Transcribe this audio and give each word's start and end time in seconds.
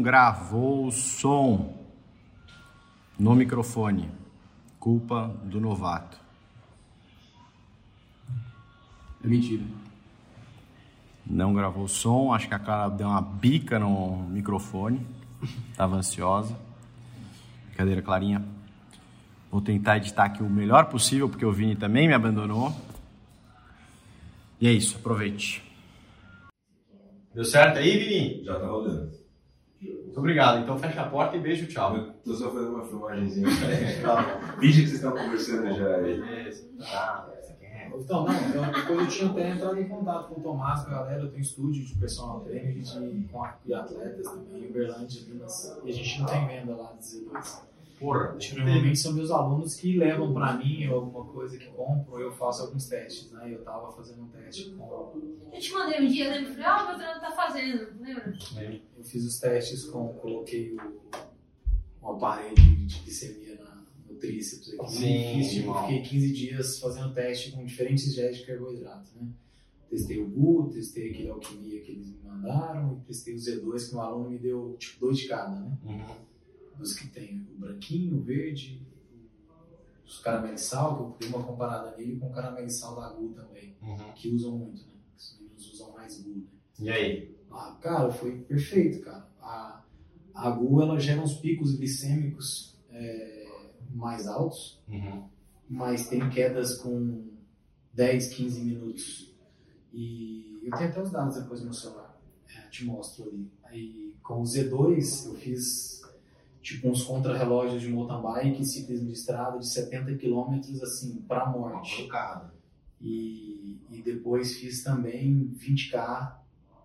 não 0.00 0.02
gravou 0.02 0.86
o 0.86 0.92
som 0.92 1.74
no 3.18 3.34
microfone. 3.34 4.10
Culpa 4.78 5.28
do 5.44 5.60
novato. 5.60 6.18
É 9.22 9.28
mentira. 9.28 9.62
Não 11.26 11.52
gravou 11.52 11.84
o 11.84 11.88
som, 11.88 12.32
acho 12.32 12.48
que 12.48 12.54
a 12.54 12.58
cara 12.58 12.88
deu 12.88 13.08
uma 13.08 13.20
bica 13.20 13.78
no 13.78 14.26
microfone. 14.30 15.06
Tava 15.76 15.96
ansiosa. 15.96 16.58
Brincadeira, 17.66 18.00
Clarinha. 18.00 18.42
Vou 19.50 19.60
tentar 19.60 19.98
editar 19.98 20.24
aqui 20.24 20.42
o 20.42 20.48
melhor 20.48 20.86
possível, 20.86 21.28
porque 21.28 21.44
o 21.44 21.52
Vini 21.52 21.76
também 21.76 22.08
me 22.08 22.14
abandonou. 22.14 22.74
E 24.58 24.66
é 24.66 24.72
isso, 24.72 24.96
aproveite. 24.96 25.62
Deu 27.34 27.44
certo 27.44 27.78
aí, 27.78 27.98
Vini? 27.98 28.44
Já 28.44 28.58
tá 28.58 28.66
rodando. 28.66 29.19
Muito 30.10 30.18
obrigado. 30.18 30.58
Então 30.58 30.76
fecha 30.76 31.02
a 31.02 31.08
porta 31.08 31.36
e 31.36 31.40
beijo, 31.40 31.68
tchau. 31.68 31.96
Eu 31.96 32.12
tô 32.24 32.34
só 32.34 32.50
fazendo 32.50 32.74
uma 32.74 32.84
filmagenzinha. 32.84 33.46
Finge 34.58 34.82
que 34.82 34.88
vocês 34.88 34.94
estão 34.94 35.12
conversando 35.12 35.72
já 35.72 35.96
aí. 35.96 36.20
Beleza. 36.20 36.68
Tá. 36.80 37.30
Você 37.40 37.52
quer? 37.54 37.92
Então, 37.94 38.24
não, 38.24 38.32
eu, 38.32 38.72
depois 38.72 38.98
eu 38.98 39.06
tinha 39.06 39.30
até 39.30 39.50
entrado 39.50 39.80
em 39.80 39.88
contato 39.88 40.28
com 40.28 40.40
o 40.40 40.42
Tomás, 40.42 40.82
com 40.82 40.90
a 40.90 40.94
galera, 40.94 41.22
eu 41.22 41.30
tenho 41.30 41.42
estúdio 41.42 41.84
de 41.84 41.94
personal 41.94 42.40
trainer 42.40 42.76
e 42.76 42.80
de, 42.80 43.28
com 43.30 43.44
atletas 43.44 44.26
também, 44.26 44.64
em 44.64 44.70
Uberlândia, 44.70 45.22
Minas. 45.28 45.80
E 45.84 45.90
a 45.90 45.94
gente 45.94 46.18
não 46.18 46.26
tem 46.26 46.46
venda 46.48 46.74
lá 46.74 46.92
dos 46.92 47.06
Z2. 47.06 47.69
Porra, 48.00 48.34
Normalmente 48.56 48.98
são 48.98 49.12
meus 49.12 49.30
alunos 49.30 49.74
que 49.74 49.98
levam 49.98 50.32
pra 50.32 50.56
mim 50.56 50.86
alguma 50.86 51.22
coisa 51.26 51.58
que 51.58 51.66
compram, 51.66 52.18
eu 52.18 52.32
faço 52.32 52.62
alguns 52.62 52.86
testes, 52.88 53.30
né? 53.30 53.52
Eu 53.52 53.62
tava 53.62 53.92
fazendo 53.92 54.22
um 54.22 54.28
teste 54.28 54.70
com. 54.70 55.12
Eu 55.52 55.60
te 55.60 55.70
mandei 55.74 56.00
um 56.00 56.06
dia, 56.06 56.30
lembra? 56.30 56.50
Falei, 56.50 56.64
ah, 56.64 56.82
o 56.82 56.88
meu 56.88 56.96
treino 56.96 57.20
tá 57.20 57.30
fazendo, 57.30 58.00
lembra? 58.00 58.32
Eu 58.96 59.04
fiz 59.04 59.22
os 59.26 59.38
testes 59.38 59.84
com. 59.84 60.14
Coloquei 60.14 60.74
o, 60.74 60.80
um 62.02 62.12
aparelho 62.12 62.54
de 62.54 63.00
glicemia 63.00 63.56
na, 63.56 63.84
no 64.08 64.14
tríceps 64.14 64.72
aqui. 64.72 64.92
Sim, 64.92 65.34
Fiz, 65.34 65.52
tipo, 65.52 65.74
fiquei 65.82 66.00
15 66.02 66.32
dias 66.32 66.78
fazendo 66.78 67.12
teste 67.12 67.52
com 67.52 67.66
diferentes 67.66 68.14
géis 68.14 68.38
de 68.38 68.46
carboidrato, 68.46 69.10
né? 69.20 69.28
Testei 69.90 70.22
o 70.22 70.26
GU, 70.26 70.70
testei 70.72 71.10
aquele 71.10 71.28
alquimia 71.28 71.80
que 71.82 71.92
eles 71.92 72.06
me 72.06 72.18
mandaram, 72.24 72.96
e 72.96 73.06
testei 73.08 73.34
o 73.34 73.36
Z2 73.36 73.90
que 73.90 73.94
um 73.94 74.00
aluno 74.00 74.30
me 74.30 74.38
deu, 74.38 74.74
tipo, 74.78 75.00
dois 75.00 75.18
de 75.18 75.28
cada, 75.28 75.50
né? 75.60 75.76
Uhum. 75.84 76.29
Dos 76.80 76.94
que 76.94 77.08
tem 77.08 77.46
o 77.54 77.58
branquinho, 77.60 78.16
o 78.16 78.22
verde, 78.22 78.80
os 80.06 80.18
caramelo-sal, 80.20 80.96
que 80.96 81.24
eu 81.24 81.28
dei 81.30 81.38
uma 81.38 81.46
comparada 81.46 81.94
nele 81.96 82.16
com 82.18 82.28
o 82.28 82.32
caramelo-sal 82.32 82.96
da 82.96 83.10
GU 83.10 83.28
também, 83.34 83.76
Uhum. 83.82 84.12
que 84.14 84.28
usam 84.30 84.56
muito, 84.56 84.80
né? 84.86 84.94
Os 85.16 85.38
meninos 85.38 85.72
usam 85.74 85.92
mais 85.92 86.20
GU, 86.22 86.30
né? 86.36 86.42
E 86.80 86.90
aí? 86.90 87.36
Ah, 87.50 87.76
cara, 87.82 88.10
foi 88.10 88.38
perfeito, 88.40 89.04
cara. 89.04 89.28
A, 89.40 89.84
a 90.34 90.50
GU, 90.50 90.80
ela 90.82 90.98
gera 90.98 91.20
uns 91.20 91.34
picos 91.34 91.76
glicêmicos 91.76 92.74
é, 92.90 93.46
mais 93.92 94.26
altos, 94.26 94.80
Uhum. 94.88 95.28
mas 95.68 96.08
tem 96.08 96.28
quedas 96.30 96.78
com 96.78 97.28
10, 97.92 98.34
15 98.34 98.60
minutos. 98.64 99.34
E 99.92 100.60
eu 100.62 100.70
tenho 100.78 100.90
até 100.90 101.02
os 101.02 101.10
dados 101.10 101.36
depois 101.36 101.60
no 101.60 101.66
meu 101.66 101.74
celular, 101.74 102.18
é, 102.48 102.68
te 102.68 102.84
mostro 102.86 103.24
ali. 103.28 103.50
Aí 103.64 104.16
com 104.22 104.40
o 104.40 104.44
Z2 104.44 105.26
eu 105.26 105.34
fiz 105.34 105.99
tipo 106.62 106.88
uns 106.88 107.02
contrarrelógios 107.02 107.80
de 107.80 107.88
mountain 107.88 108.20
bike, 108.22 108.64
ciclismo 108.64 109.06
de 109.06 109.12
estrada 109.12 109.58
de 109.58 109.66
70 109.66 110.16
km 110.16 110.60
assim, 110.82 111.22
pra 111.26 111.46
morte. 111.46 112.08
E, 113.00 113.78
e 113.90 114.02
depois 114.02 114.56
fiz 114.56 114.82
também 114.84 115.54
20k 115.58 116.34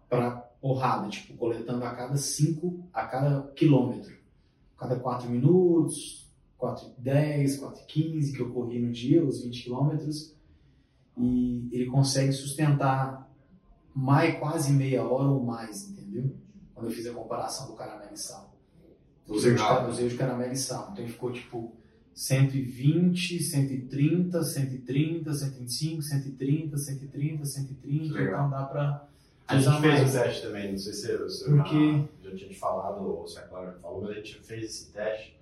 para 0.09 0.31
porrada, 0.61 1.09
tipo, 1.09 1.35
coletando 1.35 1.83
a 1.83 1.94
cada 1.94 2.16
5, 2.16 2.88
a 2.94 3.05
cada 3.05 3.44
quilômetro. 3.53 4.16
Cada 4.77 4.97
4 4.97 5.29
minutos, 5.29 6.25
4 6.57 6.88
e 6.97 7.01
10, 7.01 7.57
4 7.57 7.81
e 7.81 7.85
15 7.85 8.33
que 8.33 8.41
eu 8.41 8.51
corri 8.51 8.79
no 8.79 8.91
dia, 8.91 9.23
os 9.23 9.44
20 9.44 9.63
quilômetros. 9.63 10.33
E 11.17 11.69
ele 11.72 11.85
consegue 11.85 12.31
sustentar 12.31 13.29
mais 13.94 14.38
quase 14.39 14.72
meia 14.73 15.03
hora 15.03 15.29
ou 15.29 15.44
mais, 15.44 15.88
entendeu? 15.89 16.35
Quando 16.73 16.88
eu 16.88 16.91
fiz 16.91 17.05
a 17.07 17.13
comparação 17.13 17.67
do 17.67 17.73
caramelo 17.73 18.13
e 18.13 18.17
sal. 18.17 18.44
Eu 19.27 19.35
usei, 19.35 19.51
o 19.51 19.55
de, 19.55 19.61
Legal. 19.61 19.77
ca- 19.81 19.87
usei 19.87 20.05
o 20.05 20.09
de 20.09 20.17
caramelo 20.17 20.53
e 20.53 20.57
sal. 20.57 20.89
Então 20.91 21.03
ele 21.03 21.13
ficou 21.13 21.31
tipo 21.31 21.75
120, 22.13 23.41
130, 23.43 24.43
130, 24.43 25.33
125, 25.33 26.01
130, 26.01 26.77
130, 26.77 27.45
130. 27.45 28.13
Legal. 28.13 28.47
Então 28.47 28.49
dá 28.49 28.65
pra 28.65 29.07
A 29.47 29.57
gente 29.59 29.81
fez 29.81 29.93
mais. 30.01 30.15
o 30.15 30.19
teste 30.19 30.41
também, 30.43 30.71
não 30.71 30.77
sei 30.77 30.93
se 30.93 31.01
se 31.29 31.49
eu 31.49 31.55
Porque- 31.57 32.03
já, 32.23 32.35
tinha 32.35 32.49
te 32.49 32.55
falado 32.55 33.01
ou 33.03 33.27
se 33.27 33.37
a 33.39 33.43
Clara 33.43 33.71
já 33.73 33.79
falou, 33.79 34.01
mas 34.01 34.11
a 34.11 34.13
gente 34.15 34.35
fez 34.41 34.63
esse 34.63 34.91
teste 34.91 35.35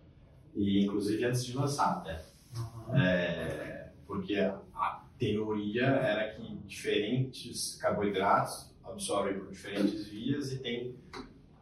e 0.56 0.84
inclusive 0.86 1.24
antes 1.26 1.44
de 1.46 1.56
lançar 1.56 1.98
até. 1.98 2.22
Uhum. 2.56 2.96
É, 2.98 3.90
porque 4.06 4.36
a, 4.36 4.60
a 4.76 5.04
teoria 5.18 5.86
era 5.86 6.34
que 6.36 6.56
diferentes 6.68 7.76
carboidratos 7.82 8.72
absorvem 8.84 9.40
por 9.40 9.50
diferentes 9.50 10.06
vias 10.08 10.52
e 10.52 10.58
tem 10.60 10.96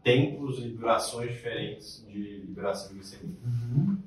tempos 0.04 0.60
e 0.60 0.70
durações 0.70 1.32
diferentes 1.32 2.06
de 2.08 2.38
liberação 2.40 2.90
de 2.90 2.96
glicemia. 2.96 3.36
Uhum. 3.46 3.98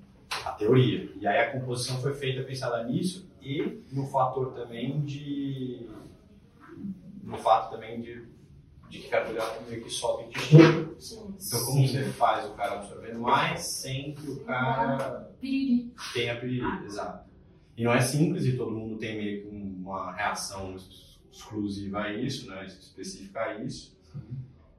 A 0.44 0.50
teoria. 0.52 1.10
E 1.20 1.26
aí 1.26 1.38
a 1.38 1.52
composição 1.52 2.00
foi 2.00 2.12
feita 2.14 2.42
pensada 2.42 2.82
nisso 2.84 3.28
e 3.40 3.82
no 3.92 4.06
fator 4.06 4.52
também 4.54 5.00
de. 5.02 5.86
no 7.22 7.36
fato 7.38 7.70
também 7.72 8.00
de, 8.00 8.24
de 8.90 8.98
que 8.98 9.08
carboidrato 9.08 9.62
meio 9.68 9.82
que 9.84 9.90
sobe 9.90 10.24
o 10.24 10.26
intestino. 10.28 10.94
Sim. 11.00 11.34
Então 11.46 11.64
como 11.66 11.86
você 11.86 12.04
faz 12.04 12.46
o 12.46 12.54
cara 12.54 12.74
absorver 12.80 13.14
mais 13.14 13.60
sem 13.62 14.14
que 14.14 14.28
o 14.30 14.40
cara 14.44 15.30
Piriri. 15.40 15.92
tenha 16.12 16.40
piriri, 16.40 16.84
exato. 16.84 17.30
E 17.76 17.84
não 17.84 17.92
é 17.92 18.00
simples 18.00 18.44
e 18.44 18.56
todo 18.56 18.70
mundo 18.72 18.96
tem 18.98 19.16
meio 19.16 19.42
que 19.42 19.48
uma 19.48 20.12
reação 20.12 20.72
ex- 20.72 21.18
exclusiva 21.32 22.02
a 22.02 22.12
isso, 22.12 22.48
né, 22.48 22.64
específica 22.66 23.40
a 23.40 23.62
isso. 23.62 23.96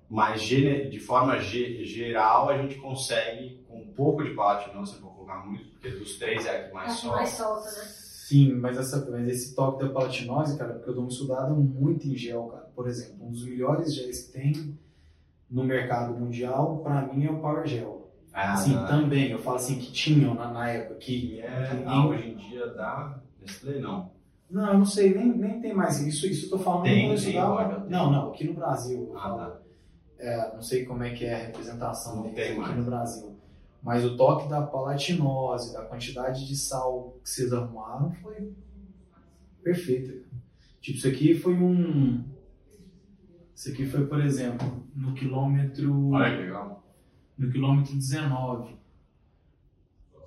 Mas 0.10 0.42
de 0.42 1.00
forma 1.00 1.40
ge- 1.40 1.84
geral 1.86 2.50
a 2.50 2.58
gente 2.58 2.76
consegue 2.76 3.64
com 3.68 3.82
um 3.82 3.94
pouco 3.94 4.24
de 4.24 4.32
palatinose, 4.32 4.94
não 4.96 5.02
vou 5.02 5.12
colocar 5.12 5.46
muito, 5.46 5.66
porque 5.72 5.90
dos 5.90 6.18
três 6.18 6.46
é 6.46 6.58
a 6.58 6.68
que 6.68 6.74
mais 6.74 6.92
Acho 6.92 7.02
sobe. 7.02 7.16
mais 7.16 7.30
solta, 7.30 7.66
né? 7.72 7.86
Sim, 8.28 8.54
mas, 8.56 8.78
essa, 8.78 9.08
mas 9.12 9.28
esse 9.28 9.56
toque 9.56 9.84
da 9.84 9.90
palatinose, 9.92 10.58
cara, 10.58 10.74
porque 10.74 10.90
eu 10.90 10.94
dou 10.96 11.04
uma 11.04 11.10
estudada 11.12 11.54
muito 11.54 12.08
em 12.08 12.16
gel, 12.16 12.46
cara. 12.48 12.72
Por 12.76 12.88
exemplo, 12.88 13.26
um 13.28 13.32
dos 13.32 13.46
melhores 13.46 13.94
géis 13.94 14.24
que 14.26 14.34
tem 14.34 14.78
no 15.50 15.64
mercado 15.64 16.14
mundial, 16.20 16.80
pra 16.80 17.02
mim, 17.04 17.26
é 17.26 17.32
o 17.32 17.40
Power 17.40 17.66
Gel. 17.68 18.10
Ah, 18.34 18.54
Assim, 18.54 18.74
tá. 18.74 18.88
também, 18.88 19.30
eu 19.32 19.40
falo 19.40 19.58
assim, 19.58 19.78
que 19.80 19.92
tinham 19.92 20.34
na, 20.34 20.52
na 20.52 20.70
época, 20.70 20.96
que 20.96 21.40
é 21.40 21.46
que 21.46 21.84
ah, 21.86 22.06
hoje 22.08 22.30
em 22.30 22.36
dia 22.36 22.68
da 22.68 23.20
Nestlé 23.40 23.80
não. 23.80 24.12
Não, 24.50 24.68
eu 24.70 24.78
não 24.80 24.86
sei, 24.86 25.14
nem, 25.14 25.28
nem 25.38 25.62
tem 25.62 25.74
mais 25.74 26.00
isso. 26.02 26.26
Isso 26.28 26.48
eu 26.48 26.50
tô 26.52 26.60
falando 26.60 26.84
Tem, 26.84 27.16
tem, 27.16 27.38
agora. 27.38 27.80
Não, 27.88 28.12
não, 28.12 28.30
aqui 28.30 28.44
no 28.46 28.54
Brasil. 28.56 29.08
eu 29.12 29.18
Ah, 29.18 29.22
falo. 29.22 29.38
tá. 29.38 29.60
É, 30.25 30.53
não 30.53 30.62
sei 30.62 30.86
como 30.86 31.03
é 31.03 31.12
que 31.13 31.24
é 31.24 31.36
a 31.36 31.46
representação 31.46 32.25
aqui 32.25 32.53
no 32.75 32.84
Brasil. 32.84 33.36
Mas 33.84 34.03
o 34.03 34.18
toque 34.18 34.50
da 34.50 34.63
palatinose, 34.63 35.72
da 35.72 35.84
quantidade 35.84 36.47
de 36.47 36.56
sal 36.56 37.16
que 37.24 37.30
vocês 37.30 37.53
arrumaram 37.53 38.12
foi 38.13 38.52
perfeito. 39.64 40.25
Tipo, 40.81 40.97
isso 40.97 41.08
aqui 41.08 41.35
foi 41.35 41.53
um. 41.53 42.24
Isso 43.56 43.69
aqui 43.69 43.85
foi, 43.85 44.08
por 44.08 44.19
exemplo, 44.19 44.84
no 44.96 45.14
quilômetro. 45.14 46.09
Olha 46.09 46.35
que 46.35 46.44
legal. 46.44 46.84
No 47.38 47.52
quilômetro 47.52 47.96
19. 47.96 48.76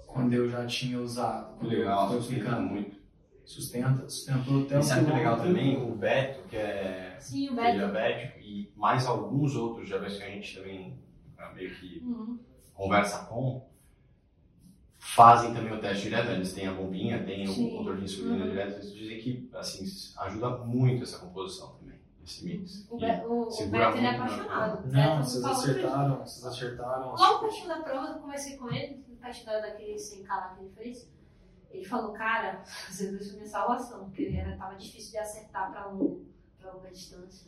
Quando 0.07 0.33
eu 0.33 0.49
já 0.49 0.65
tinha 0.67 1.01
usado. 1.01 1.55
Que 1.55 1.59
quando 1.61 1.73
eu 1.73 1.79
legal, 1.81 2.11
sustenta 2.13 2.61
muito. 2.61 2.97
Sustenta, 3.45 4.09
sustentou 4.09 4.63
até 4.63 4.77
o 4.77 4.81
E 4.81 4.83
sabe 4.83 5.07
que 5.07 5.11
é 5.11 5.15
legal 5.15 5.37
também? 5.41 5.83
O 5.83 5.95
Beto, 5.97 6.49
que 6.49 6.57
é 6.57 7.17
Sim, 7.19 7.49
o 7.49 7.55
Beto. 7.57 7.79
diabético, 7.79 8.38
e 8.49 8.73
mais 8.77 9.07
alguns 9.07 9.55
outros 9.55 9.87
diabéticos 9.87 10.19
que 10.23 10.25
a 10.29 10.31
gente 10.31 10.57
também 10.57 10.99
ah, 11.37 11.53
meio 11.53 11.75
que 11.75 11.99
Uhum. 12.05 12.39
conversa 12.75 13.27
com, 13.27 13.67
fazem 14.99 15.53
também 15.55 15.73
o 15.73 15.81
teste 15.81 16.05
direto. 16.05 16.31
Eles 16.31 16.53
têm 16.53 16.67
a 16.67 16.73
bombinha, 16.73 17.25
têm 17.25 17.47
Sim. 17.47 17.69
o 17.75 17.77
controle 17.79 17.99
de 17.99 18.05
insulina 18.05 18.45
Uhum. 18.45 18.51
direto. 18.51 18.75
Eles 18.75 18.95
dizem 18.95 19.21
que 19.21 19.51
assim, 19.55 19.85
ajuda 20.19 20.51
muito 20.59 21.03
essa 21.03 21.19
composição 21.19 21.75
também, 21.77 21.99
esse 22.25 22.45
mix. 22.45 22.87
O, 22.91 22.97
Be 22.97 23.07
o, 23.27 23.41
o 23.47 23.51
segura 23.51 23.87
Beto 23.87 23.99
ele 23.99 24.07
é 24.07 24.11
né? 24.13 24.17
apaixonado. 24.19 24.87
Não, 24.87 25.17
Beto 25.17 25.25
vocês 25.25 25.45
acertaram, 25.45 26.19
vocês 26.19 26.45
acertaram. 26.47 27.15
Logo 27.15 27.39
pertinho 27.41 27.69
da 27.69 27.81
prova, 27.81 28.09
eu 28.09 28.19
conversei 28.19 28.57
com 28.57 28.71
ele, 28.73 29.05
pertinho 29.21 29.47
da- 29.47 29.61
daquele 29.61 29.95
100k 29.95 30.29
lá 30.29 30.55
que 30.55 30.61
ele 30.65 30.71
fez. 30.75 31.09
Ele 31.71 31.85
falou, 31.85 32.13
cara, 32.13 32.63
você 32.91 33.17
foi 33.19 33.33
minha 33.37 33.47
salvação, 33.47 34.05
porque 34.07 34.33
era, 34.35 34.57
tava 34.57 34.75
difícil 34.77 35.13
de 35.13 35.19
acertar 35.19 35.71
pra, 35.71 35.89
um, 35.89 36.25
pra 36.69 36.75
longa 36.75 36.91
distância. 36.91 37.47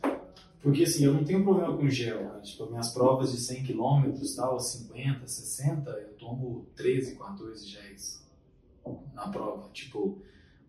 Porque 0.61 0.83
assim, 0.83 1.05
eu 1.05 1.13
não 1.13 1.23
tenho 1.23 1.43
problema 1.43 1.75
com 1.75 1.89
gel, 1.89 2.21
né? 2.23 2.39
Tipo, 2.43 2.67
minhas 2.67 2.93
provas 2.93 3.31
de 3.31 3.39
100 3.39 3.63
km, 3.65 4.11
tal, 4.35 4.59
50, 4.59 5.27
60, 5.27 5.89
eu 5.89 6.13
tomo 6.19 6.67
13, 6.75 7.15
14 7.15 7.67
géis 7.67 8.21
na 9.15 9.27
prova. 9.29 9.69
Tipo, 9.73 10.21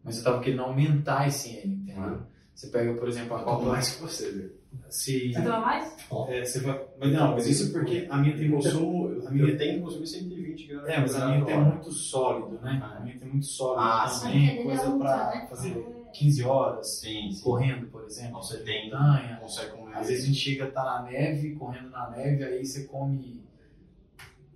mas 0.02 0.18
eu 0.18 0.24
tava 0.24 0.40
querendo 0.40 0.62
aumentar 0.62 1.28
esse 1.28 1.50
N, 1.50 1.74
entendeu? 1.74 2.02
Ah. 2.02 2.26
Você 2.54 2.68
pega, 2.68 2.94
por 2.94 3.08
exemplo, 3.08 3.34
a 3.36 3.42
Qual 3.42 3.56
Copa. 3.58 3.70
mais 3.70 3.96
que 3.96 4.02
você, 4.02 4.30
viu? 4.30 4.50
Se, 4.88 5.32
Você 5.32 5.42
toma 5.42 5.60
mais? 5.60 5.96
é, 6.28 6.44
você 6.44 6.60
vai, 6.60 6.86
mas 6.98 7.12
não, 7.12 7.32
mas 7.32 7.46
isso 7.46 7.68
é 7.68 7.72
porque 7.78 8.06
a 8.10 8.16
minha 8.18 8.36
tem 8.36 8.50
consumo, 8.50 9.26
a 9.26 9.30
minha- 9.30 9.48
eu 9.50 9.58
tenho 9.58 9.74
que 9.78 9.80
consumir 9.84 10.06
120 10.06 10.66
gramas 10.66 10.88
É, 10.90 11.00
mas 11.00 11.14
a 11.16 11.28
minha 11.28 11.44
tem 11.44 11.60
muito 11.64 11.90
sólido, 11.92 12.58
né? 12.62 12.80
Ah. 12.82 12.96
A 12.96 13.00
minha 13.00 13.18
tem 13.18 13.28
muito 13.28 13.46
sólido 13.46 13.80
Ah, 13.82 14.18
também, 14.22 14.48
é 14.60 14.62
coisa 14.62 14.88
ultra, 14.90 14.98
pra 15.08 15.26
né? 15.34 15.46
fazer 15.48 15.74
15 16.12 16.44
horas, 16.44 17.00
Sim, 17.00 17.30
sim. 17.32 17.42
correndo, 17.42 17.86
por 17.88 18.04
exemplo. 18.04 18.28
Então 18.30 18.42
você 18.42 18.58
tem, 18.58 18.90
montanha. 18.90 19.38
consegue 19.40 19.70
comer. 19.72 19.96
Às 19.96 20.08
vezes 20.08 20.24
a 20.24 20.26
gente 20.28 20.38
chega, 20.38 20.66
tá 20.70 20.84
na 20.84 21.02
neve, 21.02 21.54
correndo 21.56 21.90
na 21.90 22.10
neve, 22.10 22.44
aí 22.44 22.64
você 22.64 22.84
come 22.84 23.42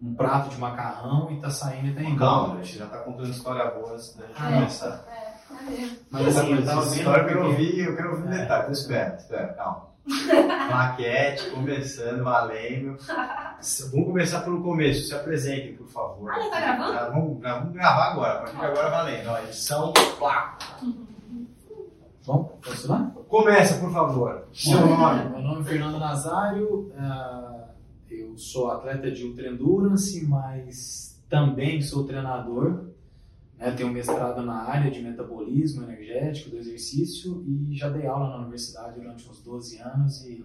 um 0.03 0.15
prato 0.15 0.51
de 0.51 0.59
macarrão 0.59 1.31
e 1.33 1.41
tá 1.41 1.51
saindo 1.51 1.89
e 1.89 1.95
tá 1.95 2.03
indo. 2.03 2.19
Calma, 2.19 2.57
você 2.57 2.79
já 2.79 2.87
tá 2.87 2.99
contando 2.99 3.31
história 3.31 3.71
boa 3.71 3.93
antes 3.95 4.15
da 4.15 4.27
gente 4.27 4.37
Ah, 4.39 4.53
começar. 4.53 5.05
É, 5.09 5.55
é 5.67 5.71
mesmo. 5.71 5.97
Mas 6.11 6.37
assim, 6.37 6.53
eu 6.53 6.59
Essa 6.59 6.67
tava 6.67 6.81
vendo 6.83 6.95
história 6.97 7.21
eu 7.23 7.27
quero 7.27 7.41
porque- 7.41 7.51
ouvir, 7.63 7.79
eu 7.81 7.97
quero 7.97 8.11
ouvir 8.11 8.23
um 8.29 8.33
É. 8.33 8.39
detalhe. 8.39 8.61
Então 8.63 8.73
espera, 8.73 9.15
espera, 9.17 9.49
calma. 9.55 9.87
Maquete, 10.71 11.51
começando, 11.51 12.23
valendo. 12.23 12.97
Vamos 13.91 14.07
começar 14.07 14.41
pelo 14.43 14.63
começo, 14.63 15.09
se 15.09 15.15
apresentem, 15.15 15.75
por 15.77 15.89
favor. 15.89 16.31
Ah, 16.31 16.51
tá 16.51 16.61
gravando? 16.61 17.13
Vamos, 17.13 17.41
vamos 17.43 17.73
gravar 17.73 18.13
agora, 18.13 18.33
a 18.35 18.37
partir 18.43 18.57
de 18.57 18.65
agora 18.65 18.91
valendo. 18.91 19.29
Ó, 19.31 19.39
edição, 19.39 19.93
plá. 20.19 20.59
Vamos, 22.27 22.49
posso 22.65 22.89
lá? 22.89 23.11
Começa, 23.29 23.79
por 23.79 23.93
favor. 23.93 24.49
Seu 24.53 24.81
nome. 24.81 25.31
Meu 25.31 25.43
nome 25.43 25.61
é 25.61 25.65
Fernando 25.65 25.99
Nazário, 25.99 26.91
ah, 26.97 27.69
eu 28.11 28.37
sou 28.37 28.71
atleta 28.71 29.11
de 29.11 29.25
Ultra 29.25 29.49
Endurance, 29.49 30.25
mas 30.27 31.23
também 31.29 31.81
sou 31.81 32.05
treinador. 32.05 32.87
Né? 33.59 33.71
Tenho 33.73 33.91
mestrado 33.91 34.43
na 34.43 34.63
área 34.65 34.91
de 34.91 35.01
metabolismo 35.03 35.83
energético 35.85 36.51
do 36.51 36.59
exercício 36.59 37.43
e 37.47 37.75
já 37.77 37.89
dei 37.89 38.07
aula 38.07 38.29
na 38.31 38.39
universidade 38.39 39.01
durante 39.01 39.29
uns 39.29 39.41
12 39.43 39.79
anos 39.79 40.25
e 40.27 40.45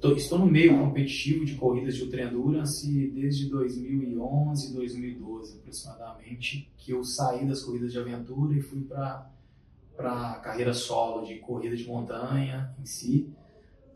tô- 0.00 0.12
estou 0.12 0.38
no 0.38 0.46
meio 0.46 0.78
competitivo 0.78 1.44
de 1.44 1.54
corridas 1.56 1.94
de 1.94 2.02
Ultra 2.04 2.22
Endurance 2.24 3.10
desde 3.14 3.48
2011, 3.50 4.72
2012 4.74 5.58
aproximadamente, 5.58 6.70
que 6.78 6.92
eu 6.92 7.04
saí 7.04 7.46
das 7.46 7.62
corridas 7.62 7.92
de 7.92 7.98
aventura 7.98 8.54
e 8.56 8.60
fui 8.62 8.80
para 8.80 9.30
para 9.98 10.34
carreira 10.36 10.72
solo 10.72 11.26
de 11.26 11.34
corrida 11.40 11.74
de 11.76 11.84
montanha 11.84 12.72
em 12.80 12.86
si. 12.86 13.34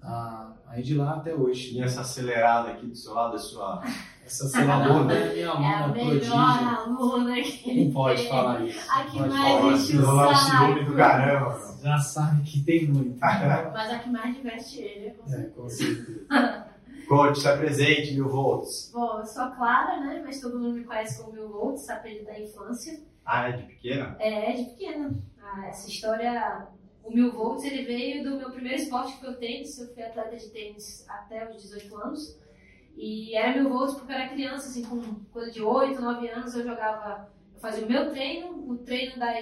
Ah, 0.02 0.50
aí 0.66 0.82
de 0.82 0.96
lá 0.96 1.12
até 1.14 1.32
hoje. 1.32 1.78
E 1.78 1.80
essa 1.80 2.00
acelerada 2.00 2.70
aqui 2.70 2.86
do 2.86 2.96
seu 2.96 3.14
lado 3.14 3.36
é 3.36 3.38
sua. 3.38 3.80
Essa 4.24 4.48
senadora 4.48 5.12
é 5.14 5.32
minha 5.34 5.46
É 5.46 5.48
a 5.48 5.50
aluna 5.82 5.94
melhor 5.94 6.14
prodígio. 6.20 6.34
aluna 6.36 7.34
que 7.42 7.70
ele 7.70 7.84
Não 7.86 7.92
pode 7.92 8.20
tem. 8.22 8.30
falar 8.30 8.64
isso. 8.64 8.90
A 8.90 8.98
não 9.04 9.10
que 9.10 9.18
pode 9.18 9.30
mais 9.30 9.52
falar. 9.60 9.72
enche 9.72 9.98
o 9.98 10.30
é 10.30 10.34
ciúme 10.36 10.84
do 10.84 10.94
caramba. 10.94 11.76
Já 11.82 11.98
sabe 11.98 12.42
que 12.42 12.60
tem 12.62 12.86
muito. 12.86 13.18
Mas 13.20 13.90
a 13.92 13.98
que 13.98 14.10
mais 14.10 14.36
diverte 14.36 14.80
ele, 14.80 15.10
com 15.10 15.24
é, 15.24 15.28
certeza. 15.28 15.50
com 15.56 15.68
certeza. 15.68 16.26
Coach, 17.06 17.40
se 17.40 17.48
apresente, 17.48 18.14
mil 18.14 18.28
volts. 18.28 18.90
Bom, 18.92 19.18
eu 19.18 19.26
sou 19.26 19.42
a 19.42 19.50
Clara, 19.50 20.00
né? 20.00 20.22
Mas 20.24 20.40
todo 20.40 20.58
mundo 20.58 20.76
me 20.76 20.84
conhece 20.84 21.22
como 21.22 21.32
Mil 21.34 21.48
Volts, 21.48 21.88
apelido 21.88 22.24
da 22.26 22.38
infância. 22.38 23.00
Ah, 23.24 23.48
é 23.48 23.52
de 23.52 23.62
pequena? 23.64 24.16
É, 24.18 24.52
de 24.52 24.64
pequena. 24.64 25.12
Ah, 25.40 25.66
essa 25.66 25.88
história, 25.88 26.68
o 27.04 27.12
Mil 27.12 27.32
Volts, 27.32 27.64
ele 27.64 27.84
veio 27.84 28.24
do 28.24 28.36
meu 28.36 28.50
primeiro 28.50 28.80
esporte 28.80 29.18
que 29.18 29.26
o 29.26 29.36
tênis. 29.36 29.78
Eu 29.78 29.92
fui 29.92 30.02
atleta 30.02 30.36
de 30.36 30.48
tênis 30.50 31.04
até 31.08 31.48
os 31.48 31.62
18 31.62 31.96
anos. 31.96 32.38
E 32.96 33.34
era 33.36 33.60
Mil 33.60 33.70
Volts 33.70 33.94
porque 33.94 34.12
eu 34.12 34.16
era 34.16 34.28
criança, 34.28 34.68
assim, 34.68 34.84
com 34.84 35.00
coisa 35.32 35.50
de 35.50 35.62
8, 35.62 36.00
9 36.00 36.28
anos, 36.28 36.54
eu 36.54 36.64
jogava, 36.64 37.30
eu 37.54 37.60
fazia 37.60 37.84
o 37.84 37.88
meu 37.88 38.10
treino, 38.10 38.70
o 38.70 38.76
treino 38.78 39.18
da 39.18 39.32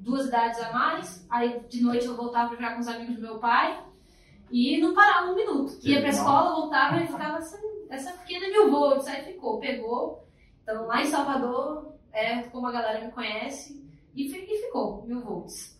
duas 0.00 0.26
idades 0.26 0.58
a 0.60 0.72
mais, 0.72 1.26
aí 1.28 1.60
de 1.68 1.82
noite 1.82 2.06
eu 2.06 2.16
voltava 2.16 2.48
pra 2.48 2.56
jogar 2.56 2.74
com 2.74 2.80
os 2.80 2.88
amigos 2.88 3.16
do 3.16 3.20
meu 3.20 3.38
pai 3.38 3.84
e 4.50 4.80
não 4.80 4.94
parava 4.94 5.32
um 5.32 5.36
minuto. 5.36 5.78
Que 5.78 5.90
Ia 5.90 6.00
pra 6.00 6.10
escola, 6.10 6.54
voltava 6.54 6.96
e 7.02 7.06
ficava 7.06 7.38
essa, 7.38 7.60
essa 7.88 8.12
pequena 8.12 8.48
Mil 8.48 8.70
Volts, 8.70 9.06
aí 9.06 9.24
ficou, 9.24 9.58
pegou. 9.58 10.26
Então 10.62 10.86
lá 10.86 11.02
em 11.02 11.06
Salvador, 11.06 11.94
é 12.12 12.42
como 12.44 12.66
a 12.66 12.72
galera 12.72 13.04
me 13.04 13.12
conhece, 13.12 13.80
e, 14.14 14.26
e 14.26 14.62
ficou, 14.62 15.06
Mil 15.06 15.20
Volts. 15.20 15.78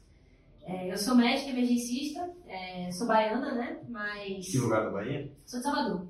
É, 0.62 0.92
eu 0.92 0.96
sou 0.96 1.16
médica 1.16 1.50
emergencista, 1.50 2.30
é, 2.46 2.90
sou 2.92 3.06
baiana, 3.06 3.54
né? 3.54 3.80
Mas. 3.88 4.50
Que 4.50 4.58
lugar 4.58 4.84
da 4.84 4.90
Bahia? 4.90 5.32
Sou 5.44 5.58
de 5.58 5.64
Salvador. 5.64 6.06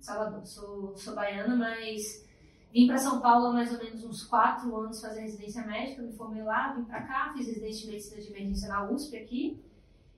Salvador. 0.00 0.46
Sou, 0.46 0.96
sou 0.96 1.14
baiana, 1.14 1.54
mas 1.54 2.26
vim 2.72 2.86
para 2.86 2.96
São 2.96 3.20
Paulo 3.20 3.48
há 3.48 3.52
mais 3.52 3.72
ou 3.72 3.78
menos 3.78 4.02
uns 4.04 4.24
quatro 4.24 4.74
anos 4.74 5.00
fazer 5.00 5.20
residência 5.20 5.66
médica. 5.66 6.02
Me 6.02 6.12
formei 6.12 6.42
lá, 6.42 6.72
vim 6.72 6.84
para 6.84 7.02
cá, 7.02 7.32
fiz 7.36 7.46
residência 7.46 7.84
de 7.84 7.92
medicina 7.92 8.20
de 8.22 8.28
emergência 8.28 8.68
na 8.68 8.90
USP 8.90 9.16
aqui. 9.16 9.62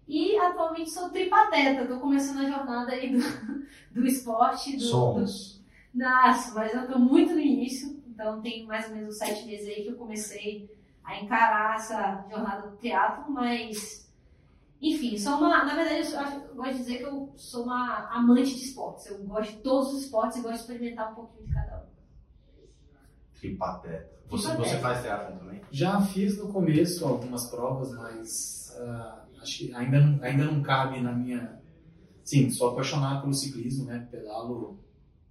E 0.08 0.36
atualmente 0.36 0.90
sou 0.90 1.08
tripateta. 1.10 1.82
Estou 1.82 2.00
começando 2.00 2.38
a 2.40 2.50
jornada 2.50 2.92
aí 2.92 3.10
do, 3.12 3.18
do 3.92 4.06
esporte. 4.06 4.72
Do, 4.72 4.78
do... 4.78 4.84
Somos. 4.84 5.62
Nossa, 5.94 6.54
mas 6.54 6.74
eu 6.74 6.82
estou 6.82 6.98
muito 6.98 7.32
no 7.32 7.40
início. 7.40 8.00
Então 8.08 8.40
tem 8.42 8.66
mais 8.66 8.88
ou 8.88 8.94
menos 8.94 9.14
uns 9.14 9.18
sete 9.18 9.46
meses 9.46 9.66
aí 9.68 9.82
que 9.82 9.88
eu 9.88 9.96
comecei 9.96 10.70
a 11.04 11.20
encarar 11.20 11.76
essa 11.76 12.24
jornada 12.30 12.68
do 12.68 12.76
teatro, 12.76 13.30
mas 13.32 14.08
enfim, 14.80 15.16
sou 15.16 15.38
uma. 15.38 15.64
Na 15.64 15.74
verdade, 15.74 16.12
eu, 16.12 16.20
acho- 16.20 16.36
eu 16.48 16.54
gosto 16.54 16.72
de 16.72 16.78
dizer 16.78 16.98
que 16.98 17.04
eu 17.04 17.32
sou 17.36 17.64
uma 17.64 18.08
amante 18.10 18.54
de 18.54 18.64
esportes. 18.64 19.06
Eu 19.06 19.18
gosto 19.24 19.52
de 19.52 19.58
todos 19.58 19.94
os 19.94 20.02
esportes 20.04 20.38
e 20.38 20.42
gosto 20.42 20.54
de 20.56 20.60
experimentar 20.60 21.12
um 21.12 21.14
pouquinho 21.14 21.46
de 21.46 21.54
cada 21.54 21.76
um. 21.78 21.92
Tripateta. 23.38 24.12
Você, 24.28 24.54
você 24.56 24.78
faz 24.78 25.02
teatro 25.02 25.38
também? 25.38 25.60
Já 25.70 26.00
fiz 26.00 26.38
no 26.38 26.52
começo 26.52 27.04
algumas 27.06 27.46
provas, 27.50 27.92
mas 27.92 28.74
ah, 28.80 29.21
acho 29.42 29.58
que 29.58 29.74
ainda 29.74 30.00
não, 30.00 30.22
ainda 30.22 30.44
não 30.44 30.62
cabe 30.62 31.00
na 31.00 31.12
minha. 31.12 31.60
Sim, 32.24 32.50
sou 32.50 32.70
apaixonado 32.70 33.22
pelo 33.22 33.34
ciclismo, 33.34 33.84
né? 33.86 34.06
Pedalo 34.10 34.78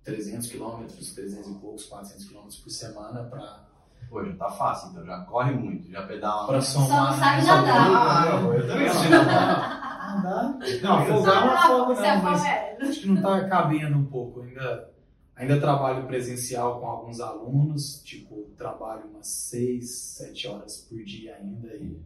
300 0.03 0.47
quilômetros, 0.47 1.13
300 1.13 1.47
e 1.49 1.53
poucos, 1.55 1.85
400 1.85 2.25
quilômetros 2.25 2.59
por 2.59 2.69
semana 2.69 3.23
para 3.23 3.71
Pô, 4.09 4.25
já 4.25 4.35
tá 4.35 4.51
fácil, 4.51 4.89
então 4.89 5.05
já 5.05 5.21
corre 5.21 5.53
muito, 5.53 5.89
já 5.89 6.01
pedala. 6.05 6.45
para 6.47 6.59
Só 6.61 6.79
não 6.81 6.87
somar. 6.87 7.17
sabe 7.17 7.41
né? 7.41 7.47
nadar. 7.47 8.27
Ah, 8.27 8.35
eu 8.57 8.67
também 8.67 8.87
não 8.87 8.93
sei 8.93 9.09
nadar. 9.09 9.81
Nadar. 10.21 10.59
Não, 10.83 10.97
afogar 10.97 11.45
não 11.45 11.53
afogo 11.53 11.95
Você 11.95 12.01
não, 12.01 12.21
mas 12.23 12.41
afoga. 12.43 12.77
acho 12.89 12.99
que 12.99 13.07
não 13.07 13.15
está 13.15 13.47
cabendo 13.47 13.97
um 13.97 14.05
pouco. 14.05 14.41
Ainda, 14.41 14.91
ainda 15.33 15.61
trabalho 15.61 16.07
presencial 16.07 16.81
com 16.81 16.87
alguns 16.87 17.21
alunos, 17.21 18.01
tipo, 18.03 18.50
trabalho 18.57 19.05
umas 19.09 19.27
6, 19.27 19.89
7 19.89 20.47
horas 20.50 20.77
por 20.89 21.01
dia 21.05 21.38
ainda 21.38 21.74
e 21.75 21.97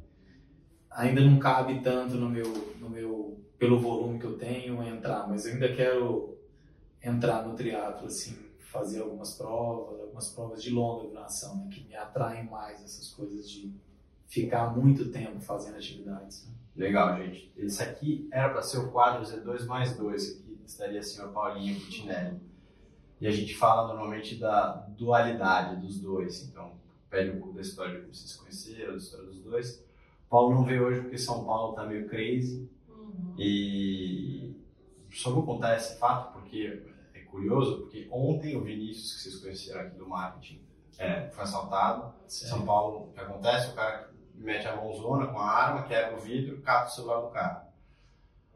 ainda 0.95 1.21
não 1.21 1.37
cabe 1.37 1.81
tanto 1.81 2.15
no 2.15 2.29
meu, 2.29 2.75
no 2.79 2.89
meu, 2.89 3.37
pelo 3.59 3.79
volume 3.79 4.17
que 4.17 4.25
eu 4.25 4.37
tenho, 4.37 4.81
entrar, 4.83 5.27
mas 5.27 5.45
eu 5.45 5.53
ainda 5.53 5.73
quero 5.73 6.37
entrar 7.03 7.45
no 7.45 7.53
triatlo, 7.53 8.07
assim, 8.07 8.35
fazer 8.59 9.01
algumas 9.01 9.35
provas, 9.35 9.99
algumas 10.01 10.29
provas 10.29 10.63
de 10.63 10.71
longa 10.71 11.07
duração, 11.07 11.57
né, 11.57 11.69
que 11.71 11.83
me 11.83 11.95
atraem 11.95 12.49
mais 12.49 12.83
essas 12.83 13.09
coisas 13.09 13.49
de 13.49 13.71
ficar 14.27 14.75
muito 14.75 15.11
tempo 15.11 15.39
fazendo 15.39 15.75
atividades. 15.75 16.47
né. 16.47 16.53
Legal, 16.75 17.15
gente. 17.17 17.51
Esse 17.55 17.83
aqui 17.83 18.27
era 18.31 18.49
para 18.49 18.61
ser 18.61 18.79
o 18.79 18.91
quadro 18.91 19.23
Z2 19.23 19.65
mais 19.65 19.95
2, 19.95 20.31
que 20.33 20.59
estaria 20.65 20.99
assim 20.99 21.21
o 21.21 21.29
Paulinho 21.29 21.79
Putinelli. 21.79 22.39
E 23.21 23.27
a 23.27 23.31
gente 23.31 23.55
fala 23.55 23.87
normalmente 23.87 24.35
da 24.35 24.73
dualidade 24.89 25.79
dos 25.79 26.01
dois. 26.01 26.43
Então, 26.43 26.73
pede 27.09 27.31
um 27.31 27.39
pouco 27.39 27.53
da 27.53 27.61
história 27.61 27.93
de 27.93 28.01
como 28.01 28.13
vocês 28.13 28.35
conheceram, 28.35 28.91
da 28.91 28.97
história 28.97 29.25
dos 29.27 29.39
dois. 29.39 29.84
Paulo 30.29 30.55
não 30.55 30.65
veio 30.65 30.85
hoje 30.85 31.01
porque 31.01 31.17
São 31.17 31.45
Paulo 31.45 31.73
tá 31.73 31.85
meio 31.85 32.07
crazy. 32.07 32.69
Uhum. 32.89 33.35
E 33.37 34.55
só 35.11 35.31
vou 35.31 35.43
contar 35.43 35.75
esse 35.75 35.97
fato 35.97 36.33
porque 36.33 36.83
é 37.13 37.19
curioso, 37.21 37.81
porque 37.81 38.07
ontem 38.11 38.55
o 38.55 38.63
Vinícius, 38.63 39.13
que 39.13 39.21
vocês 39.21 39.37
conheceram 39.37 39.81
aqui 39.81 39.97
do 39.97 40.07
marketing, 40.07 40.61
é, 40.97 41.29
foi 41.29 41.43
assaltado. 41.43 42.13
São 42.27 42.65
Paulo, 42.65 43.09
o 43.09 43.13
que 43.13 43.19
acontece? 43.19 43.71
O 43.71 43.75
cara 43.75 44.09
mete 44.33 44.67
a 44.67 44.75
mãozona 44.75 45.27
com 45.27 45.39
a 45.39 45.49
arma, 45.49 45.83
quebra 45.83 46.17
o 46.17 46.19
vidro, 46.19 46.61
cata 46.61 46.87
o 46.87 46.91
celular 46.91 47.21
do 47.21 47.29
carro. 47.29 47.65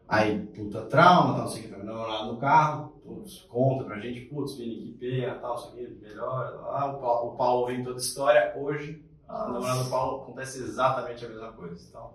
Aí, 0.08 0.40
puta 0.48 0.86
trauma, 0.86 1.34
tal, 1.34 1.42
não 1.44 1.48
sei 1.48 1.62
o 1.62 1.64
que, 1.66 1.70
tá 1.70 1.84
namorado 1.84 2.34
no 2.34 2.40
carro, 2.40 3.00
putz, 3.04 3.42
conta 3.44 3.84
pra 3.84 4.00
gente, 4.00 4.22
putz, 4.22 4.56
Vini, 4.56 4.82
que 4.82 4.98
pena, 4.98 5.36
tal, 5.36 5.56
isso 5.56 5.68
aqui, 5.68 5.88
melhor, 6.02 6.62
lá, 6.64 6.92
o 6.92 7.00
Paulo, 7.00 7.32
o 7.32 7.38
Paulo 7.38 7.68
vem 7.68 7.84
toda 7.84 7.98
a 7.98 8.02
história, 8.02 8.54
hoje, 8.58 9.06
a 9.30 9.48
namorada 9.48 9.84
do 9.84 9.90
Paulo 9.90 10.24
acontece 10.24 10.60
exatamente 10.60 11.24
a 11.24 11.30
mesma 11.30 11.52
coisa. 11.52 11.80
Então, 11.88 12.14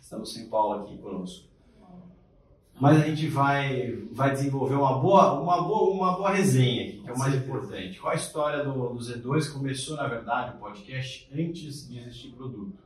estamos 0.00 0.32
sem 0.32 0.48
Paulo 0.48 0.84
aqui 0.84 0.98
conosco. 0.98 1.48
Mas 2.78 2.96
a 3.02 3.06
gente 3.06 3.26
vai, 3.28 3.92
vai 4.12 4.30
desenvolver 4.30 4.74
uma 4.74 4.98
boa, 4.98 5.40
uma, 5.40 5.62
boa, 5.62 5.90
uma 5.90 6.16
boa 6.16 6.30
resenha 6.30 6.88
aqui, 6.88 7.02
que 7.02 7.10
é 7.10 7.12
o 7.12 7.18
mais 7.18 7.34
importante. 7.34 7.98
Qual 7.98 8.12
a 8.12 8.16
história 8.16 8.64
do, 8.64 8.72
do 8.72 8.98
Z2? 8.98 9.52
Começou, 9.52 9.96
na 9.96 10.06
verdade, 10.06 10.56
o 10.56 10.60
podcast 10.60 11.28
antes 11.32 11.88
de 11.88 11.98
existir 11.98 12.30
produto. 12.32 12.78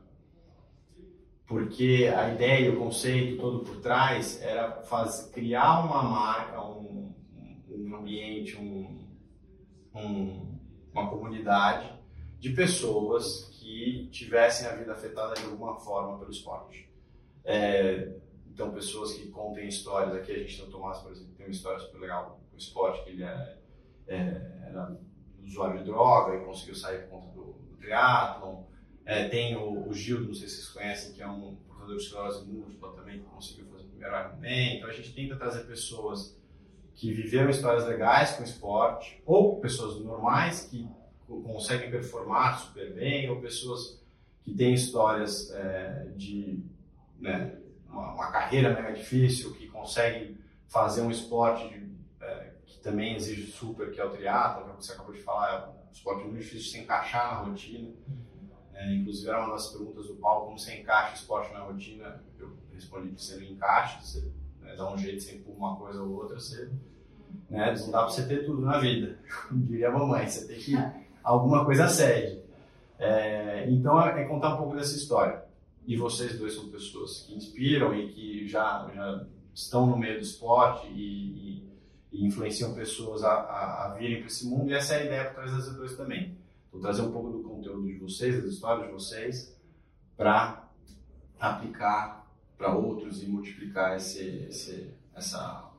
Porque 1.47 2.13
a 2.17 2.33
ideia, 2.33 2.73
o 2.73 2.77
conceito 2.77 3.41
todo 3.41 3.61
por 3.61 3.77
trás 3.81 4.43
era 4.43 4.83
faz, 4.83 5.31
criar 5.33 5.85
uma 5.85 6.03
marca, 6.03 6.61
um, 6.61 7.15
um 7.71 7.97
ambiente, 7.97 8.57
um, 8.57 8.99
um, 9.95 10.59
uma 10.93 11.09
comunidade 11.09 11.93
de 12.41 12.51
pessoas 12.51 13.54
que 13.65 14.09
tivessem 14.09 14.67
a 14.69 14.75
vida 14.75 14.93
afetada 14.93 15.33
de 15.33 15.45
alguma 15.47 15.75
forma 15.81 16.19
pelo 16.19 16.31
esporte. 16.31 16.87
É, 17.43 18.13
então, 18.53 18.71
pessoas 18.71 19.15
que 19.15 19.29
contem 19.31 19.67
histórias. 19.67 20.15
Aqui 20.15 20.33
a 20.33 20.39
gente 20.39 20.59
tem 20.59 20.69
o 20.69 20.71
Tomás, 20.71 20.99
por 20.99 21.11
exemplo, 21.11 21.33
tem 21.35 21.47
uma 21.47 21.53
história 21.53 21.79
super 21.79 21.99
legal 21.99 22.39
com 22.51 22.57
o 22.57 22.59
esporte, 22.59 23.03
que 23.05 23.11
ele 23.11 23.25
é, 23.25 23.57
é, 24.07 24.17
era 24.69 24.95
usuário 25.43 25.79
de 25.79 25.85
droga 25.85 26.37
e 26.37 26.45
conseguiu 26.45 26.75
sair 26.75 27.09
por 27.09 27.21
conta 27.21 27.29
do, 27.29 27.45
do 27.55 27.77
triatlon. 27.79 28.65
É, 29.07 29.29
tem 29.29 29.57
o, 29.57 29.89
o 29.89 29.95
Gildo, 29.95 30.27
não 30.27 30.35
sei 30.35 30.47
se 30.47 30.57
vocês 30.57 30.69
conhecem, 30.69 31.15
que 31.15 31.23
é 31.23 31.27
um 31.29 31.57
portador 31.67 31.97
de 31.97 32.03
esclerose 32.03 32.47
múltipla 32.47 32.93
também, 32.93 33.21
que 33.21 33.25
conseguiu 33.25 33.65
fazer 33.67 33.85
o 33.85 33.89
primeiro 33.89 34.15
Ironman. 34.15 34.77
Então, 34.77 34.91
a 34.91 34.93
gente 34.93 35.15
tenta 35.15 35.37
trazer 35.37 35.65
pessoas 35.65 36.39
que 36.95 37.15
viveram 37.15 37.49
histórias 37.49 37.87
legais 37.87 38.33
com 38.37 38.45
esporte, 38.45 39.23
ou 39.25 39.59
pessoas 39.59 39.99
normais 40.05 40.67
que 40.67 40.87
conseguem 41.27 41.91
performar 41.91 42.59
super 42.59 42.93
bem, 42.95 43.29
ou 43.31 43.41
pessoas 43.41 44.03
que 44.43 44.53
têm 44.53 44.75
histórias 44.75 45.51
é, 45.53 46.09
de 46.17 46.63
né, 47.19 47.57
uma, 47.89 48.13
uma, 48.13 48.31
carreira 48.31 48.75
mega 48.75 48.93
difícil, 48.93 49.55
que 49.55 49.67
conseguem 49.69 50.37
fazer 50.69 51.01
um 51.01 51.11
esporte 51.11 51.69
de, 51.69 51.91
é, 52.21 52.53
que 52.67 52.79
também 52.81 53.17
exige 53.17 53.51
super, 53.51 53.91
que 53.91 54.01
é 54.01 54.05
o 54.05 54.11
triatlo, 54.11 54.75
que 54.77 54.85
você 54.85 54.93
acabou 54.93 55.15
de 55.15 55.23
falar, 55.23 55.53
é 55.53 55.89
um 55.89 55.93
esporte 55.93 56.25
muito 56.25 56.39
difícil 56.39 56.61
de 56.61 56.69
se 56.69 56.79
encaixar 56.79 57.35
na 57.35 57.49
rotina. 57.49 57.91
É, 58.75 58.93
inclusive 58.93 59.29
era 59.29 59.41
uma 59.41 59.55
das 59.55 59.69
perguntas 59.69 60.09
do 60.09 60.17
Paulo, 60.17 60.47
como 60.47 60.59
você 60.59 60.81
encaixa 60.81 61.15
esporte 61.15 61.53
na 61.53 61.61
rotina? 61.61 62.23
Eu 62.39 62.53
respondi 62.73 63.11
que 63.11 63.23
você 63.23 63.37
não 63.37 63.45
encaixa, 63.45 64.01
você 64.01 64.29
né, 64.61 64.75
dá 64.77 64.93
um 64.93 64.99
jeito, 64.99 65.23
você 65.23 65.37
empurra 65.37 65.57
uma 65.57 65.77
coisa 65.77 66.03
ou 66.03 66.13
outra, 66.17 66.35
você, 66.35 66.69
né, 67.49 67.73
não 67.79 67.91
dá 67.91 68.01
para 68.01 68.11
você 68.11 68.27
ter 68.27 68.45
tudo 68.45 68.63
na 68.63 68.79
vida, 68.79 69.19
diria 69.53 69.89
a 69.89 69.93
mamãe, 69.93 70.29
você 70.29 70.47
tem 70.47 70.59
que 70.59 70.75
alguma 71.25 71.65
coisa 71.65 71.89
cede. 71.89 72.43
É, 72.99 73.69
então 73.71 74.01
é, 74.01 74.23
é 74.23 74.25
contar 74.27 74.55
um 74.55 74.59
pouco 74.59 74.77
dessa 74.77 74.95
história. 74.95 75.43
E 75.87 75.97
vocês 75.97 76.39
dois 76.39 76.55
são 76.55 76.69
pessoas 76.69 77.23
que 77.23 77.35
inspiram 77.35 77.95
e 77.95 78.09
que 78.09 78.47
já, 78.47 78.89
já 78.95 79.27
estão 79.55 79.87
no 79.87 79.97
meio 79.97 80.19
do 80.19 80.23
esporte 80.23 80.87
e, 80.89 81.63
e, 81.63 81.69
e 82.13 82.27
influenciam 82.27 82.75
pessoas 82.75 83.25
a, 83.25 83.33
a, 83.33 83.87
a 83.87 83.95
virem 83.95 84.19
para 84.19 84.27
esse 84.27 84.47
mundo. 84.47 84.71
E 84.71 84.75
essa 84.75 84.95
é 84.95 85.03
a 85.03 85.05
ideia 85.05 85.25
por 85.25 85.35
trás 85.35 85.53
das 85.53 85.75
dois 85.75 85.97
também. 85.97 86.37
Vou 86.71 86.81
trazer 86.81 87.03
um 87.03 87.13
pouco 87.13 87.31
do 87.31 87.43
conteúdo 87.43 87.87
de 87.87 87.99
vocês, 87.99 88.43
das 88.43 88.55
histórias 88.55 88.87
de 88.87 88.93
vocês, 88.93 89.57
para 90.17 90.69
aplicar 91.39 92.25
para 92.57 92.75
outros 92.75 93.23
e 93.23 93.27
multiplicar 93.27 93.97
esse, 93.97 94.47
esse, 94.49 94.91
essa, 95.15 95.71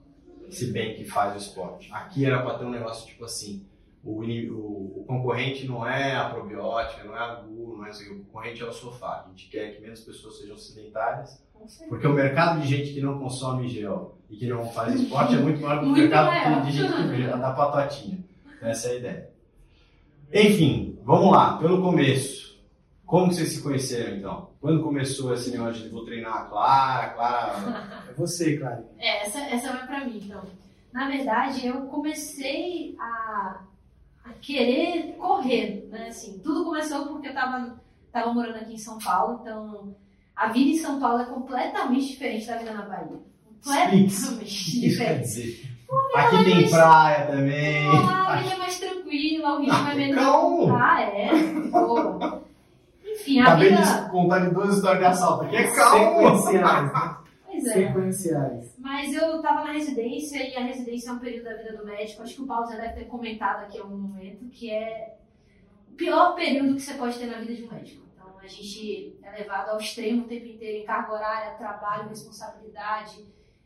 esse 0.48 0.72
bem 0.72 0.96
que 0.96 1.06
faz 1.06 1.34
o 1.34 1.38
esporte. 1.38 1.92
Aqui 1.92 2.26
era 2.26 2.42
para 2.44 2.60
ter 2.60 2.66
um 2.66 2.70
negócio 2.70 3.08
tipo 3.08 3.26
assim, 3.26 3.66
o, 4.06 4.22
o, 4.22 5.02
o, 5.02 5.06
concorrente 5.08 5.68
não 5.68 5.86
é 5.86 6.16
a 6.16 6.30
probiótica, 6.30 7.04
não 7.04 7.18
é 7.18 7.20
a 7.20 7.36
GU, 7.36 7.78
não 7.78 7.86
é 7.88 7.90
assim, 7.90 8.14
o 8.14 8.24
concorrente 8.24 8.62
é 8.62 8.66
o 8.66 8.72
sofá. 8.72 9.26
A 9.26 9.30
gente 9.30 9.50
quer 9.50 9.76
que 9.76 9.82
menos 9.82 10.02
pessoas 10.02 10.38
sejam 10.38 10.56
sedentárias, 10.56 11.44
porque 11.90 12.06
o 12.06 12.14
mercado 12.14 12.62
de 12.62 12.68
gente 12.68 12.94
que 12.94 13.02
não 13.02 13.20
consome 13.20 13.68
gel 13.68 14.16
e 14.30 14.38
que 14.38 14.48
não 14.48 14.70
faz 14.70 14.94
esporte 14.94 15.34
é 15.34 15.40
muito 15.40 15.60
maior 15.60 15.84
do 15.84 15.94
que 15.94 16.02
o 16.02 16.10
mercado 16.10 16.66
de 16.66 16.72
gente 16.72 16.94
que 16.94 17.28
da 17.28 17.52
patotinha. 17.54 18.24
Essa 18.62 18.90
é 18.90 18.92
a 18.92 18.96
ideia. 18.96 19.30
Enfim, 20.32 21.00
vamos 21.04 21.32
lá, 21.32 21.58
pelo 21.58 21.82
começo. 21.82 22.46
Como 23.06 23.32
vocês 23.32 23.54
se 23.54 23.62
conheceram 23.62 24.18
então? 24.18 24.50
Quando 24.62 24.84
começou 24.84 25.34
esse 25.34 25.52
negócio 25.52 25.84
de 25.84 25.90
vou 25.90 26.06
treinar 26.06 26.34
a 26.34 26.46
Clara, 26.46 27.10
Clara. 27.10 28.06
É 28.10 28.14
você, 28.14 28.58
Clara. 28.58 28.84
É, 28.98 29.26
essa, 29.26 29.40
essa 29.40 29.72
vai 29.72 29.86
pra 29.86 30.06
mim 30.06 30.22
então. 30.24 30.44
Na 30.92 31.08
verdade, 31.08 31.68
eu 31.68 31.82
comecei 31.88 32.96
a 33.00 33.62
a 34.26 34.34
querer 34.34 35.16
correr, 35.18 35.88
né? 35.92 36.08
Assim, 36.08 36.40
tudo 36.40 36.66
começou 36.66 37.06
porque 37.08 37.28
eu 37.28 37.32
estava 37.32 37.80
tava 38.12 38.34
morando 38.34 38.56
aqui 38.56 38.74
em 38.74 38.78
São 38.78 38.98
Paulo, 38.98 39.40
então 39.42 39.96
a 40.36 40.48
vida 40.50 40.72
em 40.72 40.78
São 40.78 41.00
Paulo 41.00 41.22
é 41.22 41.26
completamente 41.26 42.08
diferente 42.08 42.48
da 42.48 42.58
vida 42.58 42.74
na 42.74 42.84
Bahia. 42.84 43.20
Completamente 43.64 44.82
diferente. 44.82 45.76
Aqui 46.16 46.44
tem 46.44 46.56
mais... 46.56 46.72
praia 46.72 47.28
também. 47.28 47.88
Ah, 47.88 48.34
a 48.34 48.36
vida 48.38 48.56
é 48.56 48.58
mais 48.58 48.80
tranquila, 48.80 49.56
o 49.56 49.60
ritmo 49.60 49.90
é 49.90 49.96
menos. 49.96 50.16
Calma. 50.16 50.80
Ah, 50.82 51.02
é? 51.02 51.32
Boa. 51.70 52.44
Enfim, 53.06 53.40
a 53.40 53.44
Acabei 53.44 53.70
vida... 53.70 53.82
de 53.82 54.10
contar 54.10 54.46
em 54.46 54.54
duas 54.54 54.76
histórias 54.76 55.00
de 55.00 55.06
assalto. 55.06 55.46
Aqui 55.46 55.56
é 55.58 55.76
calma. 55.76 57.24
Pois 57.46 57.66
é. 57.68 57.74
Sequenciais. 57.74 58.75
Mas 58.86 59.16
eu 59.16 59.38
estava 59.38 59.64
na 59.64 59.72
residência 59.72 60.48
e 60.48 60.56
a 60.56 60.64
residência 60.64 61.10
é 61.10 61.14
um 61.14 61.18
período 61.18 61.46
da 61.46 61.56
vida 61.56 61.76
do 61.76 61.84
médico. 61.84 62.22
Acho 62.22 62.36
que 62.36 62.42
o 62.44 62.46
Paulo 62.46 62.68
já 62.68 62.78
deve 62.78 62.94
ter 62.94 63.06
comentado 63.06 63.64
aqui 63.64 63.80
em 63.80 63.82
algum 63.82 63.98
momento 63.98 64.48
que 64.50 64.70
é 64.70 65.18
o 65.92 65.96
pior 65.96 66.36
período 66.36 66.76
que 66.76 66.82
você 66.82 66.94
pode 66.94 67.18
ter 67.18 67.26
na 67.26 67.40
vida 67.40 67.56
de 67.56 67.64
um 67.64 67.72
médico. 67.72 68.06
Então 68.14 68.38
a 68.38 68.46
gente 68.46 69.18
é 69.24 69.32
levado 69.40 69.70
ao 69.70 69.80
extremo 69.80 70.22
o 70.22 70.28
tempo 70.28 70.46
inteiro 70.46 70.84
em 70.84 70.86
carga 70.86 71.14
horária, 71.14 71.58
trabalho, 71.58 72.10
responsabilidade, 72.10 73.26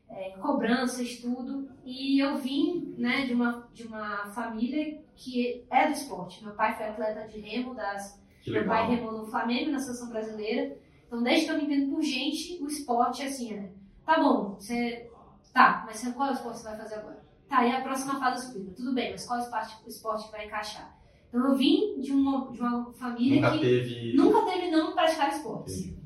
é, 0.09 0.37
cobrança, 0.37 1.03
estudo. 1.03 1.69
E 1.83 2.17
eu 2.17 2.37
vim 2.37 2.95
né, 2.97 3.25
de, 3.25 3.33
uma, 3.33 3.67
de 3.73 3.85
uma 3.87 4.27
família 4.27 5.01
que 5.17 5.65
é 5.69 5.87
do 5.87 5.91
esporte. 5.91 6.41
Meu 6.45 6.53
pai 6.53 6.77
foi 6.77 6.85
atleta 6.85 7.27
de 7.27 7.41
remo 7.41 7.75
das. 7.75 8.23
Meu 8.47 8.65
pai 8.65 8.87
remou 8.87 9.11
no 9.11 9.25
Flamengo, 9.25 9.71
na 9.71 9.79
seleção 9.79 10.07
brasileira. 10.07 10.77
Então, 11.05 11.21
desde 11.21 11.45
que 11.45 11.51
eu 11.51 11.57
me 11.57 11.65
entendo 11.65 11.93
por 11.93 12.01
gente, 12.01 12.57
o 12.63 12.67
esporte 12.67 13.21
é 13.21 13.25
assim, 13.25 13.53
né? 13.53 13.69
Tá 14.09 14.19
bom, 14.19 14.55
você. 14.55 15.07
Tá, 15.53 15.83
mas 15.85 16.01
qual 16.15 16.29
é 16.29 16.31
o 16.31 16.33
esporte 16.33 16.57
que 16.57 16.63
você 16.63 16.69
vai 16.69 16.77
fazer 16.79 16.95
agora? 16.95 17.19
Tá, 17.47 17.63
e 17.63 17.71
a 17.71 17.81
próxima 17.81 18.19
fase 18.19 18.47
explica. 18.47 18.71
Tudo 18.75 18.95
bem, 18.95 19.11
mas 19.11 19.23
qual 19.27 19.37
é 19.37 19.43
o 19.43 19.45
esporte, 19.45 19.77
o 19.85 19.87
esporte 19.87 20.25
que 20.25 20.31
vai 20.31 20.47
encaixar? 20.47 20.97
Então 21.27 21.47
eu 21.47 21.55
vim 21.55 21.99
de 22.01 22.11
uma, 22.11 22.51
de 22.51 22.59
uma 22.59 22.91
família 22.93 23.39
nunca 23.39 23.51
que 23.51 23.59
teve... 23.59 24.13
nunca 24.17 24.51
teve 24.51 24.71
não 24.71 24.93
praticar 24.93 25.29
esportes. 25.29 25.77
Entendi. 25.77 25.99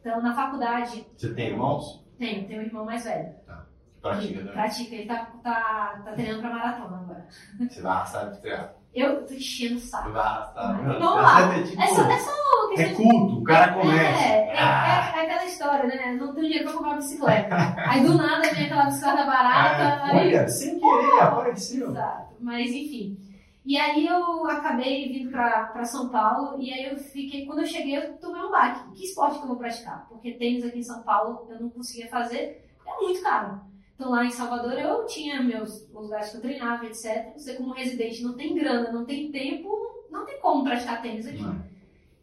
Então 0.00 0.22
na 0.22 0.34
faculdade. 0.34 1.06
Você 1.14 1.34
tem 1.34 1.48
irmãos? 1.48 2.02
Tenho, 2.18 2.48
tenho 2.48 2.62
um 2.62 2.64
irmão 2.64 2.86
mais 2.86 3.04
velho. 3.04 3.34
Tá. 3.44 3.66
Pratica 4.00 4.38
também. 4.38 4.52
Pratica, 4.54 4.94
ele 4.94 5.06
tá, 5.06 5.26
tá, 5.42 6.02
tá 6.02 6.12
treinando 6.12 6.40
pra 6.40 6.50
maratona 6.50 6.96
agora. 6.96 7.28
Você 7.58 7.82
vai 7.82 7.92
arrastar 7.92 8.30
de 8.30 8.40
treinar. 8.40 8.74
Eu 8.94 9.24
tô 9.24 9.34
enchendo 9.34 9.76
o 9.76 9.80
saco. 9.80 10.10
Vai 10.10 10.22
arrastar. 10.22 10.82
Vamos 10.84 11.22
lá. 11.22 11.56
É, 11.56 11.62
tipo, 11.62 11.80
É 11.82 11.86
só, 11.86 12.02
é 12.10 12.18
só 12.18 12.30
uma 12.30 12.82
é 12.82 12.94
culto, 12.94 13.38
o 13.38 13.44
cara 13.44 13.72
começa. 13.72 14.24
É, 14.24 14.48
é, 14.48 14.58
Ah. 14.58 15.12
é, 15.14 15.18
é 15.18 15.22
aquela 15.24 15.44
história, 15.44 15.86
né? 15.86 16.16
Não 16.18 16.34
tenho 16.34 16.46
dinheiro 16.46 16.64
pra 16.64 16.72
comprar 16.74 16.88
uma 16.90 16.96
bicicleta. 16.96 17.56
Aí 17.88 18.02
do 18.04 18.14
nada 18.14 18.48
vem 18.52 18.64
aquela 18.64 18.84
bicicleta 18.86 19.24
barata. 19.24 20.04
Aí... 20.04 20.18
olha, 20.28 20.48
sem 20.48 20.78
querer, 20.78 21.20
apareceu. 21.22 21.90
Exato. 21.90 22.34
Mas 22.40 22.70
enfim. 22.70 23.16
E 23.64 23.76
aí 23.76 24.06
eu 24.06 24.48
acabei 24.48 25.12
vindo 25.12 25.30
pra, 25.30 25.64
pra 25.66 25.84
São 25.84 26.08
Paulo 26.08 26.60
e 26.60 26.72
aí 26.72 26.90
eu 26.90 26.96
fiquei. 26.98 27.46
Quando 27.46 27.60
eu 27.60 27.66
cheguei, 27.66 27.96
eu 27.96 28.14
tomei 28.18 28.42
um 28.42 28.50
baque. 28.50 28.90
Que 28.92 29.04
esporte 29.04 29.36
que 29.38 29.44
eu 29.44 29.48
vou 29.48 29.56
praticar? 29.56 30.06
Porque 30.08 30.32
tênis 30.32 30.64
aqui 30.64 30.78
em 30.78 30.82
São 30.82 31.02
Paulo 31.02 31.46
eu 31.50 31.60
não 31.60 31.68
conseguia 31.68 32.08
fazer, 32.08 32.66
é 32.86 33.02
muito 33.02 33.22
caro. 33.22 33.60
Então 34.00 34.12
lá 34.12 34.24
em 34.24 34.30
Salvador 34.30 34.72
eu 34.72 35.04
tinha 35.04 35.42
meus 35.42 35.82
os 35.82 35.92
lugares 35.92 36.30
que 36.30 36.38
eu 36.38 36.40
treinava, 36.40 36.86
etc. 36.86 37.34
Você 37.36 37.52
como 37.56 37.74
residente 37.74 38.22
não 38.22 38.32
tem 38.32 38.54
grana, 38.54 38.90
não 38.90 39.04
tem 39.04 39.30
tempo, 39.30 39.68
não 40.10 40.24
tem 40.24 40.40
como 40.40 40.64
praticar 40.64 41.02
tênis 41.02 41.26
aqui. 41.26 41.42
Não. 41.42 41.62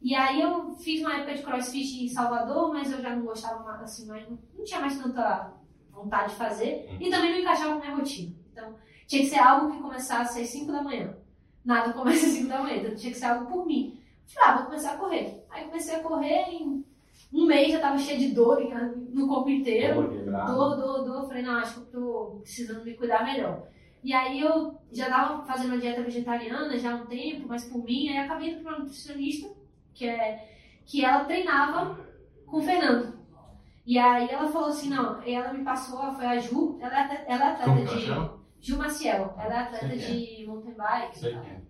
E 0.01 0.15
aí 0.15 0.41
eu 0.41 0.71
fiz 0.71 1.01
uma 1.01 1.17
época 1.17 1.35
de 1.35 1.43
crossfit 1.43 2.03
em 2.03 2.07
Salvador, 2.07 2.73
mas 2.73 2.91
eu 2.91 2.99
já 2.99 3.15
não 3.15 3.23
gostava 3.23 3.63
mais, 3.63 3.83
assim, 3.83 4.07
mais, 4.07 4.27
não 4.27 4.65
tinha 4.65 4.79
mais 4.79 4.97
tanta 4.97 5.53
vontade 5.91 6.31
de 6.31 6.37
fazer. 6.37 6.89
E 6.99 7.11
também 7.11 7.29
não 7.29 7.39
encaixava 7.41 7.75
na 7.75 7.79
minha 7.81 7.95
rotina. 7.95 8.35
Então, 8.51 8.73
tinha 9.05 9.21
que 9.21 9.29
ser 9.29 9.37
algo 9.37 9.71
que 9.71 9.79
começasse 9.79 10.41
às 10.41 10.47
5 10.47 10.71
da 10.71 10.81
manhã. 10.81 11.15
Nada 11.63 11.93
começa 11.93 12.25
às 12.25 12.31
5 12.31 12.47
da 12.47 12.63
manhã, 12.63 12.77
então 12.77 12.95
tinha 12.95 13.13
que 13.13 13.19
ser 13.19 13.25
algo 13.25 13.51
por 13.51 13.67
mim. 13.67 14.01
Falei, 14.25 14.49
ah, 14.49 14.55
vou 14.55 14.65
começar 14.65 14.93
a 14.93 14.97
correr. 14.97 15.45
Aí 15.51 15.65
comecei 15.65 15.95
a 15.95 16.01
correr 16.01 16.41
em 16.49 16.83
um 17.31 17.45
mês 17.45 17.71
já 17.71 17.79
tava 17.79 17.97
cheia 17.97 18.17
de 18.17 18.29
dor 18.33 18.59
no 19.13 19.27
corpo 19.27 19.49
inteiro. 19.49 20.01
Dor. 20.25 20.75
Dor, 20.75 21.03
dor. 21.03 21.27
Falei, 21.27 21.43
não, 21.43 21.59
acho 21.59 21.81
que 21.81 21.95
eu 21.95 22.01
tô 22.01 22.39
precisando 22.41 22.83
me 22.83 22.93
cuidar 22.93 23.23
melhor. 23.25 23.67
E 24.03 24.13
aí 24.13 24.39
eu 24.39 24.75
já 24.91 25.09
tava 25.09 25.43
fazendo 25.45 25.71
uma 25.73 25.79
dieta 25.79 26.01
vegetariana 26.01 26.77
já 26.77 26.93
há 26.93 26.95
um 26.95 27.05
tempo, 27.05 27.47
mas 27.47 27.65
por 27.65 27.83
mim, 27.83 28.09
aí 28.09 28.19
acabei 28.19 28.51
indo 28.51 28.61
pra 28.61 28.73
uma 28.73 28.79
nutricionista, 28.79 29.49
que, 29.93 30.07
é, 30.07 30.47
que 30.85 31.03
ela 31.03 31.25
treinava 31.25 31.99
com 32.45 32.57
o 32.57 32.61
Fernando. 32.61 33.17
E 33.85 33.97
aí 33.97 34.29
ela 34.29 34.47
falou 34.47 34.69
assim, 34.69 34.89
não, 34.89 35.21
ela 35.23 35.53
me 35.53 35.63
passou, 35.63 36.13
foi 36.13 36.25
a 36.25 36.37
Ju, 36.39 36.77
ela 36.81 36.93
é 36.93 37.03
atleta, 37.03 37.23
ela 37.27 37.45
é 37.45 37.47
atleta 37.53 37.95
de. 37.95 38.37
Ju 38.59 38.77
Maciel, 38.77 39.35
ela 39.37 39.53
é 39.53 39.59
atleta 39.59 39.95
de 39.97 40.45
mountain 40.47 40.73
bike. 40.73 41.19
Sei 41.19 41.31
e 41.31 41.33
tal. 41.35 41.43
é. 41.43 41.61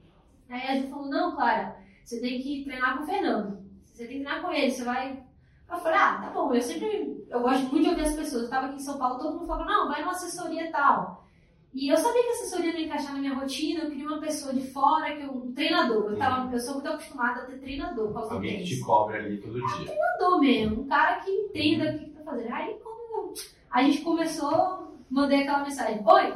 Aí 0.49 0.67
a 0.67 0.81
Ju 0.81 0.87
falou, 0.89 1.09
não, 1.09 1.35
Clara, 1.35 1.77
você 2.03 2.19
tem 2.19 2.41
que 2.41 2.63
treinar 2.63 2.97
com 2.97 3.03
o 3.03 3.07
Fernando. 3.07 3.65
Você 3.83 4.07
tem 4.07 4.17
que 4.19 4.23
treinar 4.23 4.41
com 4.41 4.51
ele, 4.51 4.71
você 4.71 4.83
vai. 4.83 5.23
Eu 5.69 5.77
falei, 5.79 5.97
ah, 5.97 6.21
tá 6.21 6.29
bom, 6.29 6.53
eu 6.53 6.61
sempre. 6.61 7.25
Eu 7.29 7.41
gosto 7.41 7.63
muito 7.63 7.83
de 7.83 7.89
ouvir 7.89 8.01
as 8.01 8.15
pessoas. 8.15 8.43
Eu 8.43 8.49
tava 8.49 8.67
aqui 8.67 8.75
em 8.75 8.79
São 8.79 8.97
Paulo, 8.97 9.19
todo 9.19 9.35
mundo 9.35 9.47
falava, 9.47 9.69
não, 9.69 9.87
vai 9.87 10.01
numa 10.01 10.13
assessoria 10.13 10.63
e 10.63 10.71
tal. 10.71 11.27
E 11.73 11.89
eu 11.89 11.97
sabia 11.97 12.23
que 12.23 12.29
a 12.29 12.31
assessoria 12.31 12.71
não 12.71 12.79
ia 12.79 12.85
encaixar 12.85 13.13
na 13.13 13.19
minha 13.19 13.35
rotina, 13.35 13.83
eu 13.83 13.89
queria 13.89 14.07
uma 14.07 14.19
pessoa 14.19 14.53
de 14.53 14.61
fora, 14.71 15.15
que 15.15 15.23
eu, 15.23 15.31
um 15.31 15.53
treinador. 15.53 16.11
Eu, 16.11 16.17
tava, 16.17 16.51
eu 16.51 16.59
sou 16.59 16.75
muito 16.75 16.87
acostumada 16.87 17.41
a 17.41 17.45
ter 17.45 17.59
treinador 17.59 18.17
Alguém 18.31 18.59
que 18.59 18.75
te 18.75 18.79
cobre 18.79 19.17
ali 19.17 19.37
todo 19.37 19.53
dia. 19.53 19.85
Treinador 19.85 20.39
mesmo, 20.39 20.81
um 20.81 20.87
cara 20.87 21.19
que 21.19 21.29
entenda 21.29 21.91
o 21.91 21.99
que 21.99 22.09
tá 22.11 22.23
fazendo. 22.23 22.53
Aí 22.53 22.79
quando 22.81 23.33
a 23.69 23.83
gente 23.83 24.01
começou, 24.01 24.97
mandei 25.09 25.41
aquela 25.41 25.63
mensagem, 25.63 26.01
oi, 26.03 26.33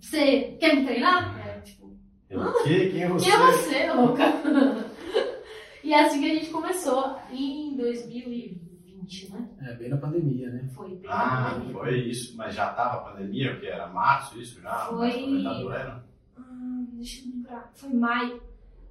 você 0.00 0.56
quer 0.58 0.76
me 0.76 0.86
treinar? 0.86 1.38
É, 1.46 1.60
tipo, 1.60 1.92
Eu, 2.30 2.40
o 2.40 2.62
quê? 2.62 2.90
Quem 2.90 3.02
é 3.02 3.08
você? 3.08 3.24
quem 3.24 3.34
é 3.34 3.38
você, 3.38 3.92
louca? 3.92 4.24
e 5.82 5.92
é 5.92 6.00
assim 6.04 6.20
que 6.20 6.30
a 6.30 6.34
gente 6.34 6.50
começou 6.50 7.16
em 7.30 7.76
2020. 7.76 8.70
2020, 9.10 9.30
né? 9.32 9.48
É, 9.62 9.74
bem 9.74 9.88
na 9.88 9.96
pandemia, 9.96 10.50
né? 10.50 10.68
Foi 10.74 10.88
bem 10.90 11.08
na 11.10 11.16
Ah, 11.48 11.50
pandemia. 11.54 11.72
foi 11.74 11.98
isso, 12.00 12.36
mas 12.36 12.54
já 12.54 12.72
tava 12.72 12.96
a 12.96 13.12
pandemia, 13.12 13.52
porque 13.52 13.66
era 13.66 13.86
março 13.88 14.40
isso 14.40 14.60
já? 14.60 14.72
Foi- 14.86 14.98
Mas 14.98 15.14
comentador 15.16 15.72
era. 15.74 16.04
Ah, 16.38 16.84
deixa 16.92 17.26
eu 17.26 17.32
lembrar. 17.32 17.70
Foi 17.74 17.90
maio. 17.92 18.42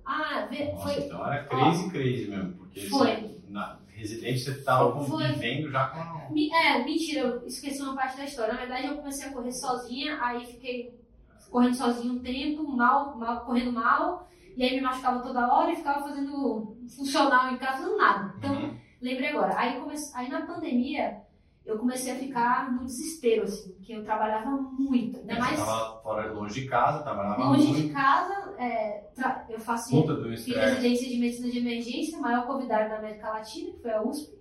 Ah, 0.06 0.48
vê, 0.50 0.72
Nossa, 0.72 0.84
foi. 0.96 1.04
então 1.06 1.26
era 1.28 1.44
crazy, 1.44 1.90
crazy 1.92 2.28
mesmo, 2.28 2.54
porque 2.54 2.80
Foi. 2.82 3.40
na 3.48 3.78
residente 3.90 4.40
você 4.40 4.56
tava 4.64 4.92
Foi. 5.06 5.06
convivendo 5.28 5.70
já 5.70 5.88
com. 5.88 6.36
É, 6.38 6.84
mentira, 6.84 7.20
eu 7.22 7.46
esqueci 7.48 7.82
uma 7.82 7.96
parte 7.96 8.18
da 8.18 8.26
história. 8.26 8.54
Na 8.54 8.60
verdade, 8.62 8.88
eu 8.88 8.96
comecei 8.98 9.30
a 9.30 9.34
correr 9.34 9.52
sozinha, 9.52 10.18
aí 10.22 10.46
fiquei 10.46 10.98
correndo 11.52 11.76
sozinha 11.76 12.12
um 12.14 12.20
tempo, 12.20 12.64
mal, 12.64 13.16
mal, 13.18 13.42
correndo 13.46 13.72
mal, 13.74 14.29
e 14.58 14.64
aí 14.64 14.76
me 14.76 14.82
machucava 14.82 15.20
toda 15.22 15.52
hora 15.54 15.72
e 15.72 15.76
ficava 15.76 16.02
fazendo 16.08 16.78
funcional 16.96 17.54
em 17.54 17.58
casa, 17.58 17.78
fazendo 17.84 17.98
nada. 17.98 18.34
Então, 18.38 18.54
Uhum. 18.56 18.78
lembrei 19.02 19.30
agora. 19.30 19.58
Aí, 19.58 19.80
come... 19.80 19.94
aí 20.16 20.30
na 20.30 20.42
pandemia, 20.46 21.22
eu 21.66 21.78
comecei 21.78 22.12
a 22.14 22.16
ficar 22.16 22.72
no 22.72 22.86
desespero, 22.86 23.44
assim, 23.44 23.74
que 23.82 23.94
eu 23.94 24.04
trabalhava 24.04 24.50
muito. 24.50 25.18
Ainda 25.20 25.34
Você 25.36 25.40
mais 25.40 25.60
tava 25.60 26.02
fora 26.02 26.32
longe 26.34 26.62
de 26.62 26.68
casa, 26.68 27.04
trabalhava 27.04 27.44
longe 27.44 27.68
muito. 27.68 27.88
de 27.88 27.94
casa, 27.94 28.56
é, 28.58 29.08
tra- 29.16 29.46
eu 29.50 29.60
faço 29.60 29.90
Puta 29.92 30.16
do 30.16 30.30
Fiz 30.30 30.48
residência 30.48 31.08
de 31.08 31.18
medicina 31.20 31.50
de 31.52 31.60
emergência, 31.60 32.20
maior 32.20 32.48
convidada 32.48 32.90
da 32.90 32.98
América 32.98 33.30
Latina, 33.30 33.72
que 33.74 33.82
foi 33.82 33.92
a 33.92 34.02
USP. 34.02 34.38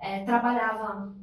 É, 0.00 0.24
trabalhava, 0.24 1.14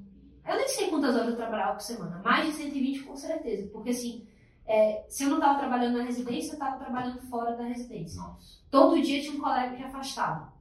eu 0.47 0.55
nem 0.55 0.67
sei 0.69 0.87
quantas 0.89 1.15
horas 1.15 1.29
eu 1.29 1.35
trabalhava 1.35 1.73
por 1.73 1.81
semana, 1.81 2.21
mais 2.23 2.45
de 2.45 2.51
120 2.53 3.03
com 3.03 3.15
certeza, 3.15 3.67
porque 3.73 3.89
assim, 3.89 4.25
é, 4.69 5.03
se 5.09 5.23
eu 5.23 5.29
não 5.29 5.39
estava 5.39 5.57
trabalhando 5.57 5.97
na 5.97 6.03
residência, 6.03 6.51
eu 6.51 6.53
estava 6.53 6.77
trabalhando 6.77 7.19
fora 7.23 7.57
da 7.57 7.63
residência. 7.63 8.21
Nossa. 8.21 8.59
Todo 8.69 9.01
dia 9.01 9.19
tinha 9.19 9.33
um 9.33 9.41
colega 9.41 9.75
que 9.75 9.81
afastava. 9.81 10.53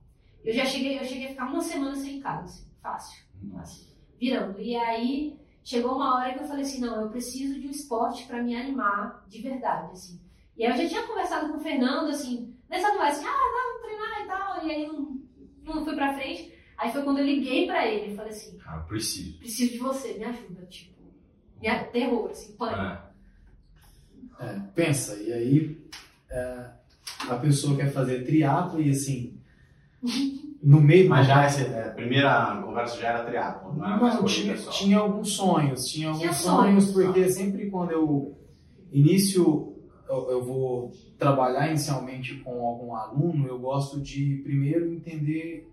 Eu 0.43 0.55
já 0.55 0.65
cheguei, 0.65 0.99
eu 0.99 1.05
cheguei 1.05 1.27
a 1.27 1.31
ficar 1.31 1.45
uma 1.45 1.61
semana 1.61 1.95
sem 1.95 2.19
casa, 2.19 2.45
assim, 2.45 2.67
fácil, 2.81 3.23
assim, 3.59 3.87
virando. 4.19 4.59
E 4.63 4.75
aí 4.75 5.39
chegou 5.63 5.97
uma 5.97 6.17
hora 6.17 6.33
que 6.33 6.43
eu 6.43 6.49
falei 6.49 6.63
assim, 6.65 6.81
não, 6.81 7.03
eu 7.03 7.11
preciso 7.11 7.61
de 7.61 7.69
um 7.69 7.71
esporte 7.71 8.25
para 8.27 8.43
me 8.43 8.57
animar 8.57 9.27
de 9.29 9.43
verdade, 9.43 9.93
assim. 9.93 10.19
E 10.57 10.65
aí 10.65 10.73
eu 10.73 10.85
já 10.85 10.89
tinha 10.89 11.07
conversado 11.07 11.53
com 11.53 11.59
o 11.59 11.61
Fernando, 11.61 12.09
assim, 12.09 12.57
nessa 12.67 12.91
conversa, 12.91 13.21
assim, 13.21 13.29
ah, 13.29 13.67
vamos 13.67 13.83
treinar 13.83 14.23
e 14.23 14.27
tal, 14.27 14.67
e 14.67 14.71
aí 14.71 14.87
não, 14.87 15.21
não 15.65 15.85
fui 15.85 15.95
pra 15.95 16.15
frente. 16.15 16.55
Aí 16.79 16.91
foi 16.91 17.03
quando 17.03 17.19
eu 17.19 17.27
liguei 17.27 17.67
pra 17.67 17.87
ele 17.87 18.13
e 18.13 18.17
falei 18.17 18.31
assim, 18.31 18.59
eu 18.59 18.85
preciso. 18.85 19.39
preciso 19.39 19.73
de 19.73 19.79
você, 19.79 20.15
me 20.15 20.25
ajuda, 20.25 20.65
tipo, 20.65 20.97
me 21.61 21.85
terror, 21.93 22.31
assim, 22.31 22.57
pânico. 22.57 22.81
É. 22.81 23.08
É, 24.41 24.61
pensa, 24.75 25.17
e 25.17 25.33
aí 25.33 25.79
é, 26.31 26.65
a 27.29 27.35
pessoa 27.37 27.77
quer 27.77 27.91
fazer 27.93 28.25
triatlo 28.25 28.81
e 28.81 28.91
assim, 28.91 29.37
no 30.63 30.81
meio 30.81 31.09
Mas 31.09 31.27
já 31.27 31.45
essa 31.45 31.63
é, 31.63 31.89
a 31.89 31.93
primeira 31.93 32.63
conversa 32.65 32.97
já 33.01 33.09
era 33.09 33.25
triatlo, 33.25 33.75
não 33.77 33.85
era 33.87 33.97
mais 33.97 34.15
Não, 34.15 34.25
tinha, 34.25 34.57
só. 34.57 34.71
tinha 34.71 34.99
alguns 34.99 35.33
sonhos, 35.33 35.87
tinha 35.87 36.09
alguns 36.09 36.21
Tinha 36.23 36.33
sonhos, 36.33 36.85
sonhos. 36.85 37.07
porque 37.07 37.29
sempre 37.31 37.71
quando 37.71 37.91
eu 37.93 38.39
inicio, 38.93 39.77
eu, 40.09 40.31
eu 40.31 40.45
vou 40.45 40.93
trabalhar 41.19 41.69
inicialmente 41.69 42.37
com 42.37 42.65
algum 42.67 42.95
aluno, 42.95 43.47
eu 43.47 43.59
gosto 43.59 44.01
de 44.01 44.41
primeiro 44.45 44.93
entender 44.93 45.69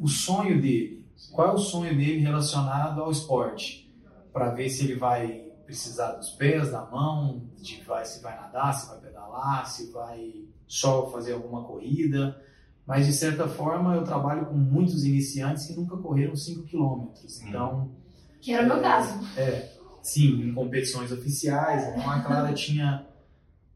o 0.00 0.06
sonho 0.08 0.60
dele. 0.60 1.04
Qual 1.32 1.48
é 1.48 1.52
o 1.52 1.58
sonho 1.58 1.96
dele 1.96 2.18
relacionado 2.20 3.00
ao 3.00 3.10
esporte? 3.10 3.90
Para 4.32 4.50
ver 4.50 4.68
se 4.68 4.84
ele 4.84 4.94
vai 4.96 5.46
precisar 5.66 6.12
dos 6.12 6.30
pés, 6.30 6.70
da 6.70 6.84
mão, 6.86 7.42
de 7.60 7.82
vai, 7.82 8.04
se 8.04 8.22
vai 8.22 8.34
nadar, 8.36 8.72
se 8.72 8.88
vai 8.88 8.98
pedalar, 9.00 9.66
se 9.66 9.90
vai 9.90 10.44
só 10.66 11.10
fazer 11.10 11.34
alguma 11.34 11.64
corrida. 11.64 12.40
Mas 12.86 13.04
de 13.06 13.12
certa 13.12 13.48
forma 13.48 13.96
eu 13.96 14.04
trabalho 14.04 14.46
com 14.46 14.54
muitos 14.54 15.04
iniciantes 15.04 15.66
que 15.66 15.74
nunca 15.74 15.96
correram 15.96 16.36
5 16.36 16.62
quilômetros. 16.62 17.42
Então, 17.42 17.90
Que 18.40 18.52
era 18.52 18.62
o 18.62 18.66
meu 18.68 18.80
caso. 18.80 19.18
sim, 20.00 20.48
em 20.48 20.54
competições 20.54 21.10
oficiais. 21.10 21.82
Então 21.88 22.08
a 22.08 22.20
Clara 22.20 22.52
tinha 22.54 23.04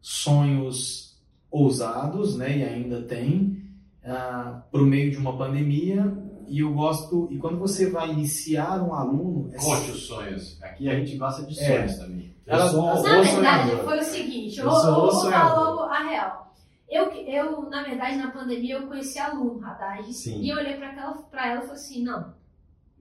sonhos 0.00 1.20
ousados, 1.50 2.36
né? 2.36 2.58
E 2.58 2.64
ainda 2.64 3.02
tem, 3.02 3.64
ah, 4.04 4.62
por 4.70 4.86
meio 4.86 5.10
de 5.10 5.16
uma 5.16 5.36
pandemia. 5.36 6.04
E 6.50 6.58
eu 6.60 6.72
gosto, 6.74 7.28
e 7.30 7.38
quando 7.38 7.58
você 7.58 7.88
vai 7.88 8.10
iniciar 8.10 8.82
um 8.82 8.92
aluno, 8.92 9.50
é 9.54 9.58
Conte 9.58 9.90
os 9.92 10.06
sonhos. 10.06 10.60
Aqui 10.62 10.88
a 10.90 10.96
gente 10.96 11.16
gosta 11.16 11.42
de 11.46 11.58
É. 11.60 11.64
sonhos 11.86 11.96
também. 11.96 12.34
Eu 12.44 12.54
Ela- 12.54 12.68
sou 12.70 12.82
Na 12.82 12.94
verdade, 13.02 13.28
sonhadora. 13.30 13.84
foi 13.84 13.98
o 14.00 14.04
seguinte, 14.04 14.58
eu, 14.58 14.64
Eu 14.66 14.70
vou- 14.72 15.06
eu 15.06 15.12
falar 15.30 15.54
logo 15.60 15.80
a 15.82 15.98
real. 16.02 16.52
Eu, 16.88 17.04
eu, 17.12 17.62
na 17.70 17.84
verdade, 17.84 18.16
na 18.16 18.32
pandemia, 18.32 18.74
eu 18.78 18.88
conheci 18.88 19.16
a 19.20 19.32
Lu 19.32 19.60
Haddad 19.64 20.12
Sim. 20.12 20.40
e 20.42 20.50
eu 20.50 20.56
olhei 20.56 20.74
pra, 20.74 20.88
aquela, 20.90 21.12
pra 21.22 21.46
ela 21.46 21.58
e 21.58 21.60
falei 21.60 21.74
assim, 21.74 22.02
não, 22.02 22.34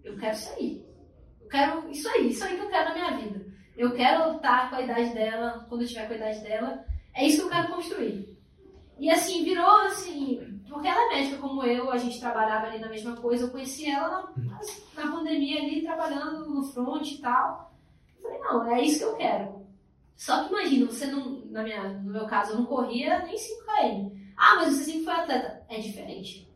eu 0.04 0.16
quero 0.16 0.36
isso 0.36 0.50
aí. 0.56 0.86
Eu 1.42 1.48
quero 1.50 1.90
isso 1.90 2.08
aí, 2.08 2.30
isso 2.30 2.44
aí 2.44 2.56
que 2.56 2.62
eu 2.62 2.70
quero 2.70 2.90
na 2.90 2.94
minha 2.96 3.18
vida. 3.18 3.46
Eu 3.76 3.92
quero 3.94 4.36
estar 4.36 4.70
com 4.70 4.76
a 4.76 4.82
idade 4.84 5.12
dela, 5.16 5.66
quando 5.68 5.82
eu 5.82 5.88
tiver 5.88 6.06
com 6.06 6.14
a 6.14 6.18
idade 6.18 6.40
dela, 6.42 6.86
é 7.16 7.26
isso 7.26 7.38
que 7.38 7.44
eu 7.46 7.50
quero 7.50 7.70
construir. 7.74 8.38
E 9.00 9.10
assim, 9.10 9.44
virou 9.44 9.66
assim, 9.88 10.40
porque 10.70 10.88
ela 10.88 11.12
é 11.12 11.16
médica 11.16 11.38
como 11.38 11.64
eu, 11.64 11.92
a 11.92 11.98
gente 11.98 12.20
trabalhava 12.20 12.68
ali 12.68 12.80
na 12.80 12.88
mesma 12.90 13.16
coisa, 13.16 13.46
eu 13.46 13.52
conheci 13.52 13.90
ela 13.90 14.32
na, 14.38 14.60
na 15.04 15.12
pandemia 15.12 15.62
ali, 15.62 15.82
trabalhando 15.82 16.48
no 16.50 16.64
front 16.64 17.12
e 17.12 17.18
tal. 17.18 17.74
Eu 18.18 18.22
falei, 18.24 18.40
não, 18.40 18.72
é 18.76 18.82
isso 18.82 19.00
que 19.00 19.06
eu 19.06 19.16
quero. 19.18 19.60
Só 20.16 20.44
que 20.44 20.50
imagina, 20.54 20.86
você 20.86 21.08
não, 21.08 21.46
na 21.46 21.64
minha, 21.64 21.90
no 21.90 22.12
meu 22.12 22.26
caso, 22.26 22.52
eu 22.52 22.58
não 22.58 22.66
corria 22.66 23.20
nem 23.26 23.38
5 23.38 23.64
km. 23.66 24.12
Ah, 24.38 24.56
mas 24.58 24.74
você 24.76 24.84
sempre 24.84 25.04
foi 25.06 25.14
atleta. 25.14 25.64
É 25.70 25.80
diferente. 25.80 26.50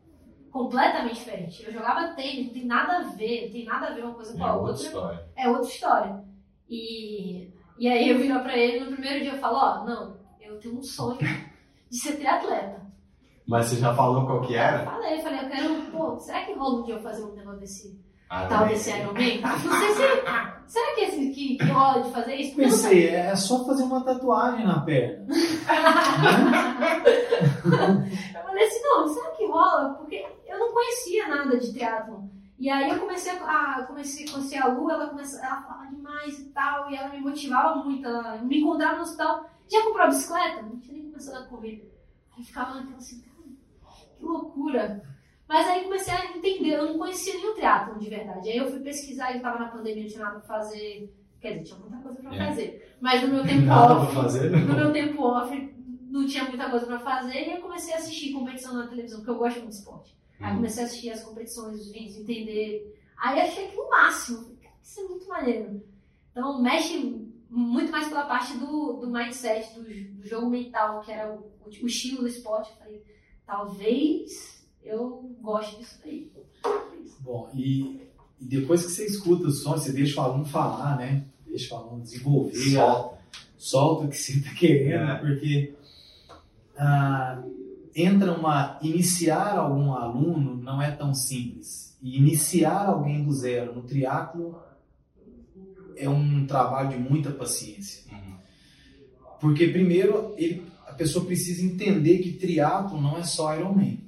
Completamente 0.50 1.16
diferente. 1.16 1.64
Eu 1.64 1.72
jogava 1.72 2.14
tênis, 2.14 2.46
não 2.46 2.52
tem 2.54 2.64
nada 2.66 2.98
a 2.98 3.02
ver, 3.02 3.46
não 3.46 3.52
tem 3.52 3.64
nada 3.64 3.86
a 3.88 3.90
ver 3.94 4.04
uma 4.04 4.14
coisa 4.14 4.32
com 4.32 4.38
É 4.38 4.48
a 4.48 4.54
outra 4.54 4.70
outra. 4.70 4.86
história. 4.86 5.28
É 5.36 5.48
outra 5.48 5.68
história. 5.68 6.24
E, 6.68 7.50
e 7.78 7.88
aí 7.88 8.08
eu 8.08 8.18
viro 8.18 8.38
pra 8.40 8.56
ele 8.56 8.84
no 8.84 8.92
primeiro 8.92 9.20
dia 9.24 9.32
eu 9.32 9.38
falo, 9.38 9.56
ó, 9.56 9.84
não, 9.84 10.16
eu 10.40 10.58
tenho 10.60 10.78
um 10.78 10.82
sonho 10.82 11.18
de 11.90 11.98
ser 11.98 12.16
triatleta. 12.16 12.83
Mas 13.46 13.66
você 13.66 13.76
já 13.76 13.94
falou 13.94 14.24
qual 14.26 14.40
que 14.42 14.54
Eu 14.54 14.58
era? 14.60 14.84
falei, 14.84 15.20
falei, 15.20 15.40
eu 15.44 15.48
quero, 15.50 15.74
pô, 15.92 16.18
será 16.18 16.44
que 16.44 16.52
rola 16.54 16.80
um 16.80 16.82
dia 16.84 16.94
eu 16.94 17.02
fazer 17.02 17.22
um 17.24 17.34
negócio 17.34 17.60
desse, 17.60 18.00
Ah, 18.30 18.46
tal 18.46 18.66
desse 18.66 18.90
Ironman? 18.90 19.40
Não 19.42 19.58
sei 19.58 19.88
se, 19.94 20.02
será 20.66 20.94
que, 20.94 21.00
esse, 21.02 21.30
que, 21.30 21.56
que 21.58 21.64
rola 21.66 22.02
de 22.02 22.10
fazer 22.10 22.34
isso? 22.36 22.52
Eu 22.52 22.56
Pensei, 22.68 23.08
é 23.08 23.36
só 23.36 23.64
fazer 23.66 23.82
uma 23.82 24.02
tatuagem 24.02 24.66
na 24.66 24.80
perna. 24.80 25.26
Eu 28.34 28.42
falei 28.42 28.64
assim, 28.66 28.80
não, 28.82 29.08
será 29.08 29.30
que 29.32 29.46
rola? 29.46 29.94
Porque 29.94 30.24
eu 30.46 30.58
não 30.58 30.72
conhecia 30.72 31.28
nada 31.28 31.56
de 31.58 31.72
triatlon. 31.72 32.24
E 32.58 32.70
aí 32.70 32.88
eu 32.88 32.98
comecei 33.00 33.32
a, 33.32 33.44
a- 33.78 33.82
comecei 33.86 34.26
a 34.26 34.30
conhecer 34.32 34.58
a 34.58 34.68
Lu, 34.68 34.90
ela 34.90 35.08
começou, 35.08 35.40
ela 35.40 35.62
falava 35.62 35.86
demais 35.86 36.38
e 36.38 36.44
tal, 36.50 36.90
e 36.90 36.96
ela 36.96 37.08
me 37.08 37.20
motivava 37.20 37.76
muito, 37.82 38.06
ela 38.06 38.38
me 38.38 38.60
encontrava 38.60 38.96
no 38.96 39.02
hospital. 39.02 39.44
Já 39.68 39.82
comprou 39.82 40.02
a 40.04 40.08
bicicleta? 40.08 40.62
Não 40.62 40.78
tinha 40.78 40.94
nem 40.94 41.06
começado 41.10 41.42
a 41.42 41.46
correr. 41.46 41.90
Aí 42.36 42.44
ficava 42.44 42.74
naquela 42.74 42.96
assim, 42.96 43.20
cara, 43.20 43.33
que 44.24 44.28
loucura. 44.30 45.02
Mas 45.46 45.66
aí 45.68 45.84
comecei 45.84 46.12
a 46.14 46.24
entender, 46.36 46.74
eu 46.74 46.86
não 46.86 46.98
conhecia 46.98 47.34
nenhum 47.34 47.54
triatlon 47.54 47.98
de 47.98 48.08
verdade. 48.08 48.48
Aí 48.48 48.56
eu 48.56 48.70
fui 48.70 48.80
pesquisar, 48.80 49.34
eu 49.34 49.42
tava 49.42 49.58
na 49.58 49.68
pandemia, 49.68 50.02
não 50.04 50.10
tinha 50.10 50.24
nada 50.24 50.38
pra 50.40 50.58
fazer. 50.58 51.14
Quer 51.40 51.58
dizer, 51.58 51.64
tinha 51.64 51.78
muita 51.78 51.96
coisa 51.98 52.20
pra 52.22 52.34
É. 52.34 52.46
fazer. 52.48 52.96
Mas 53.00 53.22
no 53.22 53.28
meu 53.28 53.44
tempo 53.46 53.66
Nada 53.66 53.94
off, 53.94 54.14
fazer, 54.14 54.50
no 54.50 54.74
meu 54.74 54.92
tempo 54.92 55.22
off, 55.22 55.74
não 56.08 56.26
tinha 56.26 56.44
muita 56.44 56.70
coisa 56.70 56.86
pra 56.86 56.98
fazer 57.00 57.46
e 57.46 57.52
eu 57.52 57.60
comecei 57.60 57.92
a 57.92 57.98
assistir 57.98 58.32
competição 58.32 58.74
na 58.74 58.86
televisão, 58.86 59.18
porque 59.18 59.30
eu 59.30 59.36
gosto 59.38 59.56
muito 59.58 59.70
de 59.72 59.76
esporte. 59.76 60.16
Aí 60.40 60.52
Hum. 60.52 60.56
comecei 60.56 60.82
a 60.82 60.86
assistir 60.86 61.10
as 61.10 61.22
competições, 61.22 61.80
os 61.80 61.92
vídeos, 61.92 62.16
entender. 62.16 62.98
Aí 63.18 63.40
achei 63.40 63.66
aquilo 63.66 63.82
o 63.82 63.90
máximo. 63.90 64.38
Falei, 64.42 64.56
cara, 64.62 64.74
isso 64.82 65.00
é 65.00 65.04
muito 65.04 65.28
maneiro. 65.28 65.82
Então 66.32 66.62
mexe 66.62 67.28
muito 67.50 67.92
mais 67.92 68.08
pela 68.08 68.24
parte 68.24 68.56
do, 68.56 68.94
do 68.94 69.10
mindset, 69.10 69.72
do, 69.74 69.82
do 69.84 70.26
jogo 70.26 70.48
mental, 70.48 71.02
que 71.02 71.12
era 71.12 71.30
o, 71.32 71.52
o 71.66 71.86
estilo 71.86 72.22
do 72.22 72.28
esporte. 72.28 72.70
Eu 72.70 72.76
falei, 72.78 73.02
talvez 73.46 74.64
eu 74.82 75.34
goste 75.40 75.78
disso 75.78 75.98
aí. 76.04 76.30
Bom, 77.20 77.50
e, 77.54 78.00
e 78.40 78.44
depois 78.44 78.84
que 78.84 78.90
você 78.92 79.06
escuta 79.06 79.48
o 79.48 79.50
som, 79.50 79.72
você 79.72 79.92
deixa 79.92 80.20
o 80.20 80.24
aluno 80.24 80.44
falar, 80.44 80.98
né? 80.98 81.24
Deixa 81.46 81.74
o 81.74 81.78
aluno 81.78 82.02
desenvolver, 82.02 82.72
Solta. 82.72 83.18
solta 83.56 84.04
o 84.06 84.08
que 84.08 84.16
você 84.16 84.32
está 84.38 84.50
querendo, 84.54 85.10
É. 85.10 85.14
porque 85.16 85.74
ah, 86.76 87.42
entra 87.94 88.32
uma. 88.32 88.78
Iniciar 88.82 89.56
algum 89.58 89.92
aluno 89.92 90.56
não 90.56 90.82
é 90.82 90.90
tão 90.90 91.14
simples. 91.14 91.96
E 92.02 92.18
iniciar 92.18 92.88
alguém 92.88 93.24
do 93.24 93.32
zero 93.32 93.74
no 93.74 93.82
triatlo 93.82 94.58
é 95.96 96.08
um 96.08 96.44
trabalho 96.46 96.90
de 96.90 96.98
muita 96.98 97.30
paciência. 97.30 98.02
Uhum. 98.12 98.36
Porque, 99.40 99.68
primeiro, 99.68 100.34
ele, 100.36 100.66
a 100.94 100.96
pessoa 100.96 101.24
precisa 101.24 101.60
entender 101.64 102.18
que 102.18 102.34
triatlo 102.34 103.00
não 103.00 103.18
é 103.18 103.24
só 103.24 103.52
Ironman. 103.56 103.98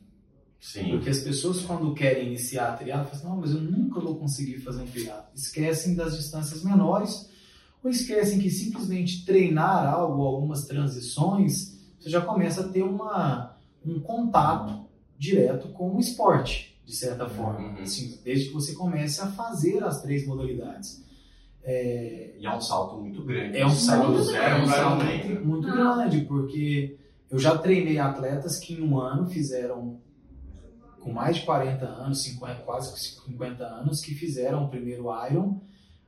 Sim. 0.60 0.90
Porque 0.90 1.10
as 1.10 1.18
pessoas, 1.18 1.60
quando 1.60 1.92
querem 1.94 2.28
iniciar 2.28 2.68
a 2.68 2.76
triatlo, 2.76 3.06
falam 3.06 3.16
assim, 3.16 3.26
não, 3.26 3.36
mas 3.36 3.50
eu 3.50 3.60
nunca 3.60 4.00
vou 4.00 4.14
conseguir 4.16 4.60
fazer 4.60 4.82
um 4.82 4.86
triatlo. 4.86 5.28
Esquecem 5.34 5.96
das 5.96 6.16
distâncias 6.16 6.62
menores 6.62 7.28
ou 7.82 7.90
esquecem 7.90 8.38
que 8.38 8.48
simplesmente 8.48 9.24
treinar 9.24 9.92
algo, 9.92 10.22
algumas 10.22 10.64
transições, 10.64 11.76
você 11.98 12.08
já 12.08 12.20
começa 12.20 12.60
a 12.60 12.68
ter 12.68 12.82
uma, 12.82 13.56
um 13.84 13.98
contato 13.98 14.86
direto 15.18 15.68
com 15.68 15.96
o 15.96 15.98
esporte. 15.98 16.80
de 16.84 16.94
certa 16.94 17.28
forma. 17.28 17.68
Uhum. 17.70 17.82
Assim, 17.82 18.16
desde 18.22 18.46
que 18.46 18.54
você 18.54 18.72
comece 18.74 19.20
a 19.20 19.26
fazer 19.26 19.82
as 19.82 20.00
três 20.02 20.24
modalidades. 20.24 21.04
É, 21.68 22.36
E 22.38 22.46
é 22.46 22.50
um 22.54 22.60
salto 22.60 22.96
muito 23.00 23.24
grande. 23.24 23.58
é 23.58 23.66
um 23.66 23.70
salto, 23.70 24.12
Muito 24.12 24.22
um 24.30 24.32
grande. 24.32 24.68
salto 24.70 24.98
grande. 25.04 25.28
muito, 25.28 25.46
muito 25.46 25.68
Não. 25.68 25.74
grande, 25.96 26.20
porque 26.22 26.96
eu 27.28 27.38
já 27.40 27.58
treinei 27.58 27.98
atletas 27.98 28.58
que 28.60 28.74
em 28.74 28.82
um 28.82 28.98
ano 29.00 29.26
fizeram, 29.26 29.98
com 31.00 31.12
mais 31.12 31.36
de 31.36 31.42
40 31.44 31.84
anos, 31.84 32.22
50, 32.22 32.62
quase 32.62 32.96
50 33.26 33.64
anos, 33.64 34.00
que 34.00 34.14
fizeram 34.14 34.64
o 34.64 34.68
primeiro 34.68 35.06
Iron 35.28 35.60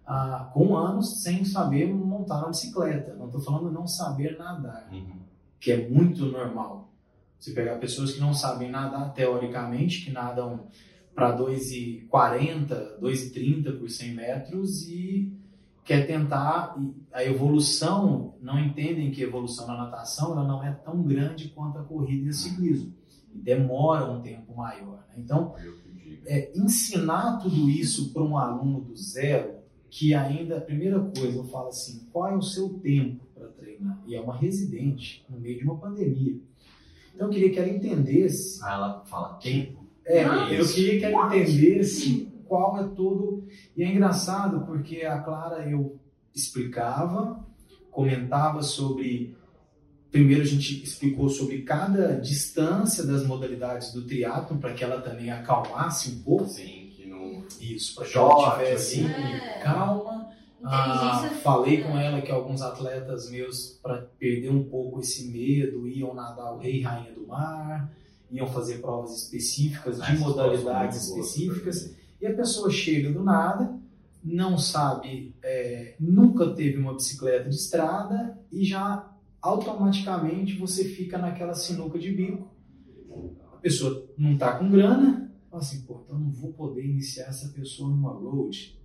ah, 0.06 0.48
com 0.54 0.76
anos 0.76 1.22
sem 1.22 1.44
saber 1.44 1.92
montar 1.92 2.38
uma 2.38 2.48
bicicleta. 2.50 3.14
Não 3.14 3.26
estou 3.26 3.40
falando 3.40 3.70
não 3.70 3.86
saber 3.86 4.38
nadar, 4.38 4.88
Uhum. 4.92 5.18
que 5.60 5.72
é 5.72 5.88
muito 5.88 6.24
normal. 6.26 6.92
Você 7.38 7.52
pegar 7.52 7.76
pessoas 7.78 8.12
que 8.12 8.20
não 8.20 8.32
sabem 8.32 8.70
nadar 8.70 9.12
teoricamente, 9.12 10.04
que 10.04 10.10
nadam 10.12 10.66
para 11.14 11.32
2,40, 11.36 12.98
2,30 13.00 13.72
por 13.78 13.90
100 13.90 14.14
metros 14.14 14.88
e 14.88 15.32
quer 15.88 16.06
tentar 16.06 16.76
e 16.78 16.94
a 17.10 17.24
evolução, 17.24 18.34
não 18.42 18.58
entendem 18.60 19.10
que 19.10 19.24
a 19.24 19.26
evolução 19.26 19.66
na 19.66 19.76
natação 19.78 20.32
ela 20.32 20.46
não 20.46 20.62
é 20.62 20.70
tão 20.70 21.02
grande 21.02 21.48
quanto 21.48 21.78
a 21.78 21.82
corrida 21.82 22.26
e 22.26 22.28
o 22.28 22.34
ciclismo. 22.34 22.92
E 23.34 23.38
demora 23.38 24.04
um 24.04 24.20
tempo 24.20 24.54
maior. 24.54 24.98
né? 25.08 25.14
Então, 25.16 25.54
digo. 25.58 26.18
é, 26.26 26.52
ensinar 26.54 27.38
tudo 27.38 27.70
isso 27.70 28.12
para 28.12 28.22
um 28.22 28.36
aluno 28.36 28.82
do 28.82 28.94
zero, 28.94 29.56
que 29.88 30.12
ainda, 30.12 30.58
a 30.58 30.60
primeira 30.60 31.00
coisa, 31.00 31.38
eu 31.38 31.44
falo 31.44 31.68
assim, 31.68 32.06
qual 32.12 32.28
é 32.28 32.36
o 32.36 32.42
seu 32.42 32.68
tempo 32.80 33.24
para 33.34 33.48
treinar? 33.48 33.98
E 34.06 34.14
é 34.14 34.20
uma 34.20 34.36
residente 34.36 35.24
no 35.30 35.40
meio 35.40 35.58
de 35.58 35.64
uma 35.64 35.76
pandemia. 35.78 36.36
Então, 37.14 37.28
eu 37.28 37.32
queria 37.32 37.50
que 37.50 37.58
ela 37.58 37.68
entendesse 37.70 38.60
Ah, 38.62 38.74
ela 38.74 39.04
fala 39.06 39.34
tempo. 39.38 39.86
é, 40.04 40.22
eu 40.60 40.66
queria 40.68 40.98
que 40.98 41.04
ela 41.06 41.34
entendesse 41.34 42.27
qual 42.48 42.78
é 42.80 42.84
todo. 42.88 43.44
E 43.76 43.82
é 43.82 43.88
engraçado 43.92 44.64
porque 44.66 45.02
a 45.02 45.20
Clara 45.20 45.68
eu 45.68 45.98
explicava, 46.34 47.44
comentava 47.90 48.62
sobre. 48.62 49.36
Primeiro 50.10 50.42
a 50.42 50.46
gente 50.46 50.82
explicou 50.82 51.28
sobre 51.28 51.62
cada 51.62 52.14
distância 52.18 53.04
das 53.06 53.26
modalidades 53.26 53.92
do 53.92 54.06
triatlo 54.06 54.56
para 54.56 54.72
que 54.72 54.82
ela 54.82 55.02
também 55.02 55.30
acalmasse 55.30 56.10
um 56.10 56.22
pouco 56.22 56.46
Sim, 56.48 56.90
que 56.96 57.06
não. 57.06 57.44
isso, 57.60 57.94
para 57.94 58.06
que 58.06 58.16
ela 58.16 58.52
tivesse 58.52 59.04
É. 59.04 59.60
calma. 59.62 60.28
Ah, 60.64 61.30
falei 61.42 61.82
com 61.84 61.96
ela 61.96 62.20
que 62.20 62.32
alguns 62.32 62.62
atletas 62.62 63.30
meus, 63.30 63.78
para 63.80 63.98
perder 64.18 64.50
um 64.50 64.64
pouco 64.64 65.00
esse 65.00 65.28
medo, 65.28 65.86
iam 65.86 66.12
nadar 66.14 66.52
o 66.54 66.58
Rei 66.58 66.78
e 66.78 66.82
Rainha 66.82 67.12
do 67.12 67.26
Mar, 67.28 67.92
iam 68.30 68.46
fazer 68.48 68.78
provas 68.78 69.22
específicas 69.22 70.00
de 70.00 70.16
modalidades 70.18 71.06
específicas. 71.08 71.94
E 72.20 72.26
a 72.26 72.34
pessoa 72.34 72.70
chega 72.70 73.12
do 73.12 73.22
nada, 73.22 73.78
não 74.22 74.58
sabe, 74.58 75.34
é, 75.42 75.94
nunca 75.98 76.50
teve 76.54 76.78
uma 76.78 76.94
bicicleta 76.94 77.48
de 77.48 77.54
estrada 77.56 78.38
e 78.50 78.64
já 78.64 79.08
automaticamente 79.40 80.56
você 80.56 80.84
fica 80.84 81.16
naquela 81.16 81.54
sinuca 81.54 81.98
de 81.98 82.10
bico. 82.10 82.50
A 83.52 83.56
pessoa 83.56 84.06
não 84.16 84.34
está 84.34 84.58
com 84.58 84.70
grana, 84.70 85.32
fala 85.50 85.62
assim, 85.62 85.82
pô, 85.82 86.02
então 86.04 86.16
eu 86.16 86.20
não 86.20 86.30
vou 86.30 86.52
poder 86.52 86.84
iniciar 86.84 87.26
essa 87.26 87.48
pessoa 87.48 87.88
numa 87.88 88.10
road. 88.10 88.76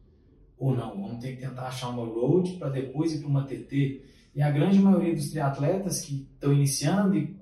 Ou 0.58 0.76
não, 0.76 1.02
vamos 1.02 1.19
ter 1.19 1.36
que 1.36 1.41
tentar 1.41 1.67
achar 1.67 1.89
uma 1.89 2.06
road 2.06 2.54
para 2.54 2.69
depois 2.69 3.13
ir 3.13 3.19
para 3.19 3.28
uma 3.28 3.43
TT. 3.43 4.02
E 4.36 4.41
a 4.41 4.50
grande 4.50 4.80
maioria 4.80 5.13
dos 5.13 5.30
triatletas 5.30 6.02
que 6.02 6.28
estão 6.34 6.54
iniciando 6.54 7.17
e 7.17 7.36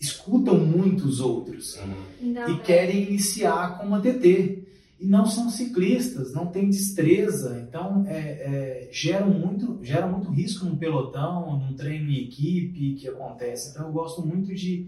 escutam 0.00 0.58
muito 0.58 1.06
os 1.06 1.20
outros 1.20 1.78
Então, 2.20 2.50
e 2.50 2.60
querem 2.60 3.04
iniciar 3.04 3.78
com 3.78 3.86
uma 3.86 4.00
TT. 4.00 4.61
E 5.02 5.06
não 5.08 5.26
são 5.26 5.50
ciclistas, 5.50 6.32
não 6.32 6.46
têm 6.46 6.70
destreza, 6.70 7.66
então 7.68 8.04
é, 8.06 8.86
é, 8.86 8.88
gera, 8.92 9.26
muito, 9.26 9.80
gera 9.82 10.06
muito 10.06 10.30
risco 10.30 10.64
num 10.64 10.76
pelotão, 10.76 11.58
num 11.58 11.74
treino 11.74 12.08
em 12.08 12.22
equipe 12.22 12.94
que 12.94 13.08
acontece. 13.08 13.70
Então 13.70 13.88
eu 13.88 13.92
gosto 13.92 14.24
muito 14.24 14.54
de 14.54 14.86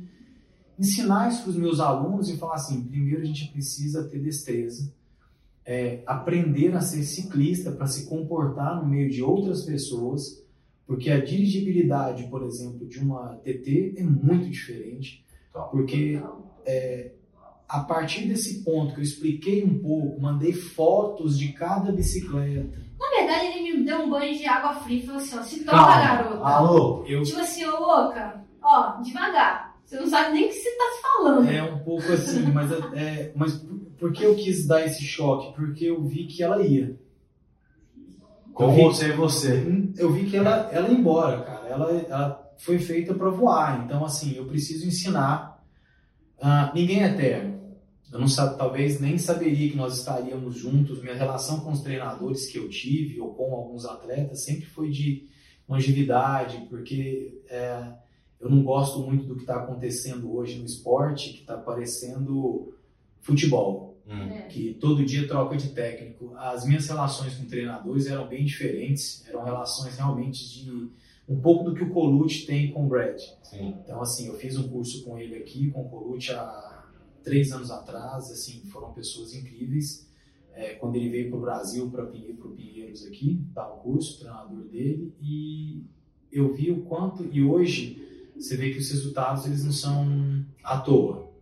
ensinar 0.78 1.32
isso 1.32 1.42
para 1.42 1.50
os 1.50 1.56
meus 1.56 1.80
alunos 1.80 2.28
e 2.28 2.36
falar 2.36 2.54
assim: 2.54 2.84
primeiro 2.84 3.22
a 3.22 3.24
gente 3.24 3.48
precisa 3.48 4.04
ter 4.04 4.20
destreza, 4.20 4.94
é, 5.66 6.04
aprender 6.06 6.76
a 6.76 6.80
ser 6.80 7.02
ciclista 7.02 7.72
para 7.72 7.88
se 7.88 8.06
comportar 8.06 8.80
no 8.80 8.88
meio 8.88 9.10
de 9.10 9.20
outras 9.20 9.62
pessoas, 9.62 10.40
porque 10.86 11.10
a 11.10 11.24
dirigibilidade, 11.24 12.28
por 12.28 12.44
exemplo, 12.44 12.86
de 12.86 13.00
uma 13.00 13.34
TT 13.38 13.94
é 13.96 14.04
muito 14.04 14.48
diferente, 14.48 15.24
porque 15.72 16.22
é, 16.64 17.10
a 17.68 17.80
partir 17.80 18.26
desse 18.28 18.62
ponto 18.62 18.94
que 18.94 19.00
eu 19.00 19.04
expliquei 19.04 19.64
um 19.64 19.78
pouco, 19.78 20.20
mandei 20.20 20.52
fotos 20.52 21.38
de 21.38 21.52
cada 21.52 21.90
bicicleta. 21.92 22.78
Na 22.98 23.08
verdade, 23.18 23.46
ele 23.58 23.78
me 23.78 23.84
deu 23.84 23.98
um 24.00 24.10
banho 24.10 24.36
de 24.36 24.44
água 24.46 24.74
fria 24.80 24.98
e 24.98 25.06
falou 25.06 25.20
assim: 25.20 25.38
ó, 25.38 25.42
se 25.42 25.64
toca, 25.64 25.76
Calma. 25.76 25.96
garota. 25.96 26.44
Alô, 26.44 27.04
eu 27.06 27.22
Tipo 27.22 27.40
assim, 27.40 27.64
ô 27.64 27.78
louca, 27.80 28.44
ó, 28.62 29.00
devagar. 29.02 29.74
Você 29.84 30.00
não 30.00 30.06
sabe 30.06 30.32
nem 30.34 30.44
o 30.46 30.48
que 30.48 30.54
você 30.54 30.70
tá 30.70 30.84
falando. 31.02 31.48
é 31.50 31.62
um 31.62 31.78
pouco 31.80 32.10
assim, 32.12 32.40
mas 32.52 32.70
é, 32.94 33.32
mas 33.36 33.62
por 33.98 34.12
que 34.12 34.22
eu 34.24 34.34
quis 34.34 34.66
dar 34.66 34.84
esse 34.86 35.04
choque? 35.04 35.54
Porque 35.54 35.84
eu 35.84 36.02
vi 36.02 36.26
que 36.26 36.42
ela 36.42 36.62
ia. 36.62 36.98
Com 38.52 38.72
vi- 38.72 38.82
você 38.82 39.08
e 39.08 39.12
você. 39.12 39.66
Eu 39.98 40.12
vi 40.12 40.26
que 40.30 40.36
ela, 40.36 40.70
ela 40.72 40.88
ia 40.88 40.94
embora, 40.94 41.42
cara. 41.42 41.66
Ela, 41.68 41.92
ela 42.08 42.52
foi 42.58 42.78
feita 42.78 43.12
para 43.12 43.28
voar. 43.30 43.84
Então, 43.84 44.04
assim, 44.04 44.34
eu 44.36 44.46
preciso 44.46 44.86
ensinar. 44.86 45.53
Ah, 46.40 46.72
ninguém 46.74 47.02
é 47.02 47.08
eterno. 47.08 47.54
Eu 48.12 48.20
não 48.20 48.28
sabe, 48.28 48.56
talvez 48.56 49.00
nem 49.00 49.18
saberia 49.18 49.70
que 49.70 49.76
nós 49.76 49.98
estaríamos 49.98 50.56
juntos. 50.56 51.02
Minha 51.02 51.14
relação 51.14 51.60
com 51.60 51.72
os 51.72 51.80
treinadores 51.80 52.46
que 52.46 52.58
eu 52.58 52.68
tive 52.68 53.20
ou 53.20 53.34
com 53.34 53.54
alguns 53.54 53.84
atletas 53.84 54.44
sempre 54.44 54.66
foi 54.66 54.90
de 54.90 55.28
longevidade, 55.68 56.66
porque 56.68 57.42
é, 57.48 57.92
eu 58.40 58.48
não 58.48 58.62
gosto 58.62 59.00
muito 59.00 59.24
do 59.26 59.34
que 59.34 59.40
está 59.40 59.56
acontecendo 59.56 60.32
hoje 60.36 60.58
no 60.58 60.64
esporte, 60.64 61.32
que 61.32 61.40
está 61.40 61.56
parecendo 61.56 62.74
futebol 63.20 63.94
Hum. 64.06 64.28
É. 64.28 64.42
que 64.42 64.74
todo 64.74 65.04
dia 65.04 65.26
troca 65.26 65.56
de 65.56 65.70
técnico. 65.70 66.34
As 66.36 66.66
minhas 66.66 66.86
relações 66.86 67.34
com 67.36 67.46
treinadores 67.46 68.06
eram 68.06 68.28
bem 68.28 68.44
diferentes, 68.44 69.26
eram 69.26 69.42
relações 69.44 69.96
realmente 69.96 70.46
de 70.50 70.90
um 71.28 71.40
pouco 71.40 71.64
do 71.64 71.74
que 71.74 71.82
o 71.82 71.90
Colucci 71.90 72.46
tem 72.46 72.70
com 72.72 72.84
o 72.84 72.88
Brad. 72.88 73.18
Sim. 73.42 73.76
Então, 73.82 74.00
assim, 74.02 74.26
eu 74.26 74.34
fiz 74.34 74.56
um 74.58 74.68
curso 74.68 75.04
com 75.04 75.18
ele 75.18 75.36
aqui, 75.36 75.70
com 75.70 75.82
o 75.82 75.88
Colucci, 75.88 76.32
há 76.32 76.84
três 77.22 77.50
anos 77.52 77.70
atrás, 77.70 78.30
assim, 78.30 78.60
foram 78.70 78.92
pessoas 78.92 79.34
incríveis. 79.34 80.06
É, 80.52 80.74
quando 80.74 80.96
ele 80.96 81.08
veio 81.08 81.30
para 81.30 81.38
o 81.38 81.40
Brasil, 81.40 81.90
para 81.90 82.04
o 82.04 82.54
Pinheiros 82.54 83.04
aqui, 83.06 83.40
dar 83.52 83.68
o 83.68 83.78
curso, 83.78 84.16
o 84.16 84.18
treinador 84.20 84.64
dele, 84.68 85.12
e 85.20 85.82
eu 86.30 86.52
vi 86.52 86.70
o 86.70 86.82
quanto, 86.82 87.24
e 87.24 87.42
hoje 87.42 88.04
você 88.36 88.56
vê 88.56 88.70
que 88.70 88.78
os 88.78 88.90
resultados 88.90 89.46
eles 89.46 89.64
não 89.64 89.72
são 89.72 90.44
à 90.62 90.78
toa. 90.78 91.32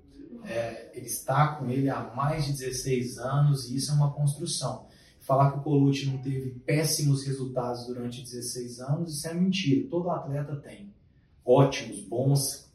É, 0.45 0.91
ele 0.95 1.07
está 1.07 1.55
com 1.55 1.69
ele 1.71 1.89
há 1.89 2.13
mais 2.15 2.47
de 2.47 2.53
16 2.53 3.19
anos 3.19 3.71
e 3.71 3.77
isso 3.77 3.93
é 3.93 3.95
uma 3.95 4.13
construção. 4.13 4.87
Falar 5.23 5.53
que 5.53 5.59
o 5.59 5.63
Colucci 5.63 6.07
não 6.07 6.19
teve 6.19 6.51
péssimos 6.67 7.25
resultados 7.25 7.87
durante 7.87 8.23
16 8.23 8.81
anos, 8.81 9.15
isso 9.15 9.29
é 9.29 9.35
mentira. 9.35 9.87
Todo 9.89 10.11
atleta 10.11 10.57
tem. 10.57 10.93
Ótimos, 11.45 12.01
bons. 12.01 12.71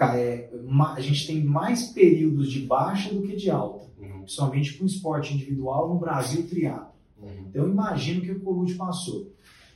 É, 0.00 0.48
a 0.94 1.00
gente 1.00 1.26
tem 1.26 1.42
mais 1.42 1.88
períodos 1.90 2.52
de 2.52 2.60
baixa 2.60 3.12
do 3.12 3.22
que 3.22 3.34
de 3.34 3.50
alta, 3.50 3.88
Uhum. 3.98 4.20
principalmente 4.22 4.74
com 4.74 4.86
esporte 4.86 5.34
individual 5.34 5.92
no 5.92 5.98
Brasil 5.98 6.46
triatlo. 6.46 6.92
Uhum. 7.20 7.46
Então 7.48 7.68
imagino 7.68 8.20
que 8.20 8.30
o 8.30 8.40
Colucci 8.40 8.74
passou. 8.76 9.32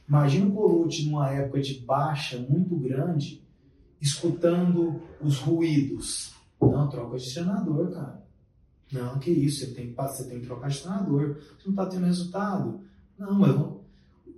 Imagina 0.08 0.46
o 0.46 0.52
Colucci 0.52 1.06
numa 1.06 1.28
época 1.30 1.61
de 1.61 1.74
baixa 1.80 2.38
muito 2.38 2.76
grande, 2.76 3.42
escutando 4.00 5.00
os 5.20 5.38
ruídos. 5.38 6.32
Não, 6.61 6.88
troca 6.88 7.18
de 7.18 7.35
treinador, 7.35 7.90
cara. 7.90 8.21
Não, 8.92 9.18
que 9.18 9.31
isso, 9.31 9.61
você 9.64 9.74
tem, 9.74 9.92
você 9.94 10.28
tem 10.28 10.40
que 10.40 10.46
trocar 10.46 10.68
de 10.68 10.81
treinador. 10.81 11.37
Você 11.37 11.64
não 11.66 11.72
está 11.72 11.87
tendo 11.87 12.05
resultado. 12.05 12.81
Não, 13.18 13.35
mas 13.35 13.55
não. 13.55 13.81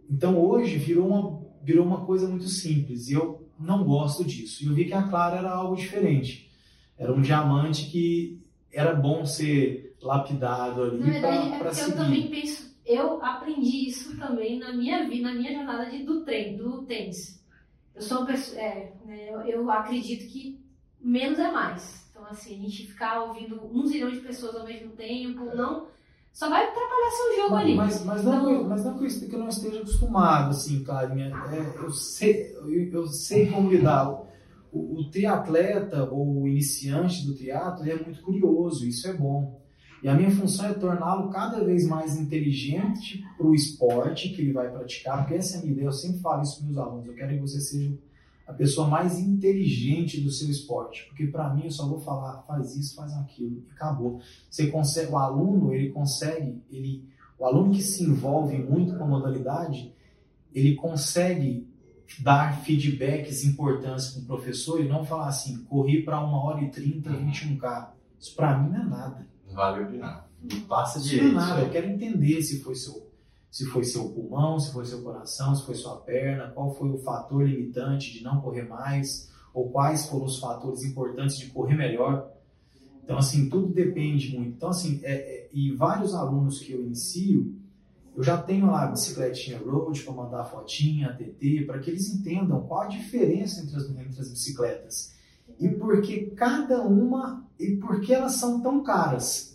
Então 0.09 0.39
hoje 0.39 0.77
virou 0.79 1.09
uma, 1.09 1.41
virou 1.63 1.85
uma 1.85 2.05
coisa 2.05 2.29
muito 2.29 2.47
simples 2.47 3.09
e 3.09 3.15
eu 3.15 3.49
não 3.59 3.85
gosto 3.85 4.25
disso. 4.25 4.63
E 4.63 4.67
eu 4.67 4.75
vi 4.75 4.85
que 4.85 4.95
a 4.95 5.03
Clara 5.03 5.39
era 5.39 5.51
algo 5.51 5.75
diferente. 5.75 6.51
Era 6.97 7.13
um 7.13 7.21
diamante 7.21 7.87
que 7.87 8.41
era 8.73 8.95
bom 8.95 9.25
ser 9.25 9.97
lapidado 10.01 10.83
ali 10.83 10.99
Na 10.99 11.07
verdade, 11.07 11.49
é 11.49 11.59
para 11.59 11.71
porque 11.71 11.81
eu 11.81 11.85
seguir. 11.87 11.97
também 11.97 12.29
penso, 12.29 12.77
eu 12.85 13.25
aprendi 13.25 13.89
isso 13.89 14.17
também 14.19 14.59
na 14.59 14.73
minha 14.73 15.09
vida, 15.09 15.29
na 15.29 15.35
minha 15.35 15.53
jornada 15.55 15.91
de, 15.91 16.05
do 16.05 16.23
treino, 16.25 16.59
do 16.63 16.83
tênis. 16.83 17.43
Eu 17.95 18.03
sou 18.03 18.19
uma 18.19 18.27
pessoa, 18.27 18.61
é, 18.61 18.93
né, 19.07 19.31
eu, 19.31 19.41
eu 19.43 19.71
acredito 19.71 20.27
que 20.31 20.61
menos 21.01 21.39
é 21.39 21.51
mais. 21.51 22.04
Então, 22.25 22.33
assim, 22.33 22.55
a 22.55 22.59
gente 22.59 22.87
ficar 22.87 23.23
ouvindo 23.23 23.61
um 23.71 23.87
zilhão 23.87 24.11
de 24.11 24.21
pessoas 24.21 24.57
ao 24.57 24.65
mesmo 24.65 24.93
tempo, 24.93 25.55
não, 25.55 25.89
só 26.33 26.49
vai 26.49 26.65
atrapalhar 26.65 27.11
seu 27.11 27.43
jogo 27.43 27.55
ali. 27.57 27.75
Mas, 27.77 28.05
mas, 28.05 28.25
não, 28.25 28.47
que 28.47 28.53
eu- 28.53 28.65
mas 28.65 28.85
não 28.85 28.99
que 28.99 29.05
eu 29.05 29.29
que 29.29 29.35
eu 29.35 29.39
não 29.39 29.49
esteja 29.49 29.81
acostumado, 29.81 30.51
assim, 30.51 30.83
Clarinha. 30.83 31.27
É, 31.53 31.77
eu, 31.83 31.91
sei, 31.91 32.55
eu, 32.57 32.71
eu 32.93 33.07
sei 33.09 33.51
como 33.51 33.71
lidar. 33.71 34.11
O, 34.73 35.01
o 35.01 35.11
triatleta 35.11 36.05
ou 36.11 36.43
o 36.43 36.49
iniciante 36.49 37.27
do 37.27 37.35
triatlo 37.35 37.89
é 37.89 37.95
muito 37.95 38.23
curioso, 38.23 38.87
isso 38.87 39.07
é 39.07 39.13
bom. 39.13 39.61
E 40.03 40.09
a 40.09 40.15
minha 40.15 40.31
função 40.31 40.67
é 40.67 40.75
torná-lo 40.75 41.31
cada 41.31 41.63
vez 41.63 41.87
mais 41.87 42.17
inteligente 42.17 43.23
para 43.37 43.47
o 43.47 43.55
esporte 43.55 44.31
que 44.31 44.41
ele 44.41 44.53
vai 44.53 44.71
praticar, 44.71 45.19
porque 45.19 45.35
essa 45.35 45.57
é 45.57 45.59
a 45.59 45.63
minha 45.63 45.73
ideia, 45.73 45.87
eu 45.87 45.93
sempre 45.93 46.21
falo 46.21 46.43
isso 46.43 46.57
para 46.57 46.67
meus 46.67 46.79
alunos, 46.79 47.07
eu 47.07 47.15
quero 47.15 47.33
que 47.35 47.41
você 47.41 47.61
seja 47.61 47.97
a 48.47 48.53
pessoa 48.53 48.87
mais 48.87 49.19
inteligente 49.19 50.21
do 50.21 50.31
seu 50.31 50.51
esporte, 50.51 51.07
porque 51.09 51.27
para 51.27 51.53
mim 51.55 51.65
eu 51.65 51.71
só 51.71 51.87
vou 51.87 51.99
falar, 51.99 52.43
faz 52.43 52.77
isso, 52.77 52.95
faz 52.95 53.13
aquilo, 53.15 53.65
e 53.67 53.73
acabou. 53.73 54.21
Você 54.51 54.67
consegue, 54.67 55.13
o 55.13 55.19
aluno, 55.19 55.73
ele 55.73 55.91
consegue, 55.91 56.63
ele, 56.71 57.09
o 57.39 57.47
aluno 57.47 57.73
que 57.73 57.83
se 57.83 58.05
envolve 58.05 58.59
muito 58.59 58.97
com 58.97 59.05
a 59.05 59.07
modalidade, 59.07 59.93
ele 60.55 60.75
consegue 60.75 61.67
dar 62.21 62.61
feedbacks 62.63 63.45
importantes 63.45 64.11
com 64.11 64.21
o 64.21 64.25
professor 64.25 64.81
e 64.81 64.89
não 64.89 65.05
falar 65.05 65.29
assim, 65.29 65.65
corri 65.65 66.03
para 66.03 66.21
uma 66.21 66.45
hora 66.45 66.63
e 66.63 66.71
trinta, 66.71 67.11
21K. 67.11 67.89
Isso 68.21 68.35
para 68.37 68.59
mim 68.59 68.71
não 68.71 68.81
é 68.81 68.85
nada. 68.85 69.27
Não 69.47 69.55
valeu 69.55 69.87
de 69.87 69.97
nada. 69.97 70.25
Não 70.43 70.61
passa 70.63 71.01
direito. 71.01 71.33
não 71.33 71.43
é 71.43 71.47
nada. 71.47 71.61
Eu 71.63 71.71
quero 71.71 71.89
entender 71.89 72.43
se 72.43 72.61
foi 72.61 72.75
seu, 72.75 73.04
se 73.55 73.65
foi 73.67 73.85
seu 73.85 74.09
pulmão, 74.09 74.59
se 74.59 74.73
foi 74.73 74.85
seu 74.85 75.01
coração, 75.01 75.55
se 75.55 75.65
foi 75.65 75.77
sua 75.77 75.99
perna, 75.99 76.51
qual 76.51 76.75
foi 76.75 76.91
o 76.91 76.99
fator 76.99 77.47
limitante 77.49 78.13
de 78.13 78.21
não 78.21 78.41
correr 78.41 78.65
mais, 78.65 79.31
ou 79.55 79.71
quais 79.71 80.07
foram 80.07 80.25
os 80.25 80.41
fatores 80.41 80.83
importantes 80.83 81.39
de 81.39 81.47
correr 81.47 81.77
melhor. 81.77 82.33
Então, 83.05 83.17
assim, 83.17 83.49
tudo 83.49 83.73
depende 83.73 84.37
muito. 84.37 84.57
Então, 84.57 84.71
assim, 84.71 84.99
é, 85.05 85.13
é, 85.13 85.51
e 85.53 85.71
vários 85.71 86.17
alunos 86.17 86.59
que 86.59 86.73
eu 86.73 86.83
inicio, 86.83 87.55
eu 88.17 88.25
já 88.25 88.37
tenho 88.37 88.67
lá 88.67 88.87
a 88.87 88.87
bicicletinha 88.89 89.61
road 89.65 90.03
para 90.03 90.13
mandar 90.13 90.45
fotinha, 90.47 91.15
TT, 91.15 91.63
para 91.65 91.79
que 91.79 91.91
eles 91.91 92.13
entendam 92.13 92.67
qual 92.67 92.81
a 92.81 92.89
diferença 92.89 93.63
entre 93.63 93.77
as, 93.77 93.89
entre 93.89 94.21
as 94.21 94.31
bicicletas. 94.31 95.15
E 95.61 95.69
por 95.69 96.03
que 96.03 96.27
cada 96.33 96.83
uma, 96.83 97.47
e 97.57 97.77
por 97.77 98.01
que 98.01 98.13
elas 98.13 98.33
são 98.33 98.61
tão 98.61 98.83
caras. 98.83 99.54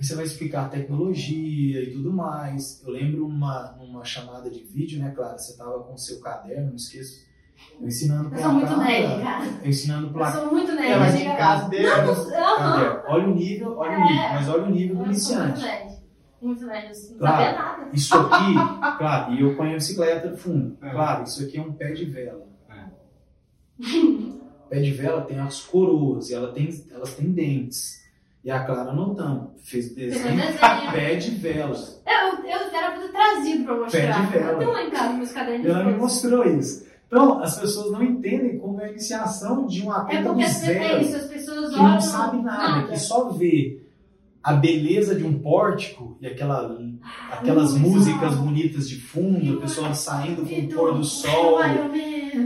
Você 0.00 0.14
vai 0.14 0.24
explicar 0.24 0.66
a 0.66 0.68
tecnologia 0.68 1.82
e 1.82 1.90
tudo 1.92 2.12
mais. 2.12 2.82
Eu 2.84 2.92
lembro 2.92 3.26
uma, 3.26 3.74
numa 3.78 4.04
chamada 4.04 4.50
de 4.50 4.62
vídeo, 4.64 5.00
né, 5.00 5.10
Clara? 5.14 5.38
Você 5.38 5.52
estava 5.52 5.82
com 5.84 5.94
o 5.94 5.98
seu 5.98 6.20
caderno, 6.20 6.68
não 6.68 6.76
esqueço. 6.76 7.24
Eu 7.80 7.86
ensinando 7.88 8.34
Eu 8.34 8.38
sou 8.42 8.52
muito 8.52 8.76
nerd, 8.76 9.22
cara. 9.22 9.44
Eu 9.62 9.70
ensinando 9.70 10.06
Eu 10.08 10.12
placar. 10.12 10.40
sou 10.42 10.52
muito 10.52 10.72
nerd. 10.72 10.92
É, 10.92 10.98
mas 10.98 11.68
dele. 11.70 11.86
Não, 11.86 11.94
aham. 11.94 12.72
Cadê? 12.72 13.08
Olha 13.08 13.28
o 13.28 13.34
nível, 13.34 13.76
olha 13.78 13.90
o 13.90 13.94
É. 13.94 14.00
nível, 14.12 14.28
mas 14.34 14.48
olha 14.50 14.62
o 14.64 14.70
nível 14.70 14.96
do 14.96 15.04
Eu 15.06 15.14
sou 15.14 15.36
muito 15.36 15.48
iniciante. 15.48 15.62
nerd. 15.62 15.96
Muito 16.42 16.66
nerd. 16.66 16.86
Eu 16.92 17.10
não 17.12 17.18
Claro. 17.18 17.36
sabia 17.44 17.58
nada. 17.58 17.90
Isso 17.94 18.14
aqui, 18.18 18.98
claro, 18.98 19.32
e 19.34 19.40
eu 19.40 19.56
ponho 19.56 19.70
a 19.70 19.74
bicicleta 19.76 20.36
fundo. 20.36 20.76
É. 20.82 20.90
Claro, 20.90 21.24
isso 21.24 21.42
aqui 21.42 21.56
é 21.56 21.62
um 21.62 21.72
pé 21.72 21.92
de 21.92 22.04
vela. 22.04 22.46
É. 22.68 22.84
Pé 24.68 24.80
de 24.80 24.90
vela 24.92 25.22
tem 25.22 25.38
as 25.38 25.60
coroas 25.62 26.28
e 26.28 26.34
ela 26.34 26.52
tem, 26.52 26.68
elas 26.90 27.14
têm 27.14 27.32
dentes. 27.32 28.04
E 28.46 28.50
a 28.52 28.62
Clara 28.62 28.90
anotando, 28.92 29.50
fez 29.60 29.92
Fez 29.92 30.12
desenho 30.14 30.36
desenho. 30.36 30.92
pé 30.92 31.16
de 31.16 31.30
vela. 31.32 31.76
Eu, 32.06 32.44
eu 32.44 32.58
era 32.72 32.92
pra 32.92 33.00
ter 33.00 33.08
trazido 33.08 33.64
pra 33.64 33.74
mostrar. 33.74 34.00
Pé 34.00 34.12
de 34.12 34.26
vela. 34.28 34.52
Eu 34.52 34.58
tenho 34.58 34.70
lá 34.70 34.84
em 34.84 34.90
casa 34.90 35.12
meus 35.14 35.32
cadernos. 35.32 35.66
Ela 35.66 35.84
me 35.84 35.96
mostrou 35.96 36.44
isso. 36.44 36.86
Então, 37.08 37.42
as 37.42 37.58
pessoas 37.58 37.90
não 37.90 38.04
entendem 38.04 38.56
como 38.56 38.80
é 38.80 38.84
a 38.84 38.90
iniciação 38.90 39.66
de 39.66 39.82
um 39.82 39.92
É 39.92 39.96
atleta 39.96 40.22
porque 40.28 40.44
do 40.44 40.46
as, 40.46 40.62
é 40.62 40.66
zero, 40.66 41.02
isso, 41.02 41.16
as 41.16 41.24
pessoas 41.24 41.70
que 41.70 41.74
olham. 41.74 41.88
não 41.94 42.00
sabe 42.00 42.40
nada, 42.40 42.86
que 42.86 42.98
só 43.00 43.30
vê 43.30 43.82
a 44.44 44.52
beleza 44.52 45.16
de 45.16 45.24
um 45.24 45.40
pórtico 45.40 46.16
e 46.20 46.26
aquela, 46.28 46.78
aquelas 47.32 47.72
Luz, 47.72 47.80
músicas 47.82 48.36
bonitas 48.36 48.88
de 48.88 48.94
fundo, 48.94 49.56
o 49.56 49.60
pessoal 49.60 49.92
saindo 49.92 50.46
com 50.48 50.54
o 50.54 50.68
pôr 50.68 50.94
do 50.94 51.02
sol, 51.02 51.58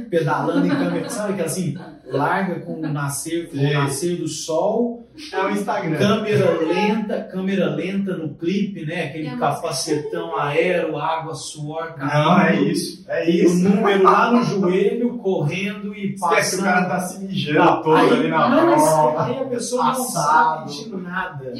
pedalando 0.09 0.67
em 0.67 0.71
câmera, 0.71 1.09
sabe 1.11 1.35
aquela 1.35 1.47
assim, 1.47 1.77
larga 2.07 2.61
com 2.61 2.81
o 2.81 2.89
nascer, 2.89 3.51
com 3.51 3.59
o 3.59 3.73
nascer 3.75 4.17
do 4.17 4.29
sol, 4.29 5.00
É 5.33 5.45
o 5.45 5.51
Instagram. 5.51 5.99
câmera 5.99 6.51
lenta, 6.61 7.23
câmera 7.25 7.67
lenta 7.75 8.17
no 8.17 8.35
clipe, 8.35 8.85
né? 8.87 9.05
Aquele 9.07 9.29
a 9.29 9.39
capacetão 9.39 10.37
aero, 10.39 10.97
água, 10.97 11.35
suor, 11.35 11.95
Não, 11.99 12.41
é 12.41 12.61
isso. 12.63 13.05
É 13.09 13.31
E 13.31 13.43
o 13.43 13.45
isso. 13.47 13.69
número 13.69 14.03
lá 14.03 14.31
no 14.33 14.43
joelho, 14.43 15.19
correndo 15.19 15.95
e 15.95 16.15
Esquece 16.15 16.57
que 16.57 16.63
o 16.63 16.65
cara 16.65 16.89
passando. 16.89 17.01
tá 17.01 17.07
se 17.07 17.25
mijando 17.25 17.83
todo 17.83 17.97
aí, 17.97 18.11
ali 18.11 18.29
na 18.29 18.49
não, 18.49 18.67
mas 18.67 19.21
aí 19.29 19.39
a 19.39 19.45
pessoa 19.47 19.85
não 19.85 19.91
Passado. 19.97 20.71
sabe 20.71 20.85
de 20.91 20.97
nada. 20.97 21.53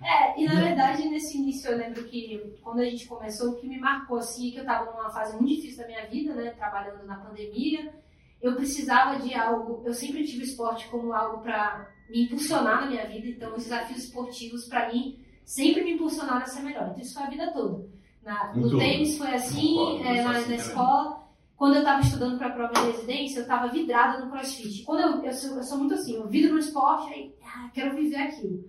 É, 0.00 0.40
e 0.40 0.46
na 0.46 0.54
verdade, 0.54 1.08
nesse 1.08 1.36
início, 1.36 1.70
eu 1.70 1.76
lembro 1.78 2.04
que 2.04 2.54
quando 2.62 2.80
a 2.80 2.84
gente 2.84 3.06
começou, 3.06 3.50
o 3.50 3.54
que 3.56 3.66
me 3.68 3.78
marcou, 3.78 4.18
assim, 4.18 4.48
é 4.48 4.52
que 4.52 4.58
eu 4.60 4.64
tava 4.64 4.90
numa 4.92 5.10
fase 5.10 5.36
muito 5.36 5.48
difícil 5.56 5.78
da 5.82 5.86
minha 5.88 6.06
vida, 6.06 6.32
né, 6.34 6.50
trabalhando 6.56 7.04
na 7.04 7.16
pandemia, 7.16 7.90
eu 8.40 8.54
precisava 8.54 9.18
de 9.18 9.34
algo, 9.34 9.82
eu 9.84 9.92
sempre 9.92 10.24
tive 10.24 10.42
o 10.42 10.44
esporte 10.46 10.86
como 10.88 11.12
algo 11.12 11.42
para 11.42 11.88
me 12.08 12.24
impulsionar 12.24 12.82
na 12.82 12.86
minha 12.86 13.06
vida, 13.06 13.28
então 13.28 13.54
os 13.54 13.64
desafios 13.64 14.04
esportivos, 14.04 14.64
para 14.66 14.92
mim, 14.92 15.18
sempre 15.44 15.84
me 15.84 15.92
impulsionaram 15.92 16.42
a 16.42 16.46
ser 16.46 16.62
melhor, 16.62 16.88
então 16.88 17.00
isso 17.00 17.14
foi 17.14 17.22
a 17.22 17.30
vida 17.30 17.52
toda. 17.52 17.86
Na, 18.22 18.54
no 18.54 18.62
tudo. 18.62 18.78
tênis 18.78 19.16
foi 19.16 19.34
assim, 19.34 20.02
é, 20.02 20.22
na, 20.22 20.30
assim 20.32 20.50
na 20.50 20.56
escola, 20.56 21.28
quando 21.56 21.74
eu 21.74 21.80
estava 21.80 22.00
estudando 22.00 22.38
para 22.38 22.48
a 22.48 22.52
prova 22.52 22.72
de 22.74 22.92
residência, 22.92 23.38
eu 23.38 23.42
estava 23.42 23.68
vidrada 23.68 24.24
no 24.24 24.30
crossfit. 24.30 24.84
Quando 24.84 25.00
eu, 25.00 25.24
eu, 25.24 25.32
sou, 25.32 25.56
eu 25.56 25.62
sou 25.62 25.78
muito 25.78 25.94
assim, 25.94 26.14
eu 26.14 26.28
vidro 26.28 26.52
no 26.52 26.58
esporte, 26.58 27.12
aí 27.12 27.34
ah, 27.42 27.70
quero 27.74 27.96
viver 27.96 28.16
aquilo. 28.16 28.64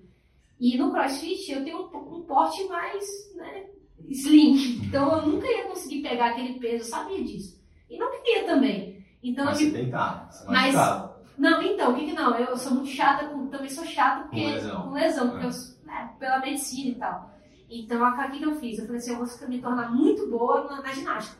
E 0.59 0.77
no 0.77 0.91
crossfit 0.91 1.51
eu 1.51 1.63
tenho 1.63 1.77
um, 1.77 2.17
um 2.17 2.21
porte 2.23 2.63
mais 2.67 3.05
né, 3.35 3.65
slim, 4.09 4.81
então 4.85 5.17
eu 5.17 5.27
nunca 5.27 5.47
ia 5.47 5.65
conseguir 5.65 6.01
pegar 6.01 6.31
aquele 6.31 6.59
peso, 6.59 6.83
eu 6.83 6.85
sabia 6.85 7.23
disso. 7.23 7.59
E 7.89 7.97
não 7.97 8.11
queria 8.11 8.45
também. 8.45 9.05
Então 9.21 9.45
Mas 9.45 9.61
eu 9.61 9.69
você 9.69 9.77
tentar. 9.77 10.29
Você 10.31 10.45
Mas-. 10.47 11.08
Não, 11.39 11.61
então, 11.61 11.91
o 11.91 11.95
que 11.95 12.05
que 12.07 12.13
não? 12.13 12.35
Eu 12.35 12.55
sou 12.57 12.73
muito 12.73 12.89
chata, 12.89 13.27
com, 13.27 13.47
também 13.47 13.69
sou 13.69 13.85
chata 13.85 14.23
porque, 14.23 14.41
Com 14.43 14.49
lesão. 14.51 14.81
com 14.83 14.89
lesão, 14.91 15.29
porque 15.29 15.45
É. 15.45 15.49
eu, 15.49 15.53
né, 15.85 16.13
pela 16.19 16.39
medicina 16.39 16.89
e 16.91 16.95
tal. 16.95 17.31
Então, 17.69 18.01
o 18.07 18.31
que 18.31 18.39
que 18.39 18.45
eu 18.45 18.55
fiz? 18.55 18.79
Eu 18.79 18.85
falei 18.85 18.99
assim, 18.99 19.11
eu 19.11 19.17
vou 19.25 19.47
me 19.47 19.61
tornar 19.61 19.91
muito 19.91 20.27
boa 20.29 20.63
na, 20.69 20.81
na 20.81 20.91
ginástica. 20.91 21.37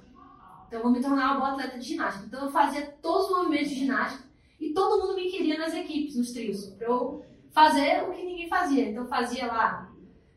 Então, 0.68 0.80
eu 0.80 0.84
vou 0.84 0.92
me 0.92 1.02
tornar 1.02 1.26
uma 1.32 1.36
boa 1.40 1.50
atleta 1.52 1.78
de 1.80 1.86
ginástica. 1.86 2.26
Então, 2.26 2.44
eu 2.46 2.52
fazia 2.52 2.86
todos 3.02 3.30
os 3.30 3.38
movimentos 3.38 3.70
de 3.70 3.76
ginástica 3.76 4.24
e 4.60 4.74
todo 4.74 5.02
mundo 5.02 5.16
me 5.16 5.30
queria 5.32 5.58
nas 5.58 5.74
equipes, 5.74 6.16
nos 6.16 6.32
trios, 6.32 6.66
pra 6.78 6.88
eu 6.88 7.26
fazer 7.52 8.04
o 8.08 8.12
que 8.12 8.24
ninguém 8.24 8.48
fazia. 8.48 8.90
Então, 8.90 9.04
eu 9.04 9.10
fazia 9.10 9.48
lá 9.48 9.90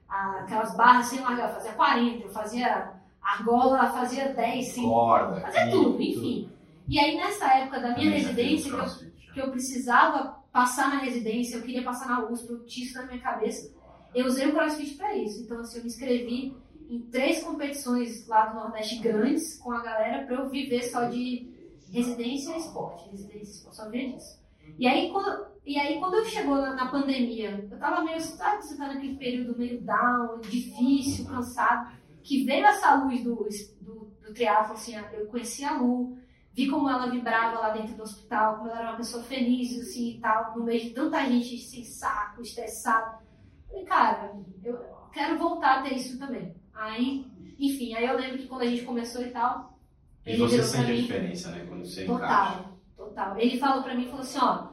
aquelas 0.09 0.75
barras 0.77 1.07
sem 1.07 1.20
largar, 1.20 1.48
eu 1.51 1.55
fazia 1.55 1.72
40, 1.72 2.25
eu 2.25 2.31
fazia 2.31 2.92
argola, 3.22 3.87
fazia 3.90 4.29
10, 4.33 4.66
5, 4.68 4.88
Corda. 4.88 5.40
fazia 5.40 5.70
tudo, 5.70 6.01
enfim. 6.03 6.51
E 6.88 6.98
aí, 6.98 7.16
nessa 7.16 7.46
época 7.55 7.81
da 7.81 7.94
minha 7.94 8.11
residência, 8.11 8.70
que 8.70 8.77
eu 8.79 9.12
crossfit. 9.33 9.35
que 9.35 9.40
eu 9.40 9.51
precisava 9.51 10.42
passar 10.53 10.88
na 10.90 10.99
residência, 10.99 11.57
eu 11.57 11.62
queria 11.62 11.83
passar 11.83 12.09
na 12.09 12.29
USP, 12.29 12.51
eu 12.51 12.64
tinha 12.64 12.87
isso 12.87 12.99
na 12.99 13.07
minha 13.07 13.21
cabeça. 13.21 13.75
Eu 14.14 14.27
usei 14.27 14.49
o 14.49 14.53
CrossFit 14.53 14.95
para 14.95 15.16
isso. 15.16 15.42
Então, 15.42 15.61
assim, 15.61 15.79
eu 15.79 15.83
me 15.83 15.88
inscrevi 15.88 16.57
em 16.88 17.01
três 17.11 17.42
competições 17.42 18.27
lá 18.27 18.47
do 18.47 18.57
Nordeste 18.57 18.99
grandes 18.99 19.57
com 19.59 19.73
a 19.73 19.83
galera 19.83 20.27
para 20.27 20.37
eu 20.37 20.49
viver 20.51 20.83
só 20.83 21.05
de 21.05 21.51
residência 21.90 22.55
e 22.55 22.59
esporte. 22.59 23.09
Residência 23.09 23.38
e 23.38 23.55
esporte, 23.55 23.77
só 23.77 23.88
via 23.88 24.12
disso. 24.12 24.42
E 24.79 24.87
aí, 24.87 25.11
quando, 25.11 25.47
e 25.64 25.79
aí, 25.79 25.99
quando 25.99 26.14
eu 26.14 26.25
chegou 26.27 26.57
na, 26.57 26.75
na 26.75 26.90
pandemia, 26.90 27.66
eu 27.71 27.79
tava 27.79 28.03
meio, 28.03 28.21
sabe, 28.21 28.62
você 28.62 28.77
tá 28.77 28.88
naquele 28.88 29.16
período 29.16 29.59
meio 29.59 29.81
down, 29.81 30.40
difícil, 30.40 31.27
cansado, 31.27 31.92
que 32.23 32.45
veio 32.45 32.64
essa 32.64 32.95
luz 32.95 33.23
do, 33.25 33.49
do, 33.81 34.12
do 34.23 34.35
triatlo, 34.35 34.75
assim, 34.75 34.95
eu 35.12 35.27
conheci 35.27 35.64
a 35.64 35.79
Lu, 35.79 36.16
vi 36.55 36.69
como 36.69 36.88
ela 36.88 37.11
vibrava 37.11 37.59
lá 37.61 37.71
dentro 37.71 37.97
do 37.97 38.03
hospital, 38.03 38.59
como 38.59 38.71
ela 38.71 38.79
era 38.81 38.88
uma 38.91 38.97
pessoa 38.99 39.23
feliz, 39.23 39.79
assim, 39.81 40.17
e 40.17 40.21
tal, 40.21 40.57
no 40.59 40.65
meio 40.65 40.81
de 40.83 40.91
tanta 40.91 41.25
gente 41.27 41.59
sem 41.59 41.85
saco, 41.85 42.43
estressada. 42.43 43.21
Falei, 43.69 43.85
cara, 43.85 44.35
eu 44.62 44.79
quero 45.12 45.38
voltar 45.38 45.79
a 45.81 45.83
ter 45.83 45.95
isso 45.97 46.19
também. 46.19 46.55
Aí, 46.75 47.27
enfim, 47.59 47.95
aí 47.95 48.07
eu 48.07 48.17
lembro 48.17 48.38
que 48.38 48.47
quando 48.49 48.62
a 48.62 48.67
gente 48.67 48.85
começou 48.85 49.23
e 49.23 49.31
tal, 49.31 49.79
E 50.27 50.31
ele 50.33 50.38
você 50.38 50.62
sente 50.62 50.91
a 50.91 50.95
mim, 50.95 51.01
diferença, 51.03 51.51
né? 51.51 51.65
Quando 51.67 51.85
você 51.87 52.07
encaixa. 52.07 52.59
total, 52.59 52.79
total. 52.97 53.38
Ele 53.38 53.59
falou 53.59 53.83
pra 53.83 53.95
mim, 53.95 54.07
falou 54.07 54.21
assim, 54.21 54.38
ó, 54.41 54.69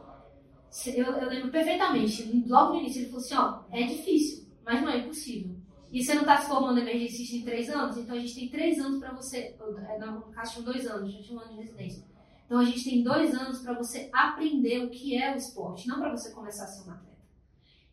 eu, 0.96 1.06
eu 1.06 1.30
lembro 1.30 1.52
perfeitamente, 1.52 2.44
logo 2.48 2.74
no 2.74 2.80
início 2.82 3.02
ele 3.02 3.10
falou 3.10 3.22
assim, 3.26 3.36
ó, 3.36 3.63
é 3.72 3.84
difícil, 3.84 4.48
mas 4.63 4.82
não 4.82 4.89
é 4.89 5.00
impossível. 5.00 5.59
E 5.91 6.04
você 6.04 6.13
não 6.13 6.23
tá 6.23 6.38
se 6.38 6.47
formando 6.47 6.80
emergencista 6.80 7.36
em 7.36 7.43
três 7.43 7.69
anos, 7.69 7.97
então 7.97 8.15
a 8.15 8.19
gente 8.19 8.36
tem 8.36 8.49
três 8.49 8.80
anos 8.80 8.99
pra 8.99 9.12
você, 9.12 9.56
é, 9.89 9.99
no 9.99 10.21
caso 10.32 10.54
tinham 10.54 10.65
dois 10.65 10.86
anos, 10.86 11.12
já 11.12 11.21
tinha 11.21 11.38
um 11.38 11.41
ano 11.41 11.54
de 11.54 11.62
residência. 11.62 12.06
Então 12.45 12.60
a 12.60 12.63
gente 12.63 12.84
tem 12.84 13.04
dois 13.04 13.34
anos 13.34 13.60
pra 13.60 13.73
você 13.73 14.10
aprender 14.13 14.84
o 14.86 14.89
que 14.89 15.15
é 15.15 15.34
o 15.34 15.38
esporte, 15.38 15.88
não 15.88 15.99
pra 15.99 16.12
você 16.12 16.32
começar 16.32 16.65
a 16.65 16.67
ser 16.67 16.88
um 16.88 16.93
atleta. 16.93 17.17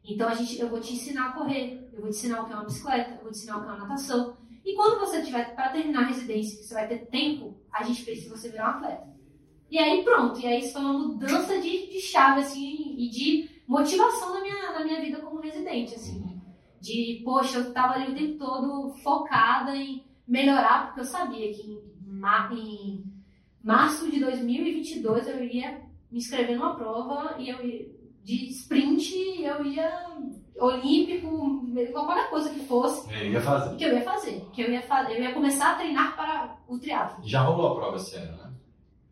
Então 0.05 0.29
a 0.29 0.35
gente, 0.35 0.61
eu 0.61 0.69
vou 0.69 0.81
te 0.81 0.93
ensinar 0.93 1.29
a 1.29 1.33
correr, 1.33 1.89
eu 1.93 2.01
vou 2.01 2.11
te 2.11 2.17
ensinar 2.17 2.43
o 2.43 2.47
que 2.47 2.53
é 2.53 2.57
uma 2.57 2.65
bicicleta, 2.65 3.11
eu 3.13 3.23
vou 3.23 3.33
te 3.33 3.39
ensinar 3.39 3.57
o 3.57 3.61
que 3.63 3.67
é 3.67 3.71
uma 3.71 3.79
natação. 3.79 4.37
E 4.65 4.75
quando 4.75 5.01
você 5.01 5.23
tiver 5.23 5.55
para 5.55 5.71
terminar 5.71 6.05
a 6.05 6.07
residência, 6.07 6.63
você 6.63 6.75
vai 6.75 6.89
ter 6.89 7.07
tempo, 7.07 7.59
a 7.73 7.83
gente 7.83 8.05
precisa 8.05 8.37
você 8.37 8.51
virar 8.51 8.65
um 8.65 8.77
atleta. 8.79 9.17
E 9.71 9.79
aí 9.79 10.05
pronto, 10.05 10.39
e 10.41 10.47
aí 10.47 10.61
isso 10.61 10.75
foi 10.75 10.83
uma 10.83 10.93
mudança 10.93 11.61
de, 11.61 11.91
de 11.91 12.01
chave 12.01 12.41
assim 12.41 12.95
e 12.97 13.09
de 13.09 13.51
motivação 13.67 14.35
na 14.35 14.41
minha, 14.41 14.73
na 14.73 14.85
minha 14.85 15.01
vida 15.01 15.19
como 15.21 15.41
residente, 15.41 15.95
assim. 15.95 16.36
De, 16.81 17.21
poxa, 17.25 17.59
eu 17.59 17.73
tava 17.73 17.95
ali 17.95 18.13
o 18.13 18.15
tempo 18.15 18.39
todo 18.39 18.95
focada 19.03 19.75
em 19.77 20.05
melhorar, 20.27 20.87
porque 20.87 21.01
eu 21.01 21.05
sabia 21.05 21.53
que 21.53 21.63
em, 21.63 21.83
em 22.55 23.05
março 23.63 24.11
de 24.11 24.21
2022 24.21 25.29
eu 25.29 25.45
ia 25.45 25.81
me 26.11 26.19
inscrever 26.19 26.57
numa 26.57 26.75
prova 26.77 27.37
e 27.39 27.49
eu 27.49 27.65
ia- 27.65 27.87
de 28.25 28.49
sprint 28.51 29.15
e 29.15 29.45
eu 29.45 29.65
ia 29.65 30.17
olímpico, 30.59 31.65
qualquer 31.93 32.29
coisa 32.31 32.51
que 32.51 32.61
fosse, 32.67 33.09
Eu 33.13 33.31
ia 33.31 33.41
fazer. 33.41 33.77
que 33.77 33.85
eu 33.85 33.93
ia 33.95 34.03
fazer. 34.03 34.41
Que 34.53 34.63
eu 34.63 34.71
ia 34.73 34.83
fazer. 34.83 35.17
Eu 35.17 35.23
ia 35.23 35.33
começar 35.35 35.73
a 35.73 35.75
treinar 35.77 36.17
para 36.17 36.57
o 36.69 36.79
triatlo. 36.79 37.27
Já 37.27 37.43
rolou 37.43 37.73
a 37.73 37.75
prova 37.77 37.97
esse 37.97 38.17
ano, 38.17 38.37
né? 38.37 38.53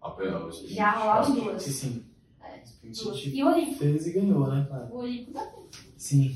A 0.00 0.10
prova, 0.10 0.50
Já 0.52 0.90
rolaram 0.90 1.32
duas. 1.34 1.62
Sim, 1.62 1.70
sim. 1.72 2.04
É, 2.42 2.62
duas. 2.82 3.24
E 3.26 3.42
o 3.42 3.46
olímpico. 3.48 3.78
fez 3.78 4.06
e 4.06 4.12
ganhou, 4.12 4.46
né, 4.48 4.66
cara? 4.68 4.88
O 4.90 4.98
olímpico 4.98 5.32
também. 5.32 5.64
Sim. 5.96 6.34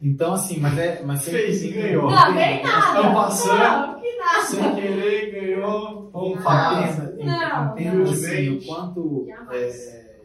Então, 0.00 0.34
assim, 0.34 0.60
mas 0.60 0.76
é. 0.78 1.02
Mas 1.02 1.22
sempre 1.22 1.40
Fez 1.42 1.62
e 1.64 1.70
ganhou. 1.70 2.10
Não, 2.10 2.34
bem 2.34 2.62
nada. 2.62 2.86
Estão 2.98 3.14
passando. 3.14 3.58
Não, 3.58 4.00
que 4.00 4.16
nada. 4.16 4.42
Sem 4.46 4.74
querer, 4.74 5.30
ganhou. 5.32 6.10
Vamos 6.12 6.34
Não. 6.36 6.42
falar. 6.42 6.88
Entenda, 6.92 7.16
Não, 7.24 7.72
entenda 7.72 7.94
não. 8.04 8.10
assim, 8.12 8.48
o 8.50 8.64
quanto 8.66 9.26
é, 9.52 10.16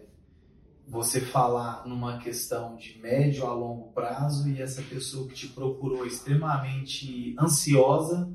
você 0.88 1.22
falar 1.22 1.88
numa 1.88 2.18
questão 2.18 2.76
de 2.76 3.00
médio 3.02 3.46
a 3.48 3.54
longo 3.54 3.92
prazo 3.94 4.50
e 4.50 4.62
essa 4.62 4.82
pessoa 4.82 5.26
que 5.28 5.34
te 5.34 5.48
procurou 5.48 6.06
extremamente 6.06 7.34
ansiosa 7.40 8.30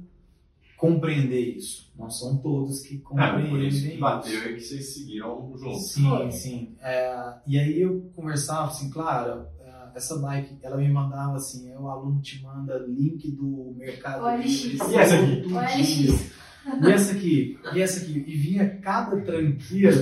compreender 0.78 1.56
isso. 1.56 1.90
Não 1.98 2.10
são 2.10 2.36
todos 2.36 2.80
que 2.82 2.96
É, 2.96 2.98
compreendem 2.98 3.50
por 3.50 3.60
isso 3.62 3.82
que 3.82 3.88
isso. 3.92 4.00
bateu 4.00 4.50
e 4.50 4.54
que 4.54 4.60
vocês 4.60 4.94
seguiram 4.94 5.52
juntos. 5.56 5.92
Sim, 5.92 6.30
sim. 6.30 6.76
É, 6.82 7.34
e 7.46 7.58
aí 7.58 7.80
eu 7.80 8.10
conversava 8.14 8.68
assim, 8.68 8.90
claro, 8.90 9.46
é, 9.55 9.55
essa 9.96 10.18
bike, 10.18 10.58
ela 10.62 10.76
me 10.76 10.88
mandava 10.90 11.36
assim, 11.36 11.70
é, 11.72 11.78
o 11.78 11.88
aluno 11.88 12.20
te 12.20 12.42
manda 12.42 12.78
link 12.86 13.30
do 13.32 13.74
Mercado 13.76 14.24
OLX. 14.24 14.64
Livre, 14.64 14.92
E 14.92 14.94
essa 14.96 15.16
aqui? 15.16 15.52
OLX. 15.52 16.36
E 16.82 16.90
essa 16.90 17.12
aqui, 17.12 17.58
e 17.74 17.80
essa 17.80 18.00
aqui, 18.02 18.24
e 18.26 18.36
vinha 18.36 18.68
cada 18.80 19.20
tranqueira, 19.20 19.92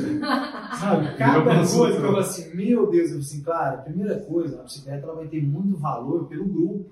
sabe? 0.79 1.13
Cada 1.19 1.43
coisa 1.57 1.73
que 1.75 1.93
eu 1.93 2.01
falava 2.01 2.21
assim, 2.21 2.55
meu 2.57 2.91
Deus, 2.91 3.03
eu 3.11 3.17
falei 3.17 3.21
assim, 3.21 3.43
claro, 3.43 3.75
a 3.79 3.83
primeira 3.83 4.19
coisa, 4.21 4.61
a 4.61 4.63
bicicleta 4.65 5.05
ela 5.05 5.15
vai 5.15 5.29
ter 5.29 5.43
muito 5.43 5.77
valor 5.77 6.27
pelo 6.27 6.47
grupo. 6.47 6.91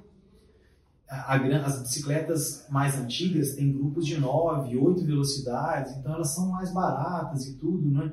A- 1.08 1.34
a 1.36 1.66
as 1.66 1.80
bicicletas 1.82 2.66
mais 2.70 2.98
antigas 2.98 3.54
têm 3.54 3.72
grupos 3.72 4.06
de 4.06 4.18
9, 4.20 4.76
8 4.76 5.04
velocidades, 5.06 5.96
então 5.96 6.14
elas 6.14 6.34
são 6.34 6.50
mais 6.50 6.70
baratas 6.72 7.46
e 7.46 7.54
tudo, 7.56 7.90
né? 7.90 8.12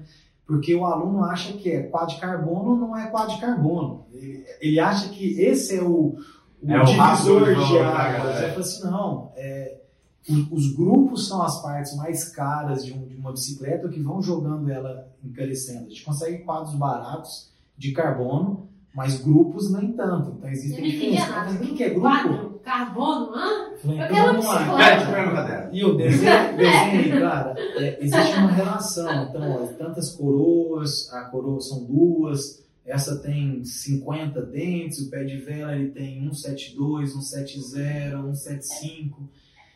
Porque 0.49 0.73
o 0.73 0.83
aluno 0.83 1.23
acha 1.23 1.53
que 1.53 1.69
é 1.69 1.83
quad 1.83 2.11
carbono, 2.19 2.75
não 2.75 2.97
é 2.97 3.05
quad 3.11 3.39
carbono. 3.39 4.07
Ele, 4.11 4.43
ele 4.59 4.79
acha 4.79 5.09
que 5.09 5.39
esse 5.39 5.77
é 5.77 5.83
o, 5.83 6.15
o 6.63 6.71
É 6.71 6.81
o 6.81 6.85
divisor 6.85 7.45
de 7.45 7.53
de 7.67 7.77
águas. 7.77 8.41
Eu 8.41 8.49
falo 8.49 8.59
assim, 8.61 8.83
não, 8.83 9.31
é, 9.35 9.77
o- 10.27 10.55
os 10.55 10.73
grupos 10.75 11.27
são 11.27 11.43
as 11.43 11.61
partes 11.61 11.95
mais 11.95 12.29
caras 12.29 12.83
de, 12.83 12.93
um- 12.93 13.05
de 13.05 13.15
uma 13.15 13.31
bicicleta 13.31 13.87
que 13.89 13.99
vão 14.01 14.23
jogando 14.23 14.71
ela 14.71 15.07
encarecendo. 15.23 15.85
A 15.85 15.89
gente 15.89 16.03
consegue 16.03 16.39
quadros 16.39 16.73
baratos 16.73 17.51
de 17.77 17.91
carbono, 17.91 18.67
mas 18.91 19.21
grupos 19.21 19.71
nem 19.71 19.91
tanto. 19.91 20.31
Então 20.35 20.49
existem 20.49 20.83
diferenças. 20.83 21.29
Mas 21.29 21.55
O 21.55 21.59
que 21.59 21.75
que 21.75 21.83
é 21.83 21.89
grupo? 21.91 22.01
Quadro, 22.07 22.59
carbono, 22.63 23.35
hã? 23.35 23.68
Eu 23.83 23.97
falei, 23.97 23.99
Eu 23.99 24.05
então 24.05 24.15
quero 24.15 24.27
vamos 24.27 24.45
lá. 24.45 24.65
Cara. 24.65 25.69
E 25.71 25.79
eu 25.79 25.95
desenho, 25.95 26.57
desenho 26.57 27.19
cara, 27.21 27.53
é, 27.57 27.97
existe 28.03 28.37
uma 28.37 28.51
relação. 28.51 29.23
Então, 29.23 29.63
ó, 29.63 29.67
tantas 29.77 30.15
coroas, 30.15 31.11
a 31.13 31.21
coroa 31.25 31.61
são 31.61 31.85
duas, 31.85 32.63
essa 32.85 33.21
tem 33.21 33.63
50 33.63 34.41
dentes, 34.47 34.99
o 34.99 35.09
pé 35.09 35.23
de 35.23 35.37
vela 35.37 35.75
ele 35.75 35.91
tem 35.91 36.19
172, 36.21 37.13
170, 37.13 38.33
175. 38.33 39.29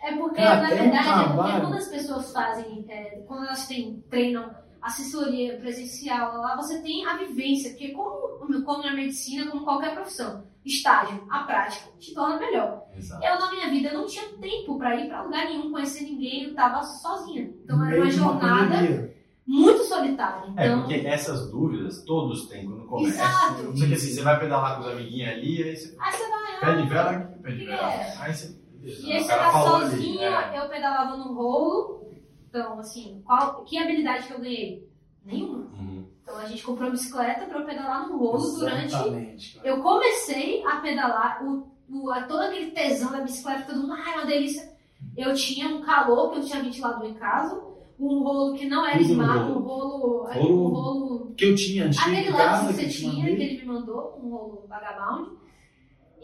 É 0.04 0.18
porque, 0.18 0.36
Cara, 0.36 0.62
na 0.64 0.70
é 0.70 0.74
um 0.74 0.78
verdade, 0.78 1.58
é 1.58 1.62
quando 1.62 1.74
as 1.76 1.88
pessoas 1.88 2.32
fazem, 2.34 2.86
é, 2.90 3.22
quando 3.26 3.46
elas 3.46 3.68
têm, 3.68 4.04
treinam 4.10 4.52
assessoria 4.82 5.56
presencial, 5.58 6.42
lá 6.42 6.58
você 6.58 6.82
tem 6.82 7.06
a 7.06 7.18
vivência, 7.18 7.70
porque 7.70 7.94
como, 7.94 8.64
como 8.64 8.84
na 8.84 8.94
medicina, 8.94 9.50
como 9.50 9.64
qualquer 9.64 9.94
profissão, 9.94 10.44
estágio, 10.66 11.26
a 11.30 11.40
prática, 11.40 11.90
te 12.00 12.14
torna 12.14 12.38
melhor. 12.40 12.84
Exato. 12.96 13.24
Eu, 13.24 13.40
na 13.40 13.52
minha 13.52 13.70
vida, 13.70 13.90
eu 13.90 14.00
não 14.00 14.06
tinha 14.08 14.26
tempo 14.40 14.78
para 14.78 14.96
ir 14.96 15.08
para 15.08 15.24
lugar 15.24 15.46
nenhum, 15.46 15.72
conhecer 15.72 16.04
ninguém, 16.04 16.44
eu 16.46 16.54
tava 16.56 16.82
sozinha. 16.84 17.50
Então 17.64 17.78
no 17.78 17.84
era 17.86 17.92
meio 17.92 18.04
uma 18.04 18.12
jornada 18.12 18.76
pandemia. 18.76 19.16
muito 19.46 19.84
solitária. 19.84 20.54
É, 20.58 20.68
Então, 20.68 20.80
porque 20.82 20.96
essas 21.08 21.50
dúvidas 21.52 22.04
todos 22.06 22.48
têm 22.48 22.66
quando 22.66 22.86
começa. 22.86 23.24
Exato. 23.24 23.64
Não 23.64 23.76
sei 23.78 23.88
que 23.88 23.94
assim, 23.96 24.14
você 24.14 24.22
vai 24.22 24.40
pedalar 24.40 24.76
com 24.78 24.82
os 24.84 24.88
amiguinhos 24.94 25.30
ali, 25.30 25.64
aí 25.64 25.76
você 25.76 25.96
aí 26.00 26.12
você 26.14 26.30
vai, 26.30 26.60
pé 26.60 26.82
de 26.82 26.88
vela 26.90 27.12
aqui, 27.12 27.40
pé 27.42 27.52
de 27.52 27.58
que 27.60 27.66
vela. 27.66 27.94
é? 27.94 28.18
Aí 28.20 28.34
você. 28.34 28.64
E 28.84 29.14
aí 29.14 29.24
você 29.24 29.30
tá 29.30 29.52
sozinha, 29.52 30.30
é. 30.30 30.60
eu 30.60 30.70
pedalava 30.70 31.16
no 31.18 31.34
rolo. 31.34 32.04
Então, 32.50 32.80
assim, 32.80 33.22
qual, 33.26 33.64
que 33.64 33.78
habilidade 33.78 34.28
que 34.28 34.34
eu 34.34 34.40
ganhei? 34.40 34.88
Nenhuma. 35.26 35.58
Uhum. 35.80 35.93
Então 36.24 36.38
a 36.38 36.46
gente 36.46 36.64
comprou 36.64 36.88
uma 36.88 36.92
bicicleta 36.96 37.46
para 37.46 37.60
eu 37.60 37.66
pedalar 37.66 38.08
no 38.08 38.18
rolo 38.18 38.40
durante. 38.60 38.86
Exatamente. 38.86 39.56
cara. 39.58 39.68
Eu 39.68 39.82
comecei 39.84 40.64
a 40.66 40.78
pedalar, 40.78 41.44
o, 41.46 41.68
o, 41.92 42.10
a- 42.12 42.24
todo 42.24 42.40
aquele 42.42 42.72
tesão 42.72 43.12
da 43.12 43.20
bicicleta, 43.22 43.64
todo 43.72 43.82
mundo, 43.82 43.94
ai, 43.94 44.14
uma 44.16 44.26
delícia. 44.26 44.72
Eu 45.18 45.34
tinha 45.34 45.68
um 45.68 45.82
calor, 45.82 46.32
que 46.32 46.40
eu 46.40 46.44
tinha 46.44 46.64
ventilador 46.64 47.06
em 47.06 47.14
casa, 47.14 47.62
um 48.00 48.24
rolo 48.24 48.54
que 48.56 48.66
não 48.66 48.86
era 48.86 48.98
rolo. 49.44 49.60
um 49.60 49.64
rolo. 49.64 50.28
Rolo- 50.34 50.64
Um 50.66 50.68
rolo 50.70 51.34
que 51.38 51.46
eu 51.46 51.56
tinha 51.56 51.86
antigo 51.88 52.04
aquele 52.10 52.30
lá 52.32 52.60
que 52.68 52.74
você 52.74 52.88
tinha, 52.88 53.26
que 53.26 53.30
ele 53.44 53.58
me 53.62 53.66
mandou, 53.66 54.20
um 54.24 54.30
rolo 54.30 54.66
vagabound. 54.68 55.32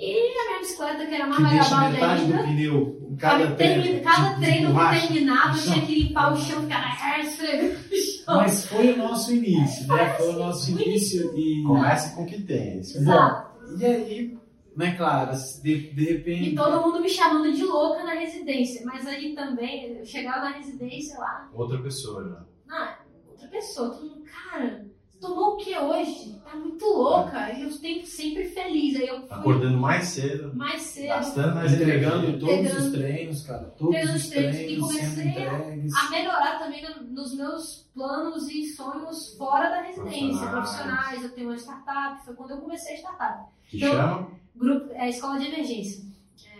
E 0.02 0.40
a 0.40 0.46
minha 0.48 0.60
bicicleta, 0.60 1.06
que 1.06 1.14
era 1.14 1.28
mais 1.28 1.42
metade 1.54 2.04
ainda. 2.06 2.38
do 2.38 2.44
pneu 2.46 3.08
em 3.12 3.16
cada 3.18 3.52
termi- 3.56 3.84
treino. 3.84 4.04
cada 4.04 4.30
de- 4.30 4.36
de 4.36 4.42
treino 4.46 4.74
que 4.74 5.00
terminava, 5.08 5.58
eu 5.58 5.62
tinha 5.64 5.86
que 5.86 5.96
limpar 6.04 6.34
o 6.34 6.38
chão, 6.38 6.62
ficar 6.62 7.20
esfregando 7.22 7.74
o 7.74 7.96
chão. 7.96 8.36
Mas 8.38 8.66
foi 8.66 8.94
o 8.94 8.98
nosso 8.98 9.34
início, 9.36 9.88
né? 9.88 10.10
Foi 10.14 10.30
o 10.30 10.40
nosso 10.40 10.72
início 10.72 11.38
e... 11.38 11.64
Comece 11.64 12.16
com 12.16 12.24
o 12.24 12.26
que 12.26 12.42
tem. 12.44 12.80
Isso 12.80 12.98
é 12.98 13.02
bom. 13.02 13.12
Exato. 13.12 13.50
E 13.78 13.86
aí, 13.86 14.38
né, 14.78 14.96
Clara, 14.96 15.34
de, 15.34 15.94
de 15.94 16.04
repente... 16.06 16.50
E 16.52 16.56
todo 16.56 16.82
mundo 16.82 17.02
me 17.02 17.10
chamando 17.10 17.52
de 17.52 17.64
louca 17.66 18.02
na 18.04 18.14
residência. 18.14 18.82
Mas 18.86 19.06
aí 19.06 19.36
também, 19.36 19.98
eu 19.98 20.06
chegava 20.06 20.46
na 20.50 20.52
residência 20.58 21.20
lá, 21.20 21.50
Outra 21.54 21.78
pessoa 21.82 22.24
já. 22.24 22.46
ah, 22.74 23.00
outra 23.30 23.48
pessoa, 23.50 23.90
todo 23.90 24.10
mundo, 24.10 24.24
cara, 24.50 24.86
tomou 25.20 25.54
o 25.54 25.58
que 25.58 25.78
hoje? 25.78 26.40
Tá 26.44 26.56
muito 26.56 26.86
louca. 26.86 27.52
E 27.54 27.64
eu 27.64 27.72
sempre, 27.72 28.06
sempre 28.06 28.46
feliz. 28.50 28.96
Aí 28.96 29.08
eu 29.08 29.22
fui 29.22 29.38
Acordando 29.38 29.78
mais 29.78 30.06
cedo, 30.06 30.56
mais 30.56 30.82
cedo. 30.82 31.08
gastando 31.10 31.56
mais 31.56 31.74
entregando 31.74 32.24
energia. 32.26 32.40
todos 32.40 32.54
Entregando- 32.56 32.86
os 32.86 32.92
treinos, 32.92 33.42
cara. 33.46 33.64
Todos 33.78 33.96
Entregando 33.96 34.18
os 34.18 34.24
os 34.24 34.30
treinos 34.30 34.56
e 34.58 34.78
comecei 34.80 35.44
a- 35.48 36.06
a 36.06 36.10
melhorar 36.10 36.60
também 36.60 36.84
no- 36.84 37.04
nos 37.12 37.36
meus 37.36 37.90
planos 37.94 38.50
e 38.50 38.66
sonhos 38.74 39.36
fora 39.38 39.70
da 39.70 39.82
residência, 39.82 40.48
Profissionais. 40.48 40.52
profissionais. 40.52 41.24
Eu 41.24 41.32
tenho 41.32 41.50
uma 41.50 41.58
startup, 41.58 42.26
foi 42.26 42.34
quando 42.36 42.52
eu 42.52 42.58
comecei 42.58 42.94
a 42.94 42.98
startup. 42.98 43.52
Que 43.68 43.78
Então- 43.78 43.92
chama? 43.92 44.32
Grupo, 44.56 44.92
é, 44.94 45.10
escola 45.10 45.40
de 45.40 45.46
emergência. 45.48 46.04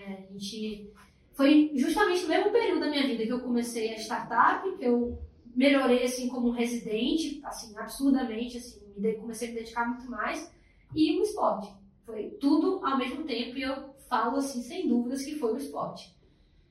É, 0.08 0.14
a 0.30 0.34
gente 0.34 0.90
foi 1.34 1.72
justamente 1.76 2.24
no 2.24 2.30
mesmo 2.30 2.52
período 2.52 2.80
da 2.82 2.90
minha 2.90 3.06
vida 3.08 3.24
que 3.26 3.32
eu 3.32 3.40
comecei 3.42 3.94
a 3.94 3.98
startup, 3.98 4.70
que 4.78 4.86
eu 4.86 5.20
melhorei 5.60 6.06
assim 6.06 6.30
como 6.30 6.52
residente, 6.52 7.42
assim 7.44 7.78
absurdamente, 7.78 8.58
assim 8.58 8.80
me 8.96 9.14
comecei 9.16 9.50
a 9.50 9.52
me 9.52 9.58
dedicar 9.58 9.90
muito 9.90 10.10
mais 10.10 10.50
e 10.96 11.20
o 11.20 11.22
esporte. 11.22 11.70
Foi 12.06 12.30
tudo 12.40 12.80
ao 12.86 12.98
mesmo 12.98 13.26
tempo 13.26 13.58
e 13.58 13.64
eu 13.64 13.94
falo 14.08 14.38
assim 14.38 14.62
sem 14.62 14.88
dúvidas 14.88 15.26
que 15.26 15.36
foi 15.36 15.54
o 15.54 15.58
esporte. 15.58 16.16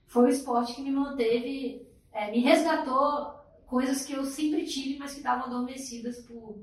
Foi 0.06 0.24
o 0.24 0.28
esporte 0.28 0.74
que 0.74 0.80
me 0.80 0.90
manteve, 0.90 1.86
é, 2.10 2.30
me 2.30 2.40
resgatou 2.40 3.34
coisas 3.66 4.06
que 4.06 4.14
eu 4.14 4.24
sempre 4.24 4.64
tive, 4.64 4.98
mas 4.98 5.12
que 5.12 5.18
estavam 5.18 5.44
adormecidas 5.44 6.24
por 6.26 6.58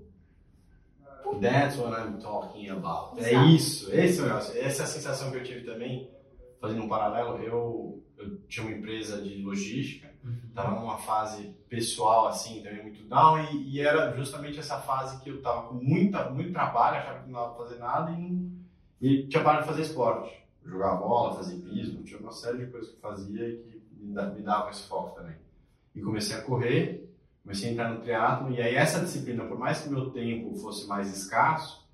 That's 1.42 1.78
what 1.78 1.94
I'm 1.94 2.20
talking 2.20 2.70
about. 2.70 3.20
É 3.20 3.32
Exato. 3.32 3.50
isso, 3.50 3.92
esse 3.92 4.20
é 4.20 4.24
o 4.24 4.26
negócio. 4.28 4.60
Essa 4.60 4.82
é 4.82 4.86
a 4.86 4.88
sensação 4.88 5.32
que 5.32 5.38
eu 5.38 5.44
tive 5.44 5.62
também, 5.62 6.10
fazendo 6.60 6.84
um 6.84 6.88
paralelo. 6.88 7.38
Eu, 7.42 8.04
eu 8.18 8.38
tinha 8.48 8.66
uma 8.66 8.76
empresa 8.76 9.22
de 9.22 9.42
logística, 9.42 10.15
estava 10.48 10.80
numa 10.80 10.98
fase 10.98 11.56
pessoal, 11.70 12.28
assim, 12.28 12.62
também 12.62 12.84
muito 12.84 13.04
down, 13.04 13.40
e, 13.52 13.76
e 13.76 13.82
era 13.82 14.16
justamente 14.16 14.60
essa 14.60 14.80
fase 14.80 15.22
que 15.22 15.30
eu 15.30 15.38
estava 15.38 15.68
com 15.68 15.76
muita, 15.76 16.30
muito 16.30 16.54
trabalho, 16.54 16.98
achava 16.98 17.20
que 17.20 17.30
não 17.30 17.40
dava 17.40 17.56
fazer 17.56 17.78
nada 17.78 18.12
e, 18.12 18.52
e 19.02 19.28
tinha 19.28 19.44
parado 19.44 19.64
de 19.64 19.70
fazer 19.70 19.82
esporte. 19.82 20.34
Jogar 20.64 20.96
bola, 20.96 21.36
fazer 21.36 21.58
pismo, 21.58 22.04
tinha 22.04 22.20
uma 22.20 22.32
série 22.32 22.66
de 22.66 22.72
coisas 22.72 22.90
que 22.90 22.96
eu 22.96 23.02
fazia 23.02 23.48
e 23.48 23.58
que 23.58 24.04
me 24.04 24.42
dava 24.42 24.72
esse 24.72 24.88
foco 24.88 25.16
também. 25.16 25.36
E 25.94 26.02
comecei 26.02 26.36
a 26.36 26.42
correr, 26.42 27.14
comecei 27.44 27.70
a 27.70 27.72
entrar 27.74 27.90
no 27.90 28.02
triatlo 28.02 28.52
e 28.52 28.62
aí 28.62 28.76
essa 28.76 29.00
disciplina, 29.00 29.46
por 29.46 29.60
mais 29.60 29.82
que 29.82 29.90
meu 29.90 30.10
tempo 30.10 30.56
fosse 30.56 30.88
mais 30.88 31.16
escasso, 31.16 31.86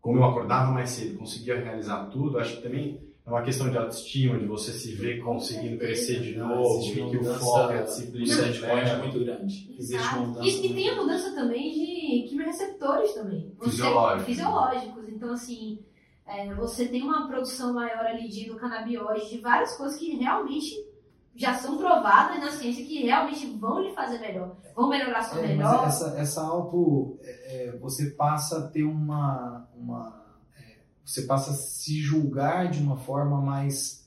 como 0.00 0.18
eu 0.18 0.24
acordava 0.24 0.72
mais 0.72 0.90
cedo, 0.90 1.18
conseguia 1.18 1.60
realizar 1.62 2.06
tudo, 2.06 2.38
acho 2.38 2.56
que 2.56 2.62
também 2.62 3.09
é 3.30 3.38
uma 3.38 3.42
questão 3.44 3.70
de 3.70 3.78
autoestima, 3.78 4.38
de 4.38 4.46
você 4.46 4.72
se 4.72 4.92
ver 4.94 5.22
conseguindo 5.22 5.78
crescer 5.78 6.20
de 6.20 6.36
novo, 6.36 6.82
e 6.84 6.92
que 7.10 7.16
o 7.16 7.24
foco 7.34 7.72
e 7.72 7.78
a 7.78 7.80
O 7.82 7.84
disciplina 7.84 8.26
set 8.34 8.60
point 8.60 8.88
é 8.90 8.96
muito 8.96 9.24
grande. 9.24 9.74
Existe 9.78 10.14
uma 10.14 10.26
mudança. 10.26 10.48
E, 10.48 10.66
e 10.66 10.74
tem 10.74 10.88
a 10.90 10.96
mudança 10.96 11.34
também 11.34 11.72
de 11.72 12.28
quimiorreceptores 12.28 13.12
também. 13.14 13.52
Você- 13.58 13.70
Fisiológicos. 13.70 14.24
Fisiológicos. 14.26 15.08
Então, 15.08 15.32
assim, 15.32 15.78
é, 16.26 16.52
você 16.54 16.86
tem 16.88 17.02
uma 17.02 17.26
produção 17.28 17.72
maior 17.72 18.04
ali 18.06 18.28
de 18.28 18.44
endocanabióide, 18.46 19.30
de 19.30 19.38
várias 19.38 19.76
coisas 19.76 19.98
que 19.98 20.16
realmente 20.16 20.74
já 21.36 21.54
são 21.54 21.76
provadas 21.78 22.40
na 22.40 22.50
ciência, 22.50 22.84
que 22.84 23.02
realmente 23.04 23.46
vão 23.58 23.80
lhe 23.80 23.92
fazer 23.94 24.18
melhor. 24.18 24.56
Vão 24.74 24.88
melhorar 24.88 25.22
sua 25.22 25.38
É, 25.40 25.46
melhor. 25.48 25.82
mas 25.82 26.02
essa, 26.02 26.18
essa 26.18 26.42
auto, 26.42 27.16
é, 27.22 27.66
é, 27.68 27.76
você 27.78 28.10
passa 28.10 28.58
a 28.58 28.68
ter 28.68 28.82
uma, 28.82 29.68
uma 29.76 30.19
é, 30.19 30.19
você 31.10 31.22
passa 31.22 31.50
a 31.50 31.54
se 31.54 32.00
julgar 32.00 32.70
de 32.70 32.80
uma 32.80 32.96
forma 32.96 33.40
mais 33.40 34.06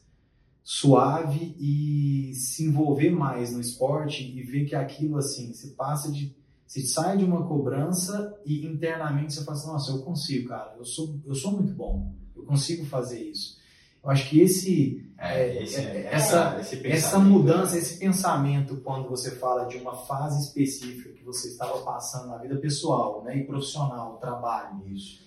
suave 0.64 1.56
e 1.60 2.34
se 2.34 2.64
envolver 2.64 3.10
mais 3.10 3.52
no 3.52 3.60
esporte 3.60 4.24
e 4.24 4.42
ver 4.44 4.66
que 4.66 4.76
aquilo 4.76 5.18
assim, 5.18 5.54
você 5.54 5.68
passa 5.70 6.12
de 6.12 6.34
você 6.66 6.82
sai 6.88 7.18
de 7.18 7.26
uma 7.26 7.46
cobrança 7.46 8.36
e 8.46 8.66
internamente 8.66 9.34
você 9.34 9.44
fala 9.44 9.58
assim, 9.58 9.68
nossa, 9.68 9.92
eu 9.92 10.00
consigo, 10.02 10.50
cara, 10.50 10.74
eu 10.78 10.86
sou 10.86 11.20
eu 11.26 11.36
sou 11.36 11.52
muito 11.52 11.74
bom, 11.74 12.14
eu 12.36 12.44
consigo 12.44 12.86
fazer 12.86 13.22
isso. 13.22 13.58
Eu 14.04 14.10
acho 14.10 14.30
que 14.30 14.40
esse, 14.42 15.06
É, 15.18 15.62
esse, 15.64 15.76
é, 15.78 16.10
essa, 16.12 16.58
essa- 16.58 16.60
esse 16.76 16.88
essa 16.88 17.20
mudança, 17.20 17.78
esse 17.78 17.98
pensamento, 18.00 18.78
quando 18.78 19.08
você 19.10 19.32
fala 19.32 19.66
de 19.66 19.78
uma 19.78 19.96
fase 19.96 20.42
específica 20.42 21.10
que 21.14 21.24
você 21.24 21.50
estava 21.50 21.80
passando 21.84 22.28
na 22.30 22.38
vida 22.38 22.56
pessoal 22.58 23.24
né, 23.24 23.38
e 23.38 23.44
profissional, 23.46 24.18
trabalho, 24.18 24.82
Isso. 24.88 25.22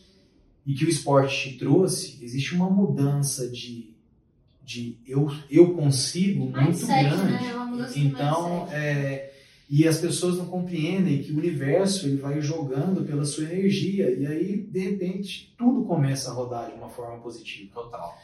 E 0.66 0.74
que 0.74 0.84
o 0.84 0.88
esporte 0.88 1.50
te 1.52 1.58
trouxe, 1.58 2.18
existe 2.24 2.54
uma 2.54 2.68
mudança 2.68 3.48
de, 3.48 3.94
de 4.64 4.98
eu, 5.06 5.30
eu 5.48 5.74
consigo 5.74 6.46
muito 6.46 6.60
Mindset, 6.60 7.04
grande. 7.04 7.32
né? 7.32 7.48
É 7.50 7.54
uma 7.54 7.66
mudança 7.66 7.94
de 7.94 8.06
então, 8.06 8.68
é, 8.72 9.32
e 9.70 9.86
as 9.86 9.98
pessoas 9.98 10.36
não 10.38 10.46
compreendem 10.46 11.22
que 11.22 11.32
o 11.32 11.38
universo 11.38 12.06
ele 12.06 12.16
vai 12.16 12.40
jogando 12.40 13.04
pela 13.04 13.24
sua 13.24 13.44
energia 13.44 14.10
e 14.10 14.26
aí 14.26 14.56
de 14.58 14.78
repente 14.80 15.54
tudo 15.56 15.84
começa 15.84 16.30
a 16.30 16.34
rodar 16.34 16.68
de 16.70 16.74
uma 16.76 16.88
forma 16.88 17.18
positiva. 17.22 17.70
Total. 17.72 18.18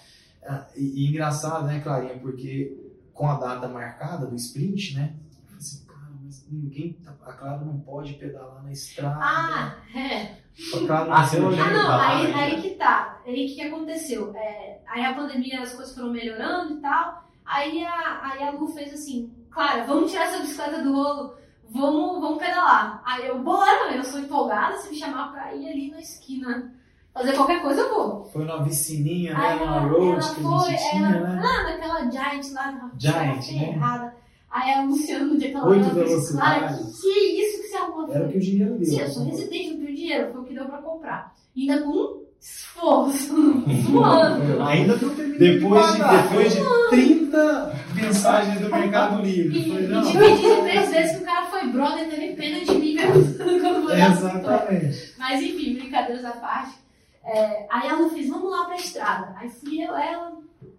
Ah, 0.45 0.67
E, 0.77 1.05
e 1.05 1.09
engraçado, 1.09 1.67
né, 1.67 1.79
Clarinha? 1.81 2.19
Porque 2.19 2.77
com 3.13 3.29
a 3.29 3.39
data 3.39 3.69
marcada 3.69 4.27
do 4.27 4.35
sprint, 4.35 4.97
né? 4.97 5.15
Assim, 5.57 5.85
cara, 5.85 6.11
mas 6.25 6.45
ninguém. 6.51 6.95
tá- 7.05 7.15
A 7.25 7.33
Clara 7.35 7.65
não 7.65 7.79
pode 7.79 8.15
pedalar 8.15 8.63
na 8.65 8.73
estrada. 8.73 9.21
Ah, 9.21 9.77
é. 9.97 10.42
A 10.75 10.81
não 10.81 10.95
Ah, 10.95 11.31
não 11.37 11.49
Ah, 11.49 11.71
não, 11.71 11.87
tá, 11.87 12.09
aí, 12.09 12.27
aí 12.27 12.35
aí 12.35 12.63
que 12.63 12.71
tá. 12.71 13.21
Aí 13.27 13.33
o 13.33 13.49
que, 13.49 13.55
que 13.55 13.63
aconteceu? 13.63 14.33
É, 14.35 14.81
aí 14.87 15.05
a 15.05 15.15
pandemia, 15.15 15.63
as 15.63 15.75
coisas 15.75 15.95
foram 15.95 16.11
melhorando 16.11 16.75
e 16.75 16.81
tal. 16.81 17.25
Aí 17.45 17.85
a, 17.85 18.21
aí 18.23 18.43
a 18.43 18.51
Lu 18.51 18.69
fez 18.69 18.93
assim, 18.93 19.33
Clara, 19.51 19.85
vamos 19.85 20.11
tirar 20.11 20.25
essa 20.25 20.39
bicicleta 20.39 20.83
do 20.83 20.93
rolo, 20.93 21.35
vamos, 21.71 22.21
vamos 22.21 22.39
pedalar. 22.39 23.03
Aí 23.05 23.27
eu, 23.27 23.39
bora, 23.41 23.95
eu 23.95 24.05
sou 24.05 24.21
empolgada, 24.21 24.77
se 24.79 24.91
me 24.91 24.97
chamar 24.97 25.33
pra 25.33 25.55
ir 25.55 25.69
ali 25.69 25.91
na 25.91 26.01
esquina 26.01 26.73
fazer 27.13 27.33
qualquer 27.35 27.61
coisa, 27.61 27.83
eu 27.83 27.95
vou. 27.95 28.25
Foi 28.27 28.45
numa 28.45 28.63
vicininha, 28.63 29.35
né? 29.37 29.59
Ela, 29.61 29.81
road 29.81 30.07
ela 30.07 30.21
que 30.21 30.25
a 30.25 30.35
foi, 30.35 30.71
gente 30.71 30.91
tinha, 30.91 31.09
ela, 31.09 31.29
né? 31.29 31.43
lá 31.43 31.63
naquela 31.65 32.11
Giant 32.11 32.53
lá, 32.53 32.73
na 32.73 32.91
Giant, 32.99 33.53
né? 33.53 33.69
errada. 33.69 34.15
Aí 34.51 34.71
a 34.75 34.83
Luciana, 34.83 35.25
no 35.25 35.39
dia 35.39 35.49
que 35.51 35.57
ela 35.57 35.69
Oito 35.69 35.91
Clara, 35.91 36.05
que, 36.05 36.09
velocidades. 36.09 37.01
que 37.01 37.09
é 37.09 37.41
isso 37.41 37.63
que 37.63 37.69
você 37.69 37.77
arrumou? 37.77 38.13
Era 38.13 38.27
o 38.27 38.29
que 38.31 38.37
o 38.37 38.41
dinheiro 38.41 38.75
deu. 38.79 38.85
Sim, 38.85 39.01
eu 39.01 39.09
sou 39.09 39.25
residente, 39.25 39.75
dinheiro, 40.03 40.33
foi 40.33 40.41
o 40.41 40.45
que 40.45 40.55
deu 40.55 40.65
pra 40.67 40.79
comprar. 40.79 41.35
Ainda 41.57 41.81
com 41.83 42.23
esforço, 42.41 43.35
suando. 43.87 44.63
Ainda 44.65 44.97
não 44.97 45.15
terminei 45.15 45.59
Depois 45.61 45.93
de, 45.93 45.99
pagar. 45.99 46.23
depois 46.29 46.53
de 46.55 46.61
30 46.91 47.75
mensagens 47.95 48.61
do 48.61 48.69
Mercado 48.71 49.23
Livre. 49.23 49.59
E, 49.59 49.71
Foi, 49.71 49.83
e 49.83 50.03
dividi 50.03 50.43
de 50.55 50.63
três 50.63 50.91
vezes 50.91 51.17
que 51.17 51.23
o 51.23 51.27
cara 51.27 51.47
foi 51.47 51.67
brother, 51.69 52.09
teve 52.11 52.35
pena 52.35 52.65
de 52.65 52.75
mim 52.75 52.95
mesmo 52.95 53.13
dar 53.39 53.73
bicicleta. 53.75 54.11
Exatamente. 54.13 55.15
Mas 55.19 55.43
enfim, 55.43 55.75
brincadeiras 55.75 56.25
à 56.25 56.33
parte. 56.33 56.83
É, 57.25 57.67
aí 57.71 57.89
a 57.89 57.95
Lu 57.97 58.11
fez, 58.11 58.29
vamos 58.29 58.51
lá 58.51 58.65
pra 58.65 58.75
estrada. 58.77 59.35
Aí 59.39 59.49
fui 59.49 59.81
eu, 59.81 59.95
ela 59.97 60.33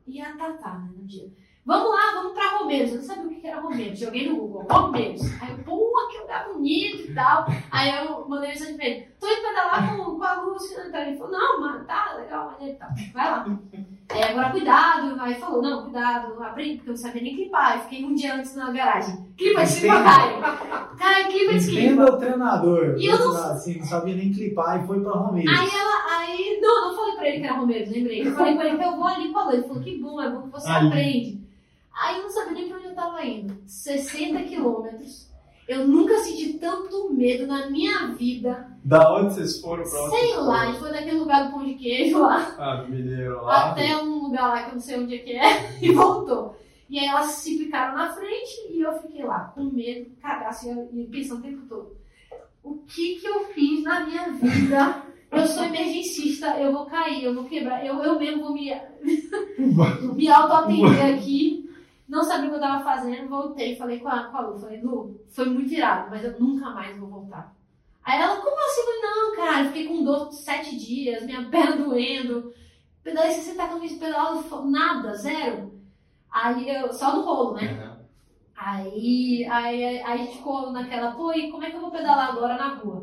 e 0.05 0.21
a 0.21 0.33
Tatá, 0.35 0.73
né, 0.79 0.89
no 0.97 1.05
dia. 1.07 1.27
Vamos 1.65 1.89
lá, 1.91 2.11
vamos 2.15 2.33
pra 2.33 2.57
Romeiros. 2.57 2.91
Eu 2.91 2.97
não 2.97 3.03
sabia 3.05 3.23
o 3.23 3.29
que 3.29 3.35
que 3.35 3.47
era 3.47 3.61
Romeiros. 3.61 3.97
Joguei 3.97 4.27
no 4.27 4.35
Google, 4.35 4.67
Romeiros. 4.69 5.21
Aí 5.41 5.51
eu, 5.51 5.59
pô, 5.59 6.09
que 6.11 6.17
lugar 6.19 6.49
bonito 6.51 7.09
e 7.09 7.13
tal. 7.13 7.45
Aí 7.71 8.05
eu 8.05 8.27
mandei 8.27 8.49
mensagem 8.49 8.75
pra 8.75 8.85
ele, 8.85 9.07
tô 9.23 9.33
indo 9.33 9.41
pedalar 9.41 9.95
com, 9.97 10.17
com 10.17 10.23
a 10.23 10.33
Lúcia. 10.41 10.83
Então 10.87 11.01
ele 11.01 11.17
falou, 11.17 11.31
não, 11.31 11.61
mano, 11.61 11.85
tá 11.85 12.13
legal, 12.17 12.51
maneiro 12.51 12.75
e 12.75 12.79
tal. 12.79 12.89
Vai 13.13 13.31
lá. 13.31 13.45
Aí 14.09 14.23
agora 14.23 14.51
cuidado. 14.51 15.15
Aí 15.21 15.35
falou, 15.35 15.61
não, 15.61 15.83
cuidado, 15.83 16.43
abri, 16.43 16.75
porque 16.75 16.89
eu 16.89 16.93
não 16.93 16.97
sabia 17.01 17.21
nem 17.23 17.35
clipar. 17.35 17.75
Eu 17.77 17.81
fiquei 17.83 18.03
um 18.05 18.13
dia 18.13 18.35
antes 18.35 18.55
na 18.55 18.71
garagem. 18.71 19.25
Clipa 19.37 19.61
de 19.63 19.69
cima, 19.69 19.95
Entenda. 19.95 20.09
Caio. 20.13 20.97
Caio, 20.97 21.27
clipa 21.27 21.53
de 21.53 21.61
cima. 21.61 21.79
Entenda 21.79 22.05
o 22.13 22.17
treinador. 22.17 22.95
E 22.97 23.05
eu 23.05 23.17
não- 23.17 23.35
assim, 23.51 23.79
não 23.79 23.85
sabia 23.85 24.15
nem 24.15 24.31
clipar 24.33 24.83
e 24.83 24.87
foi 24.87 24.99
pra 25.01 25.11
Romero. 25.13 25.49
Aí 25.49 25.69
ela, 25.69 26.19
aí, 26.19 26.59
não, 26.61 26.89
não 26.89 26.95
falei 26.95 27.15
pra 27.15 27.27
ele 27.29 27.39
que 27.39 27.43
era 27.45 27.55
Romero, 27.57 27.91
lembrei. 27.91 28.27
Eu 28.27 28.33
falei 28.35 28.55
pra 28.55 28.65
ele 28.67 28.77
que 28.77 28.83
eu 28.83 28.95
vou 28.95 29.07
ali 29.07 29.31
com 29.31 29.39
a 29.39 29.43
Lu. 29.45 29.53
Ele 29.53 29.63
falou, 29.63 29.81
que 29.83 29.97
bom, 30.01 30.21
é 30.21 30.29
bom 30.29 30.41
que 30.43 30.49
você 30.49 30.69
Ali. 30.69 30.87
aprende. 30.87 31.43
Aí 31.95 32.17
eu 32.17 32.23
não 32.23 32.29
sabia 32.29 32.53
nem 32.53 32.67
pra 32.69 32.77
onde 32.77 32.87
eu 32.87 32.95
tava 32.95 33.25
indo. 33.25 33.57
60 33.65 34.43
quilômetros. 34.43 35.32
Eu 35.67 35.87
nunca 35.87 36.17
senti 36.19 36.53
tanto 36.59 37.13
medo 37.13 37.47
na 37.47 37.69
minha 37.69 38.07
vida. 38.15 38.67
Da 38.83 39.13
onde 39.15 39.33
vocês 39.33 39.61
foram? 39.61 39.83
Pra 39.83 40.03
onde 40.03 40.15
Sei 40.17 40.35
lá, 40.37 40.61
a 40.61 40.65
gente 40.67 40.79
foi 40.79 40.91
naquele 40.91 41.19
lugar 41.19 41.45
do 41.45 41.51
pão 41.51 41.65
de 41.65 41.73
queijo 41.75 42.19
lá, 42.19 42.55
Ah, 42.59 42.85
Mineiro 42.89 43.41
lá. 43.43 43.71
até 43.71 43.95
um 43.97 44.23
lugar 44.23 44.49
lá 44.49 44.63
que 44.63 44.69
eu 44.71 44.73
não 44.73 44.81
sei 44.81 44.99
onde 44.99 45.15
é 45.15 45.17
que 45.19 45.31
é, 45.31 45.77
e 45.81 45.91
voltou. 45.93 46.55
E 46.89 46.99
aí 46.99 47.05
elas 47.07 47.31
se 47.31 47.57
picaram 47.57 47.95
na 47.97 48.11
frente 48.13 48.67
e 48.71 48.81
eu 48.81 48.93
fiquei 49.01 49.23
lá, 49.23 49.51
com 49.55 49.63
medo, 49.63 50.11
cagaço, 50.21 50.67
e 50.93 51.05
pensando 51.05 51.39
o 51.39 51.43
tempo 51.43 51.61
todo. 51.67 51.95
O 52.63 52.75
que 52.85 53.15
que 53.15 53.27
eu 53.27 53.45
fiz 53.45 53.83
na 53.83 54.05
minha 54.05 54.31
vida? 54.33 55.01
Eu 55.31 55.47
sou 55.47 55.63
emergencista, 55.63 56.47
eu 56.59 56.71
vou 56.71 56.85
cair, 56.85 57.23
eu 57.23 57.33
vou 57.33 57.45
quebrar, 57.45 57.83
eu, 57.85 57.95
eu 58.03 58.19
mesmo 58.19 58.43
vou 58.43 58.53
me, 58.53 58.69
me 60.15 60.27
auto-atender 60.29 61.15
aqui. 61.15 61.69
Não 62.07 62.23
sabia 62.23 62.47
o 62.47 62.49
que 62.49 62.55
eu 62.57 62.61
tava 62.61 62.83
fazendo, 62.83 63.29
voltei, 63.29 63.75
falei 63.75 63.99
com 63.99 64.09
a, 64.09 64.25
com 64.25 64.37
a 64.37 64.41
Lu, 64.41 64.59
falei, 64.59 64.81
Lu, 64.81 65.21
foi 65.29 65.45
muito 65.45 65.73
irado, 65.73 66.09
mas 66.09 66.23
eu 66.23 66.39
nunca 66.39 66.69
mais 66.69 66.97
vou 66.97 67.09
voltar. 67.09 67.55
Aí 68.03 68.21
ela, 68.21 68.37
como 68.37 68.57
assim? 68.65 68.81
Eu 68.81 68.85
falei, 68.85 69.01
não, 69.01 69.35
cara, 69.35 69.61
eu 69.61 69.67
fiquei 69.67 69.87
com 69.87 70.03
dor 70.03 70.31
sete 70.31 70.77
dias, 70.77 71.23
minha 71.23 71.45
perna 71.49 71.77
doendo, 71.77 72.53
pedalei 73.01 73.31
60 73.31 73.67
km 73.67 73.99
pedal, 73.99 74.43
nada, 74.65 75.15
zero. 75.15 75.81
Aí 76.29 76.69
eu, 76.69 76.91
só 76.91 77.15
no 77.15 77.23
rolo, 77.23 77.53
né? 77.53 77.69
Aham. 77.71 77.93
Aí, 78.55 79.45
aí, 79.45 79.83
aí 79.83 80.01
a 80.03 80.17
gente 80.17 80.37
ficou 80.37 80.71
naquela, 80.71 81.11
pô, 81.11 81.33
e 81.33 81.51
como 81.51 81.63
é 81.63 81.69
que 81.69 81.75
eu 81.75 81.81
vou 81.81 81.91
pedalar 81.91 82.29
agora 82.29 82.55
na 82.55 82.75
rua? 82.75 83.02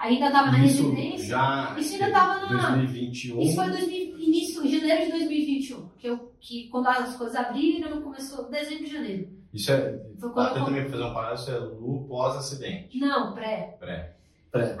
Ainda 0.00 0.30
tava 0.30 0.50
na 0.52 0.64
Isso 0.64 0.82
residência. 0.90 1.26
já. 1.26 1.76
Isso 1.78 1.94
ainda 1.94 2.10
tava 2.10 2.46
na- 2.54 2.70
2021. 2.76 3.40
Isso 3.40 3.54
foi 3.54 3.68
2000, 3.70 4.18
início, 4.18 4.68
janeiro 4.68 5.04
de 5.04 5.10
2021. 5.12 5.88
Que, 5.98 6.06
eu, 6.08 6.32
que 6.40 6.68
quando 6.68 6.86
as 6.88 7.14
coisas 7.16 7.36
abriram, 7.36 8.00
começou 8.00 8.48
dezembro 8.50 8.84
de 8.84 8.92
janeiro. 8.92 9.28
Isso 9.52 9.70
é. 9.72 10.00
Foi 10.18 10.30
quando 10.30 10.46
Até 10.48 10.60
eu- 10.60 10.64
também 10.64 10.88
fazer 10.88 11.02
um 11.02 11.12
parado, 11.14 11.34
isso 11.34 11.50
é 11.50 11.58
Lu 11.58 12.06
pós-acidente. 12.08 12.98
Não, 12.98 13.34
pré. 13.34 13.76
Pré. 13.78 14.14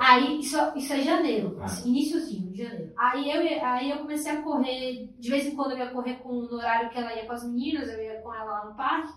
Aí, 0.00 0.40
isso, 0.40 0.56
isso 0.74 0.92
é 0.92 1.02
janeiro, 1.02 1.56
Ah. 1.60 1.64
assim, 1.66 1.90
iníciozinho 1.90 2.50
de 2.50 2.62
janeiro. 2.64 2.92
Aí 2.96 3.30
eu, 3.30 3.42
ia- 3.42 3.72
aí 3.72 3.90
eu 3.90 3.98
comecei 3.98 4.32
a 4.32 4.42
correr, 4.42 5.08
de 5.18 5.30
vez 5.30 5.46
em 5.46 5.54
quando 5.54 5.72
eu 5.72 5.78
ia 5.78 5.90
correr 5.90 6.14
com, 6.14 6.32
no 6.42 6.54
horário 6.56 6.90
que 6.90 6.98
ela 6.98 7.14
ia 7.14 7.24
com 7.26 7.32
as 7.32 7.44
meninas, 7.44 7.88
eu 7.88 8.02
ia 8.02 8.20
com 8.20 8.34
ela 8.34 8.44
lá 8.44 8.64
no 8.66 8.74
parque. 8.74 9.12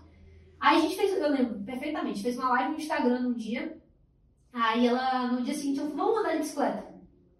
Aí 0.60 0.76
a 0.76 0.80
gente 0.80 0.96
fez, 0.96 1.12
eu 1.16 1.28
lembro 1.30 1.58
perfeitamente, 1.60 2.22
fez 2.22 2.36
uma 2.38 2.50
live 2.50 2.70
no 2.72 2.76
Instagram 2.78 3.20
num 3.20 3.32
dia. 3.34 3.76
Aí 4.54 4.86
ela, 4.86 5.26
no 5.32 5.42
dia 5.42 5.52
seguinte, 5.52 5.80
ela 5.80 5.90
falou, 5.90 6.06
vamos 6.06 6.20
andar 6.20 6.32
de 6.34 6.38
bicicleta. 6.38 6.94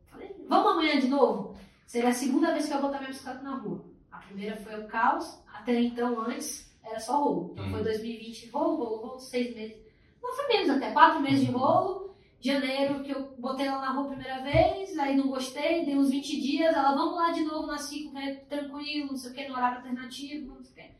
Falei, 0.06 0.34
vamos 0.48 0.72
amanhã 0.72 0.98
de 0.98 1.06
novo? 1.08 1.56
Seria 1.86 2.08
a 2.08 2.12
segunda 2.12 2.52
vez 2.52 2.66
que 2.66 2.72
eu 2.74 2.80
vou 2.80 2.88
botar 2.88 2.98
minha 2.98 3.10
bicicleta 3.12 3.42
na 3.42 3.54
rua. 3.56 3.84
A 4.10 4.18
primeira 4.18 4.56
foi 4.56 4.80
o 4.80 4.88
caos, 4.88 5.40
até 5.52 5.80
então, 5.80 6.20
antes, 6.22 6.76
era 6.84 6.98
só 6.98 7.22
rolo. 7.22 7.50
Então 7.52 7.70
foi 7.70 7.78
Uhum. 7.78 7.84
2020, 7.84 8.50
rolo, 8.50 8.76
rolo, 8.76 8.96
rolo, 9.06 9.20
seis 9.20 9.54
meses. 9.54 9.76
Não 10.22 10.34
foi 10.34 10.48
menos 10.48 10.70
até, 10.70 10.90
quatro 10.90 11.20
meses 11.20 11.46
de 11.46 11.52
rolo. 11.52 12.14
Janeiro 12.40 13.02
que 13.02 13.10
eu 13.10 13.34
botei 13.38 13.66
ela 13.66 13.80
na 13.80 13.92
rua 13.92 14.04
a 14.04 14.08
primeira 14.08 14.42
vez, 14.42 14.98
aí 14.98 15.16
não 15.16 15.28
gostei, 15.28 15.86
dei 15.86 15.96
uns 15.96 16.10
20 16.10 16.40
dias, 16.42 16.76
ela, 16.76 16.94
vamos 16.94 17.14
lá 17.16 17.30
de 17.30 17.42
novo 17.42 17.66
na 17.66 17.78
ciclo, 17.78 18.12
que 18.12 18.18
é 18.18 18.34
tranquilo, 18.34 19.06
não 19.12 19.16
sei 19.16 19.30
o 19.30 19.34
que, 19.34 19.48
no 19.48 19.54
horário 19.54 19.78
alternativo, 19.78 20.54
não 20.54 20.62
sei 20.62 20.72
o 20.72 20.74
que. 20.74 20.94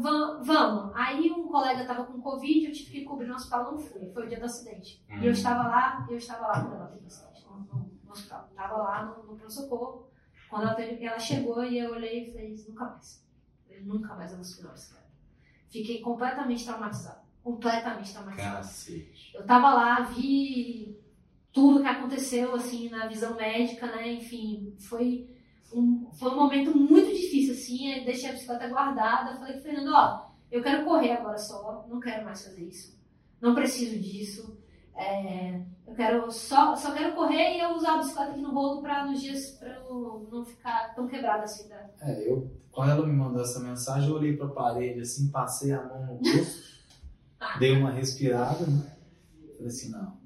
"Vam- 0.00 0.42
vamos. 0.42 0.92
Aí 0.94 1.30
um 1.30 1.48
colega 1.48 1.84
tava 1.84 2.04
com 2.04 2.20
Covid, 2.20 2.66
eu 2.66 2.72
tive 2.72 2.90
que 2.90 3.04
cobrir 3.04 3.26
no 3.26 3.34
hospital, 3.34 3.72
não 3.72 3.78
fui, 3.78 4.10
foi 4.12 4.24
o 4.24 4.28
dia 4.28 4.38
do 4.38 4.46
acidente. 4.46 5.04
Uhum. 5.10 5.22
E 5.22 5.26
eu 5.26 5.32
estava 5.32 5.68
lá, 5.68 6.06
eu 6.08 6.16
estava 6.16 6.46
lá 6.46 6.60
quando 6.62 6.74
ela 6.76 6.86
teve 6.86 7.04
o 7.04 7.06
acidente, 7.06 7.46
no, 7.46 7.58
no, 8.04 8.12
hospital. 8.12 8.50
Tava 8.54 8.76
lá 8.78 9.04
no, 9.04 9.22
no 9.24 9.36
pronto-socorro. 9.36 10.06
Quando 10.48 10.62
ela, 10.62 10.74
teve, 10.74 11.04
ela 11.04 11.18
chegou 11.18 11.64
e 11.64 11.78
eu 11.78 11.90
olhei 11.92 12.28
e 12.28 12.32
falei, 12.32 12.56
nunca 12.68 12.84
mais. 12.84 13.26
Eu 13.68 13.84
nunca 13.84 14.14
mais 14.14 14.30
eu 14.30 14.36
vou 14.36 14.44
subir 14.44 14.66
na 14.66 14.72
bicicleta. 14.72 15.06
Fiquei 15.68 16.00
completamente 16.00 16.64
traumatizada. 16.64 17.22
Completamente 17.42 18.12
traumatizada. 18.12 18.56
Cacete. 18.56 19.32
Eu 19.34 19.44
tava 19.44 19.74
lá, 19.74 20.00
vi 20.00 20.98
tudo 21.52 21.82
que 21.82 21.88
aconteceu, 21.88 22.54
assim, 22.54 22.88
na 22.88 23.06
visão 23.06 23.34
médica, 23.34 23.86
né? 23.86 24.12
Enfim, 24.12 24.74
foi 24.78 25.35
um, 25.72 26.10
foi 26.12 26.30
um 26.30 26.36
momento 26.36 26.76
muito 26.76 27.12
difícil, 27.14 27.54
assim. 27.54 28.04
Deixei 28.04 28.30
a 28.30 28.32
bicicleta 28.32 28.68
guardada. 28.68 29.36
Falei 29.36 29.54
com 29.54 29.60
o 29.60 29.62
Fernando, 29.62 29.92
ó, 29.92 30.26
eu 30.50 30.62
quero 30.62 30.84
correr 30.84 31.12
agora 31.12 31.38
só, 31.38 31.84
não 31.88 32.00
quero 32.00 32.24
mais 32.24 32.44
fazer 32.44 32.64
isso. 32.64 32.96
Não 33.40 33.54
preciso 33.54 33.98
disso. 33.98 34.56
É, 34.94 35.60
eu 35.86 35.94
quero 35.94 36.30
só, 36.32 36.74
só 36.74 36.94
quero 36.94 37.14
correr 37.14 37.56
e 37.56 37.60
eu 37.60 37.74
usar 37.74 37.94
a 37.94 37.98
bicicleta 37.98 38.30
aqui 38.30 38.40
no 38.40 38.54
rolo 38.54 38.80
pra 38.80 39.04
nos 39.04 39.20
dias 39.20 39.60
eu 39.60 40.26
não 40.32 40.44
ficar 40.44 40.94
tão 40.94 41.06
quebrada 41.06 41.44
assim. 41.44 41.68
Da... 41.68 41.90
É, 42.00 42.30
eu, 42.30 42.50
quando 42.70 42.92
ela 42.92 43.06
me 43.06 43.12
mandou 43.12 43.42
essa 43.42 43.60
mensagem, 43.60 44.08
eu 44.08 44.16
olhei 44.16 44.36
pra 44.36 44.48
parede 44.48 45.00
assim, 45.00 45.30
passei 45.30 45.72
a 45.72 45.82
mão 45.82 46.06
no 46.06 46.14
rosto, 46.14 46.62
dei 47.58 47.76
uma 47.76 47.90
respirada, 47.90 48.66
né? 48.66 48.96
Falei 49.56 49.68
assim, 49.68 49.90
não, 49.90 50.16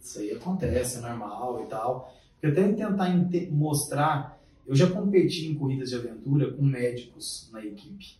isso 0.00 0.18
aí 0.18 0.32
acontece, 0.32 0.98
é 0.98 1.00
normal 1.00 1.62
e 1.62 1.66
tal. 1.66 2.10
Porque 2.40 2.46
até 2.46 2.72
tentar 2.72 3.10
mostrar 3.50 4.35
eu 4.66 4.74
já 4.74 4.90
competi 4.90 5.46
em 5.46 5.54
corridas 5.54 5.90
de 5.90 5.96
aventura 5.96 6.52
com 6.52 6.62
médicos 6.62 7.48
na 7.52 7.64
equipe. 7.64 8.16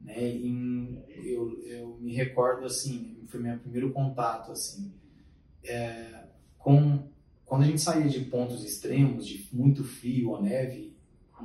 Né? 0.00 0.28
Em, 0.28 1.02
eu, 1.24 1.60
eu 1.64 1.98
me 2.00 2.12
recordo 2.14 2.64
assim, 2.66 3.16
foi 3.26 3.40
meu 3.40 3.58
primeiro 3.58 3.92
contato 3.92 4.52
assim, 4.52 4.92
é, 5.64 6.24
com 6.58 7.08
quando 7.44 7.62
a 7.62 7.66
gente 7.66 7.80
saía 7.80 8.08
de 8.08 8.20
pontos 8.24 8.64
extremos, 8.64 9.26
de 9.26 9.48
muito 9.52 9.84
frio 9.84 10.30
ou 10.30 10.42
neve, 10.42 10.94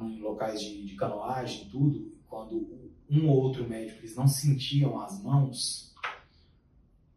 em 0.01 0.19
locais 0.19 0.59
de, 0.61 0.83
de 0.83 0.95
canoagem, 0.95 1.67
tudo, 1.69 2.11
quando 2.27 2.89
um 3.09 3.27
ou 3.29 3.37
outro 3.41 3.67
médico 3.67 3.99
eles 3.99 4.15
não 4.15 4.27
sentiam 4.27 4.99
as 4.99 5.21
mãos 5.21 5.93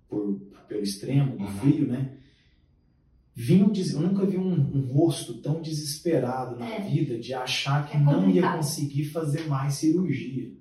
por, 0.08 0.38
pelo 0.68 0.82
extremo 0.82 1.36
do 1.36 1.44
Uhum. 1.44 1.50
frio, 1.58 1.86
né? 1.86 2.18
Vinham, 3.36 3.68
des- 3.68 3.92
eu 3.92 4.00
nunca 4.00 4.24
vi 4.24 4.38
um, 4.38 4.52
um 4.52 4.92
rosto 4.92 5.34
tão 5.34 5.60
desesperado 5.60 6.56
na 6.56 6.66
É. 6.68 6.80
vida 6.80 7.18
de 7.18 7.34
achar 7.34 7.88
que 7.88 7.96
É 7.96 8.00
não 8.00 8.30
ia 8.30 8.52
conseguir 8.52 9.06
fazer 9.06 9.48
mais 9.48 9.74
cirurgia. 9.74 10.52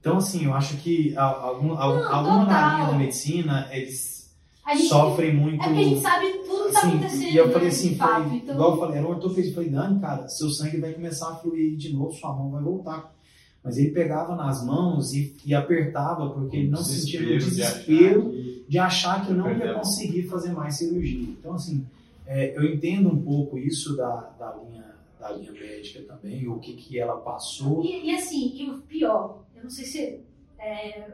Então, 0.00 0.16
assim, 0.16 0.44
eu 0.44 0.54
acho 0.54 0.76
que 0.78 1.16
algum, 1.16 1.68
Não, 1.68 1.78
alguma 1.82 2.44
na 2.46 2.76
linha 2.78 2.86
da 2.92 2.98
medicina, 2.98 3.68
eles 3.72 4.34
gente 4.70 4.88
sofrem 4.88 5.34
muito. 5.34 5.62
É 5.62 5.66
porque 5.66 5.80
a 5.80 5.84
gente 5.84 6.00
sabe 6.00 6.26
tudo 6.46 6.66
que 6.66 6.72
tá 6.72 6.78
Assim, 6.80 6.88
acontecendo. 6.90 7.22
e 7.32 7.36
eu 7.36 7.46
né, 7.46 7.52
falei 7.52 7.68
de 7.68 7.74
assim, 7.76 7.94
falei, 7.96 8.38
então- 8.38 8.54
igual 8.54 8.70
eu 8.72 8.78
falei, 8.80 8.98
era 8.98 9.06
um 9.06 9.10
ortopedista, 9.10 9.50
eu 9.50 9.54
falei, 9.54 9.70
Dani, 9.70 10.00
cara, 10.00 10.28
seu 10.28 10.50
sangue 10.50 10.76
vai 10.80 10.92
começar 10.92 11.30
a 11.30 11.36
fluir 11.36 11.76
de 11.76 11.92
novo, 11.92 12.12
sua 12.12 12.32
mão 12.34 12.50
vai 12.50 12.62
voltar. 12.62 13.14
Mas 13.62 13.76
ele 13.76 13.90
pegava 13.90 14.34
nas 14.36 14.64
mãos 14.64 15.12
e, 15.12 15.36
e 15.44 15.54
apertava, 15.54 16.30
porque 16.30 16.56
ele 16.56 16.68
não 16.68 16.82
sentia 16.82 17.20
o 17.20 17.24
de 17.24 17.34
achar 17.36 17.48
desespero 17.50 18.30
que- 18.30 18.64
de 18.68 18.78
achar 18.78 19.26
que 19.26 19.32
não 19.32 19.50
ia 19.50 19.74
conseguir 19.74 20.22
fazer 20.24 20.52
mais 20.52 20.76
cirurgia. 20.76 21.28
Então, 21.30 21.54
assim, 21.54 21.86
é, 22.26 22.56
eu 22.56 22.64
entendo 22.64 23.08
um 23.08 23.20
pouco 23.22 23.58
isso 23.58 23.96
da, 23.96 24.30
da, 24.38 24.54
linha, 24.56 24.84
da 25.18 25.30
linha 25.32 25.50
médica 25.52 26.02
também, 26.02 26.46
o 26.48 26.58
que, 26.58 26.74
que 26.74 26.98
ela 26.98 27.16
passou. 27.16 27.82
E, 27.84 28.10
e 28.10 28.14
assim, 28.14 28.52
e 28.56 28.70
o 28.70 28.78
pior, 28.82 29.42
eu 29.56 29.62
não 29.64 29.70
sei 29.70 29.84
se 29.86 30.20
é, 30.58 31.08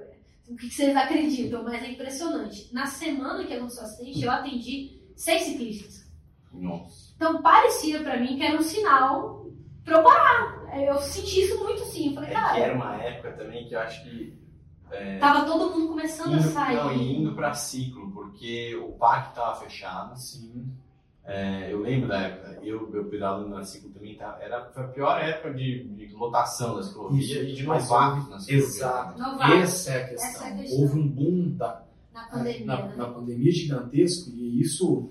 o 0.49 0.55
que 0.57 0.69
que 0.69 0.75
vocês 0.75 0.95
acreditam, 0.97 1.63
mas 1.63 1.83
é 1.83 1.91
impressionante. 1.93 2.69
Na 2.73 2.87
semana 2.87 3.45
que 3.45 3.55
aconteceu 3.55 3.83
o 3.83 3.87
acidente, 3.87 4.23
eu 4.25 4.31
atendi 4.31 4.99
seis 5.17 5.43
ciclistas. 5.45 6.05
Nossa. 6.53 7.13
Então 7.17 7.41
parecia 7.41 8.01
pra 8.03 8.21
mim 8.21 8.37
que 8.37 8.43
era 8.43 8.59
um 8.59 8.63
sinal 8.63 9.44
pra 9.85 9.99
eu 9.99 10.03
parar. 10.03 10.65
Eu 10.81 10.99
senti 10.99 11.43
isso 11.43 11.59
muito 11.63 11.83
sim. 11.85 12.09
Eu 12.09 12.15
falei, 12.15 12.31
É 12.31 12.35
que 12.35 12.41
cara, 12.41 12.59
era 12.59 12.75
uma 12.75 12.97
época 12.97 13.33
também 13.33 13.67
que 13.69 13.75
eu 13.75 13.79
acho 13.81 14.03
que. 14.05 14.37
é, 14.91 15.19
tava 15.19 15.45
todo 15.47 15.71
mundo 15.73 15.89
começando 15.89 16.35
a 16.35 16.39
indo, 16.39 16.49
sair. 16.51 16.77
não, 16.77 16.93
e 16.93 17.17
indo 17.17 17.33
pra 17.35 17.55
ciclo, 17.55 18.11
porque 18.13 18.75
o 18.77 18.93
parque 18.93 19.35
tava 19.35 19.55
fechado. 19.61 20.13
Assim, 20.13 20.67
É, 21.27 21.73
eu 21.73 21.81
lembro 21.81 22.09
da 22.09 22.21
época, 22.21 22.59
eu, 22.63 22.87
meu 22.91 23.05
pedalo 23.07 23.49
na 23.49 23.65
ciclo 23.65 23.89
também 23.91 24.15
tá, 24.15 24.37
era, 24.43 24.67
foi 24.75 24.83
a 24.85 24.89
pior 24.89 25.19
época 25.19 25.55
de, 25.55 25.85
de 25.85 26.13
lotação 26.15 26.77
da 26.77 26.83
ciclovia 26.83 27.43
e 27.43 27.55
de 27.55 27.63
novatos 27.63 28.29
na 28.29 28.39
ciclovia. 28.41 28.65
exato. 28.67 29.19
Novatos. 29.19 29.55
Essa 29.63 29.91
é 29.93 30.03
a 30.03 30.09
questão. 30.09 30.29
Essa 30.31 30.45
é 30.45 30.53
a 30.53 30.57
questão. 30.57 30.81
Houve 30.81 30.99
um 30.99 31.09
boom 31.09 31.49
da, 31.57 31.83
Na 32.13 32.25
pandemia, 32.25 32.67
na, 32.67 32.83
né? 32.89 32.95
na 32.97 33.07
pandemia 33.09 33.53
gigantesco 33.53 34.31
e 34.35 34.61
isso 34.61 35.11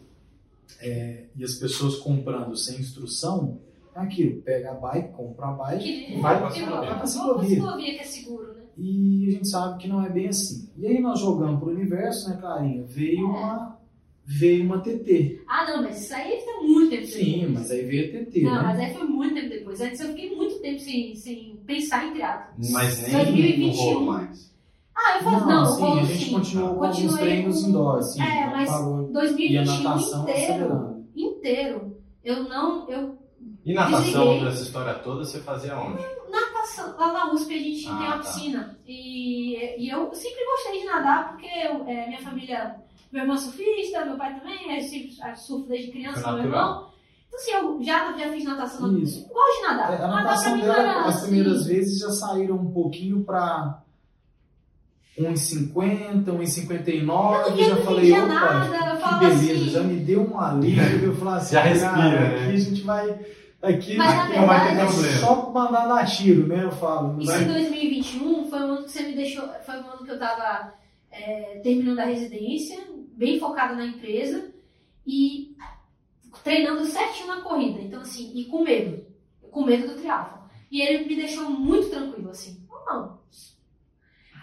é, 0.79 1.25
e 1.35 1.43
as 1.43 1.55
pessoas 1.55 1.95
comprando 1.97 2.55
sem 2.55 2.79
instrução 2.79 3.59
é 3.72 3.72
aquilo 3.95 4.41
pega 4.41 4.71
a 4.71 4.73
bike 4.75 5.13
compra 5.13 5.47
a 5.47 5.51
bike 5.51 6.19
Vai 6.21 6.39
pra 6.39 6.47
que- 6.49 6.53
ciclovia. 6.55 6.75
Vai 6.79 6.87
Vamos 6.87 6.97
pra 6.97 7.07
ciclovia. 7.07 7.49
ciclovia 7.55 7.93
que 7.93 7.99
é 7.99 8.03
seguro, 8.03 8.47
né? 8.53 8.63
e 8.77 9.27
a 9.27 9.31
gente 9.31 9.47
sabe 9.49 9.77
que 9.77 9.87
não 9.87 10.03
é 10.03 10.09
bem 10.09 10.27
assim 10.29 10.69
e 10.77 10.87
aí 10.87 10.99
nós 10.99 11.19
jogamos 11.19 11.59
pro 11.59 11.69
universo 11.69 12.29
né 12.29 12.37
Clarinha 12.41 12.83
veio 12.83 13.19
É. 13.19 13.29
uma 13.29 13.77
veio 14.25 14.63
uma 14.65 14.79
TT 14.81 15.41
Ah, 15.47 15.65
não, 15.69 15.83
mas 15.83 16.01
isso 16.01 16.13
aí 16.15 16.39
foi 16.43 16.67
muito 16.67 16.89
tempo 16.89 17.05
sim 17.07 17.31
depois. 17.33 17.51
mas 17.51 17.71
aí 17.71 17.85
veio 17.85 18.05
a 18.05 18.25
TT 18.25 18.41
Não, 18.41 18.51
né 18.55 18.61
mas 18.63 18.79
aí 18.79 18.93
foi 18.93 19.03
muito 19.07 19.33
tempo 19.35 19.49
depois. 19.49 19.81
Antes 19.81 19.99
eu 19.99 20.07
fiquei 20.07 20.35
muito 20.35 20.55
tempo 20.59 20.79
sem, 20.79 21.13
sem 21.15 21.55
pensar 21.65 22.07
em 22.07 22.13
triatlo. 22.13 22.53
Mas 22.71 23.01
nem 23.03 23.11
2021. 23.11 23.67
no 23.67 23.73
rolo 23.73 24.05
mais. 24.07 24.53
Ah, 24.95 25.17
eu 25.17 25.23
falei, 25.23 25.39
não, 25.39 25.47
não, 25.49 25.65
sim, 25.65 25.99
a 25.99 26.03
gente 26.05 26.25
sim. 26.25 26.31
continuou 26.33 26.75
com 26.75 26.83
alguns 26.85 27.15
treinos 27.17 27.61
com- 27.63 27.69
indoor 27.69 28.01
sim, 28.03 28.21
É, 28.21 28.45
mas 28.47 28.69
parou. 28.69 29.01
e 29.01 29.09
a 29.09 29.11
2021 29.13 29.83
natação 29.83 30.21
inteiro, 30.23 30.43
acelerando 30.43 31.05
inteiro, 31.15 31.97
eu 32.23 32.43
não, 32.47 32.89
eu, 32.89 33.17
E 33.65 33.73
natação 33.73 34.01
Desliguei. 34.25 34.43
dessa 34.45 34.63
história 34.63 34.93
toda 34.95 35.23
você 35.25 35.39
fazia 35.39 35.77
onde? 35.77 36.01
natação, 36.29 36.95
lá 36.97 37.13
na 37.13 37.31
USP 37.33 37.53
a 37.53 37.57
gente 37.59 37.87
Ah, 37.87 37.97
tem 37.97 38.07
uma 38.07 38.17
tá. 38.17 38.19
piscina, 38.19 38.79
e, 38.87 39.81
e 39.85 39.89
eu 39.89 40.13
sempre 40.13 40.43
gostei 40.45 40.79
de 40.81 40.85
nadar, 40.85 41.29
porque 41.31 41.45
eu, 41.47 41.87
é, 41.87 42.07
minha 42.07 42.19
família, 42.21 42.75
meu 43.11 43.21
irmão 43.21 43.35
é 43.35 43.39
surfista, 43.39 44.05
meu 44.05 44.17
pai 44.17 44.39
também, 44.39 44.75
eu 44.75 44.81
sempre 44.81 45.11
eu 45.29 45.35
surfo 45.35 45.67
desde 45.67 45.91
criança, 45.91 46.31
meu 46.33 46.43
irmão, 46.45 46.89
então 47.27 47.39
assim, 47.39 47.51
eu 47.51 47.81
já, 47.83 48.17
já 48.17 48.31
fiz 48.31 48.43
natação, 48.43 48.97
Isso. 48.97 49.27
gosto 49.27 49.57
de 49.57 49.67
nadar, 49.67 49.93
É, 49.93 50.03
a 50.03 50.07
natação 50.07 50.55
mim 50.55 50.61
dela, 50.63 51.05
as 51.07 51.21
primeiras 51.21 51.65
vezes 51.65 51.99
já 51.99 52.09
saíram 52.09 52.55
um 52.55 52.71
pouquinho 52.71 53.23
pra 53.23 53.82
1,50, 55.17 56.25
1,59. 56.25 57.49
Eu 57.49 57.57
Eu 57.57 57.57
já 57.65 57.75
não 57.75 57.81
falei, 57.83 58.11
opa, 58.13 58.25
nada, 58.27 58.65
eu 58.65 59.19
que 59.19 59.25
beleza, 59.25 59.53
assim- 59.53 59.69
já 59.69 59.83
me 59.83 59.95
deu 59.97 60.21
um 60.31 60.39
alívio. 60.39 61.05
Eu 61.05 61.15
falava 61.15 61.37
assim, 61.37 61.53
Já 61.53 61.61
respira, 61.61 61.91
cara, 61.93 62.09
né? 62.29 62.43
aqui 62.45 62.53
a 62.55 62.59
gente 62.59 62.81
vai. 62.81 63.19
Aqui, 63.61 63.95
Mas, 63.95 64.19
aqui 64.19 64.37
não 64.37 64.45
vai 64.47 64.59
ter 64.59 64.75
verdade- 64.75 64.91
problema. 64.93 65.17
Só 65.19 65.51
mandar 65.51 65.87
dar 65.87 66.05
tiro, 66.05 66.47
né? 66.47 66.63
Eu 66.65 66.71
falo. 66.71 67.21
Isso 67.21 67.31
vai... 67.31 67.43
em 67.43 67.47
2021 67.47 68.49
foi 68.49 68.59
um 68.59 68.63
ano 68.63 68.83
que 68.83 68.91
você 68.91 69.03
me 69.03 69.13
deixou. 69.15 69.47
Foi 69.65 69.75
um 69.75 69.87
ano 69.89 70.03
que 70.03 70.11
eu 70.11 70.19
tava 70.19 70.73
é, 71.11 71.59
terminando 71.63 71.99
a 71.99 72.05
residência, 72.05 72.77
bem 73.15 73.39
focada 73.39 73.73
na 73.75 73.85
empresa 73.85 74.49
e 75.07 75.55
treinando 76.43 76.85
certinho 76.85 77.27
na 77.27 77.41
corrida. 77.41 77.79
Então, 77.79 78.01
assim, 78.01 78.31
e 78.35 78.45
com 78.45 78.63
medo. 78.63 79.05
Com 79.51 79.63
medo 79.63 79.87
do 79.87 79.95
triatlo. 79.95 80.39
E 80.71 80.81
ele 80.81 81.05
me 81.05 81.15
deixou 81.15 81.49
muito 81.49 81.89
tranquilo, 81.89 82.31
assim. 82.31 82.65
Não, 82.69 82.85
não. 82.85 83.19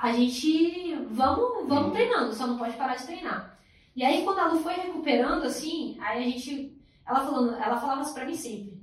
A 0.01 0.13
gente. 0.13 0.95
Vamos, 1.11 1.69
vamos 1.69 1.93
treinando, 1.93 2.33
só 2.33 2.47
não 2.47 2.57
pode 2.59 2.77
parar 2.77 2.97
de 2.97 3.05
treinar. 3.07 3.59
E 3.95 4.05
aí, 4.05 4.25
quando 4.25 4.39
a 4.39 4.47
Lu 4.49 4.61
foi 4.61 4.73
recuperando, 4.75 5.45
assim, 5.45 5.97
aí 6.01 6.23
a 6.23 6.27
gente. 6.29 6.77
Ela, 7.07 7.21
falando, 7.21 7.55
ela 7.57 7.77
falava 7.81 8.03
isso 8.03 8.15
pra 8.15 8.25
mim 8.25 8.35
sempre. 8.35 8.81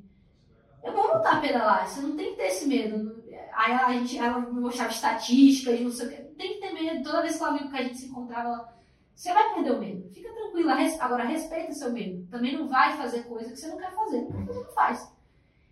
Eu 0.84 0.94
vou 0.94 1.04
voltar 1.08 1.38
a 1.38 1.42
pedalar, 1.42 1.88
você 1.88 2.02
não 2.02 2.16
tem 2.16 2.32
que 2.32 2.38
ter 2.38 2.48
esse 2.48 2.68
medo. 2.68 3.18
Aí 3.54 3.72
a 3.74 3.92
gente, 3.94 4.18
ela 4.18 4.40
me 4.40 4.60
mostrava 4.62 4.92
estatísticas, 4.92 5.80
não 5.82 5.90
sei 5.92 6.08
o 6.08 6.10
que. 6.12 6.22
Tem 6.36 6.54
que 6.54 6.60
ter 6.60 6.74
medo. 6.74 7.04
Toda 7.04 7.22
vez 7.24 7.36
que 7.38 7.44
ela 7.44 7.58
viu 7.58 7.70
que 7.70 7.78
a 7.78 7.84
gente 7.84 7.98
se 7.98 8.06
encontrava, 8.08 8.48
ela, 8.50 8.74
você 9.16 9.34
vai 9.34 9.54
perder 9.56 9.72
o 9.72 9.80
medo. 9.80 10.10
Fica 10.14 10.32
tranquila. 10.32 10.76
res- 10.76 11.00
Agora 11.02 11.24
respeita 11.24 11.72
seu 11.74 11.92
medo. 11.92 12.28
Também 12.30 12.56
não 12.56 12.68
vai 12.68 12.96
fazer 12.96 13.24
coisa 13.24 13.50
que 13.50 13.58
você 13.58 13.68
não 13.68 13.78
quer 13.78 13.92
fazer. 13.96 14.20
Então 14.20 14.54
não 14.56 14.72
faz. 14.74 15.12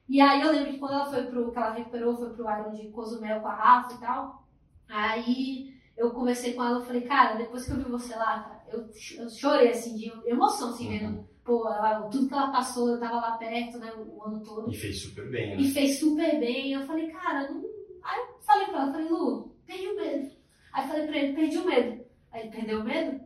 E 0.09 0.19
aí 0.19 0.41
eu 0.41 0.51
lembro 0.51 0.71
que 0.71 0.79
quando 0.79 0.93
ela 0.93 1.05
foi 1.05 1.23
pro. 1.25 1.51
que 1.51 1.57
ela 1.57 1.71
recuperou, 1.73 2.17
foi 2.17 2.29
pro 2.31 2.49
Iron 2.49 2.71
de 2.73 2.87
Cozumel 2.89 3.41
com 3.41 3.47
a 3.47 3.53
Rafa 3.55 3.93
e 3.93 3.97
tal. 3.99 4.43
Aí 4.89 5.73
eu 5.97 6.11
conversei 6.11 6.53
com 6.53 6.63
ela, 6.63 6.79
eu 6.79 6.86
falei, 6.86 7.01
cara, 7.01 7.36
depois 7.36 7.65
que 7.65 7.71
eu 7.71 7.77
vi 7.77 7.83
você 7.89 8.15
lá, 8.15 8.39
cara, 8.39 8.61
eu, 8.71 8.89
eu 9.23 9.29
chorei 9.29 9.69
assim, 9.69 9.95
de 9.95 10.11
emoção, 10.25 10.69
assim, 10.69 10.89
vendo, 10.89 11.27
pô, 11.43 11.67
ela- 11.69 12.01
tudo 12.11 12.27
que 12.27 12.33
ela 12.33 12.51
passou, 12.51 12.89
eu 12.89 12.99
tava 12.99 13.15
lá 13.15 13.31
perto, 13.38 13.77
né, 13.77 13.91
o, 13.95 14.23
ano 14.25 14.39
todo. 14.41 14.71
E 14.71 14.75
fez 14.75 15.01
super 15.01 15.29
bem, 15.29 15.53
E 15.59 15.63
né? 15.67 15.69
fez 15.73 15.99
super 15.99 16.39
bem. 16.39 16.73
Eu 16.73 16.86
falei, 16.86 17.07
cara, 17.07 17.49
não. 17.51 17.63
Aí 18.03 18.19
eu 18.19 18.25
falei 18.41 18.65
pra 18.67 18.81
ela, 18.81 18.91
falei, 18.91 19.07
Lu, 19.07 19.55
perdi 19.65 19.88
o 19.88 19.95
medo. 19.95 20.31
Aí 20.73 20.83
eu 20.83 20.88
falei 20.89 21.07
pra 21.07 21.17
ele, 21.17 21.33
perdi 21.33 21.57
o 21.57 21.65
medo. 21.65 22.05
Aí 22.31 22.41
ele 22.41 22.49
perdeu 22.51 22.81
o 22.81 22.83
medo? 22.83 23.19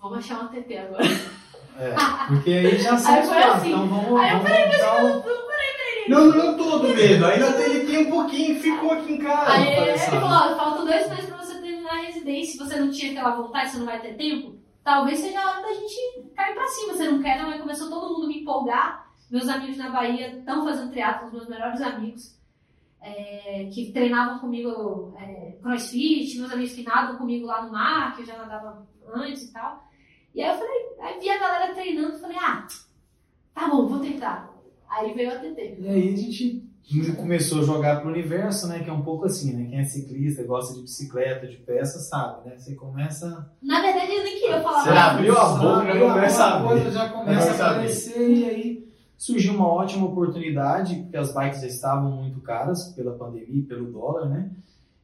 Vamos 0.00 0.18
achar 0.18 0.40
uma 0.40 0.50
TT 0.50 0.76
agora. 0.78 1.04
É, 1.78 1.94
porque 2.28 2.50
aí 2.50 2.78
já 2.78 2.90
lá, 2.92 3.54
assim. 3.56 3.68
Então 3.68 3.88
vamos, 3.88 4.20
Aí 4.20 4.30
vamos 4.30 4.48
Não 6.08 6.30
durou 6.30 6.56
todo 6.56 6.88
medo, 6.94 7.24
ainda 7.26 7.52
teve 7.52 7.98
um 7.98 8.10
pouquinho, 8.10 8.60
ficou 8.60 8.92
aqui 8.92 9.12
em 9.14 9.18
casa. 9.18 9.52
Aí 9.52 9.88
ele 9.88 9.98
falou, 9.98 10.28
ó, 10.28 10.56
faltam 10.56 10.84
dois 10.84 11.08
meses 11.08 11.26
pra 11.26 11.36
você 11.38 11.54
terminar 11.60 11.92
a 11.92 12.02
residência. 12.02 12.52
Se 12.52 12.58
você 12.58 12.76
não 12.80 12.90
tinha 12.90 13.12
aquela 13.12 13.36
vontade, 13.36 13.70
você 13.70 13.78
não 13.78 13.86
vai 13.86 14.00
ter 14.00 14.14
tempo, 14.14 14.56
talvez 14.82 15.18
seja 15.18 15.40
a 15.40 15.50
hora 15.50 15.62
da 15.62 15.74
gente 15.74 16.30
cair 16.34 16.54
pra 16.54 16.66
cima. 16.66 16.92
Você 16.94 17.10
não 17.10 17.22
quer, 17.22 17.40
não? 17.42 17.50
Aí 17.50 17.58
começou 17.58 17.88
todo 17.90 18.14
mundo 18.14 18.28
me 18.28 18.40
empolgar. 18.40 19.04
Meus 19.30 19.48
amigos 19.48 19.76
na 19.76 19.88
Bahia 19.90 20.38
estão 20.38 20.64
fazendo 20.64 20.90
triatlo, 20.92 21.26
os 21.28 21.32
meus 21.32 21.48
melhores 21.48 21.80
amigos. 21.80 22.34
é, 23.04 23.68
que 23.72 23.92
treinavam 23.92 24.38
comigo 24.38 25.14
é, 25.20 25.58
crossfit, 25.62 26.38
meus 26.38 26.50
amigos 26.50 26.72
que 26.72 26.82
nadam 26.82 27.16
comigo 27.18 27.46
lá 27.46 27.62
no 27.62 27.70
mar, 27.72 28.16
que 28.16 28.22
eu 28.22 28.26
já 28.26 28.36
nadava 28.38 28.86
antes 29.14 29.42
e 29.44 29.52
tal. 29.52 29.84
E 30.34 30.42
aí 30.42 30.48
eu 30.50 30.54
falei, 30.56 30.82
aí 31.00 31.20
vi 31.20 31.28
a 31.28 31.38
galera 31.38 31.74
treinando, 31.74 32.18
falei, 32.18 32.38
ah, 32.40 32.66
tá 33.52 33.68
bom, 33.68 33.86
vou 33.86 34.00
tentar. 34.00 34.53
Aí 34.88 35.12
veio 35.14 35.30
a 35.32 35.38
TT. 35.38 35.76
E 35.80 35.88
aí 35.88 36.14
a 36.14 36.16
gente 36.16 36.64
começou 37.16 37.60
a 37.60 37.64
jogar 37.64 38.00
pro 38.00 38.10
universo, 38.10 38.68
né? 38.68 38.80
Que 38.80 38.90
é 38.90 38.92
um 38.92 39.02
pouco 39.02 39.24
assim, 39.24 39.54
né? 39.54 39.66
Quem 39.70 39.78
é 39.80 39.84
ciclista, 39.84 40.42
gosta 40.44 40.74
de 40.74 40.82
bicicleta, 40.82 41.46
de 41.46 41.56
peça, 41.56 41.98
sabe, 41.98 42.48
né? 42.48 42.56
Você 42.58 42.74
começa. 42.74 43.50
Na 43.62 43.80
verdade, 43.80 44.12
eu 44.12 44.22
nem 44.24 44.40
queria 44.40 44.60
falar 44.62 44.82
Você 44.84 44.90
mais. 44.90 45.00
abriu 45.14 45.38
a 45.38 45.54
boca, 45.54 45.86
já 45.98 46.12
começa 46.12 46.44
a 46.44 46.62
coisa 46.62 46.90
já 46.90 47.08
começa 47.08 47.64
a 47.64 47.70
aparecer 47.70 48.30
e 48.30 48.44
aí 48.44 48.88
surgiu 49.16 49.54
uma 49.54 49.66
ótima 49.68 50.06
oportunidade, 50.06 50.96
porque 50.96 51.16
as 51.16 51.32
bikes 51.32 51.60
já 51.62 51.66
estavam 51.68 52.10
muito 52.10 52.40
caras 52.40 52.88
pela 52.94 53.12
pandemia 53.16 53.64
pelo 53.66 53.90
dólar, 53.90 54.28
né? 54.28 54.50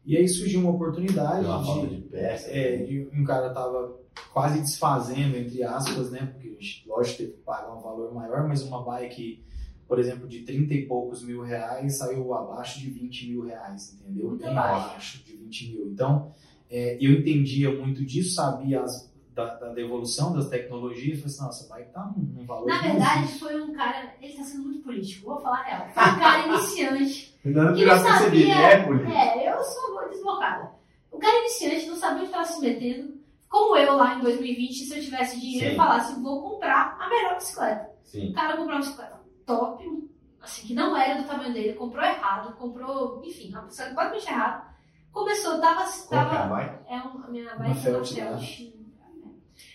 E 0.05 0.17
aí 0.17 0.29
surgiu 0.29 0.61
uma 0.61 0.71
oportunidade 0.71 1.43
Pela 1.43 1.63
falta 1.65 1.87
de, 1.87 1.97
de 1.97 2.03
peça. 2.09 2.51
é, 2.51 2.77
de 2.79 3.09
um 3.15 3.23
cara 3.25 3.51
tava 3.51 3.97
quase 4.33 4.61
desfazendo, 4.61 5.37
entre 5.37 5.63
aspas, 5.63 6.11
né? 6.11 6.27
Porque, 6.33 6.57
lógico, 6.87 7.19
teve 7.19 7.33
que 7.33 7.39
pagar 7.39 7.75
um 7.75 7.81
valor 7.81 8.13
maior, 8.15 8.47
mas 8.49 8.63
uma 8.63 8.83
bike 8.83 9.43
por 9.91 9.99
exemplo, 9.99 10.29
de 10.29 10.43
30 10.43 10.73
e 10.73 10.87
poucos 10.87 11.21
mil 11.25 11.43
reais, 11.43 11.97
saiu 11.99 12.33
abaixo 12.33 12.79
de 12.79 12.89
20 12.89 13.29
mil 13.29 13.43
reais, 13.45 13.93
entendeu? 14.01 14.29
Muito 14.29 14.45
Bem 14.45 14.55
baixo. 14.55 14.87
abaixo 14.87 15.25
de 15.25 15.37
20 15.37 15.69
mil. 15.73 15.87
Então, 15.89 16.31
é, 16.71 16.97
eu 17.01 17.11
entendia 17.11 17.75
muito 17.77 18.05
disso, 18.05 18.35
sabia 18.37 18.83
as- 18.83 19.11
da, 19.35 19.47
da 19.57 19.81
evolução 19.81 20.33
das 20.33 20.49
tecnologias, 20.49 21.19
falei 21.19 21.27
assim, 21.35 21.43
nossa, 21.45 21.69
vai 21.69 21.83
estar 21.83 22.05
num, 22.17 22.23
num 22.23 22.47
valor 22.47 22.67
Na 22.69 22.79
que 22.79 22.87
verdade, 22.89 23.25
existe. 23.25 23.39
foi 23.41 23.61
um 23.61 23.73
cara. 23.73 24.15
Ele 24.23 24.33
tá 24.33 24.45
sendo 24.45 24.63
muito 24.65 24.79
político, 24.81 25.27
vou 25.27 25.41
falar 25.41 25.59
a 25.59 25.63
real. 25.65 25.89
Foi 25.93 26.03
um 26.05 26.19
cara 26.21 26.47
iniciante. 26.47 27.35
Não 27.45 27.75
que 27.75 27.85
não 27.85 27.99
sabia. 27.99 28.55
é 28.55 28.85
político. 28.85 29.11
É, 29.11 29.53
eu 29.53 29.61
sou 29.65 30.09
desbocada. 30.09 30.71
O 31.11 31.19
cara 31.19 31.37
iniciante 31.41 31.87
não 31.87 31.97
sabia 31.97 32.19
onde 32.19 32.27
estava 32.27 32.45
se 32.45 32.61
metendo. 32.61 33.15
Como 33.49 33.77
eu 33.77 33.97
lá 33.97 34.15
em 34.17 34.21
2020, 34.21 34.85
se 34.85 34.97
eu 34.97 35.03
tivesse 35.03 35.41
dinheiro, 35.41 35.65
Sim. 35.67 35.71
eu 35.73 35.77
falasse, 35.77 36.21
vou 36.21 36.41
comprar 36.43 36.97
a 37.01 37.09
melhor 37.09 37.35
bicicleta. 37.37 37.91
Sim. 38.05 38.31
O 38.31 38.33
cara 38.35 38.57
comprou 38.57 38.77
uma 38.77 38.81
bicicleta 38.81 39.20
top, 39.57 40.11
assim, 40.41 40.67
que 40.69 40.75
não 40.75 40.97
era 40.97 41.21
do 41.21 41.27
tamanho 41.27 41.53
dele, 41.53 41.75
comprou 41.75 42.05
errado, 42.05 42.57
comprou, 42.57 43.23
enfim, 43.25 43.51
uma 43.51 43.63
bicicleta 43.63 43.95
completamente 43.95 44.29
errada. 44.29 44.71
Começou, 45.13 45.61
tava. 45.61 45.85
Qual 45.85 46.09
que 46.09 46.15
é 46.15 46.19
a 46.19 46.25
tava 46.25 46.55
bike? 46.55 46.79
é 46.89 46.97
um, 46.99 47.25
a 47.25 47.29
minha 47.29 47.45
Uma 47.45 47.57
bike 47.57 47.71
é 47.71 47.73
uma 47.73 47.75
Felt, 47.75 48.13
né? 48.13 48.39
Felt. 48.39 48.81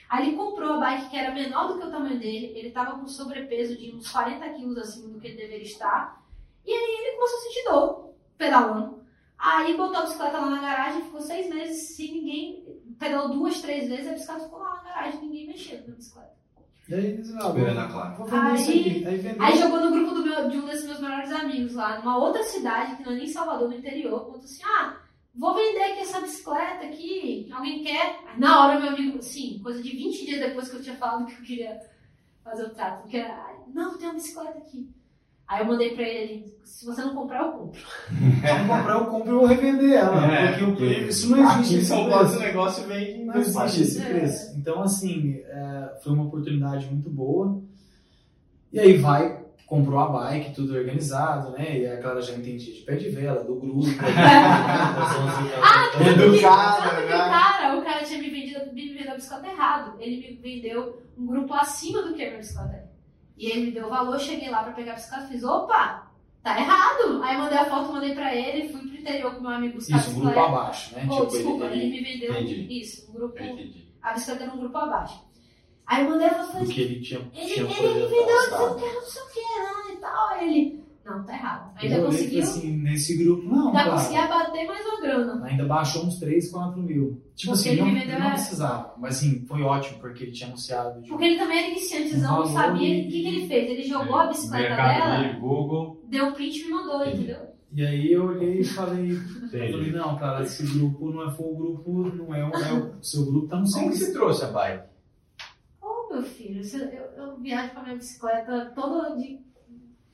Aí 0.07 0.28
ele 0.28 0.38
comprou 0.38 0.73
a 0.73 0.80
bike 0.80 1.09
que 1.09 1.17
era 1.17 1.34
menor 1.34 1.67
do 1.67 1.80
que 1.80 1.88
o 1.88 1.91
tamanho 1.91 2.19
dele, 2.19 2.53
ele 2.55 2.71
tava 2.71 2.97
com 2.97 3.07
sobrepeso 3.07 3.76
de 3.78 3.93
uns 3.93 4.09
40 4.11 4.47
quilos 4.51 4.78
acima 4.78 5.09
do 5.09 5.19
que 5.19 5.28
ele 5.28 5.38
deveria 5.38 5.63
estar. 5.63 6.23
E 6.65 6.71
aí 6.71 7.07
ele 7.07 7.17
começou 7.17 7.38
a 7.38 7.41
sentir 7.41 7.63
dor 7.65 8.13
pedalando. 8.38 9.03
Aí 9.38 9.76
botou 9.76 9.97
a 9.97 10.01
bicicleta 10.03 10.39
lá 10.39 10.49
na 10.49 10.61
garagem, 10.61 11.03
ficou 11.03 11.21
seis 11.21 11.49
meses 11.53 11.95
sem 11.95 12.13
ninguém. 12.13 12.82
Pedalou 12.97 13.30
duas, 13.30 13.61
três 13.61 13.89
vezes, 13.89 14.07
a 14.07 14.13
bicicleta 14.13 14.45
ficou 14.45 14.59
lá 14.59 14.76
na 14.76 14.84
garagem, 14.84 15.21
ninguém 15.21 15.47
mexendo 15.47 15.88
na 15.88 15.95
bicicleta. 15.95 16.34
E 16.88 16.93
aí, 16.93 17.23
ah, 17.36 17.41
vou, 17.47 17.57
Esperando 17.57 17.79
a 17.79 17.88
Clara. 17.88 18.15
vou 18.15 18.27
vender 18.27 18.53
isso 18.55 18.71
Aí- 18.71 18.79
aqui. 18.79 19.05
Aí 19.07 19.17
vendeu. 19.17 19.43
Aí 19.43 19.57
jogou 19.57 19.79
no 19.81 19.91
grupo 19.91 20.13
do 20.13 20.23
meu, 20.23 20.49
de 20.49 20.57
um 20.57 20.65
desses 20.65 20.86
meus 20.86 20.99
melhores 20.99 21.31
amigos 21.31 21.73
lá, 21.73 21.97
numa 21.99 22.17
outra 22.17 22.43
cidade, 22.43 22.95
que 22.97 23.03
não 23.03 23.11
é 23.13 23.15
nem 23.15 23.27
Salvador, 23.27 23.69
no 23.69 23.75
interior, 23.77 24.25
contou 24.25 24.41
assim, 24.43 24.61
ah, 24.63 24.97
vou 25.33 25.55
vender 25.55 25.81
aqui 25.83 25.99
essa 26.01 26.21
bicicleta 26.21 26.86
aqui, 26.86 27.49
alguém 27.51 27.83
quer? 27.83 28.19
Aí, 28.27 28.39
na 28.39 28.63
hora 28.67 28.79
meu 28.79 28.89
amigo, 28.89 29.21
sim, 29.21 29.59
coisa 29.63 29.81
de 29.81 29.89
20 29.89 30.25
dias 30.25 30.39
depois 30.39 30.69
que 30.69 30.75
eu 30.75 30.81
tinha 30.83 30.95
falado 30.95 31.25
que 31.25 31.33
eu 31.33 31.41
queria 31.45 31.79
fazer 32.43 32.63
o 32.65 32.69
trato, 32.69 33.07
que 33.07 33.17
era, 33.17 33.33
"Ai, 33.33 33.55
não, 33.73 33.97
tem 33.97 34.07
uma 34.07 34.13
bicicleta 34.13 34.57
aqui. 34.59 34.88
Aí 35.47 35.59
eu 35.61 35.65
mandei 35.67 35.93
pra 35.93 36.03
ele, 36.03 36.45
se 36.63 36.85
você 36.85 37.01
não 37.03 37.13
comprar, 37.13 37.43
eu 37.45 37.51
compro. 37.51 37.79
Se 37.79 38.49
eu 38.49 38.67
comprar, 38.67 38.93
eu 38.95 39.05
compro 39.05 39.29
e 39.31 39.35
vou 39.35 39.45
revender 39.45 39.93
ela. 39.93 40.25
É, 40.33 40.47
porque 40.53 40.63
o 40.63 40.67
porque 40.75 40.85
isso 40.85 41.29
não 41.29 41.37
existe. 41.37 41.59
Aqui 41.61 41.73
em 41.75 41.77
esse 41.77 41.85
São 41.87 41.97
Paulo 42.09 42.17
preço. 42.19 42.33
esse 42.33 42.43
negócio 42.43 42.83
vem 42.87 43.21
em 43.21 43.25
Não 43.25 43.35
existe 43.37 43.81
esse 43.83 44.01
É. 44.01 44.05
preço. 44.09 44.57
Então, 44.57 44.81
assim, 44.81 45.35
é, 45.45 45.99
foi 46.03 46.13
uma 46.13 46.23
oportunidade 46.23 46.87
muito 46.87 47.09
boa. 47.11 47.61
E 48.73 48.79
aí 48.79 48.97
vai, 48.97 49.39
comprou 49.67 49.99
a 49.99 50.07
bike, 50.09 50.55
tudo 50.55 50.73
organizado, 50.75 51.51
né? 51.51 51.77
E 51.79 51.87
a 51.87 52.01
Clara 52.01 52.21
já 52.23 52.33
entendia 52.33 52.73
de 52.73 52.81
pé 52.81 52.95
de 52.95 53.09
vela, 53.09 53.43
do 53.43 53.55
grupo. 53.55 53.85
Ah, 54.17 55.91
ah, 55.93 56.09
Educada, 56.09 56.89
Tanto 56.89 56.95
que 57.07 57.13
o 57.13 57.17
né? 57.17 57.29
cara, 57.29 57.77
o 57.77 57.83
cara 57.83 58.03
tinha 58.03 58.19
me 58.19 58.29
vendido, 58.29 58.73
me 58.73 58.93
vendeu 58.93 59.11
a 59.11 59.15
bicicleta 59.15 59.47
errado. 59.47 59.93
Ele 59.99 60.17
me 60.17 60.35
vendeu 60.41 61.01
um 61.17 61.25
grupo 61.25 61.53
acima 61.53 62.01
do 62.01 62.13
que 62.13 62.23
a 62.23 62.27
minha 62.27 62.37
bicicleta. 62.39 62.84
E 63.38 63.47
ele 63.47 63.65
me 63.65 63.71
deu 63.71 63.88
o 63.88 63.89
valor, 63.89 64.19
cheguei 64.19 64.49
lá 64.49 64.63
pra 64.63 64.73
pegar 64.73 64.93
a 64.93 64.95
bicicleta 64.95 65.25
e 65.25 65.29
fiz, 65.29 65.43
opa, 65.43 66.07
tá 66.41 66.59
errado. 66.59 67.21
Aí 67.23 67.38
mandei 67.38 67.57
a 67.57 67.65
foto, 67.65 67.91
mandei 67.91 68.13
pra 68.13 68.33
ele, 68.33 68.69
fui 68.69 68.81
pro 68.81 68.97
interior 68.97 69.36
com 69.36 69.41
meu 69.41 69.51
amigo 69.51 69.75
buscar 69.75 69.97
Isso, 69.97 70.11
um 70.11 70.19
grupo 70.21 70.39
abaixo, 70.39 70.95
né? 70.95 71.07
Oh, 71.09 71.15
Tipo, 71.15 71.25
desculpa, 71.27 71.65
ele, 71.65 71.75
ele, 71.75 71.83
ele, 71.83 71.91
me 71.91 72.03
vendeu 72.03 72.31
Entendi. 72.33 72.79
isso, 72.79 73.09
um 73.09 73.13
grupo. 73.13 73.38
A 74.01 74.13
bicicleta 74.13 74.43
era 74.43 74.53
um 74.53 74.59
grupo 74.59 74.77
abaixo. 74.77 75.25
Aí 75.88 76.03
eu 76.03 76.09
mandei 76.09 76.27
a 76.27 76.33
foto 76.33 76.47
e 76.47 76.51
falei, 76.51 76.65
porque 76.65 76.81
ele 76.81 77.01
tinha, 77.01 77.31
ele, 77.33 77.53
tinha 77.53 77.65
ele 77.65 77.93
me 77.93 78.07
vendeu 78.07 78.39
dizendo 78.39 78.75
que 78.75 78.86
era 78.86 78.93
não 78.93 79.01
sei 79.01 79.21
o 79.21 79.27
que, 79.27 79.39
não, 79.41 79.93
e 79.93 79.97
tal. 79.97 80.41
Ele, 80.41 80.74
não, 81.06 81.24
tá 81.24 81.34
errado. 81.34 81.72
Ainda 81.78 81.95
Eu 81.97 82.06
conseguiu, 82.06 82.41
assim, 82.41 82.78
nesse 82.78 83.16
grupo, 83.24 83.43
não, 83.47 83.68
ainda 83.68 83.80
cara, 83.80 83.91
conseguia 83.91 84.28
bater 84.28 84.68
mais 84.68 84.86
uma 84.86 85.01
grana. 85.01 85.45
ainda 85.45 85.66
baixou 85.66 86.03
uns 86.06 86.20
3, 86.20 86.51
4 86.51 86.82
mil. 86.82 87.22
Tipo 87.36 87.53
Porque 87.53 87.70
assim, 87.70 87.70
ele 87.70 88.06
não, 88.12 88.20
não 88.20 88.32
precisava. 88.32 88.93
Mas 88.97 89.18
assim, 89.18 89.45
foi 89.45 89.62
ótimo, 89.62 89.99
porque 89.99 90.24
ele 90.24 90.32
tinha 90.32 90.47
anunciado 90.49 91.01
de 91.01 91.10
Porque 91.10 91.26
ele 91.26 91.38
também 91.38 91.60
era 91.60 91.68
iniciantezão, 91.68 92.22
não 92.39 92.45
Valor 92.47 92.62
sabia. 92.62 92.89
O 92.99 93.03
que, 93.08 93.22
que 93.22 93.28
ele 93.28 93.47
fez? 93.47 93.70
Ele 93.70 93.84
jogou 93.84 94.16
a 94.16 94.28
bicicleta 94.28 94.68
Mercado 94.70 95.22
dela, 95.22 95.39
Google. 95.39 96.01
deu 96.08 96.32
print 96.32 96.60
e 96.60 96.64
me 96.66 96.72
mandou, 96.72 97.01
Entendi. 97.03 97.18
entendeu? 97.24 97.56
E 97.74 97.86
aí 97.86 98.12
eu 98.14 98.26
olhei 98.26 98.60
e 98.62 98.64
falei, 98.64 99.12
eu 99.12 99.49
falei, 99.72 99.91
não, 99.91 100.16
cara, 100.18 100.43
esse 100.43 100.66
grupo 100.66 101.12
não 101.12 101.28
é 101.28 101.32
foi 101.32 101.45
o 101.45 101.56
grupo, 101.56 101.91
não 102.16 102.34
é 102.34 102.43
o, 102.47 102.53
é 102.53 102.74
o 102.74 103.03
seu 103.03 103.26
grupo 103.26 103.47
tá 103.47 103.58
no 103.58 103.70
Como 103.70 103.89
que 103.91 103.97
você 103.97 104.14
trouxe 104.14 104.45
a 104.45 104.47
bike? 104.47 104.84
Ô, 105.82 106.14
meu 106.14 106.24
filho, 106.24 106.62
eu, 106.74 107.24
eu 107.26 107.38
viajo 107.38 107.74
com 107.74 107.80
a 107.82 107.84
minha 107.84 107.95
bicicleta 107.97 108.72
toda 108.74 109.16
de. 109.18 109.39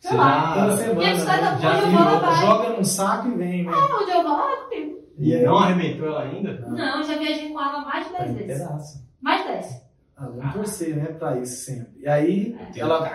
Sei 0.02 0.18
lá. 0.18 0.54
Toda 0.56 0.78
semana, 0.78 0.94
Minha 1.00 1.14
bicicleta 1.14 1.52
né? 1.52 1.60
Já 1.62 2.32
joga 2.42 2.70
num 2.72 2.84
saco 2.84 3.28
e 3.30 3.36
vem, 3.36 3.64
né? 3.66 3.72
Ah, 3.74 3.98
onde 4.02 4.12
eu 4.12 4.24
vou 4.24 4.32
lá 4.38 4.52
é 4.52 4.56
comigo. 4.64 5.00
E 5.20 5.36
aí- 5.36 5.46
Não 5.46 5.58
arrebentou 5.58 6.08
ela 6.08 6.24
ainda? 6.24 6.54
Não. 6.60 6.70
Não, 6.72 7.04
já 7.04 7.18
viajei 7.18 7.50
com 7.54 7.62
ela 7.62 7.82
mais 7.86 8.06
de 8.08 8.12
Tá 8.12 8.18
10 8.24 8.32
em 8.32 8.34
vezes. 8.34 8.58
pedaço. 8.64 9.08
Mais 9.22 9.42
de 9.44 9.48
10. 9.50 9.82
Ah, 10.18 10.26
vamos 10.28 10.54
torcer, 10.54 10.96
né, 10.96 11.06
pra 11.06 11.38
isso 11.40 11.66
sempre. 11.66 12.00
E 12.00 12.08
aí, 12.08 12.58
ela, 12.76 13.08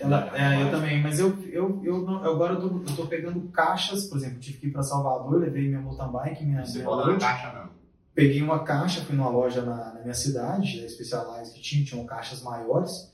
ela, 0.00 0.30
é, 0.36 0.62
eu 0.62 0.70
também, 0.72 1.00
mas 1.02 1.18
eu, 1.20 1.36
eu, 1.52 1.80
eu, 1.84 1.98
não- 2.02 2.24
agora 2.24 2.54
eu 2.54 2.60
tô, 2.60 2.76
eu 2.90 2.96
tô 2.96 3.06
pegando 3.06 3.40
caixas, 3.50 4.04
por 4.06 4.18
exemplo, 4.18 4.38
tive 4.40 4.58
que 4.58 4.66
ir 4.68 4.70
pra 4.72 4.82
Salvador, 4.82 5.40
levei 5.40 5.68
minha 5.68 5.80
mountain 5.80 6.10
bike, 6.10 6.44
minha, 6.44 6.64
Você 6.64 6.82
Load. 6.82 7.18
caixa 7.20 7.52
não. 7.52 7.68
Peguei 8.14 8.42
uma 8.42 8.60
caixa, 8.64 9.00
fui 9.04 9.14
numa 9.16 9.28
loja 9.28 9.62
na, 9.62 9.94
na 9.94 10.00
minha 10.00 10.14
cidade, 10.14 10.84
a 10.84 10.88
Specialized 10.88 11.54
que 11.54 11.60
tinha, 11.60 11.84
tinham 11.84 12.04
caixas 12.04 12.42
maiores, 12.42 13.12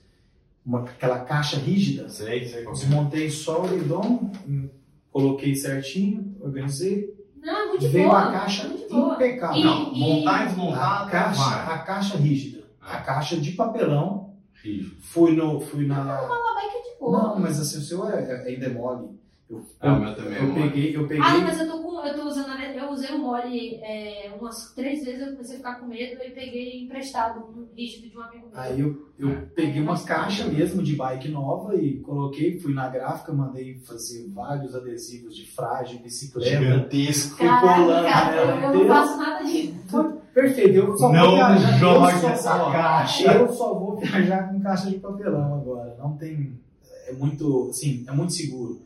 uma, 0.65 0.81
aquela 0.83 1.21
caixa 1.21 1.57
rígida. 1.59 2.09
Sei, 2.09 2.45
sei 2.47 2.67
é. 2.67 2.71
Desmontei 2.71 3.29
só 3.31 3.63
o 3.65 3.69
guidão, 3.69 4.31
hum, 4.49 4.69
coloquei 5.13 5.55
certinho, 5.55 6.37
organizei, 6.41 7.15
Não, 7.43 7.57
é 7.57 7.67
muito 7.69 7.89
veio 7.89 8.09
boa. 8.09 8.23
a 8.29 8.33
caixa 8.33 8.69
boa. 8.91 9.15
impecável. 9.15 9.57
E- 9.61 9.65
Não, 9.65 9.95
montar 9.95 10.45
e 10.45 10.47
desmontar 10.49 11.03
a, 11.03 11.11
caixa, 11.11 11.43
vai. 11.43 11.75
a 11.75 11.79
caixa 11.79 12.17
rígida, 12.17 12.65
a 12.81 12.97
caixa 12.99 13.37
de 13.37 13.53
papelão, 13.53 14.35
Rígido. 14.63 14.97
fui, 15.01 15.37
no, 15.37 15.61
fui 15.61 15.87
na... 15.87 16.01
Uma 16.23 16.61
é 16.63 16.83
de 16.83 16.99
boa. 16.99 17.23
Não, 17.23 17.39
mas 17.41 17.61
assim, 17.61 17.79
o 17.79 17.83
seu 17.83 18.09
é, 18.09 18.23
é, 18.23 18.49
ainda 18.49 18.67
é 18.67 18.69
mole. 18.71 19.09
Eu, 19.49 19.63
É, 19.81 19.91
o 19.91 20.01
meu 20.01 20.15
também 20.17 20.35
é 20.35 20.41
eu 20.41 20.47
mole. 20.47 20.63
peguei, 20.63 20.97
eu 20.97 21.07
peguei... 21.07 21.23
Ah, 21.23 21.39
mas 21.39 21.61
eu 21.61 21.71
tô 21.71 21.83
com. 21.83 21.95
Eu 22.05 22.15
tô 22.15 22.27
usando 22.27 22.49
Eu 22.75 22.91
usei 22.91 23.11
o 23.15 23.19
mole 23.19 23.77
é, 23.83 24.33
umas 24.39 24.73
três 24.75 25.05
vezes, 25.05 25.21
eu 25.21 25.33
comecei 25.33 25.55
a 25.57 25.59
ficar 25.59 25.75
com 25.81 25.87
medo 25.87 26.23
e 26.23 26.31
peguei 26.31 26.83
emprestado 26.83 27.41
um 27.41 27.67
rígido 27.75 28.11
de 28.11 28.17
um 28.19 28.23
amigo 28.23 28.49
meu. 28.51 28.61
Aí 28.61 28.81
eu, 28.81 29.09
eu 29.19 29.49
peguei 29.55 29.81
uma 29.83 29.99
caixa 30.03 30.47
mesmo 30.47 30.83
de 30.83 30.97
bike 30.97 31.29
nova 31.29 31.75
e 31.77 32.01
coloquei, 32.01 32.59
fui 32.59 32.73
na 32.75 32.89
gráfica, 32.89 33.33
mandei 33.33 33.79
fazer 33.81 34.29
vários 34.31 34.75
adesivos 34.75 35.35
de 35.37 35.47
frágil, 35.51 35.99
bicicleta. 36.01 36.59
Gigantesco. 36.59 37.37
fui 37.37 37.47
Caraca, 37.47 37.83
colando 37.83 38.09
cara, 38.09 38.37
eu, 38.37 38.49
eu 38.49 38.57
não 38.61 38.69
inteira. 38.75 38.95
faço 38.95 39.17
nada 39.19 39.45
disso. 39.45 40.19
Perfeito, 40.35 40.75
eu 40.77 40.97
só 40.97 41.13
Não 41.13 41.27
vou 41.27 41.37
viajar. 41.37 41.79
jogue 41.79 42.13
eu 42.13 42.19
só, 42.21 42.29
essa 42.29 42.63
ó, 42.63 42.73
caixa. 42.73 43.33
Eu 43.35 43.49
só 43.53 43.75
vou 43.75 43.97
viajar 43.97 44.49
com 44.51 44.61
caixa 44.61 44.91
de 44.91 44.99
papelão 44.99 45.55
agora. 45.55 45.97
Não 45.99 46.17
tem. 46.17 46.59
É 47.07 47.13
muito. 47.13 47.69
Assim, 47.71 48.05
é 48.09 48.13
muito 48.13 48.33
seguro. 48.33 48.81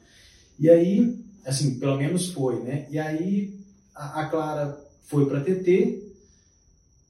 E 0.58 0.68
aí, 0.68 1.18
assim, 1.46 1.78
pelo 1.78 1.96
menos 1.96 2.30
foi, 2.32 2.60
né? 2.62 2.86
E 2.90 2.98
aí 2.98 3.58
a, 3.94 4.22
a 4.22 4.28
Clara 4.28 4.78
foi 5.04 5.26
pra 5.26 5.40
TT. 5.40 6.04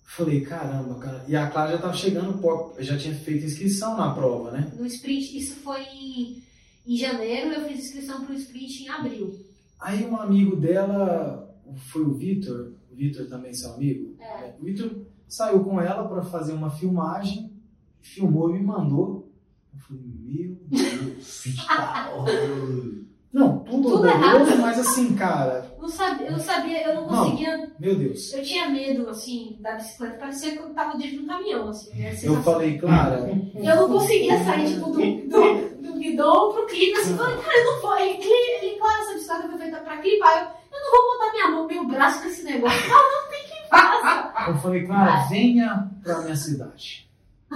Falei, 0.05 0.41
caramba, 0.41 0.97
cara. 0.97 1.25
E 1.29 1.37
a 1.37 1.49
Clara 1.49 1.73
já 1.73 1.79
tava 1.79 1.95
chegando, 1.95 2.41
já 2.79 2.99
tinha 2.99 3.15
feito 3.15 3.45
inscrição 3.47 3.97
na 3.97 4.13
prova, 4.15 4.51
né? 4.51 4.73
No 4.77 4.87
sprint, 4.87 5.37
isso 5.39 5.57
foi 5.57 5.83
em, 5.83 6.43
em 6.87 6.97
janeiro, 6.97 7.53
eu 7.53 7.69
fiz 7.69 7.79
inscrição 7.87 8.25
pro 8.25 8.35
sprint 8.35 8.85
em 8.85 8.89
abril. 8.89 9.39
Aí 9.79 10.05
um 10.07 10.17
amigo 10.17 10.57
dela, 10.57 11.55
foi 11.93 12.03
o 12.03 12.15
Vitor, 12.15 12.73
o 12.91 12.97
Vitor 12.97 13.27
também 13.29 13.55
seu 13.55 13.75
amigo, 13.75 14.17
É. 14.19 14.55
o 14.59 14.65
Vitor 14.65 14.91
saiu 15.29 15.63
com 15.63 15.81
ela 15.81 16.09
para 16.09 16.23
fazer 16.25 16.53
uma 16.53 16.71
filmagem, 16.71 17.53
filmou 18.01 18.51
e 18.51 18.55
me 18.59 18.65
mandou. 18.65 19.31
Eu 19.73 19.81
falei, 19.81 20.03
meu 20.03 20.57
Deus. 20.69 21.45
Não, 23.33 23.59
tudo, 23.59 23.91
Tudo 23.91 24.07
errado. 24.09 24.57
mas 24.61 24.79
assim, 24.79 25.15
cara, 25.15 25.71
Não 25.79 25.89
sabia, 25.89 26.27
eu 26.29 26.33
não 26.33 26.39
sabia, 26.41 26.89
eu 26.89 26.95
não 26.95 27.07
Não. 27.07 27.25
conseguia. 27.25 27.71
meu 27.79 27.95
Deus. 27.95 28.33
Eu 28.33 28.43
tinha 28.43 28.69
medo, 28.71 29.09
assim, 29.11 29.57
da 29.61 29.73
bicicleta. 29.75 30.17
Parecia 30.19 30.53
que 30.53 30.59
eu 30.59 30.71
tava 30.71 30.97
dentro 30.97 31.11
de 31.19 31.19
um 31.25 31.27
caminhão, 31.27 31.69
assim. 31.69 31.95
né? 31.99 32.17
Eu 32.23 32.43
falei, 32.43 32.79
Clara, 32.79 33.31
Eu 33.55 33.77
não 33.77 33.89
conseguia 33.89 34.43
sair, 34.43 34.69
tipo, 34.75 34.87
do, 34.91 34.93
do, 34.99 35.83
do 35.93 35.99
guidão 35.99 36.53
pro 36.53 36.67
clipe, 36.67 36.99
assim, 36.99 37.17
falei, 37.17 37.37
cara, 37.37 37.59
eu 37.59 37.65
não 37.73 37.81
vou. 37.83 37.99
Ele, 37.99 38.19
ele, 38.23 38.79
claro, 38.79 39.03
essa 39.03 39.13
bicicleta 39.15 39.49
foi 39.49 39.59
feita 39.59 39.77
pra 39.79 39.97
clipar. 39.99 40.33
Eu, 40.73 40.79
eu 40.79 40.85
não 40.85 40.91
vou 40.91 41.19
botar 41.19 41.33
minha 41.33 41.49
mão, 41.51 41.67
meu 41.67 41.85
braço 41.87 42.23
com 42.23 42.29
esse 42.29 42.43
negócio. 42.45 42.81
Ah, 42.91 43.23
não 43.23 43.31
tem 43.31 43.43
que 43.43 43.69
faça. 43.69 44.51
eu 44.51 44.57
falei, 44.57 44.87
Clara, 44.87 45.27
venha 45.29 45.91
pra 46.03 46.21
minha 46.23 46.37
cidade. 46.37 47.08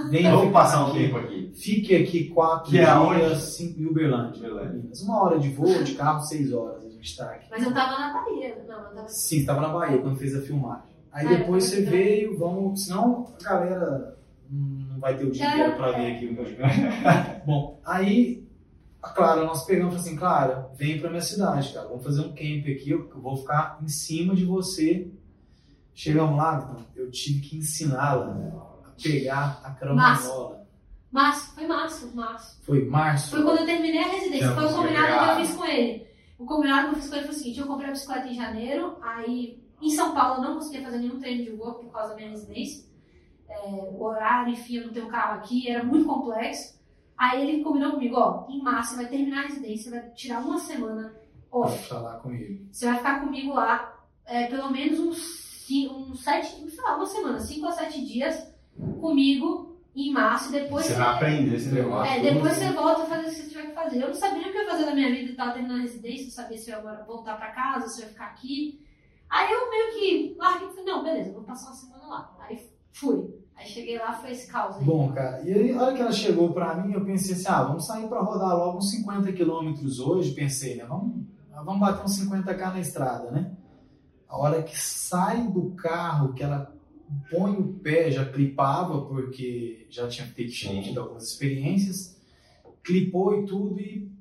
Venha 0.09 0.35
Vamos 0.35 0.51
passar 0.51 0.85
um 0.85 0.87
aqui. 0.89 0.99
tempo 0.99 1.17
aqui. 1.17 1.51
Fique 1.55 1.95
aqui 1.95 2.29
quatro 2.29 2.71
Que 2.71 2.79
é 2.79 2.85
dias, 2.85 3.39
cinco, 3.55 3.79
em 3.79 3.85
Uberlândia. 3.85 4.39
Uberlândia. 4.39 4.73
Minas. 4.81 5.01
Uma 5.01 5.23
hora 5.23 5.39
de 5.39 5.49
voo, 5.49 5.83
de 5.83 5.93
carro, 5.93 6.19
seis 6.21 6.51
horas 6.51 6.83
a 6.83 6.89
gente 6.89 7.03
está 7.05 7.25
aqui. 7.25 7.47
Mas 7.51 7.63
eu 7.63 7.73
tava 7.73 7.99
na 7.99 8.13
Bahia. 8.13 8.63
Não, 8.67 8.75
eu 8.79 8.95
tava. 8.95 9.07
Sim, 9.07 9.37
estava 9.37 9.61
na 9.61 9.69
Bahia 9.69 9.99
quando 9.99 10.15
fez 10.17 10.35
a 10.35 10.41
filmagem. 10.41 10.93
Aí 11.11 11.27
Ah, 11.27 11.29
depois 11.29 11.71
eu 11.71 11.79
você 11.79 11.89
veio, 11.89 12.37
vamos. 12.39 12.85
Senão 12.85 13.27
a 13.39 13.43
galera 13.43 14.17
não 14.49 14.99
vai 14.99 15.15
ter 15.15 15.25
o 15.25 15.29
inteiro 15.29 15.75
para 15.75 15.91
ver 15.91 16.15
aqui 16.15 16.31
meu 16.31 16.43
Bom, 17.45 17.79
aí 17.85 18.43
a 19.01 19.09
Clara, 19.09 19.43
nós 19.43 19.65
pegamos 19.65 19.93
e 19.93 19.97
falamos 19.97 20.07
assim, 20.07 20.15
Clara, 20.15 20.69
vem 20.75 20.99
pra 20.99 21.09
minha 21.09 21.21
cidade, 21.21 21.73
cara, 21.73 21.87
vamos 21.87 22.03
fazer 22.03 22.21
um 22.21 22.29
camp 22.29 22.63
aqui, 22.67 22.89
eu 22.91 23.09
vou 23.21 23.35
ficar 23.35 23.77
em 23.83 23.87
cima 23.87 24.33
de 24.33 24.45
você. 24.45 25.07
Chegamos 25.93 26.37
lá, 26.37 26.63
então, 26.63 26.85
eu 26.95 27.11
tive 27.11 27.41
que 27.41 27.57
ensiná-la 27.57 28.33
né, 28.33 28.51
pegar 29.01 29.61
a 29.63 29.71
cramanhola. 29.71 30.63
Março, 31.11 31.53
foi 31.53 31.67
março, 31.67 32.15
março. 32.15 32.63
Foi 32.63 32.85
março? 32.85 33.29
Foi 33.29 33.43
quando 33.43 33.59
eu 33.59 33.65
terminei 33.67 33.99
a 33.99 34.07
residência, 34.07 34.51
foi 34.55 34.65
o 34.65 34.75
combinado 34.75 35.25
que 35.25 35.41
eu 35.41 35.45
fiz 35.45 35.55
com 35.55 35.65
ele. 35.65 36.07
O 36.39 36.45
combinado 36.45 36.89
que 36.89 36.95
eu 36.95 36.99
fiz 37.01 37.09
com 37.09 37.15
ele 37.15 37.25
foi 37.25 37.35
o 37.35 37.37
seguinte, 37.37 37.59
eu 37.59 37.67
comprei 37.67 37.89
a 37.89 37.91
bicicleta 37.91 38.27
em 38.27 38.33
janeiro, 38.33 38.97
aí 38.99 39.63
em 39.79 39.89
São 39.91 40.13
Paulo 40.15 40.37
eu 40.37 40.49
não 40.49 40.55
conseguia 40.55 40.81
fazer 40.81 40.97
nenhum 40.97 41.19
treino 41.19 41.43
de 41.43 41.51
rua 41.51 41.75
por 41.75 41.91
causa 41.91 42.09
da 42.09 42.15
minha 42.15 42.29
residência. 42.29 42.85
É, 43.47 43.59
o 43.67 44.01
horário, 44.01 44.53
enfim, 44.53 44.77
eu 44.77 44.87
não 44.87 44.93
tenho 44.93 45.07
carro 45.07 45.35
aqui, 45.35 45.69
era 45.69 45.83
muito 45.83 46.07
complexo. 46.07 46.81
Aí 47.15 47.47
ele 47.47 47.63
combinou 47.63 47.91
comigo, 47.91 48.15
ó, 48.17 48.47
em 48.49 48.59
março 48.63 48.91
você 48.91 49.03
vai 49.03 49.05
terminar 49.07 49.43
a 49.43 49.47
residência, 49.47 49.91
vai 49.91 50.09
tirar 50.11 50.39
uma 50.39 50.57
semana 50.57 51.13
off. 51.51 51.87
falar 51.87 52.15
comigo. 52.15 52.65
Você 52.71 52.87
vai 52.87 52.97
ficar 52.97 53.19
comigo 53.19 53.53
lá 53.53 53.93
é, 54.25 54.47
pelo 54.47 54.71
menos 54.71 54.99
uns, 54.99 55.67
uns 55.91 56.23
sete, 56.23 56.69
sei 56.69 56.83
lá, 56.83 56.95
uma 56.95 57.05
semana, 57.05 57.39
cinco 57.39 57.67
a 57.67 57.71
sete 57.71 58.03
dias 58.03 58.52
comigo 58.99 59.77
em 59.95 60.11
março, 60.11 60.49
e 60.49 60.61
depois 60.61 60.85
Você 60.85 60.93
vai 60.93 61.15
aprender 61.15 61.55
esse 61.55 61.69
negócio. 61.69 62.11
é, 62.11 62.19
depois 62.19 62.53
você 62.53 62.71
volta 62.71 63.03
a 63.03 63.05
fazer 63.05 63.27
o 63.27 63.29
que 63.29 63.35
você 63.35 63.49
tiver 63.49 63.67
que 63.67 63.73
fazer. 63.75 64.01
Eu 64.01 64.07
não 64.07 64.15
sabia 64.15 64.39
nem 64.39 64.49
o 64.49 64.51
que 64.51 64.57
eu 64.57 64.63
ia 64.63 64.69
fazer 64.71 64.85
da 64.85 64.95
minha 64.95 65.09
vida 65.11 65.31
e 65.31 65.35
tava 65.35 65.51
terminando 65.51 65.79
a 65.79 65.81
residência, 65.83 66.25
não 66.25 66.31
sabia 66.31 66.57
se 66.57 66.69
eu 66.69 66.73
ia 66.73 66.79
agora 66.79 67.03
voltar 67.05 67.37
pra 67.37 67.51
casa, 67.51 67.87
se 67.87 68.01
eu 68.01 68.05
ia 68.05 68.11
ficar 68.11 68.25
aqui. 68.25 68.83
Aí 69.29 69.51
eu 69.51 69.69
meio 69.69 69.93
que 69.93 70.35
larguei 70.37 70.67
e 70.67 70.71
falei, 70.71 70.85
não, 70.85 71.03
beleza, 71.03 71.33
vou 71.33 71.43
passar 71.43 71.67
uma 71.67 71.75
semana 71.75 72.07
lá. 72.07 72.37
Aí 72.39 72.59
fui. 72.91 73.33
Aí 73.55 73.67
cheguei 73.67 73.99
lá, 73.99 74.13
foi 74.13 74.31
esse 74.31 74.51
caos 74.51 74.77
aí. 74.77 74.83
Bom, 74.83 75.11
cara, 75.13 75.41
e 75.43 75.53
aí, 75.53 75.71
a 75.71 75.81
hora 75.81 75.93
que 75.93 76.01
ela 76.01 76.11
chegou 76.11 76.51
pra 76.53 76.75
mim, 76.75 76.93
eu 76.93 77.05
pensei 77.05 77.35
assim, 77.35 77.47
ah, 77.47 77.63
vamos 77.63 77.85
sair 77.85 78.07
pra 78.07 78.19
rodar 78.21 78.57
logo 78.57 78.79
uns 78.79 78.89
50 78.89 79.31
quilômetros 79.31 79.99
hoje, 79.99 80.33
pensei, 80.33 80.75
né, 80.75 80.85
vamos, 80.85 81.23
vamos 81.63 81.79
bater 81.79 82.03
uns 82.03 82.19
50k 82.19 82.73
na 82.73 82.79
estrada, 82.79 83.29
né? 83.29 83.51
A 84.27 84.37
hora 84.39 84.63
que 84.63 84.75
sai 84.75 85.47
do 85.47 85.69
carro, 85.75 86.33
que 86.33 86.41
ela 86.41 86.72
põe 87.29 87.51
o 87.51 87.73
pé, 87.73 88.11
já 88.11 88.25
clipava, 88.25 89.05
porque 89.05 89.85
já 89.89 90.07
tinha 90.07 90.27
tido, 90.27 90.99
algumas 90.99 91.23
experiências, 91.29 92.17
clipou 92.83 93.41
e 93.41 93.45
tudo, 93.45 93.79
e 93.79 94.11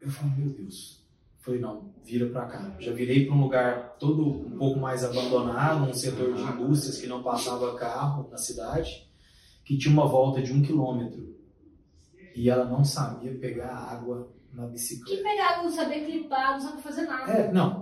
eu 0.00 0.10
falei, 0.10 0.32
meu 0.36 0.50
Deus. 0.50 1.00
Falei, 1.40 1.60
não, 1.60 1.92
vira 2.04 2.26
pra 2.28 2.44
cá. 2.46 2.76
Já 2.78 2.92
virei 2.92 3.26
pra 3.26 3.34
um 3.34 3.40
lugar 3.42 3.96
todo 3.98 4.46
um 4.46 4.56
pouco 4.56 4.78
mais 4.78 5.02
abandonado, 5.02 5.90
um 5.90 5.92
setor 5.92 6.34
de 6.34 6.42
indústrias 6.42 7.00
que 7.00 7.08
não 7.08 7.20
passava 7.22 7.74
carro 7.76 8.28
na 8.30 8.38
cidade, 8.38 9.08
que 9.64 9.76
tinha 9.76 9.92
uma 9.92 10.06
volta 10.06 10.40
de 10.40 10.52
um 10.52 10.62
quilômetro. 10.62 11.34
E 12.36 12.48
ela 12.48 12.64
não 12.64 12.84
sabia 12.84 13.34
pegar 13.34 13.74
água 13.74 14.28
na 14.52 14.66
Que 14.66 14.72
bicicleta. 14.72 15.22
pegar, 15.22 15.62
não 15.64 15.70
sabia 15.70 16.04
clipar, 16.04 16.52
não 16.52 16.60
sabia 16.60 16.80
fazer 16.80 17.02
nada. 17.02 17.32
É, 17.32 17.52
não, 17.52 17.81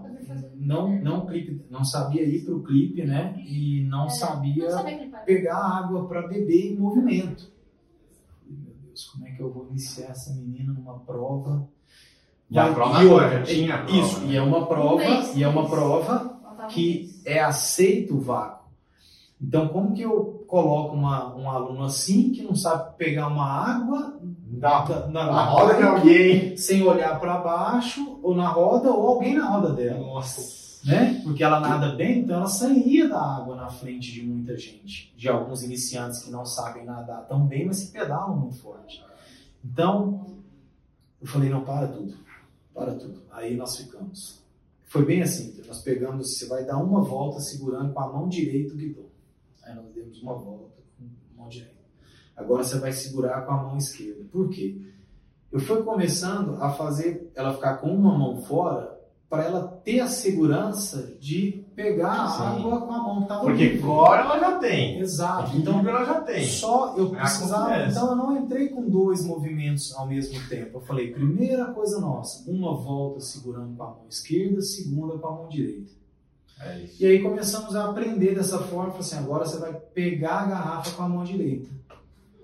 Não 0.71 1.03
não, 1.03 1.27
clipe, 1.27 1.62
não 1.71 1.85
sabia 1.85 2.23
ir 2.23 2.45
pro 2.45 2.62
clipe, 2.62 3.05
né? 3.05 3.35
E 3.47 3.83
não 3.89 4.07
É, 4.07 4.11
sabia 4.11 4.64
Não 4.64 4.71
sabia 4.71 5.11
pegar 5.27 5.57
água 5.57 6.07
para 6.09 6.27
beber 6.29 6.73
em 6.73 6.77
movimento. 6.77 7.51
Falei, 8.43 8.59
Meu 8.64 8.75
Deus, 8.87 9.05
como 9.07 9.27
é 9.27 9.31
que 9.33 9.41
eu 9.43 9.51
vou 9.53 9.66
iniciar 9.71 10.11
essa 10.11 10.33
menina 10.35 10.73
numa 10.73 10.99
prova? 11.01 11.66
E 12.51 12.59
a 12.59 12.73
prova 12.73 13.03
e 13.03 13.07
agora, 13.07 13.25
outra, 13.27 13.45
já 13.45 13.55
tinha 13.55 13.75
a 13.75 13.79
prova, 13.85 13.99
Isso, 14.01 14.21
né? 14.21 14.27
e 14.33 14.37
é 14.37 14.43
uma 14.43 14.66
prova, 14.66 14.95
Um 14.95 14.99
mês, 14.99 15.37
e 15.37 15.43
é 15.43 15.49
um 15.49 15.53
uma 15.53 15.68
prova 15.68 16.41
que 16.68 17.21
é 17.25 17.41
aceito 17.41 18.16
o 18.16 18.21
vácuo. 18.21 18.68
Então, 19.41 19.68
como 19.68 19.95
que 19.95 20.03
eu 20.03 20.45
coloco 20.47 20.95
uma, 20.95 21.35
um 21.35 21.49
aluno 21.49 21.85
assim, 21.85 22.31
que 22.33 22.43
não 22.43 22.55
sabe 22.55 22.97
pegar 22.99 23.29
uma 23.29 23.47
água 23.47 24.21
na, 24.53 24.89
na- 24.89 25.07
na 25.09 25.27
na 25.27 25.45
roda 25.45 25.75
de 25.77 25.83
alguém. 25.83 26.57
sem 26.57 26.83
olhar 26.83 27.18
para 27.21 27.39
baixo, 27.39 28.18
ou 28.23 28.35
na 28.35 28.49
roda, 28.49 28.91
ou 28.93 29.09
alguém 29.09 29.35
na 29.39 29.49
roda 29.49 29.73
dela? 29.73 29.99
Nossa. 29.99 30.60
Né? 30.85 31.20
Porque 31.22 31.43
ela 31.43 31.61
nada 31.61 31.95
bem, 31.95 32.20
então 32.20 32.37
ela 32.37 32.47
sairia 32.47 33.09
da 33.09 33.20
água 33.20 33.57
na 33.57 33.68
frente 33.68 34.12
de 34.12 34.22
muita 34.22 34.57
gente, 34.57 35.12
de 35.16 35.28
alguns 35.28 35.62
iniciantes 35.62 36.22
que 36.22 36.31
não 36.31 36.45
sabem 36.47 36.85
nadar 36.85 37.26
tão 37.26 37.47
bem, 37.47 37.66
mas 37.66 37.85
que 37.85 37.93
pedalam 37.93 38.37
muito 38.37 38.57
forte. 38.57 39.05
Então, 39.64 40.26
eu 41.20 41.26
falei, 41.26 41.51
não, 41.51 41.64
para 41.64 41.87
tudo, 41.89 42.14
para 42.72 42.95
tudo. 42.95 43.22
Aí 43.31 43.57
nós 43.57 43.76
ficamos. 43.76 44.41
Foi 44.87 45.05
bem 45.05 45.22
assim, 45.22 45.62
nós 45.66 45.83
pegamos, 45.83 46.37
você 46.37 46.47
vai 46.47 46.64
dar 46.64 46.78
uma 46.78 47.03
volta 47.03 47.41
segurando 47.41 47.93
com 47.93 48.01
a 48.01 48.12
mão 48.12 48.28
direita 48.28 48.74
o 48.74 48.76
guidão. 48.76 49.05
Aí 49.62 49.74
nós 49.74 49.87
demos 49.95 50.20
uma 50.22 50.35
volta 50.35 50.83
com 50.99 51.05
a 51.05 51.43
mão 51.43 51.49
direita. 51.49 51.74
Agora 52.35 52.64
você 52.64 52.78
vai 52.78 52.93
segurar 52.93 53.43
com 53.43 53.53
a 53.53 53.62
mão 53.62 53.76
esquerda. 53.76 54.24
Por 54.33 54.49
quê? 54.49 54.81
Eu 55.53 55.61
fui 55.61 55.83
começando 55.83 56.61
a 56.62 56.70
fazer 56.70 57.31
ela 57.35 57.53
ficar 57.55 57.76
com 57.78 57.95
uma 57.95 58.16
mão 58.16 58.41
fora 58.43 58.99
para 59.31 59.45
ela 59.45 59.81
ter 59.85 60.01
a 60.01 60.09
segurança 60.09 61.16
de 61.20 61.64
pegar 61.76 62.24
a 62.24 62.28
Sim. 62.28 62.43
água 62.43 62.81
com 62.81 62.93
a 62.93 62.99
mão 62.99 63.16
que 63.18 63.22
estava 63.22 63.41
Porque 63.43 63.78
core 63.78 64.18
ela 64.18 64.41
já 64.41 64.59
tem. 64.59 64.99
Exato. 64.99 65.57
Então, 65.57 65.74
Equilíbrio 65.74 65.97
ela 65.97 66.05
já 66.05 66.20
tem. 66.22 66.45
só 66.45 66.97
eu 66.99 67.14
É 67.14 67.18
a 67.18 67.20
precisava. 67.20 67.85
Então 67.85 68.09
eu 68.09 68.16
não 68.16 68.37
entrei 68.37 68.70
com 68.70 68.91
dois 68.91 69.24
movimentos 69.24 69.95
ao 69.95 70.09
mesmo 70.09 70.37
tempo. 70.49 70.78
Eu 70.78 70.81
falei, 70.81 71.12
primeira 71.12 71.66
coisa 71.66 72.01
nossa, 72.01 72.51
uma 72.51 72.74
volta 72.74 73.20
segurando 73.20 73.76
com 73.76 73.83
a 73.85 73.87
mão 73.87 74.07
esquerda, 74.11 74.61
segunda 74.62 75.16
com 75.16 75.28
a 75.28 75.33
mão 75.33 75.49
direita. 75.49 75.93
É. 76.61 76.87
E 76.99 77.07
aí 77.07 77.22
começamos 77.22 77.76
a 77.76 77.89
aprender 77.89 78.35
dessa 78.35 78.59
forma, 78.59 78.99
assim, 78.99 79.16
agora 79.16 79.47
você 79.47 79.59
vai 79.59 79.72
pegar 79.72 80.41
a 80.41 80.47
garrafa 80.47 80.91
com 80.91 81.05
a 81.05 81.09
mão 81.09 81.22
direita. 81.22 81.70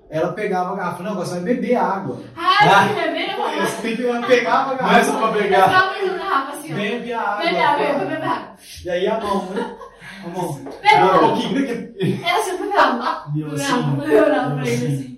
Ela 0.08 0.32
pegava 0.32 0.72
a 0.72 0.76
garrafa, 0.76 1.02
não, 1.02 1.12
agora 1.12 1.26
você 1.26 1.34
vai 1.34 1.54
beber 1.54 1.74
água. 1.76 2.20
Ai, 2.36 2.88
que 2.88 2.94
beber, 2.94 4.00
eu 4.00 4.14
ela 4.14 4.26
pegava 4.26 4.72
a 4.72 4.82
Não 4.82 4.90
é 4.96 5.02
só 5.02 5.12
garrafa, 5.12 5.28
pra 5.32 5.38
Eu 5.38 5.42
pegar. 5.42 5.70
tava 5.70 5.94
pensando 5.94 6.16
na 6.18 6.24
Rafa 6.24 6.52
assim, 6.52 6.72
ó. 6.72 6.76
bebe 6.76 7.12
a 7.12 7.20
água. 7.20 7.44
Bebe 7.44 7.58
água, 7.58 7.84
eu 7.86 7.98
vou 7.98 8.06
beber 8.08 8.22
água. 8.24 8.56
E 8.84 8.90
aí 8.90 9.06
a 9.08 9.20
mão, 9.20 9.46
né? 9.50 9.76
A 10.24 10.28
mão. 10.28 10.54
Bebe 10.54 10.94
Não, 10.94 11.06
um 11.06 11.10
água. 11.10 11.28
pouquinho, 11.28 11.52
né? 11.60 11.92
Era 12.24 12.40
assim, 12.40 12.50
eu 12.50 12.58
beber 12.58 12.78
água. 12.78 13.32
E 13.34 13.40
eu 13.40 13.52
assim, 13.52 13.72
água, 13.72 14.04
eu 14.04 14.12
eu 14.12 14.24
pra 14.24 14.66
ele 14.66 14.86
assim. 14.86 14.86
assim. 14.94 15.16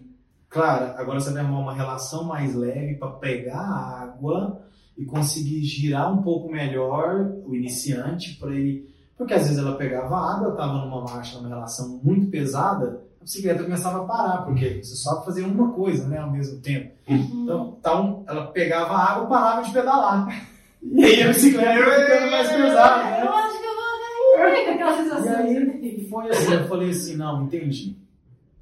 Claro, 0.50 0.84
agora 0.96 1.20
você 1.20 1.30
vai 1.32 1.42
arrumar 1.42 1.60
uma 1.60 1.74
relação 1.74 2.24
mais 2.24 2.54
leve 2.54 2.94
para 2.94 3.08
pegar 3.10 3.58
a 3.60 4.02
água 4.02 4.62
e 4.96 5.04
conseguir 5.04 5.62
girar 5.64 6.10
um 6.12 6.22
pouco 6.22 6.50
melhor 6.50 7.30
o 7.46 7.54
iniciante 7.54 8.34
para 8.40 8.50
ele. 8.52 8.88
Porque 9.18 9.34
às 9.34 9.42
vezes 9.42 9.58
ela 9.58 9.76
pegava 9.76 10.16
água, 10.16 10.52
estava 10.52 10.72
numa 10.72 11.02
marcha, 11.02 11.36
numa 11.36 11.48
relação 11.50 12.00
muito 12.02 12.30
pesada, 12.30 13.02
a 13.28 13.30
bicicleta 13.30 13.62
começava 13.62 14.02
a 14.02 14.06
parar, 14.06 14.38
porque 14.38 14.82
você 14.82 14.96
só 14.96 15.22
fazer 15.22 15.42
uma 15.42 15.70
coisa 15.72 16.08
né, 16.08 16.18
ao 16.18 16.30
mesmo 16.30 16.60
tempo. 16.60 16.92
Então, 17.06 17.76
então 17.78 18.24
ela 18.26 18.46
pegava 18.46 18.94
a 18.94 19.12
água 19.12 19.24
e 19.24 19.28
parava 19.28 19.62
de 19.62 19.72
pedalar. 19.72 20.48
E 20.80 21.04
aí 21.04 21.22
a 21.24 21.28
bicicleta 21.28 21.74
ia 21.74 22.06
ficando 22.06 22.30
mais 22.30 22.52
pesada, 22.52 23.02
né? 23.02 23.20
Eu 23.20 23.32
acho 23.32 23.58
que 23.58 23.66
eu 23.66 23.74
vou 23.74 24.38
cair, 24.38 24.64
com 24.64 24.70
aquela 24.70 24.92
E 24.92 25.02
sensação. 25.02 25.36
aí 25.44 26.06
foi 26.08 26.28
assim, 26.30 26.54
eu 26.54 26.68
falei 26.68 26.90
assim, 26.90 27.16
não, 27.16 27.42
entendi. 27.42 27.96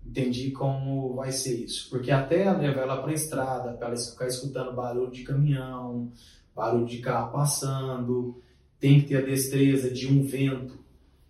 Entendi 0.06 0.50
como 0.50 1.14
vai 1.14 1.30
ser 1.30 1.54
isso. 1.56 1.90
Porque 1.90 2.10
até 2.10 2.50
levar 2.50 2.80
ela 2.80 3.02
para 3.02 3.10
a 3.10 3.14
estrada, 3.14 3.72
para 3.72 3.88
ela 3.88 3.96
ficar 3.98 4.26
escutando 4.28 4.74
barulho 4.74 5.10
de 5.10 5.24
caminhão, 5.24 6.10
barulho 6.54 6.86
de 6.86 6.98
carro 7.00 7.32
passando, 7.32 8.40
tem 8.80 8.98
que 9.02 9.08
ter 9.08 9.18
a 9.18 9.26
destreza 9.26 9.90
de 9.90 10.10
um 10.10 10.22
vento 10.22 10.78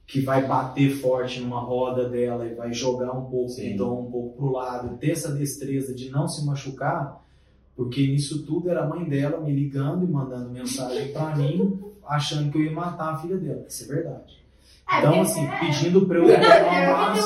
que 0.07 0.21
vai 0.21 0.47
bater 0.47 0.91
forte 1.01 1.41
numa 1.41 1.59
roda 1.61 2.09
dela 2.09 2.47
e 2.47 2.55
vai 2.55 2.73
jogar 2.73 3.13
um 3.13 3.23
pouco 3.25 3.47
o 3.47 3.49
Sim. 3.49 3.71
guidão 3.71 4.01
um 4.01 4.11
pouco 4.11 4.37
pro 4.37 4.53
lado, 4.53 4.97
ter 4.99 5.11
essa 5.11 5.33
destreza 5.33 5.93
de 5.95 6.11
não 6.11 6.29
se 6.29 6.47
machucar, 6.47 7.23
porque 7.75 8.07
nisso 8.07 8.45
tudo 8.47 8.71
era 8.71 8.85
a 8.85 8.89
mãe 8.89 9.05
dela 9.05 9.41
me 9.41 9.53
ligando 9.53 10.05
e 10.05 10.09
mandando 10.09 10.51
mensagem 10.51 11.13
para 11.13 11.35
mim, 11.37 11.79
achando 12.07 12.51
que 12.53 12.59
eu 12.59 12.63
ia 12.63 12.73
matar 12.73 13.15
a 13.15 13.19
filha 13.19 13.37
dela. 13.37 13.65
Isso 13.69 13.85
é 13.91 13.95
verdade. 13.97 14.37
É, 14.89 14.99
Então, 15.01 15.21
assim, 15.21 15.45
é, 15.45 15.59
pedindo 15.59 16.07
pra 16.07 16.19
eu 16.19 16.25
levar 16.25 16.47
é, 16.47 17.11
um- 17.11 17.15
de 17.15 17.21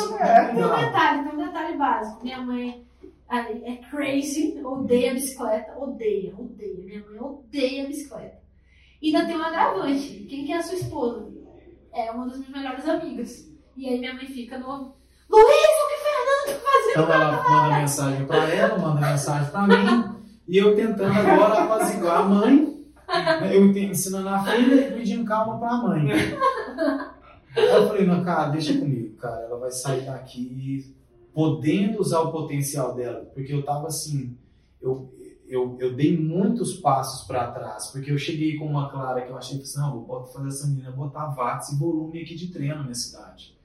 Tem 0.55 0.65
um 0.65 0.69
detalhe, 0.87 1.29
tem 1.29 1.33
um 1.39 1.47
detalhe 1.47 1.77
básico. 1.77 2.23
Minha 2.25 2.41
mãe 2.41 2.83
é 3.31 3.77
crazy, 3.91 4.59
odeia 4.65 5.13
bicicleta, 5.13 5.79
odeia, 5.79 6.33
odeia. 6.39 6.79
Minha 6.83 7.05
mãe 7.07 7.21
odeia 7.21 7.87
bicicleta. 7.87 8.41
E 9.03 9.15
ainda 9.15 9.27
tem 9.29 9.37
um 9.37 9.43
agravante. 9.43 10.27
Quem 10.29 10.47
que 10.47 10.53
é 10.53 10.57
a 10.57 10.63
sua 10.63 10.75
esposa? 10.79 11.29
É 11.93 12.11
uma 12.11 12.27
das 12.27 12.39
minhas 12.39 12.53
melhores 12.53 12.89
amigas. 12.89 13.51
E 13.77 13.89
aí 13.89 13.99
minha 13.99 14.15
mãe 14.15 14.27
fica 14.27 14.59
no. 14.59 14.95
Luiz, 15.29 15.47
o 15.47 15.89
que 15.89 15.95
o 15.95 16.03
Fernando 16.05 16.47
tá 16.47 16.69
fazendo? 16.69 16.91
Então 16.91 17.13
ela 17.13 17.49
manda 17.49 17.79
mensagem 17.79 18.27
pra 18.27 18.49
ela, 18.49 18.79
manda 18.79 19.11
mensagem 19.11 19.51
pra 19.51 19.67
mim, 19.67 20.17
e 20.49 20.57
eu 20.59 20.75
tentando 20.75 21.13
agora 21.13 21.65
apaziguar 21.65 22.19
a 22.19 22.25
mãe, 22.25 22.85
eu 23.53 23.67
ensinando 23.67 24.29
a 24.29 24.43
filha 24.45 24.75
e 24.75 24.93
pedindo 24.93 25.25
calma 25.25 25.59
pra 25.59 25.77
mãe. 25.77 26.11
Aí 27.57 27.65
eu 27.65 27.87
falei, 27.87 28.07
não, 28.07 28.25
cara, 28.25 28.49
deixa 28.49 28.77
comigo, 28.77 29.17
cara, 29.17 29.43
ela 29.43 29.59
vai 29.59 29.71
sair 29.71 30.05
daqui 30.05 30.95
podendo 31.33 32.01
usar 32.01 32.21
o 32.21 32.33
potencial 32.33 32.95
dela, 32.95 33.25
porque 33.33 33.53
eu 33.53 33.65
tava 33.65 33.87
assim, 33.87 34.37
eu, 34.83 35.13
eu, 35.51 35.77
eu 35.81 35.95
dei 35.95 36.17
muitos 36.17 36.75
passos 36.75 37.27
para 37.27 37.51
trás, 37.51 37.89
porque 37.89 38.11
eu 38.11 38.19
cheguei 38.19 38.57
com 38.57 38.67
uma 38.67 38.89
Clara 38.89 39.23
que 39.23 39.31
eu 39.31 39.37
achei 39.37 39.59
que 39.59 39.65
assim, 39.65 39.79
não, 39.79 40.05
vou 40.05 40.25
fazer 40.27 40.49
essa 40.49 40.67
menina 40.69 40.93
botar 40.93 41.35
watts 41.35 41.71
e 41.71 41.77
volume 41.77 42.23
aqui 42.23 42.37
de 42.37 42.49
treino 42.49 42.77
na 42.77 42.83
minha 42.85 42.95
cidade. 42.95 43.59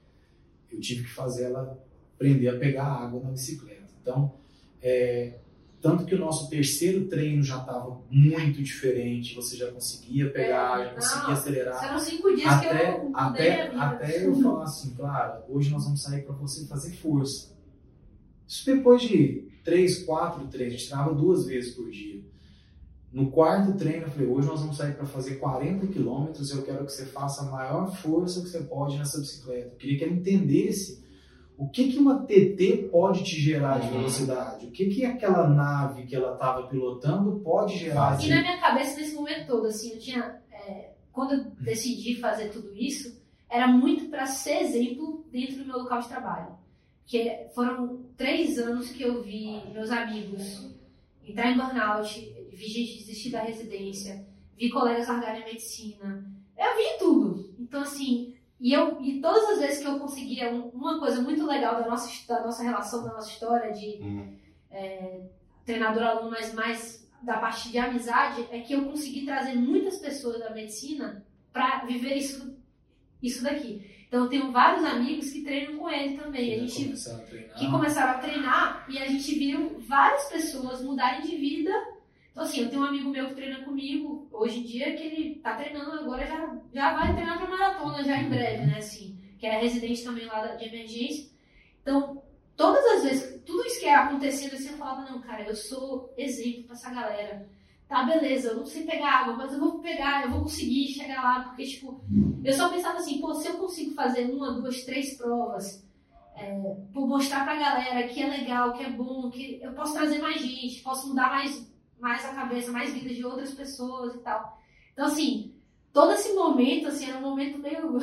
Eu 0.70 0.80
tive 0.80 1.04
que 1.04 1.10
fazer 1.10 1.44
ela 1.44 1.78
aprender 2.14 2.48
a 2.48 2.58
pegar 2.58 2.86
água 2.86 3.22
na 3.22 3.30
bicicleta. 3.30 3.86
Então, 4.02 4.34
é, 4.82 5.38
Tanto 5.80 6.04
que 6.04 6.16
o 6.16 6.18
nosso 6.18 6.50
terceiro 6.50 7.06
treino 7.06 7.44
já 7.44 7.58
estava 7.58 8.00
muito 8.10 8.60
diferente, 8.60 9.36
você 9.36 9.56
já 9.56 9.70
conseguia 9.70 10.28
pegar, 10.30 10.80
É, 10.80 10.84
já 10.86 10.94
conseguia 10.94 11.22
não, 11.22 11.30
acelerar. 11.30 11.80
Foram 11.80 11.98
cinco 12.00 12.34
dias 12.34 12.60
que 12.60 12.66
Até, 12.66 12.90
eu 12.90 13.04
mudei 13.04 13.50
até, 13.52 13.76
até 13.76 14.26
eu 14.26 14.34
falar 14.42 14.64
assim, 14.64 14.94
claro, 14.96 15.44
hoje 15.48 15.70
nós 15.70 15.84
vamos 15.84 16.02
sair 16.02 16.22
para 16.22 16.34
você 16.34 16.66
fazer 16.66 16.92
força. 16.96 17.54
Isso 18.48 18.66
depois 18.66 19.02
de 19.02 19.45
três, 19.66 20.02
quatro 20.04 20.46
treinos, 20.46 20.74
a 20.74 20.78
gente 20.78 20.88
treinava 20.88 21.14
duas 21.14 21.44
vezes 21.44 21.74
por 21.74 21.90
dia. 21.90 22.22
No 23.12 23.30
quarto 23.30 23.72
treino, 23.76 24.04
eu 24.06 24.10
falei, 24.10 24.26
hoje 24.28 24.46
nós 24.48 24.60
vamos 24.60 24.76
sair 24.76 24.94
para 24.94 25.06
fazer 25.06 25.36
40 25.36 25.86
quilômetros 25.88 26.50
eu 26.50 26.62
quero 26.62 26.84
que 26.86 26.92
você 26.92 27.06
faça 27.06 27.42
a 27.42 27.50
maior 27.50 27.90
força 27.96 28.40
que 28.42 28.48
você 28.48 28.60
pode 28.62 28.96
nessa 28.98 29.18
bicicleta. 29.18 29.68
Eu 29.74 29.76
queria 29.78 29.98
que 29.98 30.04
ela 30.04 30.12
entendesse 30.12 31.04
o 31.58 31.68
que, 31.68 31.90
que 31.90 31.98
uma 31.98 32.24
TT 32.26 32.88
pode 32.92 33.24
te 33.24 33.40
gerar 33.40 33.78
de 33.80 33.86
Uhum. 33.88 33.98
velocidade, 33.98 34.66
o 34.66 34.70
que, 34.70 34.86
que 34.86 35.04
aquela 35.04 35.48
nave 35.48 36.04
que 36.04 36.14
ela 36.14 36.34
estava 36.34 36.66
pilotando 36.68 37.40
pode 37.40 37.78
gerar 37.78 38.18
E 38.20 38.24
de... 38.24 38.30
na 38.30 38.40
minha 38.42 38.58
cabeça, 38.60 38.98
nesse 39.00 39.14
momento 39.14 39.46
todo, 39.46 39.66
assim, 39.66 39.92
eu 39.92 39.98
tinha. 39.98 40.36
é, 40.52 40.90
quando 41.12 41.32
eu 41.32 41.44
decidi 41.60 42.16
fazer 42.16 42.50
tudo 42.50 42.76
isso, 42.76 43.16
era 43.48 43.66
muito 43.66 44.10
para 44.10 44.26
ser 44.26 44.60
exemplo 44.64 45.24
dentro 45.32 45.56
do 45.58 45.64
meu 45.66 45.78
local 45.78 46.00
de 46.02 46.08
trabalho. 46.08 46.48
Que 47.06 47.46
foram 47.54 48.04
três 48.16 48.58
anos 48.58 48.90
que 48.90 49.02
eu 49.02 49.22
vi 49.22 49.62
meus 49.72 49.90
amigos 49.90 50.74
entrar 51.24 51.50
em 51.52 51.56
burnout, 51.56 52.20
vi 52.52 52.66
gente 52.66 52.98
desistir 52.98 53.30
da 53.30 53.42
residência, 53.42 54.26
vi 54.56 54.68
colegas 54.70 55.06
largarem 55.08 55.42
a 55.42 55.46
medicina. 55.46 56.24
Eu 56.56 56.76
vi 56.76 56.98
tudo. 56.98 57.54
Então, 57.60 57.82
assim, 57.82 58.34
e, 58.60 58.72
eu, 58.72 59.00
e 59.02 59.20
todas 59.20 59.50
as 59.50 59.58
vezes 59.60 59.78
que 59.80 59.86
eu 59.86 59.98
conseguia 60.00 60.50
um- 60.52 60.68
uma 60.70 60.98
coisa 60.98 61.20
muito 61.20 61.44
legal 61.46 61.80
da 61.80 61.88
nossa, 61.88 62.08
da 62.26 62.42
nossa 62.42 62.62
relação, 62.62 63.04
da 63.04 63.12
nossa 63.12 63.30
história 63.30 63.72
de 63.72 63.98
Hum. 64.02 64.36
treinador-aluno, 65.64 66.30
mas 66.30 66.52
mais 66.54 67.06
da 67.22 67.38
parte 67.38 67.70
de 67.70 67.78
amizade, 67.78 68.46
é 68.50 68.60
que 68.60 68.72
eu 68.72 68.84
consegui 68.84 69.24
trazer 69.24 69.54
muitas 69.54 69.98
pessoas 69.98 70.38
da 70.38 70.50
medicina 70.50 71.24
para 71.52 71.84
viver 71.84 72.14
isso, 72.16 72.56
isso 73.22 73.42
daqui. 73.42 73.95
Então 74.08 74.24
eu 74.24 74.28
tenho 74.28 74.52
vários 74.52 74.84
amigos 74.84 75.30
que 75.30 75.42
treinam 75.42 75.76
com 75.78 75.90
ele 75.90 76.16
também. 76.16 76.54
A 76.54 76.58
gente 76.58 76.84
começaram 76.84 77.18
a 77.18 77.22
treinar. 77.22 77.58
que 77.58 77.70
começaram 77.70 78.10
a 78.12 78.18
treinar 78.18 78.86
e 78.88 78.98
a 78.98 79.06
gente 79.06 79.34
viu 79.38 79.78
várias 79.80 80.24
pessoas 80.26 80.82
mudarem 80.82 81.22
de 81.22 81.36
vida. 81.36 81.72
Então, 82.30 82.44
assim, 82.44 82.60
eu 82.60 82.68
tenho 82.68 82.82
um 82.82 82.86
amigo 82.86 83.10
meu 83.10 83.28
que 83.28 83.34
treina 83.34 83.64
comigo 83.64 84.28
hoje 84.30 84.60
em 84.60 84.62
dia 84.62 84.94
que 84.94 85.02
ele 85.02 85.34
tá 85.36 85.54
treinando 85.54 85.92
agora, 85.92 86.26
já, 86.26 86.56
já 86.72 86.94
vai 86.94 87.14
treinar 87.14 87.38
pra 87.38 87.48
maratona 87.48 88.04
já 88.04 88.18
em 88.18 88.28
breve, 88.28 88.66
né? 88.66 88.78
Assim, 88.78 89.18
que 89.38 89.46
é 89.46 89.58
residente 89.58 90.04
também 90.04 90.26
lá 90.26 90.46
de 90.54 90.66
emergência. 90.66 91.30
Então, 91.80 92.22
todas 92.56 92.84
as 92.84 93.04
vezes, 93.04 93.42
tudo 93.44 93.66
isso 93.66 93.80
que 93.80 93.86
é 93.86 93.94
acontecendo 93.94 94.54
assim, 94.54 94.70
eu 94.70 94.76
falava, 94.76 95.10
não, 95.10 95.20
cara, 95.20 95.44
eu 95.44 95.56
sou 95.56 96.12
exemplo 96.16 96.64
pra 96.64 96.74
essa 96.74 96.90
galera. 96.90 97.48
Tá, 97.88 98.02
beleza, 98.02 98.48
eu 98.48 98.56
não 98.56 98.66
sei 98.66 98.82
pegar 98.84 99.20
água, 99.20 99.34
mas 99.36 99.52
eu 99.52 99.60
vou 99.60 99.78
pegar, 99.78 100.24
eu 100.24 100.30
vou 100.32 100.42
conseguir 100.42 100.88
chegar 100.88 101.22
lá, 101.22 101.40
porque, 101.44 101.64
tipo, 101.64 102.00
eu 102.42 102.52
só 102.52 102.68
pensava 102.68 102.98
assim, 102.98 103.20
pô, 103.20 103.32
se 103.32 103.46
eu 103.46 103.54
consigo 103.58 103.94
fazer 103.94 104.24
uma, 104.28 104.52
duas, 104.54 104.82
três 104.84 105.16
provas 105.16 105.84
por 106.92 107.06
mostrar 107.06 107.44
pra 107.44 107.54
galera 107.56 108.08
que 108.08 108.20
é 108.20 108.28
legal, 108.28 108.72
que 108.74 108.82
é 108.84 108.90
bom, 108.90 109.30
que 109.30 109.60
eu 109.62 109.72
posso 109.72 109.94
trazer 109.94 110.18
mais 110.18 110.40
gente, 110.40 110.82
posso 110.82 111.08
mudar 111.08 111.30
mais, 111.30 111.66
mais 112.00 112.24
a 112.24 112.34
cabeça, 112.34 112.72
mais 112.72 112.92
vidas 112.92 113.16
de 113.16 113.24
outras 113.24 113.52
pessoas 113.52 114.14
e 114.16 114.18
tal. 114.18 114.58
Então, 114.92 115.06
assim, 115.06 115.54
todo 115.92 116.12
esse 116.12 116.34
momento, 116.34 116.88
assim, 116.88 117.08
era 117.08 117.18
um 117.18 117.22
momento 117.22 117.58
meio 117.58 117.98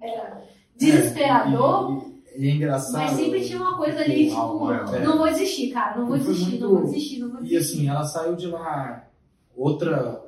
era 0.00 0.42
desesperador, 0.76 2.02
É, 2.34 2.38
e, 2.40 2.44
e 2.44 2.48
é 2.48 2.54
engraçado. 2.54 2.92
mas 3.04 3.10
sempre 3.12 3.40
tinha 3.44 3.58
uma 3.58 3.76
coisa 3.76 4.00
ali, 4.00 4.28
tipo, 4.28 4.66
não 5.04 5.18
vou 5.18 5.26
desistir, 5.28 5.70
cara, 5.72 5.98
não 5.98 6.06
vou 6.08 6.18
desistir, 6.18 6.58
não 6.58 6.68
muito- 6.70 6.82
vou 6.82 6.92
desistir, 6.92 7.18
não 7.20 7.30
vou 7.30 7.40
E 7.40 7.44
desistir. 7.44 7.76
assim, 7.78 7.88
ela 7.88 8.02
saiu 8.04 8.34
de 8.36 8.48
lá 8.48 9.06
outra, 9.56 10.24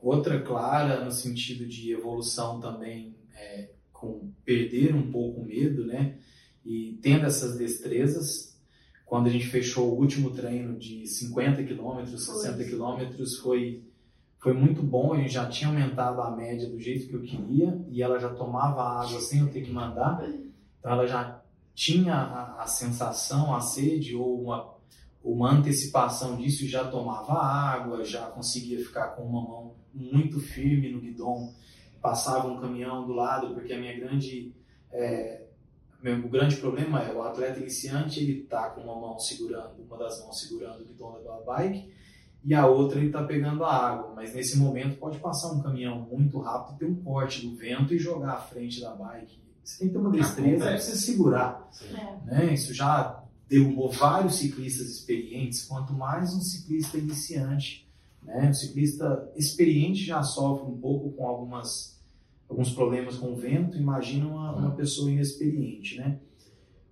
outra 0.00 0.40
clara 0.40 1.04
no 1.04 1.10
sentido 1.10 1.66
de 1.66 1.92
evolução 1.92 2.60
também, 2.60 3.14
é, 3.34 3.70
com 3.92 4.30
perder 4.44 4.94
um 4.94 5.10
pouco 5.10 5.40
o 5.40 5.44
medo, 5.44 5.86
né? 5.86 6.18
E 6.64 6.98
tendo 7.02 7.26
essas 7.26 7.56
destrezas. 7.56 8.54
Quando 9.04 9.28
a 9.28 9.30
gente 9.30 9.46
fechou 9.46 9.92
o 9.92 10.00
último 10.00 10.32
treino 10.32 10.76
de 10.76 11.06
50 11.06 11.62
quilômetros, 11.62 12.24
60 12.26 12.64
quilômetros, 12.64 13.38
foi, 13.38 13.84
foi 14.40 14.52
muito 14.52 14.82
bom. 14.82 15.12
A 15.12 15.18
gente 15.18 15.32
já 15.32 15.48
tinha 15.48 15.70
aumentado 15.70 16.20
a 16.20 16.34
média 16.34 16.68
do 16.68 16.80
jeito 16.80 17.06
que 17.06 17.14
eu 17.14 17.22
queria 17.22 17.80
e 17.88 18.02
ela 18.02 18.18
já 18.18 18.30
tomava 18.30 18.82
água 18.82 19.20
sem 19.20 19.40
eu 19.40 19.48
ter 19.48 19.62
que 19.62 19.70
mandar. 19.70 20.28
Então 20.80 20.90
ela 20.90 21.06
já 21.06 21.40
tinha 21.72 22.14
a, 22.14 22.62
a 22.62 22.66
sensação, 22.66 23.54
a 23.54 23.60
sede 23.60 24.16
ou 24.16 24.42
uma 24.42 24.75
uma 25.32 25.50
antecipação 25.50 26.36
disso 26.36 26.64
e 26.64 26.68
já 26.68 26.84
tomava 26.88 27.32
água, 27.34 28.04
já 28.04 28.26
conseguia 28.26 28.78
ficar 28.78 29.08
com 29.08 29.22
uma 29.24 29.42
mão 29.42 29.74
muito 29.92 30.38
firme 30.38 30.92
no 30.92 31.00
guidão, 31.00 31.52
passava 32.00 32.46
um 32.46 32.60
caminhão 32.60 33.04
do 33.06 33.12
lado, 33.12 33.52
porque 33.52 33.72
a 33.72 33.78
minha 33.78 33.98
grande 33.98 34.54
é, 34.92 35.42
meu 36.00 36.16
o 36.24 36.28
grande 36.28 36.56
problema 36.56 37.02
é 37.02 37.12
o 37.12 37.22
atleta 37.22 37.58
iniciante 37.58 38.20
ele 38.20 38.42
tá 38.42 38.70
com 38.70 38.82
uma 38.82 38.94
mão 38.94 39.18
segurando, 39.18 39.82
uma 39.82 39.96
das 39.98 40.20
mãos 40.20 40.38
segurando 40.40 40.82
o 40.82 40.84
guidão 40.84 41.20
da 41.24 41.40
bike 41.40 41.92
e 42.44 42.54
a 42.54 42.64
outra 42.66 43.00
ele 43.00 43.10
tá 43.10 43.24
pegando 43.24 43.64
a 43.64 43.74
água, 43.74 44.12
mas 44.14 44.32
nesse 44.32 44.56
momento 44.56 44.96
pode 44.98 45.18
passar 45.18 45.50
um 45.52 45.60
caminhão 45.60 46.02
muito 46.02 46.38
rápido, 46.38 46.78
ter 46.78 46.84
um 46.86 47.02
corte 47.02 47.44
do 47.44 47.56
vento 47.56 47.92
e 47.92 47.98
jogar 47.98 48.34
à 48.34 48.40
frente 48.40 48.80
da 48.80 48.94
bike. 48.94 49.40
Você 49.64 49.78
tem 49.80 49.88
que 49.88 49.94
ter 49.94 49.98
uma 50.00 50.10
destreza 50.12 50.58
para 50.58 50.66
Acontece. 50.74 50.90
você 50.92 50.96
segurar 51.04 51.68
É. 51.92 52.24
né? 52.26 52.54
Isso 52.54 52.72
já 52.72 53.20
derrubou 53.48 53.90
vários 53.90 54.36
ciclistas 54.36 54.88
experientes, 54.88 55.64
quanto 55.64 55.92
mais 55.92 56.34
um 56.34 56.40
ciclista 56.40 56.98
iniciante, 56.98 57.88
né? 58.22 58.50
O 58.50 58.54
ciclista 58.54 59.32
experiente 59.36 60.04
já 60.04 60.22
sofre 60.22 60.70
um 60.70 60.78
pouco 60.78 61.10
com 61.12 61.26
algumas 61.26 61.96
alguns 62.48 62.72
problemas 62.72 63.16
com 63.16 63.32
o 63.32 63.36
vento, 63.36 63.76
imagina 63.76 64.26
uma, 64.26 64.52
uma 64.52 64.70
pessoa 64.70 65.10
inexperiente, 65.10 65.98
né? 65.98 66.20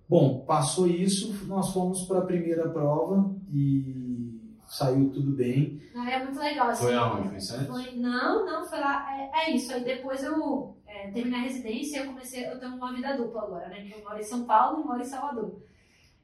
Bom, 0.07 0.43
passou 0.45 0.85
isso, 0.85 1.45
nós 1.45 1.71
fomos 1.71 2.03
para 2.03 2.19
a 2.19 2.25
primeira 2.25 2.69
prova 2.69 3.33
e 3.51 4.37
saiu 4.67 5.09
tudo 5.11 5.31
bem. 5.31 5.81
Ah, 5.95 6.09
é 6.11 6.23
muito 6.23 6.37
legal, 6.37 6.67
assim. 6.69 6.83
Foi 6.83 6.95
aonde? 6.95 7.47
Foi? 7.47 7.65
Foi- 7.65 7.95
não, 7.95 8.45
não, 8.45 8.65
foi 8.65 8.79
lá. 8.79 9.07
É, 9.17 9.45
é 9.45 9.55
isso. 9.55 9.73
Aí 9.73 9.83
depois 9.83 10.23
eu 10.23 10.75
é, 10.85 11.09
terminei 11.09 11.39
a 11.39 11.43
residência 11.43 11.97
e 11.97 12.01
eu 12.01 12.07
comecei. 12.07 12.45
Eu 12.45 12.59
tenho 12.59 12.75
uma 12.75 12.93
vida 12.93 13.15
dupla 13.17 13.43
agora, 13.43 13.69
né? 13.69 13.81
Que 13.83 13.93
eu 13.93 14.03
moro 14.03 14.19
em 14.19 14.23
São 14.23 14.43
Paulo 14.45 14.81
e 14.81 14.85
moro 14.85 15.01
em 15.01 15.05
Salvador. 15.05 15.55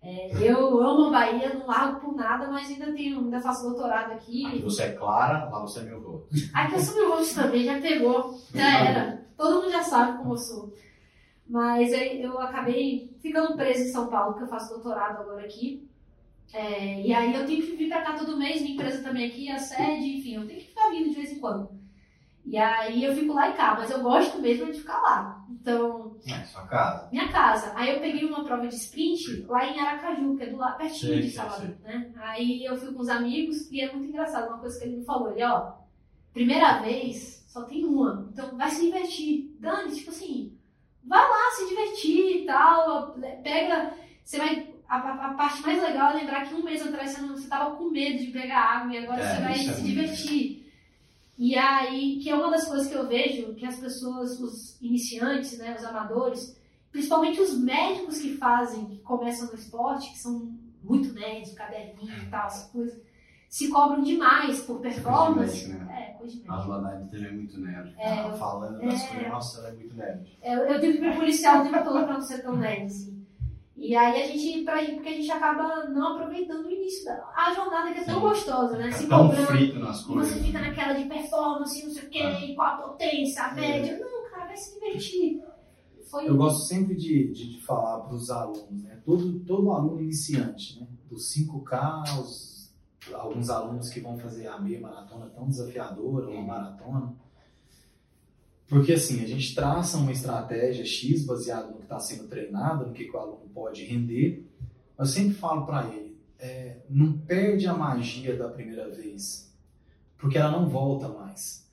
É, 0.03 0.31
eu 0.41 0.81
amo 0.81 1.07
a 1.07 1.11
Bahia, 1.11 1.53
não 1.53 1.67
largo 1.67 1.99
por 1.99 2.15
nada, 2.15 2.49
mas 2.51 2.69
ainda 2.69 2.91
tenho, 2.91 3.19
ainda 3.19 3.39
faço 3.39 3.69
doutorado 3.69 4.13
Aqui 4.13 4.45
aqui. 4.47 4.61
você 4.63 4.83
é 4.83 4.91
Clara, 4.93 5.45
lá 5.47 5.59
você 5.59 5.81
é 5.81 5.83
meu 5.83 5.97
avô. 5.97 6.23
Aqui 6.53 6.73
eu 6.73 6.79
sou 6.79 6.95
meu 6.95 7.11
rosto 7.11 7.35
também, 7.35 7.63
já 7.63 7.79
pegou. 7.79 8.35
Já 8.53 8.79
era. 8.79 9.25
Todo 9.37 9.61
mundo 9.61 9.71
já 9.71 9.83
sabe 9.83 10.17
como 10.17 10.33
eu 10.33 10.37
sou. 10.37 10.73
Mas 11.47 11.91
eu 11.93 12.39
acabei 12.39 13.15
ficando 13.21 13.55
presa 13.55 13.83
em 13.83 13.91
São 13.91 14.07
Paulo, 14.07 14.31
porque 14.31 14.45
eu 14.45 14.49
faço 14.49 14.73
doutorado 14.73 15.21
agora 15.21 15.45
aqui. 15.45 15.87
É, 16.53 17.01
e 17.01 17.13
aí 17.13 17.33
eu 17.35 17.45
tenho 17.45 17.61
que 17.61 17.75
vir 17.75 17.87
pra 17.87 18.01
cá 18.01 18.13
todo 18.13 18.37
mês, 18.37 18.61
minha 18.61 18.73
empresa 18.73 19.03
também 19.03 19.27
aqui, 19.27 19.49
a 19.49 19.57
sede, 19.59 20.17
enfim, 20.17 20.35
eu 20.35 20.47
tenho 20.47 20.59
que 20.59 20.67
ficar 20.67 20.89
vindo 20.89 21.09
de 21.09 21.15
vez 21.15 21.31
em 21.31 21.39
quando. 21.39 21.69
E 22.45 22.57
aí 22.57 23.03
eu 23.03 23.15
fico 23.15 23.33
lá 23.33 23.49
e 23.49 23.53
cá, 23.53 23.75
mas 23.77 23.89
eu 23.91 24.01
gosto 24.01 24.39
mesmo 24.39 24.65
de 24.71 24.79
ficar 24.79 24.99
lá. 25.01 25.45
Então, 25.49 26.17
É, 26.27 26.43
sua 26.45 26.65
casa. 26.67 27.07
minha 27.11 27.29
casa. 27.31 27.71
Aí 27.75 27.93
eu 27.93 27.99
peguei 27.99 28.25
uma 28.25 28.43
prova 28.43 28.67
de 28.67 28.75
sprint 28.75 29.45
lá 29.47 29.65
em 29.65 29.79
Aracaju, 29.79 30.35
que 30.35 30.43
é 30.43 30.49
do 30.49 30.57
lado 30.57 30.77
pertinho 30.77 31.13
Sei, 31.13 31.21
de 31.21 31.29
Salvador, 31.31 31.75
né? 31.83 32.11
Aí 32.17 32.65
eu 32.65 32.75
fui 32.77 32.91
com 32.93 33.01
os 33.01 33.09
amigos 33.09 33.69
e 33.71 33.79
é 33.81 33.91
muito 33.91 34.07
engraçado 34.07 34.47
uma 34.49 34.57
coisa 34.57 34.77
que 34.79 34.85
ele 34.85 34.97
me 34.97 35.05
falou. 35.05 35.31
Ele, 35.31 35.43
ó, 35.43 35.73
primeira 36.33 36.79
vez 36.79 37.45
só 37.47 37.63
tem 37.63 37.85
uma, 37.85 38.27
então 38.33 38.57
vai 38.57 38.69
se 38.71 38.81
divertir. 38.85 39.55
Dani, 39.59 39.91
tipo 39.95 40.09
assim, 40.09 40.57
vai 41.03 41.21
lá 41.21 41.51
se 41.51 41.67
divertir 41.69 42.41
e 42.41 42.45
tal, 42.45 43.15
pega, 43.43 43.93
você 44.23 44.37
vai 44.37 44.71
a, 44.89 44.97
a- 44.97 45.25
a 45.27 45.33
parte 45.35 45.61
mais 45.61 45.81
legal 45.81 46.11
é 46.11 46.15
lembrar 46.15 46.45
que 46.47 46.53
um 46.55 46.63
mês 46.63 46.85
atrás 46.85 47.11
você, 47.11 47.21
não, 47.21 47.35
você 47.37 47.47
tava 47.47 47.75
com 47.75 47.89
medo 47.89 48.17
de 48.19 48.31
pegar 48.31 48.59
água 48.59 48.93
e 48.93 48.97
agora 48.97 49.21
É, 49.21 49.35
você 49.35 49.41
vai 49.41 49.51
é 49.53 49.55
se 49.73 49.83
divertir. 49.83 50.60
E 51.37 51.55
aí, 51.55 52.19
que 52.21 52.29
é 52.29 52.35
uma 52.35 52.51
das 52.51 52.65
coisas 52.65 52.87
que 52.87 52.93
eu 52.93 53.07
vejo 53.07 53.53
que 53.55 53.65
as 53.65 53.77
pessoas, 53.77 54.39
os 54.39 54.79
iniciantes, 54.81 55.57
né, 55.57 55.75
os 55.77 55.83
amadores, 55.83 56.55
principalmente 56.91 57.39
os 57.41 57.57
médicos 57.57 58.19
que 58.19 58.37
fazem, 58.37 58.85
que 58.85 58.97
começam 58.99 59.47
no 59.47 59.55
esporte, 59.55 60.11
que 60.11 60.19
são 60.19 60.51
muito 60.83 61.13
nerds, 61.13 61.53
caderninho 61.53 62.11
e 62.23 62.29
tal, 62.29 62.45
essas 62.47 62.69
coisas, 62.71 63.01
se 63.49 63.69
cobram 63.69 64.01
demais 64.03 64.61
por 64.61 64.79
performance. 64.79 65.67
médico, 65.67 65.91
É, 65.91 66.05
coisa 66.17 66.35
de 66.37 66.43
A 66.47 66.51
médico. 66.53 66.69
Ladade 66.71 67.09
também 67.11 67.25
é 67.25 67.31
muito 67.31 67.59
nerd. 67.59 67.95
É, 67.97 68.17
Ela 68.19 68.33
falando 68.33 68.79
das 68.79 69.03
é. 69.03 69.07
coisas, 69.07 69.29
nossa, 69.29 69.59
ela 69.59 69.69
é 69.69 69.73
muito 69.73 69.95
nerd. 69.95 70.37
É, 70.41 70.55
Eu, 70.55 70.59
eu 70.59 70.79
tenho 70.79 70.93
que 70.93 71.01
me 71.01 71.15
policiar 71.15 71.59
o 71.59 71.63
tempo 71.69 71.83
todo 71.83 72.03
pra 72.05 72.13
não 72.13 72.21
ser 72.21 72.41
tão 72.43 72.55
nerd, 72.55 72.83
assim. 72.85 73.20
E 73.81 73.95
aí 73.95 74.21
a 74.21 74.27
gente, 74.27 74.63
pra, 74.63 74.77
porque 74.85 75.09
a 75.09 75.13
gente 75.13 75.31
acaba 75.31 75.85
não 75.85 76.13
aproveitando 76.13 76.65
o 76.67 76.71
início 76.71 77.03
da 77.05 77.31
a 77.35 77.51
jornada 77.53 77.91
que 77.91 77.99
é 77.99 78.03
tão 78.03 78.15
Sim. 78.15 78.21
gostosa, 78.21 78.77
né? 78.77 78.89
É 78.89 78.91
Se 78.91 79.07
tão 79.07 79.27
cobrando. 79.27 79.47
frito 79.47 79.79
nas 79.79 80.03
coisas. 80.03 80.33
você 80.33 80.43
fica 80.43 80.59
naquela 80.61 80.93
de 80.93 81.05
performance, 81.05 81.83
não 81.83 81.91
sei 81.91 82.03
o 82.03 82.09
quê, 82.09 82.19
É. 82.19 82.53
qual 82.53 82.67
a 82.67 82.77
potência, 82.77 83.43
a 83.43 83.53
média. 83.53 83.97
Não, 83.99 84.29
cara, 84.29 84.45
vai 84.45 84.55
se 84.57 84.73
divertir. 84.79 85.41
Foi 86.09 86.27
Eu 86.29 86.35
gosto 86.37 86.67
sempre 86.67 86.95
de, 86.95 87.31
de, 87.33 87.53
de 87.57 87.61
falar 87.65 88.01
para 88.01 88.13
os 88.15 88.29
alunos, 88.29 88.83
né? 88.83 88.99
Todo, 89.03 89.39
todo 89.39 89.71
aluno 89.71 89.99
iniciante, 90.01 90.79
né? 90.79 90.87
Dos 91.09 91.33
5K 91.33 92.09
aos 92.17 92.51
alguns 93.15 93.49
alunos 93.49 93.89
que 93.89 93.99
vão 93.99 94.15
fazer 94.15 94.47
a 94.47 94.59
meia 94.59 94.79
maratona 94.79 95.25
tão 95.31 95.47
desafiadora, 95.47 96.29
uma 96.29 96.41
maratona. 96.43 97.15
Porque 98.71 98.93
assim, 98.93 99.21
a 99.21 99.27
gente 99.27 99.53
traça 99.53 99.97
uma 99.97 100.13
estratégia 100.13 100.85
X 100.85 101.25
baseada 101.25 101.67
no 101.67 101.73
que 101.73 101.83
está 101.83 101.99
sendo 101.99 102.29
treinado, 102.29 102.87
no 102.87 102.93
que, 102.93 103.03
que 103.03 103.11
o 103.11 103.19
aluno 103.19 103.49
pode 103.53 103.83
render. 103.83 104.49
Eu 104.97 105.05
sempre 105.05 105.33
falo 105.33 105.65
para 105.65 105.89
ele, 105.89 106.17
é, 106.39 106.77
não 106.89 107.11
perde 107.11 107.67
a 107.67 107.73
magia 107.73 108.33
da 108.37 108.47
primeira 108.47 108.89
vez, 108.89 109.53
porque 110.17 110.37
ela 110.37 110.49
não 110.51 110.69
volta 110.69 111.09
mais. 111.09 111.69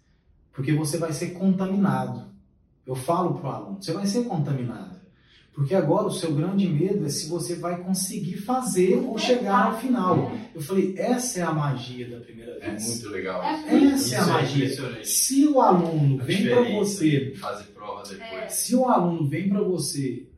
Porque 0.53 0.73
você 0.73 0.99
vai 0.99 1.13
ser 1.13 1.35
contaminado. 1.35 2.33
Eu 2.85 2.97
falo 2.97 3.39
para 3.39 3.49
o 3.49 3.53
aluno, 3.53 3.81
você 3.81 3.93
vai 3.93 4.05
ser 4.05 4.25
contaminado. 4.25 4.98
Porque 5.59 5.75
agora 5.75 6.07
o 6.07 6.11
seu 6.13 6.33
grande 6.33 6.69
medo 6.69 7.05
é 7.05 7.09
se 7.09 7.29
você 7.29 7.57
vai 7.57 7.83
conseguir 7.83 8.37
fazer 8.37 8.95
ou 9.05 9.19
chegar 9.19 9.73
ao 9.73 9.79
final. 9.81 10.31
Eu 10.55 10.61
falei, 10.61 10.95
essa 10.97 11.41
é 11.41 11.43
a 11.43 11.53
magia 11.53 12.09
da 12.09 12.21
primeira 12.21 12.59
É 12.61 12.71
vez. 12.71 12.87
muito 12.87 13.09
legal. 13.09 13.43
É 13.43 13.55
Essa 13.75 14.15
é 14.15 14.19
a 14.19 14.23
é 14.23 14.27
magia. 14.27 15.05
Se 15.05 15.47
o 15.49 15.61
aluno 15.61 16.21
A 16.21 16.25
vem 16.25 16.47
para 16.49 16.63
você, 16.63 17.35
Fazer 17.35 17.65
prova 17.75 18.03
depois. 18.05 18.21
É. 18.23 18.49
se 18.49 18.77
o 18.77 18.89
aluno 18.89 19.27
vem 19.29 19.49
para 19.49 19.61
você 19.61 20.29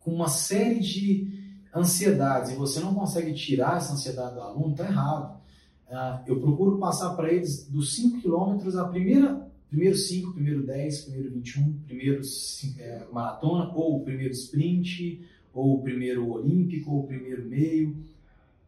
com 0.00 0.12
uma 0.14 0.28
série 0.28 0.80
de 0.80 1.26
ansiedades 1.74 2.50
e 2.52 2.54
você 2.56 2.78
não 2.78 2.92
consegue 2.94 3.32
tirar 3.32 3.78
essa 3.78 3.94
ansiedade 3.94 4.34
do 4.34 4.42
aluno, 4.42 4.74
tá 4.74 4.84
errado. 4.84 5.36
Ah, 5.90 6.20
eu 6.26 6.38
procuro 6.38 6.76
passar 6.78 7.14
para 7.16 7.32
eles 7.32 7.66
dos 7.66 7.94
5 7.94 8.20
quilômetros 8.20 8.76
a 8.76 8.84
primeira 8.84 9.45
primeiro 9.68 9.96
5, 9.96 10.32
primeiro 10.32 10.64
10, 10.66 11.00
primeiro 11.02 11.30
21, 11.34 11.72
primeiro 11.86 12.20
é, 12.78 13.06
maratona, 13.12 13.72
ou 13.74 14.00
o 14.00 14.04
primeiro 14.04 14.32
sprint, 14.32 15.20
ou 15.52 15.74
o 15.76 15.82
primeiro 15.82 16.28
olímpico, 16.30 16.90
ou 16.92 17.00
o 17.00 17.06
primeiro 17.06 17.44
meio. 17.44 17.96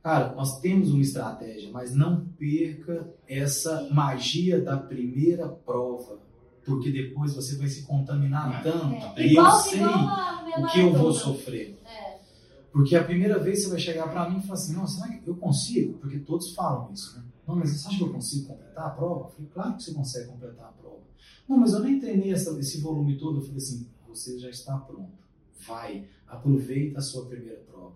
Cara, 0.02 0.34
nós 0.34 0.60
temos 0.60 0.90
uma 0.90 1.02
estratégia, 1.02 1.70
mas 1.72 1.94
não 1.94 2.24
perca 2.38 3.08
essa 3.28 3.88
magia 3.92 4.60
da 4.60 4.76
primeira 4.76 5.48
prova, 5.48 6.18
porque 6.64 6.90
depois 6.90 7.34
você 7.34 7.56
vai 7.56 7.68
se 7.68 7.82
contaminar 7.82 8.60
É. 8.60 8.62
tanto. 8.62 8.94
É, 9.20 9.22
E 9.22 9.26
eu 9.26 9.30
igual, 9.32 9.60
sei 9.60 9.80
a 9.82 10.42
minha 10.44 10.58
o 10.60 10.70
que 10.70 10.80
eu 10.80 10.92
vou 10.94 11.12
sofrer. 11.12 11.78
É. 11.84 12.18
Porque 12.72 12.94
a 12.96 13.02
primeira 13.04 13.38
vez 13.38 13.62
você 13.62 13.70
vai 13.70 13.78
chegar 13.80 14.08
para 14.08 14.28
mim 14.30 14.38
e 14.38 14.42
falar 14.42 14.54
assim, 14.54 14.74
não, 14.74 14.86
será 14.86 15.08
que 15.08 15.26
eu 15.26 15.36
consigo? 15.36 15.94
Porque 15.98 16.18
todos 16.18 16.54
falam 16.54 16.90
isso, 16.92 17.16
né? 17.18 17.24
Não, 17.48 17.56
mas 17.56 17.70
você 17.70 17.88
acha 17.88 17.96
que 17.96 18.02
eu 18.04 18.12
consigo 18.12 18.46
completar 18.48 18.86
a 18.86 18.90
prova? 18.90 19.20
Eu 19.24 19.30
falei, 19.30 19.50
claro 19.54 19.74
que 19.74 19.82
você 19.82 19.94
consegue 19.94 20.26
completar 20.28 20.66
a 20.66 20.72
prova. 20.82 20.98
Não, 21.48 21.56
mas 21.56 21.72
eu 21.72 21.80
nem 21.80 21.98
treinei 21.98 22.32
essa- 22.32 22.50
esse 22.60 22.78
volume 22.80 23.16
todo. 23.18 23.38
Eu 23.38 23.42
falei 23.42 23.56
assim, 23.56 23.86
você 24.06 24.38
já 24.38 24.50
está 24.50 24.76
pronto. 24.76 25.12
Vai, 25.66 26.04
aproveita 26.28 26.98
a 26.98 27.02
sua 27.02 27.24
primeira 27.26 27.58
prova. 27.70 27.94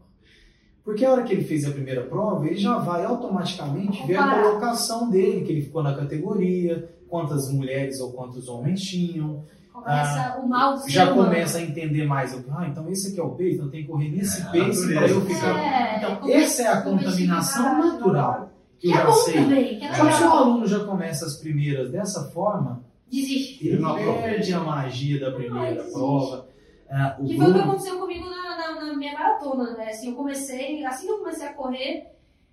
Porque 0.85 1.05
a 1.05 1.13
hora 1.13 1.23
que 1.23 1.33
ele 1.33 1.45
fez 1.45 1.65
a 1.65 1.71
primeira 1.71 2.03
prova, 2.07 2.47
ele 2.47 2.57
já 2.57 2.79
vai 2.79 3.05
automaticamente 3.05 4.05
ver 4.07 4.17
a 4.17 4.43
colocação 4.43 5.09
dele, 5.11 5.45
que 5.45 5.53
ele 5.53 5.63
ficou 5.63 5.83
na 5.83 5.95
categoria, 5.95 6.91
quantas 7.09 7.49
mulheres 7.53 8.01
ou 8.01 8.13
quantos 8.13 8.49
homens 8.49 8.81
tinham, 8.81 9.45
Começa 9.73 10.39
o 10.39 10.47
mal 10.49 10.77
do 10.77 10.83
Ah, 10.85 10.89
já 10.89 11.13
começa 11.15 11.59
a 11.59 11.63
entender 11.63 12.05
mais. 12.05 12.33
Ah, 12.51 12.69
então 12.69 12.89
esse 12.91 13.09
aqui 13.09 13.19
é 13.19 13.23
o 13.23 13.31
pace, 13.31 13.55
então 13.55 13.71
tem 13.71 13.83
que 13.83 13.89
correr 13.89 14.11
nesse 14.11 14.41
É, 14.41 14.45
natureza. 14.45 14.93
para 14.95 15.09
eu 15.09 15.21
ficar. 15.23 15.59
É, 15.59 15.97
Então, 15.97 16.29
essa 16.31 16.63
é 16.63 16.67
a 16.69 16.83
contaminação 16.83 17.79
natural 17.79 18.52
que 18.83 18.89
eu 18.89 18.93
é 18.93 18.97
já 18.97 19.05
bom 19.07 19.13
sei. 19.13 19.35
também, 19.35 19.79
que 19.79 19.85
é 19.85 19.95
Só 19.95 20.07
que 20.07 20.13
se 20.15 20.23
o 20.25 20.31
aluno 20.31 20.67
já 20.67 20.85
começa 20.85 21.25
as 21.27 21.37
primeiras 21.37 21.91
dessa 21.91 22.31
forma, 22.31 22.85
Desiste. 23.11 23.67
ele 23.69 23.79
não 23.79 23.95
perde 23.95 24.53
a 24.53 24.61
magia 24.61 25.21
da 25.21 25.31
primeira 25.33 25.77
existe. 25.81 25.93
prova. 25.93 26.49
Ah, 26.91 27.17
o 27.19 27.25
Que 27.27 27.37
foi 27.39 27.51
o 27.51 27.55
que 27.55 27.61
aconteceu 27.61 27.99
comigo 27.99 28.29
na, 28.29 28.57
na, 28.57 28.85
na 28.87 28.95
minha 28.97 29.13
maratona, 29.15 29.77
né? 29.77 29.89
Assim, 29.91 30.11
eu 30.11 30.15
comecei, 30.17 30.85
assim 30.85 31.07
que 31.07 31.13
eu 31.13 31.19
comecei 31.19 31.47
a 31.47 31.55
correr, 31.55 32.07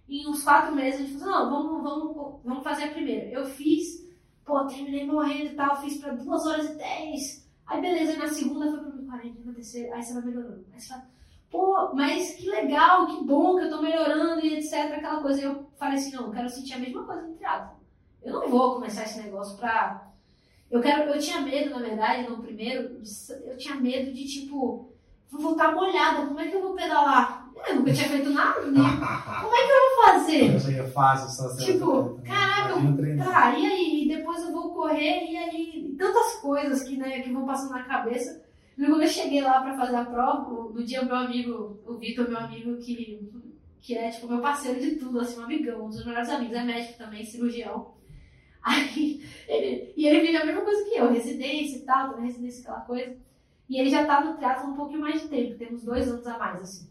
em 0.07 0.27
uns 0.27 0.43
quatro 0.43 0.73
meses 0.75 1.01
a 1.01 1.03
gente 1.03 1.19
falou, 1.19 1.33
não, 1.35 1.49
vamos, 1.49 1.83
vamos, 1.83 2.35
vamos 2.45 2.63
fazer 2.63 2.85
a 2.85 2.91
primeira. 2.91 3.25
Eu 3.29 3.45
fiz, 3.45 4.07
pô, 4.45 4.65
terminei 4.65 5.05
morrendo 5.05 5.51
e 5.51 5.55
tal, 5.55 5.81
fiz 5.81 5.97
pra 5.97 6.13
2 6.13 6.45
horas 6.45 6.69
e 6.69 6.75
10. 6.77 7.49
Aí 7.67 7.81
beleza, 7.81 8.13
aí 8.13 8.17
na 8.19 8.27
segunda 8.27 8.69
foi 8.69 8.79
pra 8.79 8.91
40, 9.17 9.39
na 9.45 9.53
terceira, 9.53 9.95
aí 9.95 10.03
você 10.03 10.13
vai 10.13 10.23
melhorando. 10.25 10.65
Aí 10.73 10.79
você 10.79 10.87
fala, 10.87 11.03
pô, 11.49 11.93
mas 11.93 12.35
que 12.35 12.49
legal, 12.49 13.07
que 13.07 13.23
bom 13.23 13.57
que 13.57 13.65
eu 13.65 13.69
tô 13.69 13.81
melhorando 13.81 14.45
e 14.45 14.55
etc, 14.55 14.93
aquela 14.93 15.21
coisa. 15.21 15.39
Aí 15.39 15.45
eu 15.45 15.67
falei 15.77 15.95
assim, 15.97 16.15
não, 16.15 16.25
eu 16.25 16.31
quero 16.31 16.49
sentir 16.49 16.73
a 16.73 16.79
mesma 16.79 17.03
coisa 17.03 17.21
no 17.21 17.33
triatlo. 17.35 17.79
Eu 18.21 18.33
não 18.33 18.49
vou 18.49 18.75
começar 18.75 19.03
esse 19.03 19.21
negócio 19.21 19.57
pra 19.57 20.09
eu 20.69 20.81
quero, 20.81 21.09
eu 21.09 21.19
tinha 21.19 21.41
medo, 21.41 21.71
na 21.71 21.79
verdade, 21.79 22.29
no 22.29 22.37
primeiro, 22.37 23.01
eu 23.45 23.57
tinha 23.57 23.75
medo 23.75 24.13
de 24.13 24.23
tipo, 24.25 24.93
vou 25.31 25.41
voltar 25.41 25.73
molhada, 25.73 26.27
como 26.27 26.39
é 26.39 26.47
que 26.47 26.55
eu 26.55 26.61
vou 26.61 26.75
pedalar? 26.75 27.49
Eu 27.67 27.77
nunca 27.77 27.91
tinha 27.91 28.07
feito 28.07 28.29
nada, 28.29 28.61
né? 28.67 28.79
Como 29.41 29.53
é 29.53 29.65
que 29.65 29.71
eu 29.71 29.95
vou 29.95 30.05
fazer? 30.05 30.53
eu 30.53 30.59
já 30.59 30.71
é 30.83 30.87
fácil 30.87 31.29
só 31.29 31.57
Tipo, 31.57 32.13
né? 32.13 32.21
caraca, 32.23 32.93
treinar. 32.95 33.31
Tá, 33.31 33.57
e 33.57 33.65
aí? 33.65 34.03
E 34.03 34.07
depois 34.07 34.43
eu 34.43 34.51
vou 34.53 34.73
correr, 34.73 35.25
e 35.29 35.35
aí 35.37 35.95
tantas 35.97 36.35
coisas 36.35 36.83
que, 36.83 36.95
né, 36.95 37.19
que 37.19 37.33
vão 37.33 37.45
passando 37.45 37.71
na 37.71 37.83
cabeça. 37.83 38.41
E 38.79 38.85
quando 38.85 39.01
eu 39.01 39.09
cheguei 39.09 39.41
lá 39.41 39.61
pra 39.61 39.75
fazer 39.75 39.97
a 39.97 40.05
prova, 40.05 40.71
no 40.71 40.83
dia 40.85 41.01
o 41.01 41.05
meu 41.05 41.17
amigo, 41.17 41.81
o 41.85 41.97
Vitor, 41.97 42.29
meu 42.29 42.37
amigo, 42.37 42.77
que, 42.77 43.29
que 43.81 43.97
é 43.97 44.09
tipo 44.09 44.29
meu 44.29 44.39
parceiro 44.39 44.79
de 44.79 44.95
tudo, 44.95 45.19
assim, 45.19 45.37
um 45.37 45.43
amigão, 45.43 45.85
um 45.85 45.89
dos 45.89 46.05
melhores 46.05 46.29
amigos, 46.29 46.55
é 46.55 46.63
médico 46.63 46.97
também, 46.97 47.25
cirurgião. 47.25 47.93
Aí, 48.63 49.21
ele, 49.49 49.93
e 49.97 50.07
ele 50.07 50.21
vive 50.21 50.37
a 50.37 50.45
mesma 50.45 50.61
coisa 50.61 50.83
que 50.85 50.95
eu, 50.95 51.11
residência 51.11 51.77
e 51.77 51.81
tal, 51.81 52.11
também 52.11 52.27
residência 52.27 52.61
aquela 52.61 52.85
coisa. 52.85 53.17
E 53.69 53.79
ele 53.79 53.89
já 53.89 54.05
tá 54.05 54.23
no 54.23 54.37
teatro 54.37 54.69
um 54.69 54.75
pouquinho 54.75 55.01
mais 55.01 55.21
de 55.21 55.27
tempo, 55.27 55.57
temos 55.57 55.83
dois 55.83 56.07
anos 56.07 56.25
a 56.25 56.37
mais, 56.37 56.61
assim. 56.61 56.89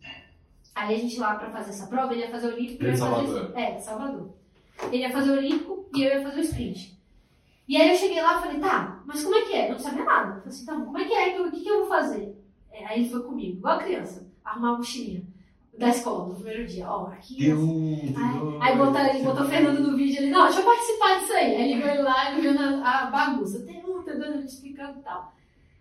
Aí 0.75 0.95
a 0.95 0.99
gente 0.99 1.19
lá 1.19 1.37
pra 1.37 1.51
fazer 1.51 1.71
essa 1.71 1.87
prova, 1.87 2.13
ele 2.13 2.21
ia 2.21 2.31
fazer 2.31 2.49
o 2.49 2.55
Olímpico. 2.55 2.85
De 2.85 2.91
ia 2.91 2.97
fazer-. 2.97 3.59
É, 3.59 3.79
Salvador. 3.79 4.35
Ele 4.93 5.03
ia 5.03 5.11
fazer 5.11 5.31
o 5.31 5.39
Olímpico 5.39 5.89
e 5.95 6.03
eu 6.03 6.09
ia 6.11 6.23
fazer 6.23 6.39
o 6.39 6.45
sprint. 6.45 6.98
E 7.69 7.77
aí 7.77 7.91
eu 7.91 7.97
cheguei 7.97 8.23
lá 8.23 8.39
e 8.39 8.43
falei, 8.43 8.59
tá, 8.61 9.03
mas 9.05 9.23
como 9.23 9.35
é 9.37 9.43
que 9.43 9.53
é? 9.53 9.67
Eu 9.69 9.73
não 9.73 9.79
sabia 9.79 10.05
nada. 10.05 10.29
Eu 10.29 10.35
falei 10.37 10.49
assim, 10.49 10.65
tá 10.67 10.75
bom, 10.75 10.85
como 10.87 10.99
é 10.99 11.05
que 11.05 11.13
é? 11.15 11.39
eu- 11.39 11.47
O 11.47 11.51
que, 11.51 11.61
que 11.61 11.69
eu 11.69 11.81
vou 11.81 11.89
fazer? 11.89 12.35
É, 12.73 12.87
aí 12.87 13.01
ele 13.01 13.11
foi 13.11 13.23
comigo, 13.23 13.59
igual 13.59 13.75
a 13.79 13.83
criança, 13.83 14.27
arrumar 14.45 14.71
a 14.75 14.77
mochilinha 14.79 15.23
da 15.79 15.91
escola 15.91 16.27
no 16.29 16.35
primeiro 16.35 16.67
dia. 16.67 16.89
Ó, 16.91 17.07
aqui. 17.09 17.37
Deu 17.39 17.57
deu 17.59 18.61
Aí, 18.63 18.73
aí 18.73 18.77
botou, 18.79 19.01
ele 19.01 19.23
botou 19.23 19.45
o 19.45 19.49
Fernando 19.49 19.81
no 19.81 19.97
vídeo 19.97 20.19
ali, 20.19 20.31
não, 20.31 20.45
deixa 20.47 20.61
eu 20.61 20.65
participar 20.65 21.19
disso 21.21 21.33
aí. 21.35 21.55
Aí 21.57 21.73
ele 21.73 21.83
veio 21.83 22.03
lá 22.03 22.33
e 22.33 22.41
viu 22.41 22.55
na, 22.55 23.03
a 23.03 23.07
bagunça. 23.11 23.61
Tem 23.65 23.85
um, 23.85 24.03
tem 24.03 24.19
dois, 24.19 24.35
ele 24.35 24.45
explicando 24.45 24.99
e 24.99 25.03
tal. 25.03 25.33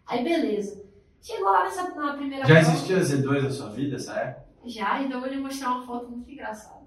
Aí 0.05 0.23
beleza. 0.23 0.85
Chegou 1.21 1.49
lá 1.49 1.63
nessa, 1.63 1.89
na 1.95 2.13
primeira 2.13 2.45
Já 2.45 2.55
prova. 2.61 2.71
existia 2.77 2.99
Z2 2.99 3.41
na 3.43 3.49
sua 3.49 3.69
vida, 3.69 3.95
essa 3.95 4.13
época? 4.13 4.45
Já, 4.65 5.01
então 5.01 5.17
eu 5.17 5.21
vou 5.21 5.29
lhe 5.29 5.39
mostrar 5.41 5.69
uma 5.71 5.85
foto 5.85 6.09
muito 6.11 6.29
engraçada. 6.29 6.81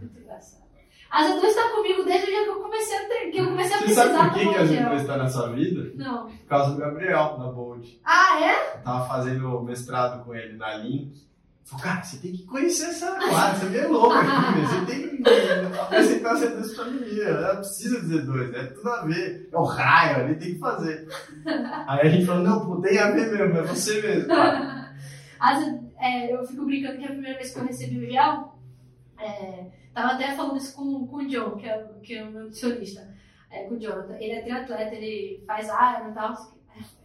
Muito 0.00 0.18
engraçada. 0.18 0.64
A 1.10 1.24
Z2 1.24 1.42
está 1.44 1.68
comigo 1.70 2.04
desde 2.04 2.24
o 2.24 2.26
dia 2.30 2.44
que 2.44 2.50
eu 2.50 2.60
comecei 2.62 2.96
a, 2.96 3.08
ter, 3.08 3.30
que 3.30 3.38
eu 3.38 3.46
comecei 3.46 3.74
a 3.74 3.78
Você 3.78 3.84
precisar 3.84 4.08
sabe 4.12 4.30
por 4.30 4.38
que, 4.38 4.48
que 4.48 4.54
a. 4.56 4.64
Z2 4.64 5.00
está 5.00 5.16
na 5.16 5.28
sua 5.28 5.48
vida? 5.52 5.90
Não. 5.96 6.26
Por 6.30 6.46
causa 6.46 6.70
do 6.72 6.78
Gabriel, 6.78 7.36
na 7.38 7.46
Bolt. 7.50 7.86
Ah, 8.04 8.40
é? 8.40 8.76
Eu 8.78 8.82
tava 8.82 9.08
fazendo 9.08 9.60
mestrado 9.62 10.24
com 10.24 10.34
ele 10.34 10.56
na 10.56 10.76
Link. 10.76 11.28
Falei, 11.64 11.84
cara, 11.84 12.02
você 12.02 12.16
tem 12.18 12.32
que 12.32 12.44
conhecer 12.46 12.86
essa 12.86 13.12
quadra, 13.12 13.58
você 13.68 13.78
é 13.78 13.86
louco 13.88 14.12
aqui. 14.12 14.60
Você 14.60 14.86
tem 14.86 15.08
que 15.22 15.78
apresentar 15.80 16.34
Z2 16.34 16.74
pra 16.74 16.84
mim. 16.86 17.20
Ela 17.20 17.56
precisa 17.56 18.00
de 18.00 18.06
Z2, 18.06 18.54
é 18.54 18.64
tudo 18.66 18.88
a 18.88 19.02
ver. 19.04 19.48
É 19.52 19.56
o 19.56 19.62
raio 19.64 20.16
ali, 20.24 20.34
tem 20.36 20.54
que 20.54 20.58
fazer. 20.60 21.08
Aí 21.86 22.00
a 22.06 22.08
gente 22.08 22.26
falou, 22.26 22.42
não, 22.42 22.66
pô, 22.66 22.80
tem 22.80 22.98
a 22.98 23.10
ver 23.10 23.30
mesmo, 23.32 23.58
é 23.58 23.62
você 23.62 24.00
mesmo. 24.02 24.28
cara. 24.28 24.94
A 25.40 25.54
Z- 25.60 25.80
é, 25.98 26.34
eu 26.34 26.44
fico 26.46 26.64
brincando 26.64 26.98
que 26.98 27.04
a 27.04 27.08
primeira 27.10 27.36
vez 27.38 27.52
que 27.52 27.58
eu 27.58 27.64
recebi 27.64 27.98
o 28.04 28.10
gel, 28.10 28.54
é, 29.18 29.66
tava 30.02 30.14
até 30.14 30.34
falando 30.34 30.56
isso 30.56 30.74
com, 30.74 31.06
com 31.06 31.16
o 31.16 31.26
John, 31.28 31.56
que 31.56 31.66
é, 31.68 31.76
o- 31.76 32.00
que 32.00 32.14
é 32.14 32.22
o 32.22 32.30
meu 32.30 32.42
nutricionista, 32.44 33.06
é, 33.50 33.64
com 33.64 33.74
o 33.74 33.78
Jonathan. 33.80 34.16
Ele 34.18 34.32
é 34.32 34.40
triatleta, 34.42 34.94
ele 34.94 35.42
faz 35.46 35.66
iron 35.68 36.10
e 36.10 36.14
tal. 36.14 36.34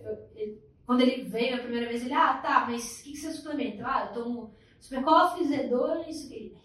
Eu- 0.04 0.18
ele- 0.36 0.62
quando 0.86 1.02
ele 1.02 1.24
veio 1.24 1.56
a 1.56 1.60
primeira 1.60 1.88
vez, 1.88 2.04
ele, 2.06 2.14
ah, 2.14 2.40
tá, 2.44 2.66
mas 2.70 3.00
o 3.00 3.04
que, 3.04 3.12
que 3.12 3.18
você 3.18 3.32
suplementa? 3.32 3.84
Ah, 3.86 4.08
eu 4.14 4.22
tomo 4.24 4.54
Super 4.80 5.04
Coffee, 5.04 5.48
Z2, 5.48 6.08
isso 6.10 6.28
aqui. 6.28 6.56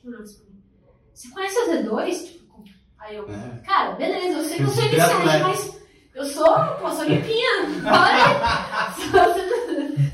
Você 1.15 1.31
conhece 1.31 1.59
o 1.59 1.71
Z2? 1.73 2.25
Tipo, 2.27 2.63
aí 2.99 3.17
eu, 3.17 3.27
É. 3.29 3.61
cara, 3.65 3.93
beleza, 3.93 4.39
eu 4.39 4.45
sei 4.45 4.57
que 4.59 4.63
eu 4.65 4.69
sou 4.69 4.85
iniciante, 4.85 5.27
mas 5.43 5.81
eu 6.15 6.25
sou, 6.27 6.45
pô, 6.81 6.91
sou 6.91 7.05
limpinha. 7.05 7.67
Fala 7.83 8.07
aí. 8.07 8.21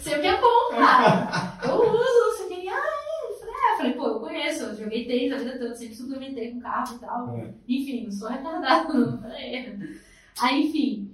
Sei 0.00 0.18
o 0.18 0.20
que 0.20 0.26
é 0.26 0.40
bom, 0.40 0.70
cara. 0.70 1.58
Eu 1.64 1.74
uso, 1.80 2.20
não 2.20 2.32
sei 2.36 2.46
o 2.46 2.48
que. 2.60 2.68
Ah, 2.68 2.76
é. 2.76 3.32
Eu 3.32 3.36
falei, 3.38 3.54
é, 3.54 3.72
eu 3.72 3.76
falei, 3.76 3.92
pô, 3.94 4.06
eu 4.06 4.20
conheço, 4.20 4.62
eu 4.64 4.74
joguei 4.76 5.06
tênis 5.06 5.32
a 5.32 5.36
vida 5.38 5.58
toda, 5.58 5.65
sempre 5.76 5.94
suplementei 5.94 6.52
com 6.52 6.60
carro 6.60 6.94
e 6.96 6.98
tal. 6.98 7.36
É. 7.36 7.54
Enfim, 7.68 8.04
não 8.04 8.10
sou 8.12 8.28
retardado, 8.28 8.92
não. 8.94 9.22
Aí, 10.40 10.66
enfim. 10.68 11.10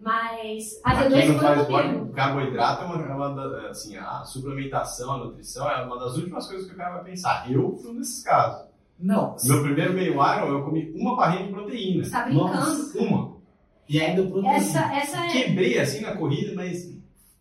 Mas 0.00 0.80
a 0.84 0.94
Pra 0.94 1.08
Z2 1.08 1.12
quem 1.20 1.28
não 1.32 1.38
faz 1.40 1.60
esporte, 1.60 1.94
o 1.96 2.06
carboidrato 2.12 2.82
é 2.82 2.86
uma, 2.86 3.02
é 3.04 3.14
uma 3.14 3.28
da- 3.34 3.70
assim, 3.70 3.96
a 3.96 4.24
suplementação, 4.24 5.10
a 5.12 5.18
nutrição 5.18 5.68
é 5.68 5.82
uma 5.84 5.98
das 5.98 6.16
últimas 6.16 6.46
coisas 6.46 6.68
que 6.68 6.74
o 6.74 6.76
cara 6.76 6.94
vai 6.96 7.04
pensar. 7.04 7.50
Eu 7.50 7.76
fui 7.76 7.90
um 7.90 7.96
desses 7.96 8.22
casos. 8.22 8.68
Não, 9.00 9.36
Meu 9.44 9.62
primeiro 9.62 9.92
meio 9.94 10.12
Iron, 10.14 10.48
eu 10.48 10.64
comi 10.64 10.92
uma 10.96 11.14
barrinha 11.16 11.46
de 11.46 11.52
proteína. 11.52 12.04
Você 12.04 12.10
tá 12.10 12.24
brincando. 12.24 12.52
Nossa. 12.54 12.98
Uma. 12.98 13.36
e 13.88 14.00
ainda 14.00 14.22
proteína. 14.22 14.54
Essa, 14.56 14.94
essa, 14.94 15.24
é, 15.26 15.28
Quebrei 15.30 15.78
assim 15.78 16.00
na 16.00 16.16
corrida, 16.16 16.52
mas 16.54 16.96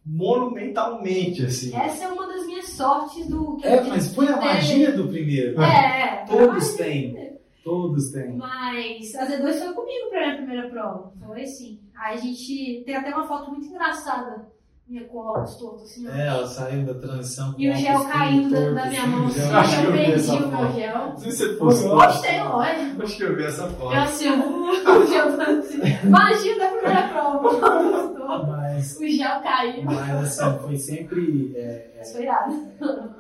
monumentalmente, 0.06 1.46
assim. 1.46 1.76
essa 1.76 2.06
é 2.06 2.08
uma 2.08 2.27
sortes 2.70 3.28
do. 3.28 3.58
que 3.58 3.68
É, 3.68 3.82
mas 3.84 4.14
foi 4.14 4.28
a 4.28 4.38
magia 4.38 4.92
do 4.92 5.08
primeiro. 5.08 5.62
É, 5.62 6.24
é. 6.24 6.26
Todos 6.26 6.74
têm. 6.76 7.38
Todos 7.64 8.12
têm. 8.12 8.38
Mas 8.38 9.16
a 9.16 9.26
Z2 9.26 9.54
foi 9.60 9.74
comigo 9.74 10.10
pra 10.10 10.20
minha 10.22 10.38
primeira 10.38 10.70
prova. 10.70 11.14
Foi 11.26 11.46
sim. 11.46 11.80
Aí 11.96 12.18
a 12.18 12.22
gente 12.22 12.84
tem 12.86 12.96
até 12.96 13.14
uma 13.14 13.28
foto 13.28 13.52
muito 13.52 13.68
engraçada. 13.68 14.48
Minha 14.90 15.04
óculos 15.14 15.56
torto, 15.58 15.84
assim, 15.84 16.08
ó. 16.08 16.12
É, 16.12 16.28
ela 16.28 16.48
saiu 16.48 16.86
da 16.86 16.94
transição. 16.94 17.54
E 17.58 17.70
o 17.70 17.76
gel 17.76 18.06
caindo 18.06 18.74
da, 18.74 18.86
minha 18.86 19.02
assim, 19.02 19.12
mão. 19.12 19.28
assim, 19.28 19.42
Acho 19.42 19.76
Eu 19.76 19.84
eu 19.84 19.92
vi 19.92 19.98
perdi 19.98 20.32
o 20.32 20.48
meu 20.48 20.72
gel. 20.74 21.14
Se 21.18 21.32
você 21.32 21.48
postou. 21.50 21.90
Gostei, 21.96 22.40
olha. 22.40 22.96
Acho 23.04 23.18
que 23.18 23.24
eu 23.24 23.36
vi 23.36 23.44
essa 23.44 23.64
Eu 23.64 23.70
foto. 23.72 23.96
assim, 23.96 24.30
o 24.30 25.06
gel 25.08 25.28
assim. 25.42 25.82
Imagina 26.06 26.60
da 26.60 26.68
primeira 26.70 27.08
prova. 27.10 28.46
Mas, 28.48 28.98
O 28.98 29.08
gel 29.08 29.42
caiu. 29.42 29.84
mas 29.84 30.40
assim, 30.40 30.60
foi 30.60 30.76
sempre. 30.78 31.54
é, 31.56 31.92
Mas 31.98 32.12
foi 32.14 32.22
irado. 32.24 32.56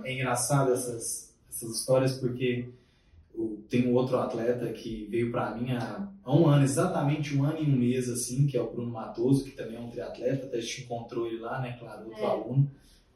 é 0.05 0.13
engraçado 0.13 0.71
essas, 0.71 1.33
essas 1.51 1.69
histórias 1.69 2.13
porque 2.13 2.69
tem 3.69 3.87
um 3.87 3.93
outro 3.93 4.17
atleta 4.17 4.67
que 4.71 5.05
veio 5.09 5.31
para 5.31 5.55
mim 5.55 5.71
há, 5.71 6.07
um 6.25 6.47
ano, 6.47 6.63
exatamente 6.63 7.35
um 7.37 7.43
ano 7.43 7.59
e 7.59 7.63
um 7.63 7.75
mês, 7.75 8.09
assim, 8.09 8.47
que 8.47 8.57
é 8.57 8.61
o 8.61 8.71
Bruno 8.71 8.91
Matoso, 8.91 9.43
que 9.43 9.51
também 9.51 9.75
é 9.75 9.79
um 9.79 9.89
triatleta, 9.89 10.45
até 10.47 10.57
a 10.57 10.61
gente 10.61 10.83
encontrou 10.83 11.27
ele 11.27 11.39
lá, 11.39 11.61
né, 11.61 11.77
claro, 11.79 12.05
outro 12.07 12.23
É. 12.23 12.27
aluno. 12.27 12.71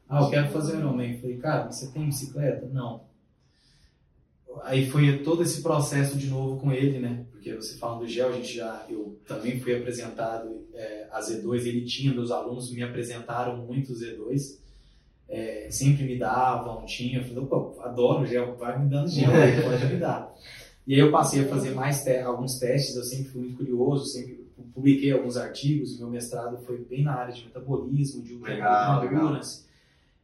Ah, 0.08 0.20
eu 0.22 0.30
quero 0.30 0.48
fazer 0.50 0.76
o 0.76 0.78
Ironman. 0.78 1.14
Eu 1.14 1.20
falei, 1.20 1.36
cara, 1.38 1.70
você 1.72 1.90
tem 1.90 2.04
bicicleta? 2.04 2.66
Não. 2.66 3.04
Aí 4.64 4.86
foi 4.90 5.18
todo 5.22 5.42
esse 5.42 5.62
processo 5.62 6.18
de 6.18 6.28
novo 6.28 6.60
com 6.60 6.70
ele, 6.70 6.98
né? 6.98 7.24
Porque 7.30 7.54
você 7.54 7.78
falando 7.78 8.00
do 8.00 8.06
gel, 8.08 8.28
a 8.28 8.32
gente 8.32 8.54
já, 8.54 8.84
eu 8.90 9.18
também 9.26 9.58
fui 9.58 9.74
apresentado 9.74 10.66
é, 10.74 11.08
a 11.10 11.20
Z2, 11.20 11.66
ele 11.66 11.84
tinha, 11.86 12.12
meus 12.12 12.30
alunos 12.30 12.70
me 12.70 12.82
apresentaram 12.82 13.56
muito 13.56 13.92
o 13.92 13.96
Z2 13.96 14.58
é, 15.32 15.66
sempre 15.70 16.04
me 16.04 16.18
davam, 16.18 16.84
tinha, 16.84 17.20
eu 17.20 17.24
falei, 17.24 17.46
pô, 17.46 17.80
adoro 17.80 18.26
gel, 18.26 18.54
vai 18.56 18.78
me 18.78 18.90
dando 18.90 19.08
gel, 19.08 19.32
aí, 19.32 19.62
pode 19.62 19.86
me 19.86 19.98
dar. 19.98 20.30
E 20.86 20.94
aí 20.94 21.00
eu 21.00 21.10
passei 21.10 21.42
a 21.42 21.48
fazer 21.48 21.74
mais 21.74 22.04
te 22.04 22.18
alguns 22.18 22.58
testes, 22.58 22.94
eu 22.96 23.02
sempre 23.02 23.30
fui 23.30 23.40
muito 23.40 23.56
curioso, 23.56 24.04
sempre 24.04 24.42
publiquei 24.74 25.10
alguns 25.10 25.38
artigos, 25.38 25.98
meu 25.98 26.10
mestrado 26.10 26.58
foi 26.58 26.84
bem 26.84 27.02
na 27.02 27.14
área 27.14 27.32
de 27.32 27.44
metabolismo, 27.44 28.22
de 28.22 28.34
endurance. 28.34 29.64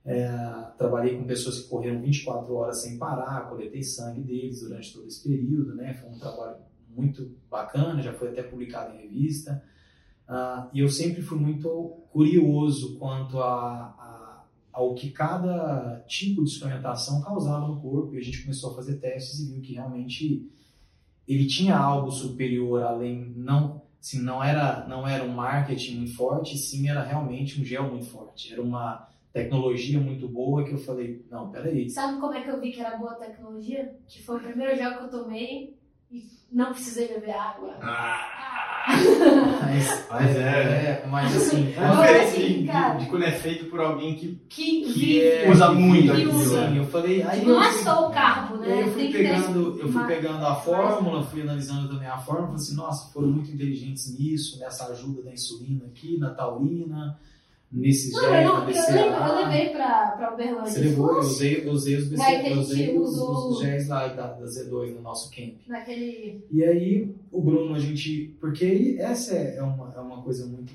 É, 0.04 0.28
trabalhei 0.76 1.16
com 1.16 1.24
pessoas 1.24 1.60
que 1.60 1.68
correram 1.68 2.00
24 2.00 2.54
horas 2.54 2.82
sem 2.82 2.98
parar, 2.98 3.48
coletei 3.48 3.82
sangue 3.82 4.20
deles 4.20 4.60
durante 4.60 4.92
todo 4.92 5.06
esse 5.06 5.26
período, 5.26 5.74
né? 5.74 5.94
Foi 5.94 6.10
um 6.10 6.18
trabalho 6.18 6.56
muito 6.94 7.30
bacana, 7.50 8.02
já 8.02 8.12
foi 8.12 8.28
até 8.28 8.42
publicado 8.42 8.94
em 8.94 9.02
revista. 9.02 9.62
Ah, 10.26 10.68
e 10.74 10.80
eu 10.80 10.88
sempre 10.90 11.22
fui 11.22 11.38
muito 11.38 11.68
curioso 12.10 12.98
quanto 12.98 13.38
a, 13.38 13.94
a, 13.98 14.07
ao 14.78 14.94
que 14.94 15.10
cada 15.10 16.04
tipo 16.06 16.44
de 16.44 16.50
suplementação 16.50 17.20
causava 17.20 17.66
no 17.66 17.80
corpo. 17.80 18.14
E 18.14 18.18
a 18.18 18.22
gente 18.22 18.42
começou 18.42 18.70
a 18.70 18.76
fazer 18.76 18.98
testes 18.98 19.40
e 19.40 19.52
viu 19.52 19.60
que 19.60 19.74
realmente 19.74 20.48
ele 21.26 21.46
tinha 21.46 21.76
algo 21.76 22.12
superior 22.12 22.84
além, 22.84 23.34
não, 23.36 23.82
assim, 24.00 24.22
não 24.22 24.42
era 24.42 24.86
não 24.86 25.06
era 25.06 25.24
um 25.24 25.34
marketing 25.34 25.96
muito 25.96 26.14
forte, 26.14 26.56
sim 26.56 26.88
era 26.88 27.02
realmente 27.02 27.60
um 27.60 27.64
gel 27.64 27.90
muito 27.90 28.06
forte. 28.06 28.52
Era 28.52 28.62
uma 28.62 29.08
tecnologia 29.32 29.98
muito 29.98 30.28
boa 30.28 30.64
que 30.64 30.70
eu 30.70 30.78
falei, 30.78 31.26
não, 31.28 31.50
peraí. 31.50 31.90
Sabe 31.90 32.20
como 32.20 32.34
é 32.34 32.42
que 32.42 32.48
eu 32.48 32.60
vi 32.60 32.70
que 32.70 32.80
era 32.80 32.96
boa 32.96 33.16
tecnologia? 33.16 33.96
Que 34.06 34.22
foi 34.22 34.36
o 34.36 34.40
primeiro 34.40 34.76
gel 34.76 34.96
que 34.96 35.04
eu 35.04 35.10
tomei 35.10 35.76
e 36.10 36.24
não 36.52 36.72
precisei 36.72 37.08
beber 37.08 37.32
água. 37.34 37.74
Mas, 38.88 40.06
Mas 40.10 40.36
é. 40.36 40.40
é, 40.40 41.06
mas 41.10 41.36
assim, 41.36 41.74
É 41.76 41.90
diferente 41.90 42.24
assim, 42.24 42.62
de, 42.62 42.66
cara. 42.68 42.94
de 42.94 43.06
quando 43.06 43.22
é 43.24 43.32
feito 43.32 43.66
por 43.66 43.80
alguém 43.80 44.14
que. 44.16 44.40
Que 44.48 44.92
que 44.92 45.20
é, 45.22 45.50
Usa 45.50 45.72
muito 45.72 46.10
aquilo, 46.12 46.38
sim, 46.38 46.54
né? 46.56 46.78
eu 46.78 46.86
falei, 46.86 47.22
aí 47.22 47.44
Não 47.44 47.54
eu 47.56 47.62
é 47.62 47.70
fui- 47.72 47.82
só 47.82 48.08
o 48.08 48.10
carbo, 48.12 48.56
né? 48.56 48.82
eu 48.82 48.92
fui 48.92 49.12
pegando, 49.12 49.78
eu 49.80 49.92
fui 49.92 50.06
pegando 50.06 50.44
a 50.46 50.54
fórmula, 50.54 51.22
fui 51.24 51.42
analisando 51.42 51.88
também 51.88 52.08
a 52.08 52.16
fórmula, 52.18 52.46
falei 52.48 52.62
assim, 52.62 52.76
nossa, 52.76 53.12
foram 53.12 53.28
muito 53.28 53.50
inteligentes 53.50 54.18
nisso, 54.18 54.58
nessa 54.58 54.86
ajuda 54.90 55.22
da 55.22 55.32
insulina 55.32 55.84
aqui, 55.86 56.16
na 56.18 56.30
taurina, 56.30 57.18
nesses 57.70 58.12
Não, 58.12 58.22
eu, 58.24 58.44
não, 58.44 58.60
eu, 58.60 58.66
levei, 58.66 59.08
eu 59.08 59.34
levei 59.46 59.68
pra, 59.70 60.10
pra 60.12 60.34
Uberlândia. 60.34 60.72
Você 60.72 60.80
levou, 60.80 61.12
eu 61.12 61.18
usei, 61.18 61.66
eu 61.68 61.72
usei 61.72 61.96
os 61.96 62.10
eu 62.12 62.58
usei 62.58 62.98
os, 62.98 63.10
usou- 63.10 63.50
os 63.50 63.60
géis 63.60 63.88
lá 63.88 64.08
da, 64.08 64.32
da 64.32 64.46
Z2 64.46 64.94
no 64.94 65.02
nosso 65.02 65.30
camp. 65.30 65.54
Naquele. 65.66 66.44
E 66.50 66.64
aí, 66.64 67.14
o 67.30 67.40
Bruno, 67.42 67.74
a 67.74 67.78
gente. 67.78 68.34
Porque 68.40 68.64
aí 68.64 68.98
essa 68.98 69.34
é 69.36 69.56
é 69.56 69.62
uma, 69.62 69.92
é 69.94 70.00
uma 70.00 70.22
coisa 70.22 70.46
muito 70.46 70.72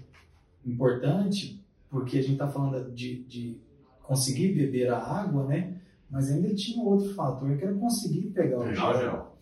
importante, 0.65 1.61
porque 1.89 2.17
a 2.17 2.21
gente 2.21 2.33
está 2.33 2.47
falando 2.47 2.91
de, 2.91 3.23
de 3.23 3.57
conseguir 4.01 4.49
beber 4.53 4.89
a 4.91 4.97
água, 4.97 5.45
né? 5.45 5.75
Mas 6.09 6.31
ainda 6.31 6.53
tinha 6.53 6.81
um 6.83 6.87
outro 6.87 7.13
fator, 7.13 7.57
que 7.57 7.63
era 7.63 7.73
conseguir 7.73 8.27
pegar 8.29 8.59
o 8.59 8.63
Pegar 8.63 8.89
o 8.89 8.93
gel, 8.93 9.01
gel. 9.01 9.37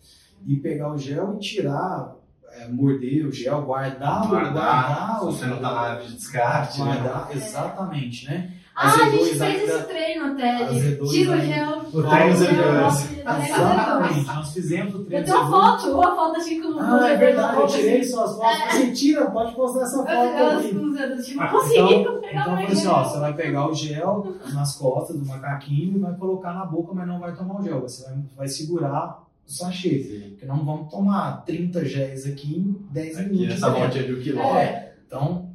E 0.46 0.56
pegar 0.56 0.92
o 0.94 0.98
gel 0.98 1.34
e 1.34 1.38
tirar, 1.38 2.16
é, 2.54 2.68
morder 2.68 3.26
o 3.26 3.32
gel, 3.32 3.62
guardar, 3.62 4.24
o- 4.24 4.28
Guardar. 4.28 4.52
guardar 4.52 5.18
Se 5.18 5.24
o- 5.24 5.30
você 5.32 5.46
não 5.46 5.56
tá 5.58 5.72
na 5.72 5.80
área 5.80 6.06
de 6.06 6.14
descarte, 6.14 6.80
né? 6.82 6.84
Guardar, 7.02 7.28
exatamente, 7.34 8.26
né? 8.26 8.50
Ah, 8.74 8.88
a 8.88 8.90
gente 9.10 9.34
Z2 9.34 9.38
fez 9.38 9.68
esse 9.68 9.82
treino 9.84 10.32
até. 10.32 10.50
a 10.50 10.64
de 10.64 10.80
Z2 10.80 11.10
Tira 11.10 11.36
o 11.36 11.40
gel. 11.40 11.78
O 11.92 12.02
treino 12.02 12.36
gel, 12.36 12.46
Z2. 12.46 12.46
tira 12.46 12.72
o 12.72 13.40
gel. 13.42 13.54
Exatamente, 13.54 14.26
nós 14.26 14.52
fizemos 14.54 14.94
o 14.94 15.04
treino 15.04 15.18
Eu 15.18 15.24
tenho 15.26 15.36
uma 15.36 15.46
Z2. 15.46 15.50
foto, 15.82 15.94
uma 15.98 16.16
foto 16.16 16.36
assim 16.38 16.62
com 16.62 16.68
o 16.68 16.80
Ah, 16.80 17.08
é 17.10 17.16
verdade, 17.18 17.56
eu 17.60 17.66
tirei 17.66 18.02
suas 18.04 18.34
fotos. 18.36 18.58
Você 18.72 18.92
tira, 18.92 19.30
pode 19.30 19.54
postar 19.54 19.82
essa 19.82 19.96
foto 19.98 20.92
dedos, 20.92 21.26
tipo, 21.26 21.40
Ah, 21.42 21.50
então, 21.70 22.20
pegar 22.20 22.40
então 22.40 22.54
o 22.54 22.56
foi 22.56 22.64
assim, 22.66 22.86
ó, 22.86 22.94
gel. 23.02 23.04
você 23.04 23.18
vai 23.20 23.34
pegar 23.34 23.66
o 23.68 23.74
gel 23.74 24.32
nas 24.54 24.74
costas 24.76 25.16
do 25.18 25.26
macaquinho 25.26 25.96
e 25.98 26.00
vai 26.00 26.14
colocar 26.14 26.54
na 26.54 26.64
boca, 26.64 26.94
mas 26.94 27.06
não 27.06 27.18
vai 27.20 27.34
tomar 27.34 27.60
o 27.60 27.62
gel. 27.62 27.80
Você 27.82 28.04
vai, 28.06 28.18
vai 28.38 28.48
segurar 28.48 29.22
sachê. 29.52 30.26
Porque 30.30 30.46
não 30.46 30.64
vamos 30.64 30.90
tomar 30.90 31.44
30 31.44 31.84
géis 31.84 32.26
aqui 32.26 32.56
em 32.56 32.86
10 32.92 33.16
Aqui 33.18 33.28
minutos. 33.30 33.48
nessa 33.48 33.70
né? 33.72 33.78
voltinha 33.80 34.04
de 34.04 34.14
um 34.14 34.20
quilômetro. 34.22 34.58
É, 34.58 34.94
então 35.06 35.50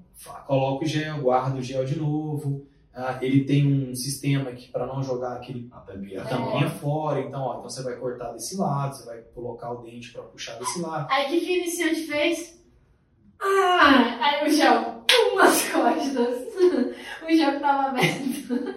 coloca 0.45 0.85
o 0.85 0.87
gel, 0.87 1.21
guarda 1.21 1.57
o 1.57 1.61
gel 1.61 1.85
de 1.85 1.97
novo. 1.97 2.65
Ah, 2.93 3.19
ele 3.21 3.43
tem 3.43 3.91
um 3.91 3.93
sistema 3.93 4.51
que 4.53 4.69
para 4.71 4.87
não 4.87 5.03
jogar 5.03 5.33
aquele 5.33 5.67
A 5.71 5.81
tampinha 5.81 6.21
a 6.21 6.65
É. 6.65 6.69
fora, 6.69 7.19
então, 7.19 7.41
ó, 7.43 7.51
então 7.59 7.69
você 7.69 7.83
vai 7.83 7.95
cortar 7.95 8.31
desse 8.31 8.57
lado, 8.57 8.95
você 8.95 9.05
vai 9.05 9.19
colocar 9.35 9.71
o 9.71 9.83
dente 9.83 10.11
para 10.11 10.23
puxar 10.23 10.57
desse 10.57 10.81
lado. 10.81 11.05
Aí 11.11 11.27
o 11.27 11.29
que, 11.29 11.39
que 11.41 11.51
o 11.51 11.55
iniciante 11.61 12.01
fez? 12.07 12.57
Ah, 13.39 14.17
aí 14.19 14.47
o 14.47 14.51
gel, 14.51 15.03
pum, 15.07 15.36
nas 15.36 15.61
costas. 15.69 16.47
o 17.24 17.36
gel 17.36 17.51
que 17.53 17.59
tava 17.59 17.89
aberto. 17.89 18.75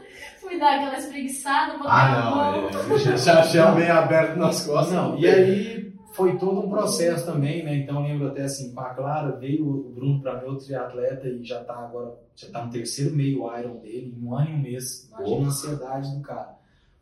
Fui 0.50 0.58
dar 0.58 0.74
aquela 0.80 0.98
espreguiçada, 0.98 1.78
botar 1.78 1.92
Ah, 1.92 2.28
a 2.28 2.30
mão. 2.30 2.62
não. 2.62 2.96
É, 2.96 3.16
já 3.16 3.42
já 3.42 3.70
bem 3.70 3.88
aberto 3.88 4.36
nas 4.36 4.66
costas. 4.66 4.92
Não, 4.92 5.16
e 5.16 5.24
aí 5.24 5.92
foi 6.12 6.36
todo 6.38 6.58
um 6.66 6.68
processo 6.68 7.24
também, 7.24 7.62
né? 7.62 7.76
Então 7.76 7.96
eu 7.96 8.02
lembro 8.02 8.26
até 8.26 8.42
assim, 8.42 8.74
com 8.74 8.80
a 8.80 8.90
Clara, 8.92 9.36
veio 9.36 9.64
o 9.64 9.92
Bruno 9.94 10.20
para 10.20 10.40
meu 10.40 10.56
triatleta 10.56 11.28
e 11.28 11.44
já 11.44 11.62
tá 11.62 11.74
agora, 11.74 12.14
já 12.34 12.48
tá 12.48 12.64
no 12.64 12.72
terceiro 12.72 13.14
meio 13.14 13.46
Iron 13.58 13.76
dele, 13.76 14.12
em 14.20 14.26
um 14.26 14.34
ano 14.34 14.50
e 14.50 14.54
um 14.54 14.58
mês. 14.58 15.08
Imagina 15.08 15.44
a 15.44 15.48
ansiedade 15.48 16.16
do 16.16 16.20
cara. 16.22 16.58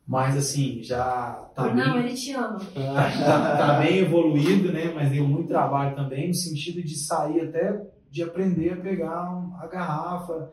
Mas 0.06 0.36
assim, 0.36 0.82
já 0.82 1.48
tá 1.54 1.68
Não, 1.72 1.94
bem, 1.94 2.04
ele 2.04 2.14
te 2.14 2.32
ama. 2.34 2.58
tá, 2.74 3.56
tá 3.56 3.78
bem 3.80 3.98
evoluído, 4.00 4.70
né? 4.72 4.92
Mas 4.94 5.10
deu 5.10 5.26
muito 5.26 5.48
trabalho 5.48 5.96
também, 5.96 6.28
no 6.28 6.34
sentido 6.34 6.82
de 6.82 6.94
sair 6.98 7.40
até 7.40 7.80
de 8.10 8.22
aprender 8.22 8.74
a 8.74 8.76
pegar 8.76 9.42
a 9.58 9.66
garrafa. 9.66 10.50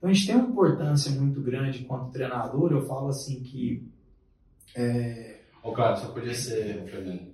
Então 0.00 0.08
a 0.08 0.12
gente 0.14 0.26
tem 0.26 0.34
uma 0.36 0.48
importância 0.48 1.10
muito 1.12 1.40
grande 1.42 1.82
enquanto 1.82 2.10
treinador. 2.10 2.72
Eu 2.72 2.86
falo 2.86 3.08
assim 3.08 3.42
que 3.42 3.86
Ô, 5.62 5.72
claro, 5.72 5.98
só 5.98 6.06
podia 6.08 6.34
ser, 6.34 6.82
Fernando. 6.86 7.28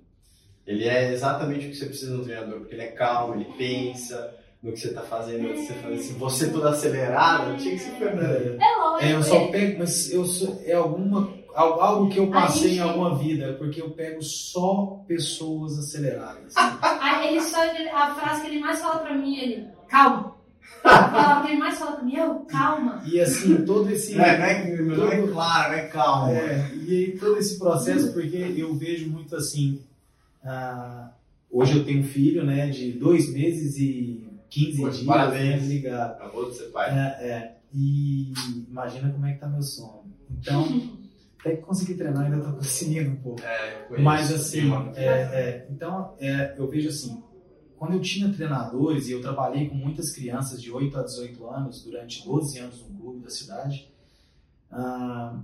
Ele 0.65 0.83
é 0.83 1.13
exatamente 1.13 1.67
o 1.67 1.69
que 1.69 1.75
você 1.77 1.85
precisa 1.85 2.17
no 2.17 2.23
treinador, 2.25 2.59
porque 2.59 2.75
ele 2.75 2.81
é 2.81 2.87
calmo, 2.87 3.35
ele 3.35 3.45
pensa 3.57 4.35
no 4.61 4.73
que 4.73 4.79
você 4.79 4.93
tá 4.93 5.01
fazendo, 5.03 5.47
antes 5.47 5.61
de 5.61 5.67
você 5.67 5.73
fazer. 5.75 5.97
Se 5.99 6.13
você 6.13 6.49
todo 6.51 6.67
acelerado, 6.67 7.55
tinha 7.57 7.73
que 7.75 7.79
ser 7.79 7.91
o 7.93 7.95
Fernando. 7.95 8.61
É 8.61 8.75
lógico. 8.75 9.05
É, 9.05 9.13
eu 9.13 9.23
só 9.23 9.35
ele- 9.37 9.51
pego, 9.51 9.79
mas 9.79 10.11
eu 10.11 10.25
sou, 10.25 10.61
é 10.65 10.73
alguma 10.73 11.31
al- 11.55 11.79
algo 11.81 12.09
que 12.09 12.19
eu 12.19 12.29
passei 12.29 12.69
gente- 12.71 12.79
em 12.79 12.81
alguma 12.81 13.15
vida, 13.17 13.53
porque 13.53 13.81
eu 13.81 13.91
pego 13.91 14.21
só 14.21 15.03
pessoas 15.07 15.79
aceleradas. 15.79 16.53
Ele 17.23 17.41
só, 17.41 17.57
a 17.93 18.15
frase 18.15 18.41
que 18.41 18.47
ele 18.47 18.59
mais 18.59 18.79
fala 18.81 18.99
pra 18.99 19.13
mim, 19.13 19.37
ele, 19.37 19.67
calma. 19.87 20.35
A 20.83 21.03
palavra 21.09 21.43
que 21.45 21.51
ele 21.51 21.59
mais 21.59 21.77
fala 21.77 22.01
mim, 22.01 22.15
eu, 22.15 22.35
calma. 22.41 23.01
E 23.05 23.19
assim, 23.19 23.65
todo 23.65 23.89
esse 23.89 24.15
Não 24.15 24.23
é, 24.23 24.37
não 24.37 24.45
é, 24.45 24.81
não 24.97 25.11
é 25.11 25.27
claro, 25.27 25.73
é 25.73 25.81
calmo. 25.87 26.33
é, 26.33 26.71
e 26.75 26.95
aí 26.95 27.17
todo 27.17 27.37
esse 27.37 27.57
processo, 27.59 28.13
porque 28.13 28.53
eu 28.57 28.73
vejo 28.75 29.09
muito 29.09 29.35
assim, 29.35 29.81
ah, 30.43 31.11
hoje 31.51 31.77
eu 31.77 31.83
tenho 31.85 31.99
um 32.01 32.03
filho, 32.03 32.43
né, 32.45 32.69
de 32.69 32.93
dois 32.93 33.31
meses 33.33 33.77
e 33.77 34.25
15 34.49 34.77
Poxa, 34.77 34.91
dias, 34.93 35.05
parabéns. 35.05 35.61
né, 35.63 35.67
ligado. 35.67 36.11
Acabou 36.13 36.49
de 36.49 36.57
ser 36.57 36.65
pai. 36.65 36.89
É, 36.91 37.27
é. 37.27 37.57
E 37.73 38.31
imagina 38.69 39.09
como 39.11 39.25
é 39.25 39.33
que 39.33 39.39
tá 39.39 39.47
meu 39.47 39.61
sono. 39.61 40.05
Então, 40.31 40.65
até 41.39 41.55
que 41.55 41.61
consegui 41.63 41.95
treinar, 41.95 42.25
ainda 42.25 42.39
tô 42.39 42.53
conseguindo 42.53 43.11
um 43.11 43.15
pouco. 43.17 43.41
É, 43.43 43.87
eu 43.89 44.01
Mas 44.01 44.31
assim, 44.31 44.71
é, 44.95 45.05
é, 45.05 45.67
então 45.69 46.13
é, 46.19 46.55
eu 46.57 46.67
vejo 46.69 46.89
assim, 46.89 47.21
quando 47.77 47.93
eu 47.93 48.01
tinha 48.01 48.33
treinadores 48.33 49.07
e 49.07 49.11
eu 49.11 49.21
trabalhei 49.21 49.69
com 49.69 49.75
muitas 49.75 50.11
crianças 50.11 50.61
de 50.61 50.71
8 50.71 50.97
a 50.97 51.03
18 51.03 51.47
anos 51.47 51.83
durante 51.83 52.25
12 52.25 52.59
anos 52.59 52.81
no 52.81 52.97
clube 52.99 53.19
da 53.19 53.29
cidade, 53.29 53.89
ah, 54.71 55.39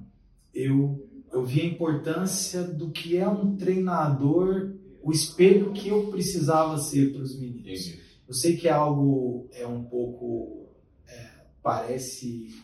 eu, 0.53 1.07
eu 1.31 1.45
vi 1.45 1.61
a 1.61 1.65
importância 1.65 2.63
do 2.63 2.89
que 2.89 3.17
é 3.17 3.27
um 3.27 3.55
treinador 3.55 4.73
o 5.03 5.11
espelho 5.11 5.73
que 5.73 5.89
eu 5.89 6.07
precisava 6.07 6.77
ser 6.77 7.11
para 7.11 7.21
os 7.21 7.37
meninos. 7.37 7.59
Entendi. 7.61 7.99
Eu 8.25 8.33
sei 8.33 8.55
que 8.55 8.69
é 8.69 8.71
algo 8.71 9.49
é 9.51 9.67
um 9.67 9.83
pouco 9.83 10.69
é, 11.05 11.29
parece 11.61 12.55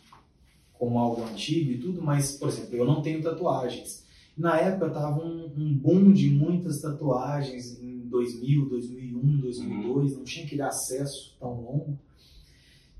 como 0.73 0.97
algo 0.97 1.21
antigo 1.23 1.71
e 1.71 1.77
tudo, 1.77 2.01
mas 2.01 2.37
por 2.37 2.47
exemplo, 2.47 2.75
eu 2.75 2.85
não 2.85 3.01
tenho 3.01 3.21
tatuagens. 3.21 4.05
Na 4.37 4.57
época 4.57 4.89
tava 4.89 5.21
um, 5.21 5.51
um 5.57 5.73
boom 5.77 6.13
de 6.13 6.29
muitas 6.29 6.79
tatuagens 6.81 7.77
em 7.81 8.07
2000, 8.07 8.69
2001, 8.69 9.08
2002, 9.37 10.17
não 10.17 10.23
tinha 10.23 10.45
aquele 10.45 10.61
acesso 10.61 11.35
tão 11.39 11.53
longo. 11.61 11.97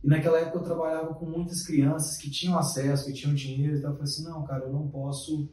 E 0.03 0.07
naquela 0.07 0.39
época 0.39 0.59
eu 0.59 0.63
trabalhava 0.63 1.13
com 1.13 1.25
muitas 1.25 1.65
crianças 1.65 2.17
que 2.17 2.29
tinham 2.29 2.57
acesso, 2.57 3.05
que 3.05 3.13
tinham 3.13 3.33
dinheiro, 3.33 3.77
e 3.77 3.81
tal. 3.81 3.91
eu 3.91 3.97
falei 3.97 4.11
assim, 4.11 4.23
não, 4.23 4.43
cara, 4.45 4.65
eu 4.65 4.73
não 4.73 4.87
posso 4.87 5.49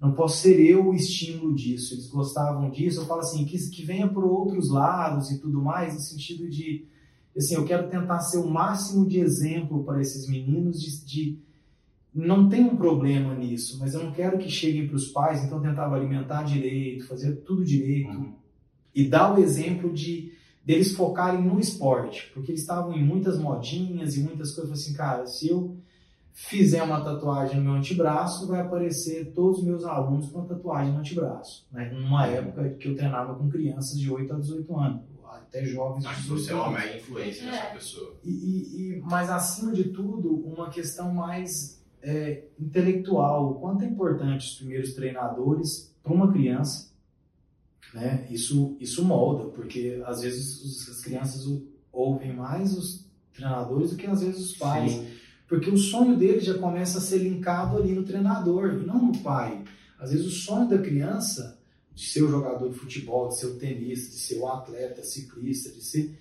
não 0.00 0.12
posso 0.14 0.38
ser 0.38 0.58
eu 0.58 0.88
o 0.88 0.94
estímulo 0.94 1.54
disso. 1.54 1.94
Eles 1.94 2.08
gostavam 2.08 2.68
disso. 2.70 3.00
Eu 3.00 3.06
falo 3.06 3.20
assim, 3.20 3.44
que, 3.44 3.56
que 3.70 3.84
venha 3.84 4.08
por 4.08 4.24
outros 4.24 4.68
lados 4.68 5.30
e 5.30 5.40
tudo 5.40 5.62
mais, 5.62 5.94
no 5.94 6.00
sentido 6.00 6.50
de, 6.50 6.84
assim, 7.36 7.54
eu 7.54 7.64
quero 7.64 7.88
tentar 7.88 8.18
ser 8.18 8.38
o 8.38 8.50
máximo 8.50 9.06
de 9.06 9.20
exemplo 9.20 9.84
para 9.84 10.00
esses 10.00 10.28
meninos 10.28 10.82
de, 10.82 11.04
de 11.04 11.38
não 12.12 12.48
tem 12.48 12.64
um 12.64 12.76
problema 12.76 13.32
nisso, 13.34 13.78
mas 13.78 13.94
eu 13.94 14.02
não 14.02 14.10
quero 14.10 14.38
que 14.38 14.50
cheguem 14.50 14.88
para 14.88 14.96
os 14.96 15.06
pais, 15.06 15.44
então 15.44 15.58
eu 15.58 15.62
tentava 15.62 15.94
alimentar 15.94 16.42
direito, 16.42 17.06
fazer 17.06 17.36
tudo 17.36 17.64
direito 17.64 18.10
Uhum. 18.10 18.41
E 18.94 19.08
dar 19.08 19.34
o 19.34 19.42
exemplo 19.42 19.92
de 19.92 20.32
deles 20.64 20.94
focarem 20.94 21.42
no 21.42 21.58
esporte, 21.58 22.30
porque 22.32 22.52
eles 22.52 22.60
estavam 22.60 22.92
em 22.94 23.02
muitas 23.04 23.38
modinhas 23.38 24.16
e 24.16 24.20
muitas 24.22 24.52
coisas 24.52 24.72
assim, 24.80 24.92
cara, 24.94 25.26
se 25.26 25.48
eu 25.48 25.76
fizer 26.32 26.82
uma 26.82 27.00
tatuagem 27.02 27.56
no 27.56 27.64
meu 27.64 27.72
antebraço, 27.74 28.46
vai 28.46 28.60
aparecer 28.60 29.32
todos 29.34 29.58
os 29.58 29.64
meus 29.64 29.84
alunos 29.84 30.30
com 30.30 30.40
a 30.40 30.44
tatuagem 30.44 30.92
no 30.92 31.00
antebraço, 31.00 31.66
né? 31.72 31.90
Numa 31.92 32.26
época 32.26 32.70
que 32.70 32.88
eu 32.88 32.94
treinava 32.96 33.34
com 33.34 33.48
crianças 33.50 33.98
de 33.98 34.10
8 34.10 34.32
a 34.32 34.38
18 34.38 34.76
anos, 34.78 35.00
até 35.30 35.64
jovens 35.64 36.02
de 36.02 36.06
Acho 36.06 36.16
que 36.16 36.22
18 36.22 36.42
você 36.44 36.52
é 36.52 36.54
uma 36.54 36.70
mega 36.70 36.96
influência 36.96 37.44
nessa 37.46 37.64
É. 37.66 37.74
pessoa. 37.74 38.14
E, 38.24 38.30
e- 38.30 38.92
e- 38.96 39.00
mas 39.04 39.28
acima 39.30 39.72
de 39.72 39.84
tudo, 39.84 40.30
uma 40.46 40.70
questão 40.70 41.12
mais 41.12 41.80
é, 42.04 42.44
intelectual. 42.58 43.50
O 43.52 43.54
quanto 43.60 43.84
é 43.84 43.86
importante 43.86 44.46
os 44.48 44.54
primeiros 44.56 44.92
treinadores 44.94 45.94
para 46.02 46.12
uma 46.12 46.32
criança, 46.32 46.90
né? 47.92 48.26
Isso, 48.30 48.76
isso 48.80 49.04
molda, 49.04 49.50
porque 49.50 50.02
às 50.06 50.22
vezes 50.22 50.88
as 50.88 51.00
crianças 51.00 51.46
ouvem 51.92 52.34
mais 52.34 52.76
os 52.76 53.04
treinadores 53.32 53.90
do 53.90 53.96
que 53.96 54.06
às 54.06 54.22
vezes 54.22 54.50
os 54.50 54.56
pais. 54.56 54.92
Sim. 54.92 55.06
Porque 55.46 55.68
o 55.68 55.76
sonho 55.76 56.16
dele 56.16 56.40
já 56.40 56.54
começa 56.54 56.98
a 56.98 57.00
ser 57.00 57.18
linkado 57.18 57.76
ali 57.76 57.92
no 57.92 58.04
treinador 58.04 58.74
e 58.74 58.86
não 58.86 59.06
no 59.06 59.18
pai. 59.18 59.62
Às 59.98 60.10
vezes 60.10 60.26
o 60.26 60.30
sonho 60.30 60.68
da 60.68 60.78
criança 60.78 61.58
de 61.94 62.08
ser 62.08 62.22
o 62.22 62.30
jogador 62.30 62.70
de 62.70 62.78
futebol, 62.78 63.28
de 63.28 63.38
ser 63.38 63.46
o 63.46 63.58
tenista, 63.58 64.10
de 64.10 64.18
ser 64.18 64.38
o 64.38 64.48
atleta, 64.48 65.02
ciclista, 65.04 65.70
de 65.70 65.84
ser. 65.84 66.18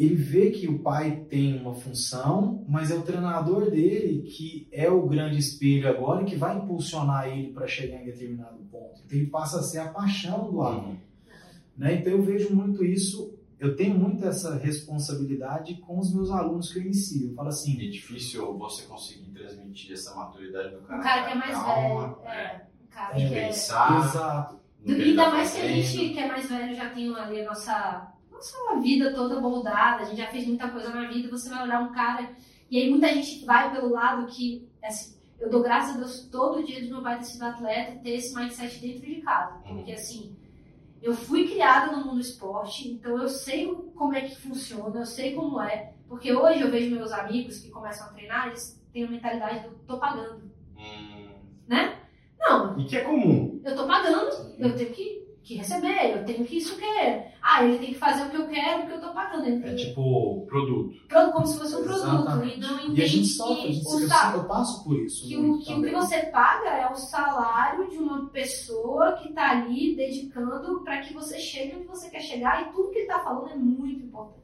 Ele 0.00 0.14
vê 0.14 0.50
que 0.50 0.66
o 0.66 0.78
pai 0.78 1.26
tem 1.28 1.60
uma 1.60 1.74
função, 1.74 2.64
mas 2.66 2.90
é 2.90 2.94
o 2.94 3.02
treinador 3.02 3.70
dele 3.70 4.22
que 4.22 4.66
é 4.72 4.88
o 4.88 5.06
grande 5.06 5.38
espelho 5.38 5.86
agora 5.90 6.22
e 6.22 6.24
que 6.24 6.36
vai 6.36 6.56
impulsionar 6.56 7.28
ele 7.28 7.52
para 7.52 7.66
chegar 7.66 8.00
em 8.00 8.06
determinado 8.06 8.56
ponto. 8.72 9.02
Então 9.04 9.18
ele 9.18 9.26
passa 9.26 9.60
a 9.60 9.62
ser 9.62 9.80
a 9.80 9.88
paixão 9.88 10.50
do 10.50 10.62
aluno. 10.62 10.88
Uhum. 10.88 10.96
Né? 11.76 11.96
Então 11.96 12.14
eu 12.14 12.22
vejo 12.22 12.54
muito 12.54 12.82
isso, 12.82 13.38
eu 13.58 13.76
tenho 13.76 13.94
muito 13.94 14.24
essa 14.26 14.56
responsabilidade 14.56 15.74
com 15.86 15.98
os 15.98 16.14
meus 16.14 16.30
alunos 16.30 16.72
que 16.72 16.78
eu 16.78 16.82
inicio. 16.82 17.28
Eu 17.28 17.34
falo 17.34 17.48
assim, 17.48 17.74
é 17.74 17.90
difícil 17.90 18.56
você 18.56 18.84
conseguir 18.84 19.30
transmitir 19.32 19.92
essa 19.92 20.14
maturidade 20.14 20.76
do 20.76 20.80
cara. 20.80 20.98
Um 20.98 21.02
cara 21.02 21.26
que 21.26 21.32
é 21.32 21.34
mais 21.34 21.52
Calma, 21.52 22.06
velho. 22.06 22.30
É, 22.30 22.66
um 22.82 22.86
cara 22.88 23.20
É, 23.20 23.28
que 23.28 23.34
é. 23.34 23.46
Pensar. 23.48 24.06
exato. 24.06 24.60
Ainda 24.86 25.24
tá 25.24 25.30
mais 25.30 25.54
que 25.54 25.60
a 25.60 25.68
gente 25.68 26.08
que 26.14 26.18
é 26.18 26.26
mais 26.26 26.48
velho 26.48 26.74
já 26.74 26.88
tem 26.88 27.14
ali 27.14 27.42
a 27.42 27.44
nossa, 27.44 28.14
nossa 28.40 28.80
vida 28.80 29.12
toda 29.12 29.40
moldada, 29.40 30.02
a 30.02 30.04
gente 30.06 30.18
já 30.18 30.26
fez 30.28 30.46
muita 30.46 30.68
coisa 30.70 30.88
na 30.88 31.08
vida, 31.08 31.28
você 31.30 31.50
vai 31.50 31.62
olhar 31.62 31.82
um 31.82 31.92
cara. 31.92 32.30
E 32.70 32.78
aí 32.78 32.88
muita 32.88 33.08
gente 33.08 33.44
vai 33.44 33.70
pelo 33.70 33.90
lado 33.90 34.26
que, 34.26 34.66
assim, 34.82 35.18
eu 35.38 35.50
dou 35.50 35.62
graças 35.62 35.94
a 35.94 35.98
Deus 35.98 36.28
todo 36.30 36.64
dia 36.64 36.80
de 36.80 36.88
meu 36.88 37.02
pai 37.02 37.18
ter 37.18 37.24
sido 37.24 37.42
atleta 37.42 38.00
ter 38.02 38.10
esse 38.10 38.34
mindset 38.34 38.78
dentro 38.80 39.06
de 39.06 39.20
casa. 39.20 39.58
Porque 39.66 39.92
assim, 39.92 40.34
eu 41.02 41.14
fui 41.14 41.48
criada 41.48 41.96
no 41.96 42.06
mundo 42.06 42.20
esporte, 42.20 42.88
então 42.88 43.18
eu 43.18 43.28
sei 43.28 43.66
como 43.94 44.14
é 44.14 44.22
que 44.22 44.36
funciona, 44.40 45.00
eu 45.00 45.06
sei 45.06 45.34
como 45.34 45.60
é. 45.60 45.92
Porque 46.08 46.32
hoje 46.32 46.60
eu 46.60 46.70
vejo 46.70 46.94
meus 46.94 47.12
amigos 47.12 47.58
que 47.58 47.70
começam 47.70 48.06
a 48.06 48.10
treinar, 48.10 48.48
eles 48.48 48.80
têm 48.92 49.04
a 49.04 49.10
mentalidade 49.10 49.68
do 49.68 49.74
tô 49.86 49.98
pagando. 49.98 50.50
Hum. 50.76 51.28
Não, 52.38 52.78
E 52.78 52.84
que 52.84 52.96
é 52.96 53.04
comum. 53.04 53.60
eu 53.64 53.76
tô 53.76 53.86
pagando, 53.86 54.54
eu 54.58 54.74
tenho 54.74 54.90
que, 54.92 55.19
que 55.50 55.56
receber, 55.56 56.16
eu 56.16 56.24
tenho 56.24 56.44
que 56.44 56.58
isso 56.58 56.76
querer. 56.76 57.26
Ah, 57.42 57.64
ele 57.64 57.78
tem 57.78 57.88
que 57.88 57.98
fazer 57.98 58.22
o 58.26 58.30
que 58.30 58.36
eu 58.36 58.46
quero, 58.48 58.82
porque 58.82 58.94
eu 58.94 59.00
tô 59.00 59.12
pagando. 59.14 59.46
Ele 59.46 59.68
É 59.68 59.74
tipo 59.74 60.46
produto. 60.46 60.94
Pro- 61.08 61.32
como 61.32 61.46
se 61.46 61.58
fosse 61.58 61.74
um 61.76 61.82
produto. 61.82 62.44
E 62.46 62.60
não 62.60 62.78
E 62.78 62.80
a 62.80 62.84
entende 62.84 63.06
gente 63.06 63.26
sofre, 63.28 63.62
que, 63.68 63.72
gente, 63.72 63.86
o 63.88 64.00
eu, 64.00 64.08
sa- 64.08 64.32
eu 64.36 64.44
passo 64.44 64.84
por 64.84 64.98
isso. 65.00 65.26
que, 65.26 65.36
o, 65.36 65.42
muito 65.42 65.64
que 65.64 65.72
o 65.74 65.82
que 65.82 65.90
você 65.90 66.18
paga 66.26 66.68
é 66.68 66.88
o 66.90 66.94
salário 66.94 67.88
de 67.90 67.96
uma 67.98 68.26
pessoa 68.28 69.12
que 69.12 69.32
tá 69.32 69.50
ali 69.50 69.96
dedicando 69.96 70.80
para 70.84 71.00
que 71.00 71.12
você 71.14 71.38
chegue 71.38 71.76
onde 71.76 71.86
você 71.86 72.08
quer 72.10 72.20
chegar 72.20 72.68
e 72.68 72.72
tudo 72.72 72.90
que 72.90 72.98
ele 72.98 73.06
tá 73.06 73.18
falando 73.20 73.50
é 73.50 73.56
muito 73.56 74.04
importante. 74.04 74.40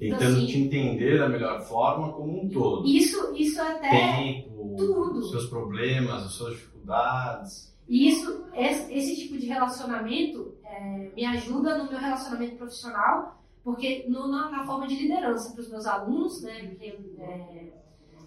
Então, 0.00 0.18
Tentando 0.18 0.36
assim- 0.38 0.46
te 0.46 0.58
entender 0.60 1.18
da 1.18 1.28
melhor 1.28 1.60
forma 1.62 2.12
como 2.12 2.40
um 2.44 2.48
todo. 2.48 2.86
Isso, 2.86 3.34
isso 3.34 3.60
é 3.60 3.72
até. 3.72 3.90
Tempo, 3.90 4.74
tudo. 4.78 5.18
os 5.18 5.30
seus 5.30 5.46
problemas, 5.46 6.24
as 6.24 6.32
suas 6.32 6.54
dificuldades. 6.54 7.67
E 7.88 8.08
isso, 8.08 8.44
esse, 8.54 8.92
esse 8.92 9.16
tipo 9.16 9.38
de 9.38 9.46
relacionamento 9.46 10.54
é, 10.64 11.10
me 11.16 11.24
ajuda 11.24 11.78
no 11.78 11.88
meu 11.90 11.98
relacionamento 11.98 12.56
profissional, 12.56 13.42
porque 13.64 14.04
no- 14.08 14.28
na, 14.28 14.50
na 14.50 14.64
forma 14.66 14.86
de 14.86 14.94
liderança 14.94 15.52
para 15.52 15.60
os 15.62 15.70
meus 15.70 15.86
alunos, 15.86 16.42
né? 16.42 16.64
Porque 16.68 16.86
é, 17.18 17.72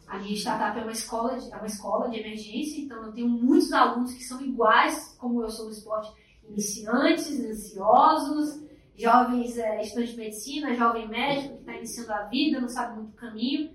a 0.08 0.18
minha 0.18 0.36
startup 0.36 0.78
é 0.80 0.82
uma 0.84 0.92
escola 0.92 1.38
de, 1.40 1.52
é 1.54 1.56
uma 1.56 1.66
escola 1.68 2.10
de 2.10 2.20
emergência, 2.20 2.82
então 2.82 3.06
eu 3.06 3.12
tenho 3.14 3.30
muitos 3.30 3.72
alunos 3.72 4.14
que 4.14 4.24
são 4.24 4.42
iguais, 4.42 5.16
como 5.20 5.42
eu 5.44 5.50
sou 5.50 5.66
no 5.66 5.72
esporte, 5.72 6.12
iniciantes, 6.50 7.40
ansiosos, 7.40 8.64
jovens 8.98 9.58
é, 9.58 9.82
estudantes 9.82 10.12
de 10.14 10.18
medicina, 10.18 10.74
jovem 10.76 11.08
médico 11.08 11.54
que 11.56 11.60
está 11.62 11.76
iniciando 11.78 12.14
a 12.14 12.24
vida, 12.24 12.60
não 12.60 12.68
sabe 12.70 12.96
muito 12.98 13.12
o 13.12 13.16
caminho. 13.16 13.72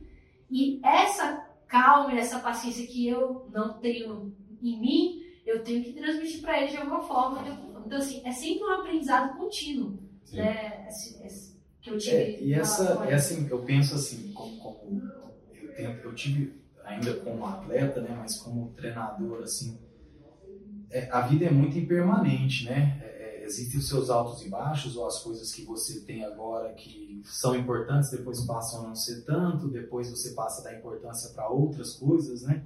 E 0.50 0.80
essa 0.84 1.44
calma 1.66 2.12
essa 2.12 2.38
paciência 2.38 2.86
que 2.86 3.08
eu 3.08 3.48
não 3.52 3.78
tenho 3.78 4.32
em 4.62 4.80
mim, 4.80 5.22
eu 5.46 5.62
tenho 5.62 5.82
que 5.84 5.92
transmitir 5.92 6.40
para 6.42 6.58
eles 6.58 6.72
de 6.72 6.76
alguma 6.78 7.02
forma. 7.02 7.42
Então, 7.86 7.98
assim, 7.98 8.20
é 8.24 8.32
sempre 8.32 8.64
um 8.64 8.72
aprendizado 8.72 9.36
contínuo, 9.38 9.98
Sim. 10.24 10.38
né? 10.38 10.86
Esse- 10.88 11.24
esse 11.24 11.56
que 11.80 11.90
eu 11.90 11.98
tive. 11.98 12.16
É, 12.16 12.42
e 12.42 12.52
essa, 12.52 12.82
relação 12.84 13.02
a 13.02 13.10
essa, 13.10 13.34
eu 13.34 13.58
penso 13.60 13.94
assim, 13.94 14.32
como, 14.32 14.56
como 14.58 15.12
eu, 15.62 15.72
tento, 15.72 16.04
eu 16.08 16.14
tive 16.14 16.60
ainda 16.84 17.14
como 17.14 17.46
atleta, 17.46 18.00
né, 18.00 18.14
mas 18.18 18.36
como 18.38 18.72
treinador, 18.74 19.42
assim, 19.42 19.78
é, 20.90 21.08
a 21.10 21.20
vida 21.22 21.44
é 21.46 21.50
muito 21.50 21.78
impermanente, 21.78 22.64
né? 22.64 22.98
É, 23.02 23.42
é, 23.42 23.44
existem 23.44 23.78
os 23.78 23.88
seus 23.88 24.08
altos 24.10 24.44
e 24.44 24.48
baixos, 24.48 24.96
ou 24.96 25.06
as 25.06 25.20
coisas 25.22 25.52
que 25.52 25.64
você 25.64 26.00
tem 26.00 26.24
agora 26.24 26.72
que 26.74 27.20
são 27.24 27.54
importantes, 27.56 28.10
depois 28.10 28.40
passam 28.44 28.84
a 28.84 28.88
não 28.88 28.94
ser 28.94 29.22
tanto, 29.24 29.68
depois 29.68 30.10
você 30.10 30.30
passa 30.30 30.60
a 30.60 30.64
dar 30.64 30.78
importância 30.78 31.30
para 31.30 31.48
outras 31.48 31.94
coisas, 31.94 32.42
né? 32.42 32.64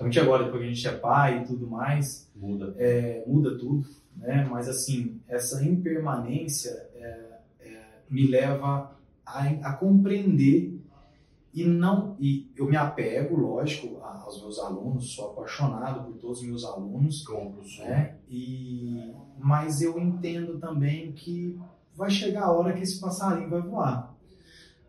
Principalmente 0.00 0.20
agora, 0.20 0.44
depois 0.44 0.62
que 0.62 0.68
a 0.68 0.72
gente 0.72 0.88
é 0.88 0.92
pai 0.92 1.42
e 1.42 1.44
tudo 1.44 1.66
mais, 1.66 2.26
Muda. 2.34 2.74
é, 2.78 3.22
muda 3.26 3.58
tudo, 3.58 3.86
né? 4.16 4.48
Mas 4.50 4.66
assim, 4.66 5.20
essa 5.28 5.62
impermanência 5.62 6.70
é, 6.94 7.38
é, 7.60 7.82
me 8.08 8.26
leva 8.26 8.96
a, 9.26 9.48
a 9.48 9.72
compreender 9.74 10.80
e 11.52 11.64
não 11.64 12.16
e 12.18 12.50
eu 12.56 12.66
me 12.66 12.76
apego, 12.76 13.36
lógico, 13.36 14.00
aos 14.02 14.40
meus 14.40 14.58
alunos, 14.58 15.12
sou 15.14 15.32
apaixonado 15.32 16.04
por 16.04 16.14
todos 16.14 16.40
os 16.40 16.46
meus 16.46 16.64
alunos, 16.64 17.22
né? 17.80 18.16
E 18.26 19.12
mas 19.38 19.82
eu 19.82 19.98
entendo 19.98 20.58
também 20.58 21.12
que 21.12 21.60
vai 21.94 22.08
chegar 22.08 22.44
a 22.44 22.52
hora 22.52 22.72
que 22.72 22.82
esse 22.82 22.98
passarinho 22.98 23.50
vai 23.50 23.60
voar, 23.60 24.14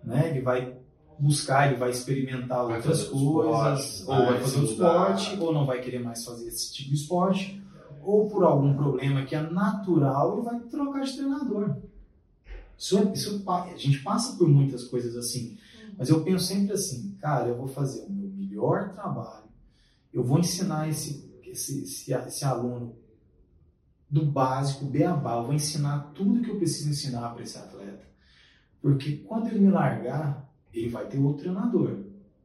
né? 0.04 0.30
Ele 0.30 0.40
vai 0.40 0.78
buscar, 1.22 1.68
ele 1.68 1.80
vai 1.80 1.92
experimentar 1.92 2.66
Vai 2.66 2.78
outras 2.78 3.04
coisas, 3.04 4.00
esporte, 4.00 4.10
ou 4.10 4.26
vai 4.26 4.42
fazer 4.42 4.58
mudar. 4.58 4.72
esporte, 4.72 5.40
ou 5.40 5.54
não 5.54 5.66
vai 5.66 5.80
querer 5.80 6.00
mais 6.00 6.26
fazer 6.26 6.48
esse 6.48 6.74
tipo 6.74 6.90
de 6.90 6.96
esporte, 6.96 7.64
ou 8.02 8.28
por 8.28 8.44
algum 8.44 8.74
problema 8.74 9.24
que 9.24 9.36
é 9.36 9.42
natural, 9.42 10.34
ele 10.34 10.42
vai 10.42 10.60
trocar 10.62 11.04
de 11.04 11.16
treinador. 11.16 11.78
Isso, 12.76 13.12
isso 13.14 13.44
a 13.48 13.78
gente 13.78 14.00
passa 14.00 14.36
por 14.36 14.50
muitas 14.50 14.84
coisas 14.86 15.16
assim, 15.16 15.58
mas 15.96 16.10
eu 16.10 16.24
penso 16.24 16.46
sempre 16.46 16.74
assim, 16.74 17.16
cara, 17.22 17.50
eu 17.50 17.56
vou 17.56 17.68
fazer 17.68 18.04
o 18.08 18.12
meu 18.12 18.30
melhor 18.30 18.90
trabalho, 18.90 19.46
eu 20.12 20.24
vou 20.24 20.40
ensinar 20.40 20.90
esse, 20.90 21.32
esse, 21.46 21.84
esse, 21.84 22.12
esse 22.12 22.44
aluno 22.44 22.96
do 24.10 24.26
básico, 24.26 24.84
beabá, 24.86 25.36
eu 25.38 25.44
vou 25.44 25.54
ensinar 25.54 26.12
tudo 26.16 26.42
que 26.42 26.50
eu 26.50 26.58
preciso 26.58 26.90
ensinar 26.90 27.30
para 27.30 27.44
esse 27.44 27.58
atleta. 27.58 28.10
Porque 28.82 29.18
quando 29.18 29.48
ele 29.48 29.60
me 29.60 29.70
largar, 29.70 30.51
ele 30.74 30.90
vai 30.90 31.08
ter 31.08 31.18
outro 31.18 31.44
treinador, 31.44 32.00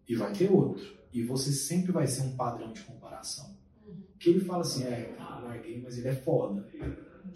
e 0.08 0.14
vai 0.14 0.32
ter 0.32 0.50
outro, 0.50 0.96
e 1.12 1.22
você 1.22 1.52
sempre 1.52 1.92
vai 1.92 2.06
ser 2.06 2.22
um 2.22 2.36
padrão 2.36 2.72
de 2.72 2.82
comparação. 2.82 3.56
Que 4.18 4.30
ele 4.30 4.40
fala 4.40 4.62
assim, 4.62 4.84
é, 4.84 5.14
cara, 5.16 5.40
eu 5.40 5.48
larguei, 5.48 5.80
mas 5.82 5.98
ele 5.98 6.08
é 6.08 6.14
foda. 6.14 6.66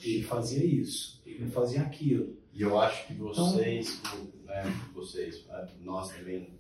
ele 0.02 0.22
fazia 0.22 0.64
isso, 0.64 1.20
ele 1.26 1.44
não 1.44 1.50
fazia 1.50 1.82
aquilo. 1.82 2.36
E 2.52 2.62
eu 2.62 2.78
acho 2.78 3.06
que 3.06 3.14
vocês, 3.14 4.00
então, 4.00 4.28
né, 4.44 4.62
vocês, 4.94 5.46
né, 5.46 5.68
nós 5.82 6.10
também, 6.10 6.50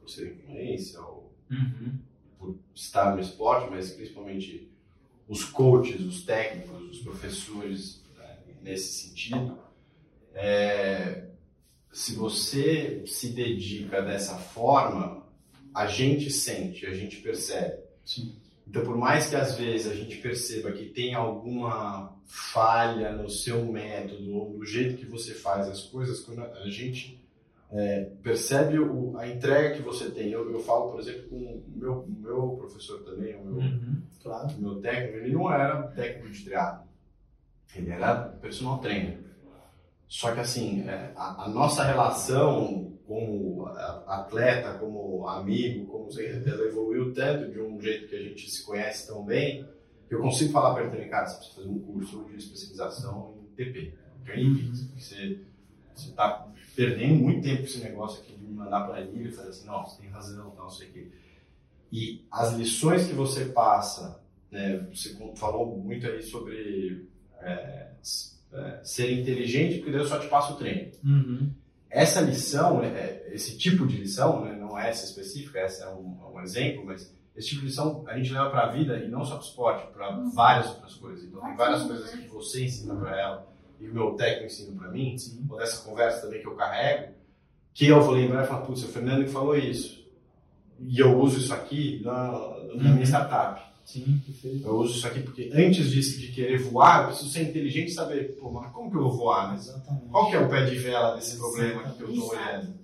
por 0.00 0.08
ser 0.08 0.32
influência, 0.32 1.00
ou 1.00 1.32
uhum. 1.50 1.98
por 2.38 2.58
estar 2.74 3.14
no 3.14 3.20
esporte, 3.20 3.70
mas 3.70 3.90
principalmente 3.90 4.70
os 5.28 5.44
coaches, 5.44 6.00
os 6.00 6.24
técnicos, 6.24 6.90
os 6.90 6.98
professores, 7.02 8.04
né, 8.16 8.38
nesse 8.62 9.08
sentido, 9.08 9.58
é, 10.34 11.28
se 11.94 12.16
você 12.16 13.04
se 13.06 13.28
dedica 13.28 14.02
dessa 14.02 14.36
forma, 14.36 15.22
a 15.72 15.86
gente 15.86 16.28
sente, 16.28 16.84
a 16.86 16.92
gente 16.92 17.18
percebe. 17.18 17.84
Sim. 18.04 18.34
Então, 18.66 18.82
por 18.82 18.96
mais 18.96 19.30
que 19.30 19.36
às 19.36 19.56
vezes 19.56 19.86
a 19.86 19.94
gente 19.94 20.16
perceba 20.16 20.72
que 20.72 20.86
tem 20.86 21.14
alguma 21.14 22.18
falha 22.26 23.12
no 23.12 23.30
seu 23.30 23.64
método 23.64 24.34
ou 24.34 24.50
no 24.50 24.66
jeito 24.66 24.96
que 24.96 25.06
você 25.06 25.34
faz 25.34 25.68
as 25.68 25.82
coisas, 25.82 26.18
quando 26.22 26.42
a 26.42 26.68
gente 26.68 27.24
é, 27.70 28.10
percebe 28.24 28.76
o, 28.76 29.16
a 29.16 29.28
entrega 29.28 29.76
que 29.76 29.82
você 29.82 30.10
tem. 30.10 30.32
Eu, 30.32 30.50
eu 30.50 30.58
falo, 30.58 30.90
por 30.90 30.98
exemplo, 30.98 31.28
com 31.28 31.36
o 31.36 31.64
meu, 31.76 32.08
meu 32.08 32.48
professor 32.58 33.04
também, 33.04 33.36
o 33.36 33.44
meu, 33.44 33.54
uhum, 33.54 34.02
claro. 34.20 34.52
meu 34.58 34.80
técnico, 34.80 35.18
ele 35.18 35.32
não 35.32 35.52
era 35.52 35.84
técnico 35.88 36.28
de 36.28 36.42
triatlo, 36.42 36.88
ele 37.76 37.90
era 37.90 38.16
personal 38.42 38.78
trainer. 38.78 39.23
Só 40.14 40.32
que 40.32 40.38
assim, 40.38 40.88
é, 40.88 41.12
a, 41.16 41.42
a 41.42 41.48
nossa 41.48 41.82
relação 41.82 42.96
como 43.04 43.66
atleta, 44.06 44.78
como 44.78 45.26
amigo, 45.26 45.86
como 45.86 46.08
ela 46.20 46.68
evoluiu 46.68 47.12
tanto 47.12 47.50
de 47.50 47.60
um 47.60 47.80
jeito 47.80 48.06
que 48.06 48.14
a 48.14 48.22
gente 48.22 48.48
se 48.48 48.64
conhece 48.64 49.08
tão 49.08 49.24
bem, 49.24 49.68
que 50.06 50.14
eu 50.14 50.20
consigo 50.20 50.52
falar 50.52 50.72
para 50.72 50.96
ele, 50.96 51.08
cara, 51.08 51.26
você 51.26 51.38
precisa 51.38 51.56
fazer 51.56 51.68
um 51.68 51.80
curso 51.80 52.24
de 52.30 52.36
especialização 52.36 53.34
em 53.42 53.56
TP, 53.56 53.92
Training 54.24 54.54
Peaks, 54.54 54.88
você 54.96 55.40
está 55.96 56.46
perdendo 56.76 57.16
muito 57.16 57.42
tempo 57.42 57.62
com 57.62 57.64
esse 57.64 57.80
negócio 57.80 58.22
aqui 58.22 58.34
de 58.34 58.44
me 58.44 58.54
mandar 58.54 58.86
para 58.86 59.00
ele 59.00 59.30
e 59.30 59.32
fazer 59.32 59.48
assim, 59.48 59.66
não, 59.66 59.84
você 59.84 60.00
tem 60.00 60.10
razão, 60.10 60.54
não 60.56 60.70
sei 60.70 60.90
o 60.90 60.92
quê. 60.92 61.08
E 61.90 62.24
as 62.30 62.52
lições 62.52 63.08
que 63.08 63.14
você 63.14 63.46
passa, 63.46 64.22
né, 64.48 64.78
você 64.94 65.18
falou 65.34 65.76
muito 65.76 66.06
aí 66.06 66.22
sobre 66.22 67.08
é, 67.40 67.90
é, 68.54 68.80
ser 68.82 69.12
inteligente, 69.12 69.78
porque 69.78 69.90
Deus 69.90 70.08
só 70.08 70.18
te 70.18 70.28
passa 70.28 70.52
o 70.52 70.56
treino. 70.56 70.92
Uhum. 71.04 71.50
Essa 71.90 72.20
lição, 72.20 72.82
é, 72.82 72.88
é, 72.88 73.30
esse 73.32 73.56
tipo 73.56 73.86
de 73.86 73.96
lição, 73.96 74.44
né, 74.44 74.56
não 74.56 74.78
é 74.78 74.88
essa 74.88 75.04
específica, 75.04 75.60
essa 75.60 75.84
é 75.84 75.88
um, 75.90 76.16
um, 76.34 76.40
exemplo, 76.40 76.84
mas 76.84 77.12
esse 77.36 77.48
tipo 77.48 77.60
de 77.60 77.68
lição 77.68 78.04
a 78.06 78.16
gente 78.16 78.32
leva 78.32 78.50
para 78.50 78.64
a 78.64 78.72
vida 78.72 78.96
e 78.98 79.08
não 79.08 79.24
só 79.24 79.36
para 79.36 79.44
o 79.44 79.46
esporte, 79.46 79.92
para 79.92 80.16
uhum. 80.16 80.30
várias 80.30 80.68
outras 80.70 80.94
coisas. 80.94 81.24
Então, 81.24 81.40
tem 81.40 81.56
várias 81.56 81.82
coisas 81.82 82.10
que 82.10 82.28
você 82.28 82.64
ensina 82.64 82.94
para 82.94 83.20
ela 83.20 83.54
e 83.80 83.88
o 83.88 83.94
meu 83.94 84.14
técnico 84.14 84.46
ensina 84.46 84.76
para 84.78 84.90
mim, 84.90 85.16
Sim. 85.18 85.46
ou 85.48 85.58
dessa 85.58 85.84
conversa 85.84 86.22
também 86.22 86.40
que 86.40 86.46
eu 86.46 86.54
carrego, 86.54 87.12
que 87.72 87.86
eu 87.86 88.00
vou 88.00 88.14
lembrar 88.14 88.44
e 88.44 88.46
falar, 88.46 88.62
putz, 88.62 88.84
o 88.84 88.88
Fernando 88.88 89.24
que 89.24 89.30
falou 89.30 89.56
isso. 89.56 90.04
E 90.80 90.98
eu 90.98 91.18
uso 91.20 91.38
isso 91.38 91.52
aqui 91.52 92.00
na, 92.04 92.12
na 92.12 92.30
uhum. 92.30 92.94
minha 92.94 93.04
startup. 93.04 93.73
Sim, 93.84 94.20
perfeito. 94.24 94.66
Eu 94.66 94.76
uso 94.76 94.96
isso 94.96 95.06
aqui 95.06 95.20
porque 95.20 95.50
antes 95.52 95.90
de, 95.90 96.18
de 96.18 96.32
querer 96.32 96.58
voar, 96.58 97.02
eu 97.02 97.06
preciso 97.08 97.30
ser 97.30 97.42
inteligente 97.42 97.88
e 97.88 97.94
saber, 97.94 98.36
pô, 98.36 98.50
mas 98.50 98.72
como 98.72 98.90
que 98.90 98.96
eu 98.96 99.02
vou 99.02 99.12
voar? 99.12 99.50
Né? 99.50 99.56
Exatamente. 99.56 100.08
Qual 100.08 100.30
que 100.30 100.36
é 100.36 100.40
o 100.40 100.48
pé 100.48 100.64
de 100.64 100.76
vela 100.76 101.14
desse 101.14 101.36
problema 101.36 101.82
que 101.92 102.02
eu 102.02 102.10
estou 102.10 102.30
olhando? 102.30 102.74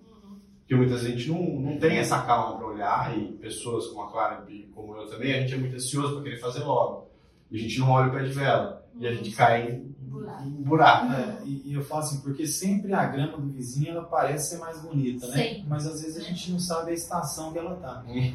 Porque 0.60 0.74
muitas 0.76 1.02
vezes 1.02 1.16
a 1.16 1.18
gente 1.18 1.30
não, 1.30 1.60
não 1.60 1.78
tem 1.78 1.98
essa 1.98 2.22
calma 2.22 2.56
para 2.56 2.66
olhar 2.66 3.18
e 3.18 3.32
pessoas 3.32 3.88
como 3.88 4.02
a 4.02 4.10
Clara 4.12 4.44
e 4.48 4.68
como 4.74 4.94
eu 4.94 5.08
também, 5.08 5.32
a 5.34 5.40
gente 5.40 5.54
é 5.54 5.56
muito 5.56 5.74
ansioso 5.74 6.14
para 6.14 6.22
querer 6.22 6.38
fazer 6.38 6.62
logo. 6.62 7.10
E 7.50 7.56
a 7.56 7.60
gente 7.60 7.78
não 7.80 7.90
olha 7.90 8.08
o 8.08 8.12
pé 8.12 8.22
de 8.22 8.32
vela. 8.32 8.86
E 8.96 9.06
a 9.06 9.12
gente 9.12 9.32
cai 9.32 9.68
em, 9.68 9.96
em 10.46 10.62
buraco. 10.62 11.12
É, 11.12 11.38
e, 11.44 11.70
e, 11.70 11.74
eu 11.74 11.82
falo 11.82 12.02
assim, 12.02 12.20
porque 12.20 12.46
sempre 12.46 12.92
a 12.92 13.04
grama 13.06 13.38
do 13.38 13.50
vizinho 13.50 13.90
ela 13.90 14.04
parece 14.04 14.50
ser 14.50 14.58
mais 14.58 14.80
bonita, 14.80 15.26
né? 15.28 15.36
Sim. 15.36 15.64
Mas 15.66 15.86
às 15.86 16.02
vezes 16.02 16.16
a 16.18 16.20
gente 16.20 16.52
não 16.52 16.58
sabe 16.58 16.92
a 16.92 16.94
estação 16.94 17.52
que 17.52 17.58
ela 17.58 17.74
tá. 17.76 18.04
Hum. 18.06 18.34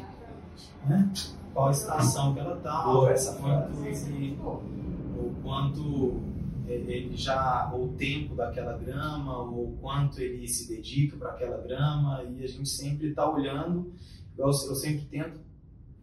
Né? 0.86 1.12
Qual 1.56 1.70
estação 1.70 2.34
que 2.34 2.40
ela 2.40 2.58
está, 2.58 2.84
essa 3.10 3.32
quanto 3.36 3.82
ele, 3.82 4.38
ou 4.42 5.34
quanto 5.42 6.20
ele 6.68 7.16
já, 7.16 7.72
o 7.74 7.88
tempo 7.96 8.34
daquela 8.34 8.76
grama, 8.76 9.38
ou 9.38 9.74
quanto 9.80 10.20
ele 10.20 10.46
se 10.46 10.68
dedica 10.68 11.16
para 11.16 11.30
aquela 11.30 11.56
grama, 11.56 12.22
e 12.24 12.44
a 12.44 12.46
gente 12.46 12.68
sempre 12.68 13.08
está 13.08 13.26
olhando, 13.30 13.90
eu, 14.36 14.44
eu, 14.44 14.52
sempre 14.52 15.06
tento, 15.06 15.40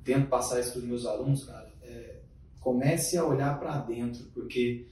tento 0.04 0.28
passar 0.28 0.60
isso 0.60 0.72
para 0.72 0.80
os 0.80 0.86
meus 0.86 1.06
alunos, 1.06 1.44
cara, 1.44 1.72
é, 1.84 2.16
comece 2.60 3.16
a 3.16 3.24
olhar 3.24 3.60
para 3.60 3.78
dentro, 3.78 4.24
porque 4.34 4.88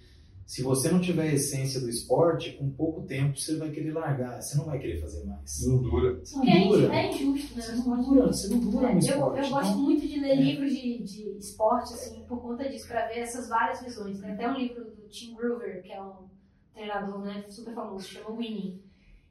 se 0.46 0.62
você 0.64 0.92
não 0.92 1.00
tiver 1.00 1.30
a 1.30 1.34
essência 1.34 1.80
do 1.80 1.90
esporte, 1.90 2.54
com 2.54 2.70
pouco 2.70 3.04
tempo 3.04 3.38
você 3.38 3.56
vai 3.58 3.70
querer 3.72 3.94
largar, 3.94 4.42
você 4.42 4.58
não 4.58 4.66
vai 4.66 4.80
querer 4.80 5.00
fazer 5.00 5.24
mais. 5.26 5.66
Não 5.66 5.82
dura. 5.82 6.20
Você 6.20 6.36
não 6.36 6.44
é 6.48 6.68
dura. 6.68 6.96
É 6.96 7.12
injusto, 7.12 7.56
né? 7.56 7.62
Você 7.62 7.72
não 7.76 8.04
dura, 8.04 8.28
você 8.28 8.48
não 8.50 8.60
dura 8.60 8.94
no 8.94 9.00
esporte. 9.00 9.40
Eu, 9.40 9.44
eu 9.46 9.50
gosto 9.50 9.78
muito 9.78 10.08
de 10.08 10.20
ler 10.20 10.32
é. 10.32 10.36
livros 10.36 10.72
de, 10.72 11.04
de 11.04 11.38
esporte, 11.38 11.94
assim, 11.94 12.24
por 12.24 12.42
conta 12.42 12.68
disso, 12.70 12.88
para 12.88 13.08
ver 13.08 13.20
essas 13.20 13.48
várias 13.48 13.82
visões. 13.82 14.20
Tem 14.20 14.32
até 14.32 14.50
um 14.50 14.58
livro 14.58 14.84
do 14.84 15.08
Tim 15.10 15.36
Groover, 15.36 15.82
que 15.82 15.92
é 15.92 16.02
um 16.02 16.30
treinador 16.74 17.20
né, 17.20 17.46
super 17.50 17.74
famoso, 17.74 18.08
chama 18.08 18.36
Winning. 18.36 18.82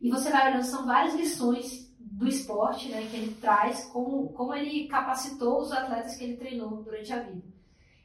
E 0.00 0.10
você 0.10 0.30
vai 0.30 0.50
olhando, 0.50 0.64
são 0.64 0.86
várias 0.86 1.14
lições 1.14 1.90
do 1.98 2.26
esporte 2.26 2.88
né, 2.88 3.06
que 3.10 3.16
ele 3.16 3.34
traz, 3.34 3.84
como, 3.86 4.30
como 4.30 4.54
ele 4.54 4.88
capacitou 4.88 5.60
os 5.60 5.70
atletas 5.70 6.16
que 6.16 6.24
ele 6.24 6.36
treinou 6.36 6.82
durante 6.82 7.12
a 7.12 7.22
vida. 7.22 7.42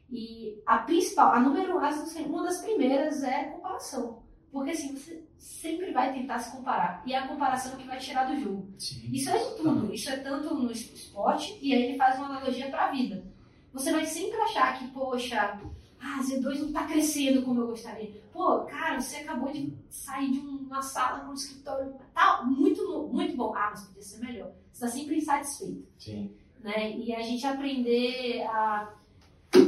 E 0.09 0.61
a 0.65 0.79
principal, 0.79 1.33
a 1.33 1.39
número 1.39 1.77
uma 1.77 2.43
das 2.43 2.61
primeiras 2.61 3.23
é 3.23 3.45
comparação. 3.45 4.23
Porque 4.51 4.71
assim, 4.71 4.95
você 4.95 5.21
sempre 5.37 5.91
vai 5.91 6.13
tentar 6.13 6.39
se 6.39 6.55
comparar. 6.55 7.03
E 7.05 7.13
é 7.13 7.17
a 7.17 7.27
comparação 7.27 7.75
que 7.75 7.85
vai 7.85 7.97
tirar 7.97 8.25
do 8.25 8.39
jogo. 8.39 8.67
Sim. 8.77 9.09
Isso 9.11 9.29
é 9.29 9.37
tudo. 9.57 9.93
Isso 9.93 10.09
é 10.09 10.17
tanto 10.17 10.53
no 10.55 10.71
esporte, 10.71 11.59
e 11.61 11.73
aí 11.73 11.83
ele 11.83 11.97
faz 11.97 12.17
uma 12.17 12.27
analogia 12.27 12.69
para 12.69 12.85
a 12.85 12.91
vida. 12.91 13.25
Você 13.73 13.91
vai 13.91 14.05
sempre 14.05 14.39
achar 14.39 14.79
que, 14.79 14.87
poxa, 14.87 15.59
ah, 15.99 16.19
Z2 16.21 16.59
não 16.59 16.67
está 16.67 16.85
crescendo 16.85 17.41
como 17.41 17.61
eu 17.61 17.67
gostaria. 17.67 18.21
Pô, 18.31 18.59
cara, 18.61 19.01
você 19.01 19.17
acabou 19.17 19.51
de 19.51 19.73
sair 19.89 20.31
de 20.31 20.39
uma 20.39 20.81
sala 20.81 21.25
com 21.25 21.31
um 21.31 21.33
escritório. 21.33 21.93
Tá 22.13 22.43
muito, 22.45 23.09
muito 23.11 23.35
bom. 23.35 23.53
Ah, 23.55 23.71
mas 23.71 23.83
podia 23.85 24.01
ser 24.01 24.19
melhor. 24.19 24.51
Você 24.71 24.85
está 24.85 24.87
sempre 24.87 25.17
insatisfeito. 25.17 25.85
Sim. 25.97 26.31
Né? 26.61 26.97
E 26.97 27.13
a 27.13 27.21
gente 27.21 27.45
aprender 27.45 28.43
a 28.43 28.93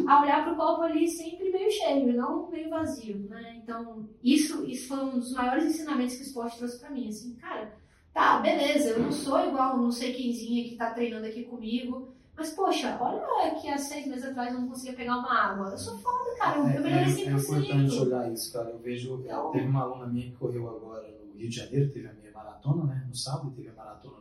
a 0.07 0.21
olhar 0.21 0.43
para 0.43 0.53
o 0.53 0.55
copo 0.55 0.81
ali 0.83 1.07
sempre 1.07 1.51
meio 1.51 1.71
cheio, 1.71 2.13
não 2.13 2.49
meio 2.49 2.69
vazio, 2.69 3.17
né? 3.29 3.59
Então, 3.61 4.07
isso, 4.23 4.65
isso 4.65 4.87
foi 4.89 4.99
um 4.99 5.19
dos 5.19 5.33
maiores 5.33 5.65
ensinamentos 5.65 6.15
que 6.15 6.23
o 6.23 6.25
esporte 6.27 6.57
trouxe 6.57 6.79
para 6.79 6.91
mim, 6.91 7.07
assim, 7.07 7.35
cara, 7.35 7.73
tá, 8.13 8.39
beleza, 8.39 8.89
eu 8.89 8.99
não 8.99 9.11
sou 9.11 9.45
igual 9.47 9.77
não 9.77 9.91
sei 9.91 10.13
quemzinha 10.13 10.63
que 10.63 10.75
tá 10.75 10.91
treinando 10.91 11.25
aqui 11.25 11.43
comigo, 11.43 12.15
mas, 12.37 12.51
poxa, 12.51 12.95
olha 13.01 13.55
que 13.55 13.67
há 13.67 13.77
seis 13.79 14.05
meses 14.05 14.25
atrás 14.25 14.53
eu 14.53 14.61
não 14.61 14.67
conseguia 14.67 14.95
pegar 14.95 15.17
uma 15.17 15.33
água. 15.33 15.71
Eu 15.71 15.77
sou 15.77 15.97
foda, 15.97 16.37
cara, 16.37 16.59
eu 16.59 16.67
é, 16.67 16.79
melhorei 16.79 17.05
100%. 17.05 17.17
É, 17.17 17.31
é 17.31 17.33
importante 17.33 17.99
olhar 17.99 18.31
isso, 18.31 18.53
cara. 18.53 18.69
Eu 18.69 18.77
vejo, 18.77 19.21
então, 19.25 19.51
teve 19.51 19.65
uma 19.65 19.81
aluna 19.81 20.05
minha 20.05 20.29
que 20.29 20.37
correu 20.37 20.69
agora 20.69 21.07
no 21.25 21.33
Rio 21.33 21.49
de 21.49 21.55
Janeiro, 21.55 21.91
teve 21.91 22.07
a 22.07 22.13
minha 22.13 22.31
maratona, 22.31 22.83
né, 22.83 23.05
no 23.07 23.15
sábado, 23.15 23.51
teve 23.55 23.69
a 23.69 23.73
maratona. 23.73 24.16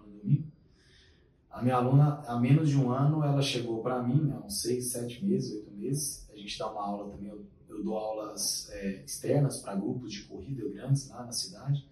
A 1.56 1.62
minha 1.62 1.76
aluna, 1.76 2.22
há 2.26 2.38
menos 2.38 2.68
de 2.68 2.76
um 2.76 2.90
ano, 2.90 3.24
ela 3.24 3.40
chegou 3.40 3.82
para 3.82 4.02
mim, 4.02 4.30
há 4.30 4.44
uns 4.44 4.60
seis, 4.60 4.92
sete 4.92 5.24
meses, 5.24 5.52
oito 5.52 5.72
meses. 5.72 6.28
A 6.30 6.36
gente 6.36 6.58
dá 6.58 6.70
uma 6.70 6.82
aula 6.82 7.10
também, 7.10 7.30
eu, 7.30 7.46
eu 7.66 7.82
dou 7.82 7.96
aulas 7.96 8.68
é, 8.72 9.02
externas 9.02 9.60
para 9.60 9.74
grupos 9.74 10.12
de 10.12 10.24
corrida 10.24 10.68
grandes 10.68 11.08
lá 11.08 11.24
na 11.24 11.32
cidade. 11.32 11.88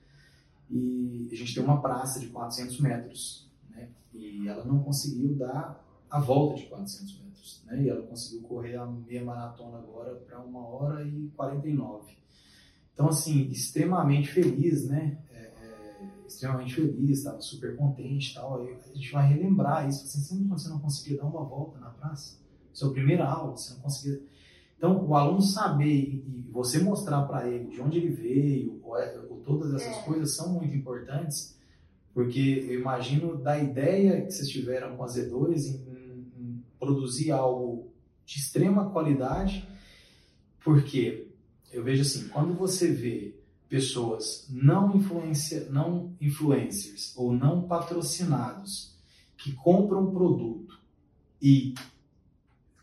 E 0.70 1.30
a 1.32 1.34
gente 1.34 1.54
tem 1.54 1.64
uma 1.64 1.80
praça 1.80 2.20
de 2.20 2.26
400 2.26 2.78
metros, 2.78 3.50
né? 3.70 3.88
E 4.12 4.46
ela 4.46 4.66
não 4.66 4.80
conseguiu 4.80 5.34
dar 5.34 5.82
a 6.10 6.20
volta 6.20 6.60
de 6.60 6.66
400 6.66 7.20
metros, 7.20 7.62
né? 7.64 7.84
E 7.84 7.88
ela 7.88 8.06
conseguiu 8.06 8.42
correr 8.42 8.76
a 8.76 8.84
meia 8.84 9.24
maratona 9.24 9.78
agora 9.78 10.14
para 10.16 10.40
uma 10.40 10.60
hora 10.60 11.02
e 11.08 11.30
49. 11.34 12.18
Então, 12.92 13.08
assim, 13.08 13.48
extremamente 13.48 14.28
feliz, 14.28 14.86
né? 14.86 15.23
Extremamente 16.34 16.74
feliz, 16.74 17.18
estava 17.18 17.40
super 17.40 17.76
contente 17.76 18.30
e 18.30 18.34
tal. 18.34 18.60
Aí 18.60 18.76
a 18.92 18.94
gente 18.94 19.12
vai 19.12 19.32
relembrar 19.32 19.88
isso. 19.88 20.04
Assim, 20.04 20.20
sempre 20.20 20.48
quando 20.48 20.60
você 20.60 20.68
não 20.68 20.78
conseguia 20.78 21.16
dar 21.16 21.24
uma 21.24 21.44
volta 21.44 21.78
na 21.78 21.90
praça, 21.90 22.38
sua 22.72 22.92
primeira 22.92 23.26
aula, 23.26 23.56
você 23.56 23.74
não 23.74 23.80
conseguia. 23.80 24.20
Então, 24.76 25.06
o 25.06 25.14
aluno 25.14 25.40
saber 25.40 25.94
e 25.94 26.48
você 26.50 26.78
mostrar 26.78 27.22
para 27.22 27.48
ele 27.48 27.68
de 27.68 27.80
onde 27.80 27.98
ele 27.98 28.10
veio, 28.10 28.80
ou, 28.82 28.98
é, 28.98 29.18
ou 29.30 29.38
todas 29.38 29.72
essas 29.74 29.96
é. 29.96 30.02
coisas 30.02 30.34
são 30.34 30.52
muito 30.52 30.76
importantes, 30.76 31.58
porque 32.12 32.66
eu 32.68 32.80
imagino 32.80 33.36
da 33.36 33.58
ideia 33.58 34.22
que 34.22 34.32
vocês 34.32 34.48
tiveram 34.48 34.96
com 34.96 35.04
a 35.04 35.06
Z2 35.06 35.80
em, 35.86 36.42
em 36.42 36.64
produzir 36.78 37.30
algo 37.30 37.90
de 38.26 38.38
extrema 38.38 38.90
qualidade, 38.90 39.66
porque 40.62 41.28
eu 41.72 41.82
vejo 41.82 42.02
assim, 42.02 42.28
quando 42.28 42.54
você 42.54 42.92
vê 42.92 43.33
pessoas 43.74 44.46
não, 44.48 44.94
influencia, 44.94 45.66
não 45.68 46.12
influencers 46.20 47.12
ou 47.16 47.32
não 47.32 47.62
patrocinados 47.62 48.94
que 49.36 49.50
compram 49.50 50.12
produto 50.12 50.78
e 51.42 51.74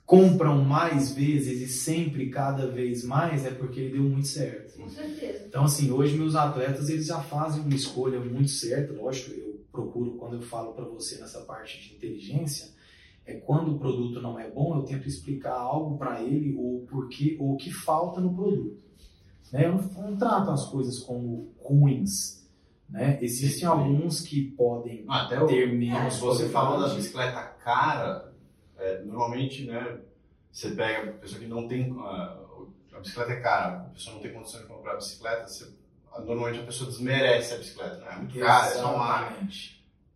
compram 0.06 0.66
mais 0.66 1.14
vezes 1.14 1.62
e 1.62 1.72
sempre 1.72 2.30
cada 2.30 2.68
vez 2.68 3.06
mais, 3.06 3.46
é 3.46 3.52
porque 3.52 3.80
ele 3.80 3.94
deu 3.94 4.04
muito 4.04 4.28
certo. 4.28 4.82
Com 4.82 4.90
certeza. 4.90 5.46
Então, 5.48 5.64
assim, 5.64 5.90
hoje 5.92 6.18
meus 6.18 6.36
atletas 6.36 6.90
eles 6.90 7.06
já 7.06 7.22
fazem 7.22 7.62
uma 7.62 7.74
escolha 7.74 8.20
muito 8.20 8.50
certa. 8.50 8.92
Lógico, 8.92 9.32
eu 9.32 9.62
procuro, 9.72 10.18
quando 10.18 10.34
eu 10.34 10.42
falo 10.42 10.74
para 10.74 10.84
você 10.84 11.18
nessa 11.22 11.40
parte 11.40 11.82
de 11.82 11.96
inteligência, 11.96 12.68
é 13.26 13.36
quando 13.36 13.74
o 13.74 13.80
produto 13.80 14.22
não 14.22 14.38
é 14.38 14.52
bom, 14.52 14.76
eu 14.76 14.84
tento 14.84 15.08
explicar 15.08 15.54
algo 15.54 15.98
para 15.98 16.22
ele 16.22 16.54
ou 16.54 16.82
porquê 16.82 17.38
ou 17.40 17.54
o 17.54 17.58
que 17.58 17.72
falta 17.72 18.20
no 18.20 18.36
produto. 18.36 18.91
Né? 19.52 19.66
Eu 19.66 19.74
não, 19.74 19.82
não 20.10 20.18
trato 20.18 20.52
as 20.52 20.66
coisas 20.66 21.00
como 21.00 21.54
ruins. 21.62 22.42
Né? 22.90 23.18
Existem 23.22 23.60
Sim. 23.62 23.66
alguns 23.66 24.22
que 24.22 24.52
podem 24.52 25.06
Ah, 25.08 25.24
Até 25.26 25.42
o, 25.42 25.48
ter 25.48 25.72
menos 25.74 26.16
se 26.16 26.20
você 26.20 26.50
falou 26.50 26.80
da 26.80 26.94
bicicleta 26.94 27.42
cara, 27.64 28.34
é, 28.78 29.02
normalmente, 29.04 29.66
né, 29.66 30.00
você 30.52 30.72
pega 30.72 31.12
a 31.12 31.14
pessoa 31.14 31.40
que 31.40 31.48
não 31.48 31.68
tem, 31.70 31.96
ah, 32.00 32.38
a 32.94 33.00
bicicleta 33.00 33.32
é 33.32 33.40
cara, 33.40 33.78
a 33.78 33.80
pessoa 33.94 34.16
não 34.16 34.22
tem 34.22 34.34
condição 34.34 34.60
de 34.62 34.68
comprar 34.68 34.94
a 34.94 34.96
bicicleta, 34.98 35.48
você- 35.48 35.72
normalmente 36.26 36.60
a 36.60 36.64
pessoa 36.66 36.90
desmerece 36.90 37.54
a 37.54 37.58
bicicleta, 37.58 37.96
né? 37.98 38.08
É 38.12 38.16
muito 38.18 38.40
cara, 38.40 38.68
é 38.68 38.74
só 38.74 38.94
uma. 38.96 39.30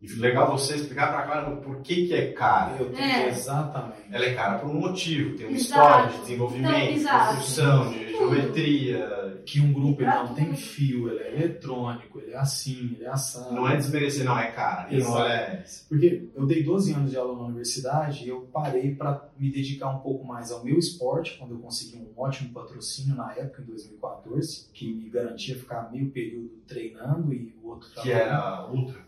E 0.01 0.07
legal 0.19 0.51
você 0.51 0.76
explicar 0.76 1.07
pra 1.11 1.23
cara 1.23 1.55
por 1.55 1.81
que 1.81 2.07
que 2.07 2.13
é 2.13 2.31
cara. 2.31 2.76
Eu 2.77 2.91
tenho, 2.91 3.01
É. 3.03 3.30
Exatamente. 3.30 4.01
Ela 4.11 4.26
é 4.26 4.34
cara 4.34 4.59
por 4.59 4.69
um 4.69 4.80
motivo, 4.80 5.35
tem 5.35 5.47
uma 5.47 5.55
Exato. 5.55 5.81
história 5.81 6.11
de 6.11 6.19
desenvolvimento, 6.22 6.99
Então, 6.99 7.19
de 7.30 7.35
construção, 7.35 7.91
de 7.91 8.09
geometria. 8.09 9.26
Que 9.45 9.61
um 9.61 9.72
grupo 9.72 10.01
ele 10.01 10.09
não 10.09 10.34
tem 10.34 10.55
fio, 10.55 11.09
ele 11.09 11.19
é 11.19 11.35
eletrônico, 11.35 12.19
ele 12.19 12.31
é 12.31 12.38
assim, 12.38 12.95
ele 12.95 13.03
é 13.05 13.09
assado. 13.09 13.53
Não 13.53 13.67
é 13.69 13.76
desmerecer, 13.76 14.26
não, 14.26 14.38
é 14.38 14.51
cara. 14.51 14.93
Exato. 14.93 15.22
é... 15.22 15.63
Porque 15.88 16.30
eu 16.35 16.45
dei 16.45 16.63
12 16.63 16.93
anos 16.93 17.11
de 17.11 17.17
aula 17.17 17.35
na 17.35 17.43
universidade 17.45 18.26
e 18.26 18.30
eu 18.30 18.41
parei 18.51 18.95
para 18.95 19.30
me 19.38 19.51
dedicar 19.51 19.89
um 19.89 19.99
pouco 19.99 20.26
mais 20.26 20.51
ao 20.51 20.63
meu 20.63 20.77
esporte, 20.80 21.38
quando 21.38 21.51
eu 21.51 21.59
consegui 21.59 21.97
um 21.97 22.11
ótimo 22.19 22.51
patrocínio 22.53 23.15
na 23.15 23.31
época, 23.34 23.61
em 23.61 23.65
2014, 23.65 24.67
que 24.73 24.91
me 24.93 25.09
garantia 25.09 25.55
ficar 25.55 25.91
meio 25.91 26.09
período 26.09 26.49
treinando 26.67 27.34
e 27.34 27.55
o 27.61 27.69
outro 27.69 27.88
Que 27.89 27.93
trabalhando, 28.09 28.22
era 28.22 28.67
ultra. 28.72 29.05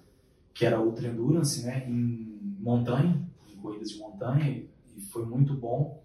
Que 0.58 0.66
era 0.66 0.80
Ultra 0.82 1.08
Endurance, 1.08 1.64
né, 1.66 1.86
em 1.88 2.56
montanha, 2.60 3.22
em 3.50 3.56
corridas 3.58 3.90
de 3.92 4.00
montanha, 4.00 4.50
e 4.96 5.02
foi 5.12 5.26
muito 5.26 5.54
bom. 5.54 6.04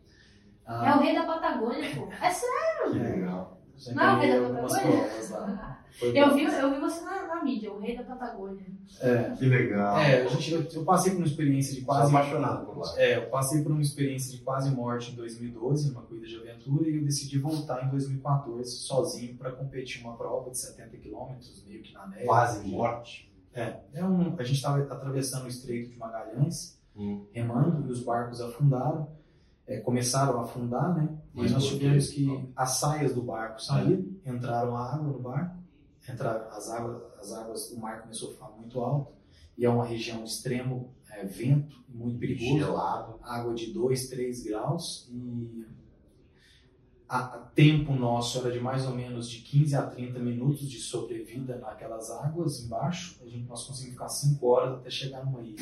Ah, 0.67 0.91
É 0.91 0.97
o 0.97 1.01
rei 1.01 1.15
da 1.15 1.25
Patagônia, 1.25 1.91
pô. 1.95 2.09
É 2.23 2.31
sério. 2.31 2.97
É. 2.97 3.17
Legal. 3.17 3.61
já 3.77 3.95
Não, 3.95 4.17
ganhei 4.21 4.33
Pedro, 4.33 4.47
algumas 4.49 4.73
Patagônia? 4.73 5.05
provas 5.05 5.31
lá. 5.31 5.79
Foi 5.93 6.09
Eu 6.19 6.35
vi, 6.35 6.45
eu 6.45 6.73
vi 6.75 6.81
você 6.81 7.05
na, 7.05 7.27
na 7.27 7.45
mídia, 7.45 7.71
o 7.71 7.79
rei 7.79 7.97
da 7.97 8.03
Patagônia. 8.05 8.65
É, 9.01 9.31
Que 9.37 9.45
legal. 9.45 9.99
é 9.99 10.23
a 10.23 10.27
gente, 10.29 10.53
eu, 10.53 10.63
eu 10.73 10.85
passei 10.85 11.13
por 11.13 11.19
uma 11.19 11.27
experiência 11.27 11.75
de 11.75 11.83
quase 11.83 12.09
apaixonado 12.15 12.65
por 12.65 12.79
lá. 12.79 12.95
É, 12.97 13.17
eu 13.19 13.29
passei 13.29 13.63
por 13.63 13.73
uma 13.73 13.83
experiência 13.83 14.31
de 14.37 14.43
quase 14.43 14.71
morte 14.75 15.13
em 15.13 15.17
2012, 15.17 15.89
numa 15.91 16.03
corrida 16.03 16.27
de 16.27 16.37
aventura, 16.37 16.89
e 16.89 16.97
eu 16.97 17.05
decidi 17.05 17.39
voltar 17.39 17.85
em 17.85 17.91
2014 17.91 18.71
sozinho 18.71 19.37
para 19.37 19.53
competir 19.53 20.03
uma 20.03 20.17
prova 20.17 20.51
de 20.51 20.59
70 20.59 20.97
quilômetros, 20.99 21.63
meio 21.67 21.83
que 21.83 21.93
na 21.93 22.07
neve. 22.07 22.25
Quase 22.25 22.67
morte. 22.67 23.32
É, 23.55 23.81
é 23.95 24.05
um, 24.05 24.35
a 24.39 24.43
gente 24.43 24.57
estava 24.57 24.79
atravessando 24.83 25.45
o 25.45 25.49
Estreito 25.49 25.91
de 25.91 25.99
Magalhães, 25.99 26.81
Hum. 26.95 27.25
remando, 27.33 27.89
e 27.89 27.91
os 27.91 28.01
barcos 28.03 28.41
afundaram, 28.43 29.09
é, 29.67 29.79
começaram 29.81 30.39
a 30.39 30.43
afundar, 30.43 30.95
né? 30.95 31.09
Mas 31.33 31.51
nós 31.51 31.65
tivemos 31.65 32.11
que 32.11 32.27
as 32.55 32.73
saias 32.73 33.15
do 33.15 33.23
barco 33.23 33.63
saíram, 33.63 34.05
entraram 34.27 34.77
a 34.77 34.93
água 34.95 35.09
no 35.09 35.19
barco, 35.19 35.57
entraram 36.07 36.49
as 36.51 36.69
águas, 36.69 37.03
as 37.19 37.33
águas, 37.33 37.71
o 37.71 37.81
mar 37.81 38.03
começou 38.03 38.31
a 38.31 38.33
ficar 38.35 38.49
muito 38.59 38.79
alto, 38.81 39.13
e 39.57 39.65
é 39.65 39.71
uma 39.71 39.87
região 39.87 40.23
extremo 40.23 40.91
é, 41.11 41.25
vento, 41.25 41.83
muito 41.89 42.19
perigoso 42.19 42.59
Gelado. 42.59 43.19
água 43.23 43.55
de 43.55 43.73
2, 43.73 44.09
3 44.09 44.43
graus 44.45 45.09
e 45.11 45.67
a, 47.13 47.39
tempo 47.55 47.93
nosso 47.93 48.39
era 48.39 48.51
de 48.51 48.59
mais 48.59 48.87
ou 48.87 48.95
menos 48.95 49.29
de 49.29 49.41
15 49.41 49.77
a 49.77 49.83
30 49.83 50.19
minutos 50.19 50.69
de 50.71 50.79
sobrevida 50.79 51.59
naquelas 51.59 52.11
águas 52.11 52.65
embaixo. 52.65 53.19
A 53.23 53.29
gente, 53.29 53.47
nós 53.47 53.67
conseguimos 53.67 53.95
ficar 53.95 54.09
5 54.09 54.47
horas 54.47 54.75
até 54.79 54.89
chegar 54.89 55.23
numa 55.23 55.43
ilha. 55.43 55.57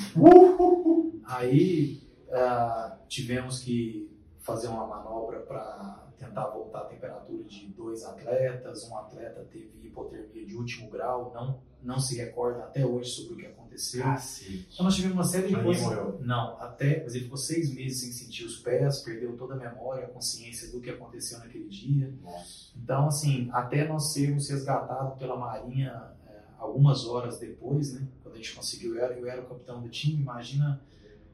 Aí 1.25 2.01
ah, 2.31 2.99
tivemos 3.09 3.59
que 3.59 4.09
fazer 4.39 4.69
uma 4.69 4.87
manobra 4.87 5.41
para 5.41 6.10
tentar 6.21 6.47
voltar 6.49 6.81
a 6.81 6.85
temperatura 6.85 7.43
de 7.45 7.67
dois 7.69 8.05
atletas. 8.05 8.89
Um 8.89 8.97
atleta 8.99 9.43
teve 9.51 9.71
hipotermia 9.83 10.45
de 10.45 10.55
último 10.55 10.91
grau, 10.91 11.33
não, 11.35 11.61
não 11.83 11.99
se 11.99 12.17
recorda 12.17 12.65
até 12.65 12.85
hoje 12.85 13.11
sobre 13.11 13.33
o 13.33 13.37
que 13.39 13.47
aconteceu. 13.47 14.03
Cacete. 14.03 14.69
Então 14.73 14.85
nós 14.85 14.95
tivemos 14.95 15.17
uma 15.17 15.25
série 15.25 15.49
de 15.49 15.61
coisas. 15.61 16.21
Não, 16.21 16.61
até, 16.61 17.03
mas 17.03 17.15
ele 17.15 17.25
ficou 17.25 17.39
seis 17.39 17.73
meses 17.75 18.01
sem 18.01 18.13
sentir 18.13 18.45
os 18.45 18.59
pés, 18.59 19.01
perdeu 19.01 19.37
toda 19.37 19.55
a 19.55 19.57
memória, 19.57 20.05
a 20.05 20.09
consciência 20.09 20.71
do 20.71 20.81
que 20.81 20.91
aconteceu 20.91 21.39
naquele 21.39 21.69
dia. 21.69 22.15
Nossa. 22.23 22.71
Então, 22.77 23.09
assim, 23.09 23.49
até 23.53 23.89
nós 23.89 24.13
sermos 24.13 24.49
resgatados 24.49 25.19
pela 25.19 25.37
Marinha 25.37 26.13
é, 26.29 26.41
algumas 26.59 27.07
horas 27.07 27.39
depois, 27.39 27.95
né? 27.95 28.07
Quando 28.23 28.35
a 28.35 28.37
gente 28.37 28.55
conseguiu, 28.55 28.95
eu 28.95 29.05
era, 29.05 29.15
eu 29.15 29.27
era 29.27 29.41
o 29.41 29.47
capitão 29.47 29.81
do 29.81 29.89
time, 29.89 30.21
imagina 30.21 30.81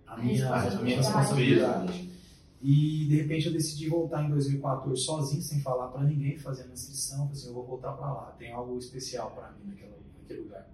a 0.07 0.17
minha, 0.17 0.49
a 0.49 0.71
minha 0.77 0.97
responsabilidade. 0.99 2.16
E 2.61 3.07
de 3.07 3.17
repente 3.17 3.47
eu 3.47 3.53
decidi 3.53 3.89
voltar 3.89 4.25
em 4.25 4.31
2014 4.31 5.03
sozinho, 5.03 5.43
sem 5.43 5.61
falar 5.61 5.89
para 5.89 6.03
ninguém, 6.05 6.39
fazendo 6.39 6.73
inscrição. 6.73 7.19
Falei 7.19 7.33
assim, 7.33 7.49
eu 7.49 7.55
vou 7.55 7.67
voltar 7.67 7.93
para 7.93 8.13
lá, 8.13 8.35
tem 8.39 8.53
algo 8.53 8.79
especial 8.79 9.31
para 9.33 9.53
mim 9.53 9.67
naquele 9.67 10.41
lugar. 10.41 10.69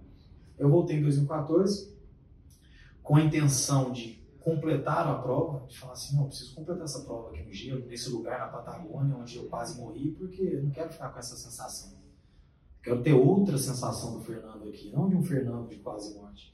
Eu 0.57 0.69
voltei 0.69 0.97
em 0.97 1.01
2014 1.01 1.93
com 3.01 3.17
a 3.17 3.21
intenção 3.21 3.91
de 3.91 4.23
completar 4.39 5.07
a 5.07 5.15
prova, 5.15 5.65
de 5.67 5.77
falar 5.77 5.93
assim, 5.93 6.15
não, 6.15 6.23
eu 6.23 6.27
preciso 6.27 6.55
completar 6.55 6.83
essa 6.83 7.01
prova 7.01 7.29
aqui 7.29 7.43
no 7.43 7.53
gelo, 7.53 7.85
nesse 7.85 8.09
lugar 8.09 8.39
na 8.39 8.47
Patagônia, 8.47 9.15
onde 9.15 9.37
eu 9.37 9.45
quase 9.45 9.79
morri, 9.79 10.11
porque 10.11 10.41
eu 10.41 10.63
não 10.63 10.69
quero 10.69 10.91
ficar 10.91 11.09
com 11.09 11.19
essa 11.19 11.35
sensação. 11.35 11.93
Quero 12.81 13.01
ter 13.01 13.13
outra 13.13 13.57
sensação 13.57 14.17
do 14.17 14.21
Fernando 14.21 14.67
aqui, 14.67 14.91
não 14.91 15.09
de 15.09 15.15
um 15.15 15.23
Fernando 15.23 15.69
de 15.69 15.77
quase 15.77 16.13
morte. 16.15 16.52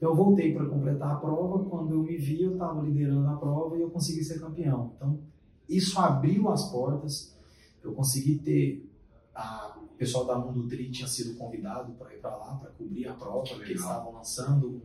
Eu 0.00 0.14
voltei 0.14 0.54
para 0.54 0.66
completar 0.66 1.12
a 1.12 1.16
prova, 1.16 1.62
quando 1.68 1.92
eu 1.92 2.02
me 2.02 2.16
vi, 2.16 2.42
eu 2.42 2.52
estava 2.52 2.80
liderando 2.80 3.28
a 3.28 3.36
prova 3.36 3.76
e 3.76 3.82
eu 3.82 3.90
consegui 3.90 4.24
ser 4.24 4.40
campeão. 4.40 4.92
Então 4.96 5.20
isso 5.68 6.00
abriu 6.00 6.48
as 6.48 6.70
portas, 6.70 7.36
eu 7.84 7.92
consegui 7.92 8.38
ter 8.38 8.90
a, 9.34 9.78
o 9.80 9.96
pessoal 9.96 10.24
da 10.24 10.38
Mundo 10.38 10.66
Tri 10.68 10.90
tinha 10.90 11.06
sido 11.06 11.36
convidado 11.36 11.92
para 11.92 12.14
ir 12.14 12.18
para 12.18 12.36
lá 12.36 12.56
para 12.56 12.70
cobrir 12.70 13.06
a 13.06 13.14
prova, 13.14 13.46
porque 13.46 13.70
eles 13.70 13.80
estavam 13.80 14.14
lançando 14.14 14.68
um, 14.68 14.80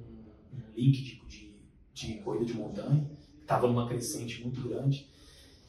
um 0.53 0.71
link 0.75 1.01
de, 1.01 1.21
de, 1.27 1.55
de 1.93 2.19
corrida 2.19 2.45
de 2.45 2.53
montanha, 2.53 3.09
estava 3.41 3.67
numa 3.67 3.87
crescente 3.87 4.43
muito 4.43 4.61
grande. 4.61 5.09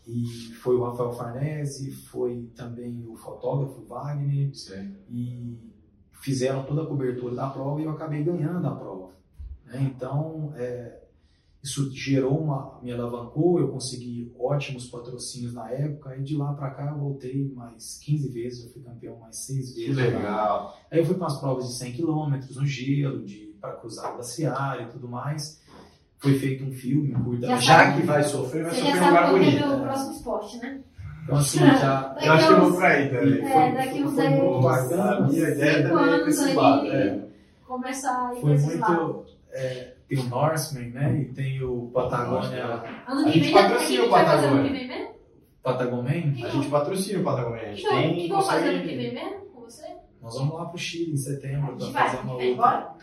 E 0.07 0.25
foi 0.63 0.77
o 0.77 0.85
Rafael 0.85 1.13
Farnese, 1.13 1.91
foi 1.91 2.49
também 2.55 3.05
o 3.09 3.17
fotógrafo 3.17 3.83
Wagner, 3.83 4.55
Sei. 4.55 4.89
e 5.11 5.59
fizeram 6.13 6.65
toda 6.65 6.83
a 6.83 6.87
cobertura 6.87 7.35
da 7.35 7.49
prova 7.49 7.81
e 7.81 7.85
eu 7.85 7.91
acabei 7.91 8.23
ganhando 8.23 8.67
a 8.67 8.75
prova. 8.77 9.11
Né? 9.67 9.93
Então, 9.95 10.53
é, 10.57 11.01
isso 11.63 11.91
gerou 11.93 12.39
uma, 12.39 12.79
me 12.83 12.93
alavancou, 12.93 13.59
eu 13.59 13.69
consegui 13.69 14.33
ótimos 14.39 14.89
patrocínios 14.89 15.53
na 15.53 15.69
época, 15.71 16.17
e 16.17 16.23
de 16.23 16.37
lá 16.37 16.55
para 16.55 16.71
cá 16.71 16.87
eu 16.93 16.99
voltei 16.99 17.53
mais 17.55 17.99
15 18.05 18.29
vezes, 18.29 18.65
eu 18.65 18.73
fui 18.73 18.83
campeão 18.83 19.19
mais 19.19 19.37
6 19.45 19.73
Que 19.73 19.87
vezes. 19.91 19.97
legal. 19.97 20.79
Aí 20.91 21.01
eu 21.01 21.05
fui 21.05 21.17
para 21.17 21.27
as 21.27 21.41
provas 21.41 21.67
de 21.67 21.75
100 21.75 21.93
km 21.95 22.39
no 22.55 22.67
gelo, 22.67 23.25
de 23.25 23.47
para 23.61 23.73
cruzar 23.75 24.13
o 24.13 24.15
glaciar 24.15 24.81
e 24.83 24.87
tudo 24.93 25.09
mais. 25.09 25.61
Foi 26.19 26.39
feito 26.39 26.65
um 26.65 26.73
filme, 26.73 27.15
um 27.15 27.25
curta. 27.25 27.47
Já 27.47 27.57
Já 27.59 27.93
que 27.97 28.03
vai 28.07 28.23
sofrer, 28.23 28.65
vai 28.65 28.75
sofrer 28.75 29.03
um 29.03 29.07
lugar 29.07 29.23
que 29.23 29.29
é 29.29 29.39
bonito. 29.39 29.59
meu 29.59 29.79
né? 29.79 29.85
próximo 29.85 30.13
esporte, 30.13 30.59
né? 30.59 30.81
Então 31.25 31.37
assim, 31.37 31.59
já 31.59 32.17
Eu 32.23 32.33
acho 32.33 32.47
que 32.47 32.53
eu 32.53 32.61
vou 32.61 32.77
pra 32.79 32.89
aí 32.89 33.09
também. 33.11 33.45
É, 33.45 33.75
daqui 33.75 34.03
uns 34.05 34.15
foi 34.15 34.29
10 34.29 34.43
muito 34.43 34.63
bacana. 34.63 35.17
A 35.17 35.21
minha 35.23 35.49
ideia 35.49 35.89
também 35.89 36.05
é 36.05 36.07
pra 36.07 36.15
anos 36.15 36.29
esse 36.39 36.53
lado. 36.55 36.87
É. 36.87 37.27
Começar 37.67 38.29
a 38.29 38.35
ir 38.35 38.41
foi 38.41 38.55
pra 38.55 38.55
esses 38.55 38.81
lados. 38.81 39.36
É, 39.57 39.95
tem 40.09 40.19
o 40.19 40.25
Norseman, 40.25 40.91
né? 40.91 41.21
E 41.21 41.25
tem 41.33 41.63
o 41.63 41.91
Patagônia. 41.93 42.65
Ano 43.07 43.21
A 43.21 43.25
que 43.25 43.33
gente 43.33 43.41
vem, 43.45 43.53
já- 43.53 43.77
o 43.77 43.79
que 44.05 44.09
vai 44.11 44.25
fazer 44.25 44.47
ano 44.47 44.63
vem 44.63 44.73
mesmo? 44.89 45.17
Patagomen. 45.63 46.45
A 46.45 46.49
gente 46.49 46.69
patrocina 46.69 47.21
o 47.21 47.25
Patagônia. 47.25 47.63
A 47.63 47.75
gente 47.75 47.81
Então, 47.85 47.99
o 47.99 48.03
que 48.15 48.17
tem. 48.21 48.29
vou 48.29 48.43
fazer 48.43 48.69
ano 48.69 48.81
que 48.89 48.95
vem 48.97 49.15
mesmo 49.15 49.41
com 49.47 49.61
você? 49.63 49.97
Nós 50.23 50.35
vamos 50.39 50.55
lá 50.55 50.65
pro 50.67 50.79
Chile 50.79 51.13
em 51.13 51.17
setembro 51.17 51.73
A 51.73 51.77
para 51.77 51.79
gente 51.85 51.93
vai, 51.93 52.11
fazer 52.11 52.23
uma 52.23 52.37
vem, 52.39 52.51
outra. 52.51 52.65
bora? 52.65 52.95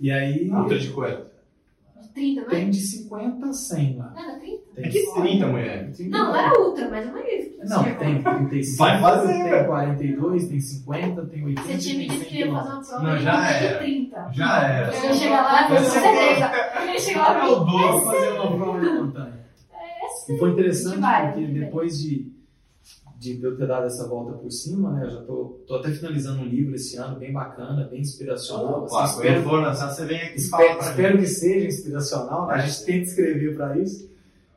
E 0.00 0.10
aí 0.10 0.50
Ultra 0.50 0.78
de 0.78 0.88
quanto? 0.90 1.29
30, 2.14 2.40
não 2.42 2.46
é? 2.48 2.50
tem 2.50 2.70
de 2.70 2.80
50 2.80 3.46
a 3.46 3.52
100 3.52 3.96
lá. 3.96 4.12
Não, 4.14 4.22
era 4.30 4.38
30? 4.38 4.58
Tem 4.74 4.84
É 4.84 4.88
que 4.88 5.12
30, 5.20 5.46
mulher. 5.46 5.92
Não, 6.00 6.24
não 6.24 6.36
era 6.36 6.60
ultra, 6.60 6.88
mas 6.90 7.06
eu 7.06 7.12
não 7.12 7.18
ia. 7.20 7.50
Não, 7.64 7.84
tem 7.84 8.22
35, 8.22 8.76
Vai 8.78 9.00
fazer, 9.00 9.32
tem 9.32 9.42
velho. 9.44 9.66
42, 9.66 10.48
tem 10.48 10.60
50, 10.60 11.26
tem 11.26 11.44
80, 11.44 11.62
Você 11.62 11.78
tinha 11.78 11.98
me 11.98 12.08
dito 12.08 12.20
100 12.20 12.28
que 12.28 12.38
ia 12.38 12.52
fazer 12.52 12.68
uma 12.70 12.80
prova 12.82 13.02
Não, 13.02 13.18
já 13.18 13.50
era. 13.50 13.78
30. 13.78 14.30
Já 14.32 14.62
era. 14.68 14.96
Eu 14.96 15.04
ia 15.04 15.14
chegar 15.14 15.42
lá 15.42 15.64
e 15.64 15.68
com 15.76 15.84
certeza. 15.84 16.52
Eu 16.80 16.86
ia 16.92 16.98
chegar 16.98 17.28
lá 17.38 17.48
e 17.48 17.50
Eu 17.52 17.56
falar, 17.66 17.90
vou 17.92 18.00
fazer 18.02 18.28
uma 18.30 18.56
prova 18.56 18.80
de 18.80 18.88
montanha. 18.90 19.40
é 19.74 20.06
E 20.06 20.08
sim. 20.26 20.38
foi 20.38 20.50
interessante 20.50 20.84
porque 20.94 21.00
vai. 21.00 21.44
depois 21.44 21.98
de, 22.00 22.32
de 23.20 23.38
eu 23.42 23.54
ter 23.54 23.66
dado 23.66 23.84
essa 23.84 24.08
volta 24.08 24.32
por 24.32 24.50
cima, 24.50 24.92
né, 24.92 25.04
eu 25.04 25.10
já 25.10 25.20
tô, 25.22 25.60
tô 25.66 25.74
até 25.76 25.90
finalizando 25.90 26.40
um 26.40 26.46
livro 26.46 26.74
esse 26.74 26.96
ano, 26.96 27.18
bem 27.18 27.30
bacana, 27.30 27.86
bem 27.86 28.00
inspiracional. 28.00 28.84
Opa, 28.84 29.04
assim, 29.04 29.16
espero, 29.16 29.42
for 29.42 29.60
lançar, 29.62 29.90
você 29.90 30.06
vem 30.06 30.22
aqui 30.22 30.36
espero, 30.36 30.80
espero 30.80 31.18
que 31.18 31.26
seja 31.26 31.66
inspiracional, 31.66 32.46
né? 32.46 32.54
a 32.54 32.58
gente 32.66 32.84
tenta 32.86 33.04
escrever 33.04 33.54
para 33.54 33.76
isso. 33.78 34.08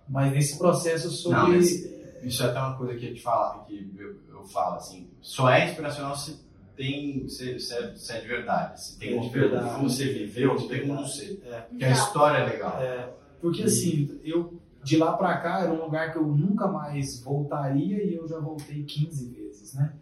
Mas 0.08 0.32
nesse 0.32 0.58
processo 0.58 1.10
sobre. 1.10 1.38
Não, 1.40 1.54
isso 1.58 2.44
é 2.44 2.46
até 2.46 2.60
uma 2.60 2.78
coisa 2.78 2.94
que 2.96 3.06
a 3.06 3.10
gente 3.10 3.22
fala, 3.22 3.66
que 3.66 3.92
eu, 3.98 4.16
eu 4.32 4.44
falo 4.46 4.76
assim, 4.78 5.08
só 5.22 5.50
é 5.50 5.66
inspiracional 5.70 6.16
se 6.16 6.38
tem, 6.76 7.28
se, 7.28 7.60
se, 7.60 7.74
é, 7.74 7.94
se 7.96 8.12
é 8.14 8.22
de 8.22 8.28
verdade. 8.28 8.82
Se 8.82 8.98
tem 8.98 9.10
É 9.10 9.16
como, 9.16 9.30
de 9.30 9.40
verdade. 9.40 9.74
como 9.76 9.90
você 9.90 10.06
viveu, 10.06 10.56
não 10.56 10.68
tem 10.70 10.82
como 10.82 10.94
não 10.96 11.06
ser. 11.06 11.42
É, 11.46 11.60
Porque 11.62 11.84
a 11.86 11.92
história 11.92 12.38
é 12.38 12.50
legal. 12.50 12.82
é, 12.82 13.10
porque 13.42 13.64
assim, 13.64 14.20
eu 14.24 14.54
de 14.84 14.98
lá 14.98 15.14
pra 15.18 15.38
cá 15.38 15.62
era 15.62 15.72
um 15.72 15.84
lugar 15.86 16.12
que 16.12 16.18
eu 16.18 16.28
nunca 16.28 16.68
mais 16.68 17.22
voltaria 17.22 18.04
e 18.04 18.16
eu 18.16 18.28
já 18.28 18.40
voltei 18.40 18.84
15 18.84 19.30
vezes, 19.30 19.74
né? 19.74 19.94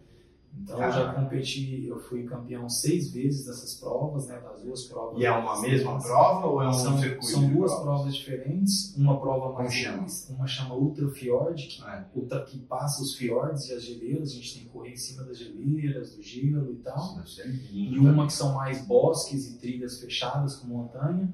Então 0.62 0.76
eu 0.76 0.92
já 0.92 1.06
Caraca. 1.06 1.20
competi, 1.22 1.86
eu 1.86 1.98
fui 1.98 2.24
campeão 2.24 2.68
seis 2.68 3.10
vezes 3.10 3.46
dessas 3.46 3.74
provas, 3.80 4.28
né? 4.28 4.38
Das 4.38 4.60
duas 4.60 4.84
provas. 4.84 5.18
E 5.18 5.24
é 5.24 5.30
uma 5.32 5.58
mesma 5.62 5.98
prova 5.98 6.46
ou 6.46 6.62
é 6.62 6.68
um 6.68 6.72
São, 6.74 6.98
circuito? 6.98 7.24
são 7.24 7.48
duas 7.50 7.72
provas? 7.72 7.82
provas 8.00 8.14
diferentes, 8.16 8.94
uma 8.94 9.18
prova 9.18 9.54
mais 9.54 9.72
chama? 9.72 10.06
uma 10.28 10.46
chama 10.46 10.74
Ultra 10.74 11.08
Fjord, 11.08 11.66
que, 11.68 11.82
É. 11.82 12.04
ultra, 12.14 12.44
que 12.44 12.58
passa 12.58 13.02
os 13.02 13.14
fiordes 13.16 13.66
e 13.70 13.72
as 13.72 13.82
geleiras, 13.82 14.28
a 14.30 14.34
gente 14.34 14.54
tem 14.54 14.62
que 14.64 14.68
correr 14.68 14.90
em 14.92 14.96
cima 14.96 15.24
das 15.24 15.38
geleiras, 15.38 16.14
do 16.14 16.22
gelo 16.22 16.70
e 16.70 16.76
tal. 16.76 17.26
Ser 17.26 17.46
E 17.72 17.88
lindo. 17.88 18.10
uma 18.10 18.26
que 18.26 18.32
são 18.34 18.52
mais 18.52 18.84
bosques 18.86 19.48
e 19.50 19.58
trilhas 19.58 20.00
fechadas 20.00 20.56
com 20.56 20.66
montanha, 20.68 21.32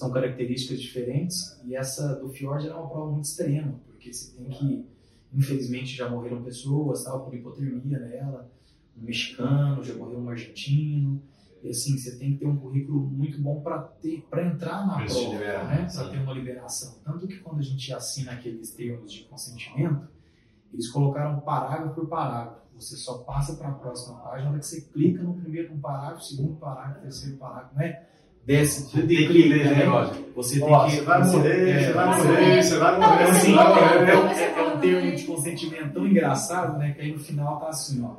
são 0.00 0.10
características 0.10 0.80
diferentes. 0.80 1.60
E 1.62 1.76
essa 1.76 2.14
do 2.14 2.30
Fjord 2.30 2.66
era 2.66 2.74
uma 2.74 2.88
prova 2.88 3.12
muito 3.12 3.26
extrema, 3.26 3.78
porque 3.86 4.10
você 4.10 4.34
tem 4.34 4.48
que, 4.48 4.86
infelizmente 5.30 5.94
já 5.94 6.08
morreram 6.08 6.42
pessoas, 6.42 7.04
tal, 7.04 7.22
por 7.22 7.34
hipotermia 7.34 7.98
nela, 7.98 8.50
um 8.96 9.04
mexicano, 9.04 9.84
já 9.84 9.94
morreu 9.94 10.18
um 10.18 10.30
argentino. 10.30 11.22
E 11.62 11.68
assim, 11.68 11.98
você 11.98 12.16
tem 12.16 12.32
que 12.32 12.38
ter 12.38 12.46
um 12.46 12.56
currículo 12.56 12.98
muito 12.98 13.38
bom 13.42 13.60
para 13.60 13.78
ter 13.78 14.26
para 14.30 14.46
entrar 14.46 14.86
na 14.86 15.06
se 15.06 15.20
prova, 15.20 15.34
liberar, 15.34 15.68
né? 15.68 15.88
Para 15.94 16.08
ter 16.08 16.18
uma 16.18 16.32
liberação. 16.32 16.98
Tanto 17.04 17.28
que 17.28 17.36
quando 17.36 17.58
a 17.58 17.62
gente 17.62 17.92
assina 17.92 18.32
aqueles 18.32 18.70
termos 18.70 19.12
de 19.12 19.24
consentimento, 19.24 20.08
eles 20.72 20.88
colocaram 20.88 21.40
parágrafo 21.40 21.94
por 21.94 22.08
parágrafo. 22.08 22.60
Você 22.76 22.96
só 22.96 23.18
passa 23.18 23.56
para 23.56 23.68
a 23.68 23.72
próxima 23.72 24.16
página 24.20 24.44
na 24.44 24.50
hora 24.52 24.58
que 24.60 24.66
você 24.66 24.80
clica 24.80 25.22
no 25.22 25.34
primeiro 25.34 25.76
parágrafo, 25.76 26.24
segundo 26.24 26.56
parágrafo, 26.56 27.02
terceiro 27.02 27.36
parágrafo, 27.36 27.76
né? 27.76 28.06
Desce 28.46 28.82
Você 28.82 28.90
tudo 28.96 29.06
tem 29.08 29.16
e 29.16 29.26
que 29.26 29.32
clica, 29.32 29.48
ler 29.54 29.60
esse 29.66 29.74
né? 29.74 30.20
Você 30.34 30.60
tem 30.60 30.68
Ó, 30.72 30.84
que. 30.86 30.90
você 30.92 31.00
vai 31.02 31.24
morrer, 31.24 31.68
é, 31.70 31.78
você 31.82 31.92
vai 31.92 32.06
Vai 32.06 32.16
morrer, 32.18 32.62
você 32.62 32.78
vai 32.78 32.92
Não, 32.92 33.00
morrer. 33.08 33.24
assim, 33.24 33.50
é, 33.50 33.60
é, 33.60 34.14
não, 34.14 34.28
é- 34.30 34.54
é 34.58 34.62
um 34.74 34.78
termo 34.80 35.16
de 35.16 35.22
consentimento 35.24 35.92
tão 35.92 36.06
engraçado, 36.06 36.78
né? 36.78 36.92
Que 36.92 37.02
aí 37.02 37.12
no 37.12 37.18
final 37.18 37.60
tá 37.60 37.68
assim, 37.68 38.02
ó. 38.04 38.16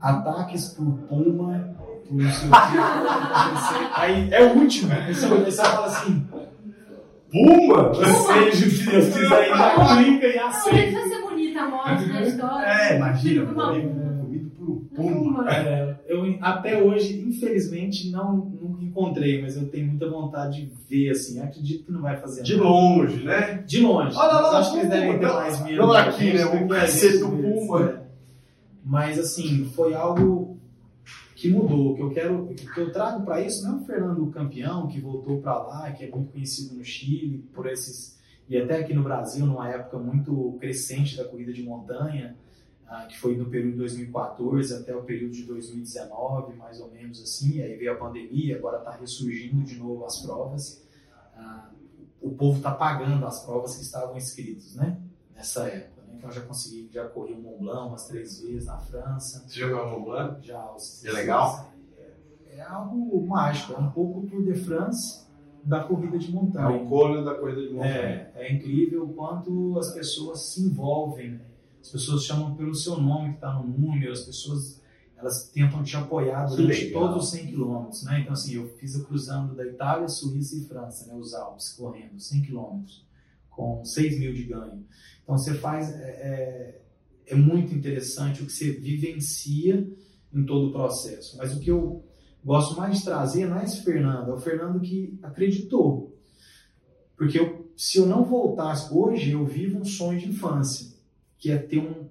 Ataques 0.00 0.68
por 0.70 0.84
puma, 1.08 1.74
por 2.08 2.16
não 2.16 2.30
sei 2.30 2.48
o 2.48 2.50
que, 2.50 2.56
acontecer. 2.56 3.90
Aí 3.94 4.28
é 4.32 4.42
o 4.42 4.56
último. 4.58 4.92
Aí 4.92 5.14
você 5.14 5.26
vai 5.28 5.38
você 5.44 5.56
vai 5.62 5.70
falar 5.72 5.86
assim, 5.86 6.26
Puma! 7.30 7.90
que 7.90 8.04
seja 8.06 8.66
o 8.66 8.70
que 8.70 8.90
Deus 8.90 9.04
quiser, 9.14 9.46
e 9.52 9.56
já 9.56 9.94
clica 9.96 10.26
e 10.26 10.36
Não, 10.36 10.46
aceita. 10.48 10.98
vai 10.98 11.08
ser 11.08 11.20
bonita 11.22 11.60
a 11.60 11.68
morte 11.68 12.06
na 12.06 12.22
história. 12.22 12.66
É, 12.66 12.96
imagina, 12.96 13.46
Tipo, 13.46 13.60
um 13.62 13.80
puma. 13.82 14.19
Puma. 15.00 15.50
É, 15.50 15.96
eu 16.06 16.24
até 16.40 16.82
hoje, 16.82 17.20
infelizmente, 17.26 18.10
não, 18.10 18.36
não 18.60 18.82
encontrei, 18.82 19.40
mas 19.40 19.56
eu 19.56 19.68
tenho 19.68 19.86
muita 19.88 20.08
vontade 20.08 20.64
de 20.66 20.72
ver, 20.88 21.10
assim. 21.10 21.40
Acredito 21.40 21.84
que 21.86 21.92
não 21.92 22.02
vai 22.02 22.16
fazer 22.18 22.42
De 22.42 22.56
nada. 22.56 22.68
longe, 22.68 23.24
né? 23.24 23.62
De 23.66 23.80
longe. 23.80 24.16
Olha 24.16 24.32
lá, 24.32 24.42
mas 24.42 24.54
acho 24.54 24.72
que 24.72 24.78
eles 24.78 24.90
devem 24.90 25.18
ter 25.18 25.26
mais 25.26 25.64
medo. 25.64 25.76
não 25.78 25.92
aqui, 25.92 26.32
né, 26.32 26.44
do 26.44 26.64
o 26.64 26.68
cacete 26.68 27.18
do 27.18 27.28
Puma. 27.30 27.90
é. 27.90 28.00
Mas, 28.84 29.18
assim, 29.18 29.66
foi 29.74 29.94
algo 29.94 30.58
que 31.36 31.48
mudou. 31.48 31.94
Que 31.94 32.02
eu 32.02 32.10
quero, 32.10 32.46
que 32.74 32.80
eu 32.80 32.92
trago 32.92 33.24
para 33.24 33.40
isso 33.40 33.62
não 33.64 33.78
é 33.78 33.80
o 33.82 33.84
Fernando 33.84 34.26
campeão 34.26 34.86
que 34.88 35.00
voltou 35.00 35.40
para 35.40 35.58
lá, 35.58 35.90
que 35.92 36.04
é 36.04 36.10
muito 36.10 36.32
conhecido 36.32 36.74
no 36.74 36.84
Chile 36.84 37.44
por 37.54 37.66
esses 37.66 38.18
e 38.48 38.58
até 38.58 38.80
aqui 38.80 38.92
no 38.92 39.04
Brasil 39.04 39.46
numa 39.46 39.68
época 39.68 39.96
muito 39.96 40.56
crescente 40.58 41.16
da 41.16 41.24
corrida 41.24 41.52
de 41.52 41.62
montanha, 41.62 42.34
ah, 42.90 43.06
que 43.06 43.16
foi 43.16 43.36
no 43.36 43.48
período 43.48 43.74
de 43.74 43.78
2014 43.78 44.74
até 44.74 44.96
o 44.96 45.04
período 45.04 45.32
de 45.32 45.44
2019, 45.44 46.56
mais 46.56 46.80
ou 46.80 46.90
menos 46.90 47.22
assim. 47.22 47.62
Aí 47.62 47.76
veio 47.76 47.92
a 47.92 47.94
pandemia, 47.94 48.56
agora 48.56 48.78
está 48.78 48.90
ressurgindo 48.90 49.62
de 49.62 49.76
novo 49.76 50.04
as 50.04 50.20
provas. 50.20 50.84
Ah, 51.36 51.70
o 52.20 52.32
povo 52.32 52.56
está 52.58 52.72
pagando 52.72 53.24
as 53.24 53.44
provas 53.44 53.76
que 53.76 53.82
estavam 53.82 54.16
inscritos, 54.16 54.74
né? 54.74 54.98
Nessa 55.34 55.68
época. 55.68 56.02
Né? 56.02 56.14
Então 56.18 56.32
já 56.32 56.40
consegui, 56.40 56.90
já 56.92 57.08
corri 57.08 57.32
o 57.32 57.40
Mont 57.40 57.58
Blanc 57.60 57.88
umas 57.90 58.08
três 58.08 58.40
vezes 58.42 58.66
na 58.66 58.78
França. 58.78 59.44
Você 59.46 59.60
jogou 59.60 59.88
no 59.88 60.04
Blanc? 60.04 60.44
Já 60.44 60.74
os, 60.74 61.04
É 61.04 61.12
legal? 61.12 61.72
É, 61.96 62.56
é 62.56 62.60
algo 62.62 63.24
mágico, 63.24 63.72
é 63.72 63.78
um 63.78 63.90
pouco 63.92 64.26
Tour 64.26 64.42
de 64.42 64.54
France 64.54 65.24
da 65.62 65.84
corrida 65.84 66.18
de 66.18 66.28
É 66.28 66.34
montanha. 66.34 66.82
o 66.82 66.88
Conan 66.88 67.22
da 67.22 67.36
corrida 67.36 67.62
de 67.62 67.72
montanha. 67.72 68.32
É, 68.34 68.48
é 68.48 68.52
incrível 68.52 69.04
o 69.04 69.14
quanto 69.14 69.78
as 69.78 69.94
pessoas 69.94 70.40
se 70.40 70.62
envolvem. 70.62 71.40
As 71.80 71.88
pessoas 71.88 72.24
chamam 72.24 72.54
pelo 72.54 72.74
seu 72.74 73.00
nome 73.00 73.30
que 73.30 73.34
está 73.36 73.54
no 73.54 73.66
número, 73.66 74.12
as 74.12 74.20
pessoas 74.20 74.80
elas 75.16 75.50
tentam 75.50 75.82
te 75.82 75.96
apoiar 75.96 76.46
durante 76.46 76.86
legal. 76.86 77.08
todos 77.08 77.24
os 77.24 77.30
100 77.30 77.46
quilômetros, 77.48 78.02
né? 78.04 78.20
Então 78.20 78.32
assim, 78.32 78.54
eu 78.54 78.68
fiz 78.78 78.96
a 78.96 79.04
cruzando 79.04 79.54
da 79.54 79.66
Itália, 79.66 80.08
Suíça 80.08 80.56
e 80.56 80.64
França, 80.64 81.06
né? 81.06 81.14
Os 81.14 81.34
Alpes, 81.34 81.72
correndo 81.72 82.18
100 82.18 82.42
quilômetros, 82.42 83.06
com 83.50 83.84
6 83.84 84.18
mil 84.18 84.32
de 84.32 84.44
ganho. 84.44 84.84
Então 85.22 85.36
você 85.36 85.54
faz 85.54 85.90
é, 85.90 86.08
é, 86.08 86.82
é 87.26 87.34
muito 87.34 87.74
interessante 87.74 88.42
o 88.42 88.46
que 88.46 88.52
você 88.52 88.72
vivencia 88.72 89.86
em 90.32 90.44
todo 90.44 90.68
o 90.68 90.72
processo. 90.72 91.36
Mas 91.36 91.54
o 91.54 91.60
que 91.60 91.70
eu 91.70 92.04
gosto 92.44 92.76
mais 92.76 92.98
de 92.98 93.04
trazer 93.04 93.46
não 93.46 93.58
é 93.58 93.64
esse 93.64 93.82
Fernando, 93.82 94.30
é 94.30 94.34
o 94.34 94.38
Fernando 94.38 94.80
que 94.80 95.18
acreditou. 95.22 96.16
Porque 97.16 97.38
eu, 97.38 97.70
se 97.76 97.98
eu 97.98 98.06
não 98.06 98.24
voltasse 98.24 98.92
hoje, 98.92 99.32
eu 99.32 99.44
vivo 99.44 99.78
um 99.78 99.84
sonho 99.84 100.18
de 100.18 100.28
infância, 100.28 100.89
que 101.40 101.50
é 101.50 101.56
ter 101.56 101.78
um, 101.78 102.06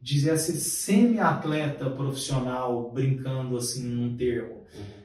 dizer 0.00 0.36
ser 0.38 0.54
semi-atleta 0.54 1.88
profissional, 1.88 2.90
brincando 2.90 3.56
assim 3.56 3.84
num 3.84 4.16
termo. 4.16 4.62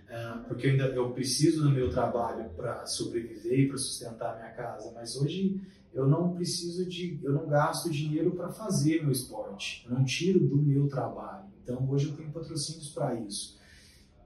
Ah, 0.10 0.44
porque 0.48 0.68
eu 0.68 0.72
ainda 0.72 0.86
eu 0.86 1.12
preciso 1.12 1.64
do 1.64 1.70
meu 1.70 1.90
trabalho 1.90 2.49
para 2.56 2.86
sobreviver 2.88 3.60
e 3.60 3.68
para 3.68 3.78
sustentar 3.78 4.36
minha 4.38 4.49
casa, 4.52 4.91
mas 4.95 5.16
hoje 5.16 5.62
eu 5.94 6.08
não 6.08 6.34
preciso 6.34 6.86
de, 6.86 7.20
eu 7.24 7.34
não 7.34 7.48
gasto 7.48 7.90
dinheiro 7.90 8.32
para 8.32 8.49
fazer 8.49 9.02
meu 9.02 9.12
esporte, 9.12 9.86
eu 9.88 9.95
não 9.95 10.04
tiro 10.04 10.40
do 10.40 10.58
meu 10.58 10.88
trabalho. 10.88 11.45
Então 11.64 11.88
hoje 11.90 12.08
eu 12.08 12.16
tenho 12.16 12.32
patrocínios 12.32 12.90
para 12.90 13.16
isso. 13.16 13.60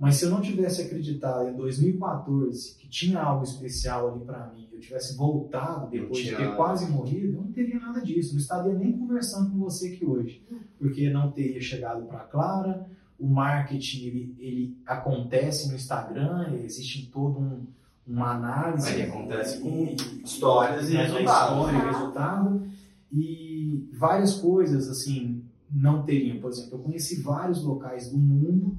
Mas 0.02 0.16
se 0.16 0.26
eu 0.26 0.32
não 0.32 0.42
tivesse 0.42 0.82
acreditado 0.82 1.48
em 1.50 1.54
2014 1.56 2.76
que 2.76 2.90
tinha 2.90 3.22
algo 3.22 3.44
especial 3.44 4.10
ali 4.10 4.26
para 4.26 4.48
mim, 4.48 4.68
eu 4.74 4.80
tivesse 4.80 5.16
voltado 5.16 5.92
depois 5.92 6.24
de 6.24 6.36
ter 6.36 6.56
quase 6.56 6.90
morrido, 6.90 7.38
eu 7.38 7.42
não 7.44 7.52
teria 7.52 7.80
nada 7.80 8.02
disso. 8.02 8.34
Não 8.34 8.40
estaria 8.42 8.74
nem 8.74 8.94
conversando 8.98 9.52
com 9.52 9.60
você 9.60 9.90
aqui 9.90 10.04
hoje, 10.04 10.44
porque 10.80 11.08
não 11.12 11.30
teria 11.32 11.62
chegado 11.62 12.08
para 12.08 12.22
Clara. 12.22 12.88
O 13.20 13.28
marketing 13.28 14.06
ele, 14.08 14.36
ele 14.40 14.78
acontece 14.88 15.70
no 15.70 15.76
Instagram, 15.76 16.52
existe 16.64 17.06
todo 17.12 17.40
um, 17.40 17.68
uma 18.08 18.32
análise. 18.32 18.92
Ele 18.92 19.04
acontece 19.04 19.60
com 19.60 19.70
E- 19.70 19.96
histórias 20.26 20.90
e 20.90 20.94
né, 20.96 21.04
resultados. 21.04 21.58
História 21.60 21.78
e 21.78 21.92
resultado. 21.92 22.68
E 23.12 23.88
várias 23.94 24.34
coisas, 24.34 24.90
assim, 24.90 25.44
não 25.72 26.02
teriam. 26.02 26.40
Por 26.40 26.50
exemplo, 26.50 26.80
eu 26.80 26.80
conheci 26.80 27.22
vários 27.22 27.64
locais 27.64 28.10
do 28.10 28.18
mundo 28.18 28.76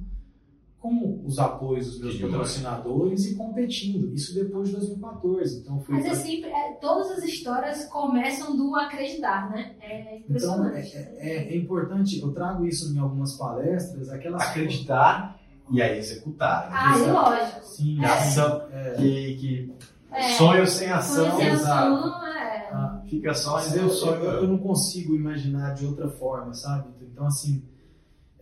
com 0.83 1.21
os 1.25 1.39
apoios 1.39 1.91
dos 1.91 1.99
meus 2.01 2.11
Que 2.11 2.17
demais. 2.17 2.33
patrocinadores 2.33 3.25
e 3.27 3.35
competindo. 3.35 4.13
Isso 4.13 4.35
depois 4.35 4.67
de 4.67 4.75
2014. 4.75 5.61
Então, 5.61 5.79
fui 5.79 5.95
Mas 5.95 6.05
é 6.05 6.09
pra- 6.09 6.17
sempre, 6.19 6.49
é, 6.49 6.73
todas 6.73 7.09
as 7.11 7.23
histórias 7.23 7.85
começam 7.85 8.55
do 8.57 8.75
acreditar, 8.75 9.49
né? 9.49 9.75
É 9.79 10.17
Então, 10.29 10.65
é, 10.65 10.77
impressionante. 10.81 10.97
é- 10.97 11.53
é 11.53 11.57
importante, 11.57 12.19
eu 12.19 12.33
trago 12.33 12.65
isso 12.67 12.93
em 12.93 12.99
algumas 12.99 13.37
palestras, 13.37 14.09
aquelas... 14.09 14.41
Acreditar 14.43 15.39
e 15.71 15.81
aí 15.81 15.97
executar. 15.97 16.69
Ah, 16.69 16.91
e 16.97 17.01
exato. 17.01 17.13
lógico. 17.13 17.61
Sim, 17.63 18.03
É 18.03 18.05
ação. 18.05 18.61
é, 18.73 18.93
Que, 18.97 19.35
que 19.37 19.73
É, 20.11 20.21
sonho 20.33 20.67
sem 20.67 20.91
ação. 20.91 21.31
conhecer 21.31 21.53
exato. 21.53 21.95
assunto, 21.95 22.25
é. 22.25 22.69
ah, 22.73 23.01
Fica 23.09 23.33
só 23.33 23.53
Mas 23.53 23.73
eu, 23.73 23.79
Deus 23.83 24.01
eu, 24.01 24.13
eu 24.15 24.31
sonho. 24.39 24.47
não 24.47 24.57
consigo 24.57 25.15
imaginar 25.15 25.75
de 25.75 25.85
outra 25.85 26.09
forma, 26.09 26.53
sabe? 26.53 26.89
Então, 27.01 27.25
assim, 27.27 27.63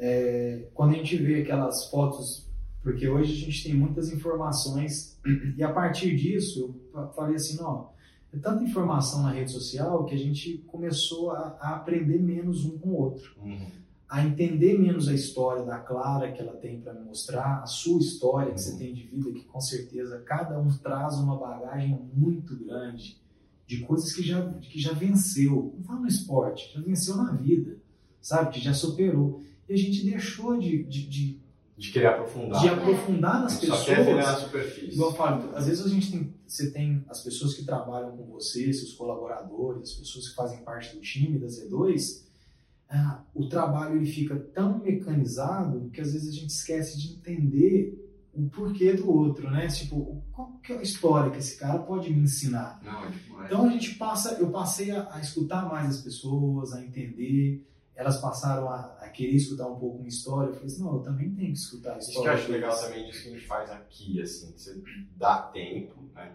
é, 0.01 0.67
quando 0.73 0.91
a 0.95 0.97
gente 0.97 1.15
vê 1.17 1.41
aquelas 1.43 1.89
fotos, 1.89 2.49
porque 2.81 3.07
hoje 3.07 3.33
a 3.33 3.45
gente 3.45 3.63
tem 3.63 3.73
muitas 3.75 4.11
informações, 4.11 5.19
e 5.55 5.61
a 5.63 5.71
partir 5.71 6.15
disso 6.15 6.59
eu 6.59 6.75
fa- 6.91 7.07
falei 7.09 7.35
assim: 7.35 7.57
não, 7.57 7.91
é 8.33 8.37
tanta 8.37 8.63
informação 8.63 9.21
na 9.21 9.31
rede 9.31 9.51
social 9.51 10.03
que 10.05 10.15
a 10.15 10.17
gente 10.17 10.57
começou 10.67 11.29
a, 11.31 11.55
a 11.61 11.75
aprender 11.75 12.19
menos 12.19 12.65
um 12.65 12.77
com 12.79 12.89
o 12.89 12.95
outro, 12.97 13.31
Uhum. 13.39 13.67
a 14.09 14.25
entender 14.25 14.77
menos 14.79 15.07
a 15.07 15.13
história 15.13 15.63
da 15.63 15.77
Clara 15.77 16.31
que 16.31 16.41
ela 16.41 16.53
tem 16.53 16.81
para 16.81 16.93
mostrar, 16.95 17.61
a 17.61 17.65
sua 17.67 17.99
história 17.99 18.51
que 18.53 18.59
você 18.61 18.75
tem 18.77 18.93
de 18.93 19.03
vida, 19.03 19.31
que 19.31 19.43
com 19.45 19.61
certeza 19.61 20.19
cada 20.25 20.59
um 20.59 20.67
traz 20.79 21.15
uma 21.19 21.37
bagagem 21.37 21.97
muito 22.13 22.55
grande 22.65 23.21
de 23.67 23.77
coisas 23.85 24.11
que 24.13 24.23
já, 24.23 24.41
que 24.53 24.79
já 24.81 24.91
venceu. 24.93 25.73
Não 25.77 25.83
fala 25.83 25.99
no 26.01 26.07
esporte, 26.07 26.73
já 26.73 26.81
venceu 26.81 27.15
na 27.15 27.31
vida, 27.33 27.77
sabe? 28.19 28.51
Que 28.51 28.59
já 28.59 28.73
superou. 28.73 29.41
E 29.71 29.73
a 29.73 29.77
gente 29.77 30.05
deixou 30.05 30.59
de, 30.59 30.83
de, 30.83 31.07
de, 31.07 31.39
De 31.77 31.91
querer 31.91 32.07
aprofundar. 32.07 32.61
de 32.61 32.67
aprofundar 32.69 33.41
nas 33.41 33.53
gente 33.53 33.67
Só 33.67 33.83
quer 33.85 33.99
viver 33.99 34.15
na 34.15 34.23
pessoas. 34.23 34.39
superfície. 34.43 34.93
Igual 34.93 35.09
eu 35.11 35.15
falo, 35.15 35.55
às 35.55 35.65
vezes 35.67 35.85
a 35.85 35.89
gente 35.89 36.11
tem, 36.11 36.33
você 36.45 36.71
tem 36.71 37.05
as 37.09 37.23
pessoas 37.23 37.53
que 37.53 37.63
trabalham 37.63 38.15
com 38.17 38.25
você, 38.25 38.71
seus 38.73 38.93
colaboradores, 38.93 39.91
as 39.91 39.95
pessoas 39.95 40.29
que 40.29 40.35
fazem 40.35 40.59
parte 40.59 40.93
do 40.95 41.01
time 41.01 41.39
da 41.39 41.47
Z2, 41.47 42.23
ah, 42.89 43.23
o 43.33 43.47
trabalho 43.47 43.95
ele 43.95 44.05
fica 44.11 44.35
tão 44.35 44.79
mecanizado 44.79 45.89
que 45.91 46.01
às 46.01 46.11
vezes 46.11 46.27
a 46.27 46.33
gente 46.33 46.49
esquece 46.49 46.99
de 46.99 47.13
entender 47.13 47.97
o 48.33 48.49
porquê 48.49 48.93
do 48.93 49.09
outro, 49.09 49.49
né? 49.49 49.67
Tipo, 49.67 50.21
qual 50.31 50.51
que 50.63 50.73
é 50.73 50.77
a 50.79 50.81
história 50.81 51.31
que 51.31 51.37
esse 51.37 51.57
cara 51.57 51.79
pode 51.79 52.09
me 52.13 52.21
ensinar? 52.21 52.81
Não, 52.83 53.05
é. 53.41 53.45
Então 53.45 53.65
a 53.65 53.69
gente 53.69 53.95
passa, 53.95 54.33
eu 54.39 54.49
passei 54.49 54.91
a, 54.91 55.07
a 55.13 55.19
escutar 55.21 55.67
mais 55.69 55.89
as 55.89 56.01
pessoas, 56.01 56.73
a 56.73 56.81
entender. 56.83 57.65
Elas 58.01 58.17
passaram 58.19 58.67
a, 58.69 58.97
a 58.99 59.07
querer 59.09 59.35
escutar 59.35 59.67
um 59.67 59.75
pouco 59.75 59.97
uma 59.99 60.07
história. 60.07 60.47
Eu 60.49 60.53
falei 60.53 60.67
assim, 60.67 60.83
não, 60.83 60.93
eu 60.95 60.99
também 61.01 61.29
tenho 61.31 61.51
que 61.53 61.59
escutar 61.59 61.93
a 61.93 61.97
Isso 61.97 62.07
que 62.07 62.11
história. 62.13 62.29
eu 62.31 62.33
acho 62.41 62.51
legal 62.51 62.77
também 62.79 63.05
disso 63.05 63.23
que 63.23 63.29
a 63.29 63.31
gente 63.33 63.47
faz 63.47 63.69
aqui, 63.71 64.21
assim, 64.21 64.51
que 64.51 64.61
você 64.61 64.81
dá 65.17 65.37
tempo, 65.53 65.95
né? 66.15 66.31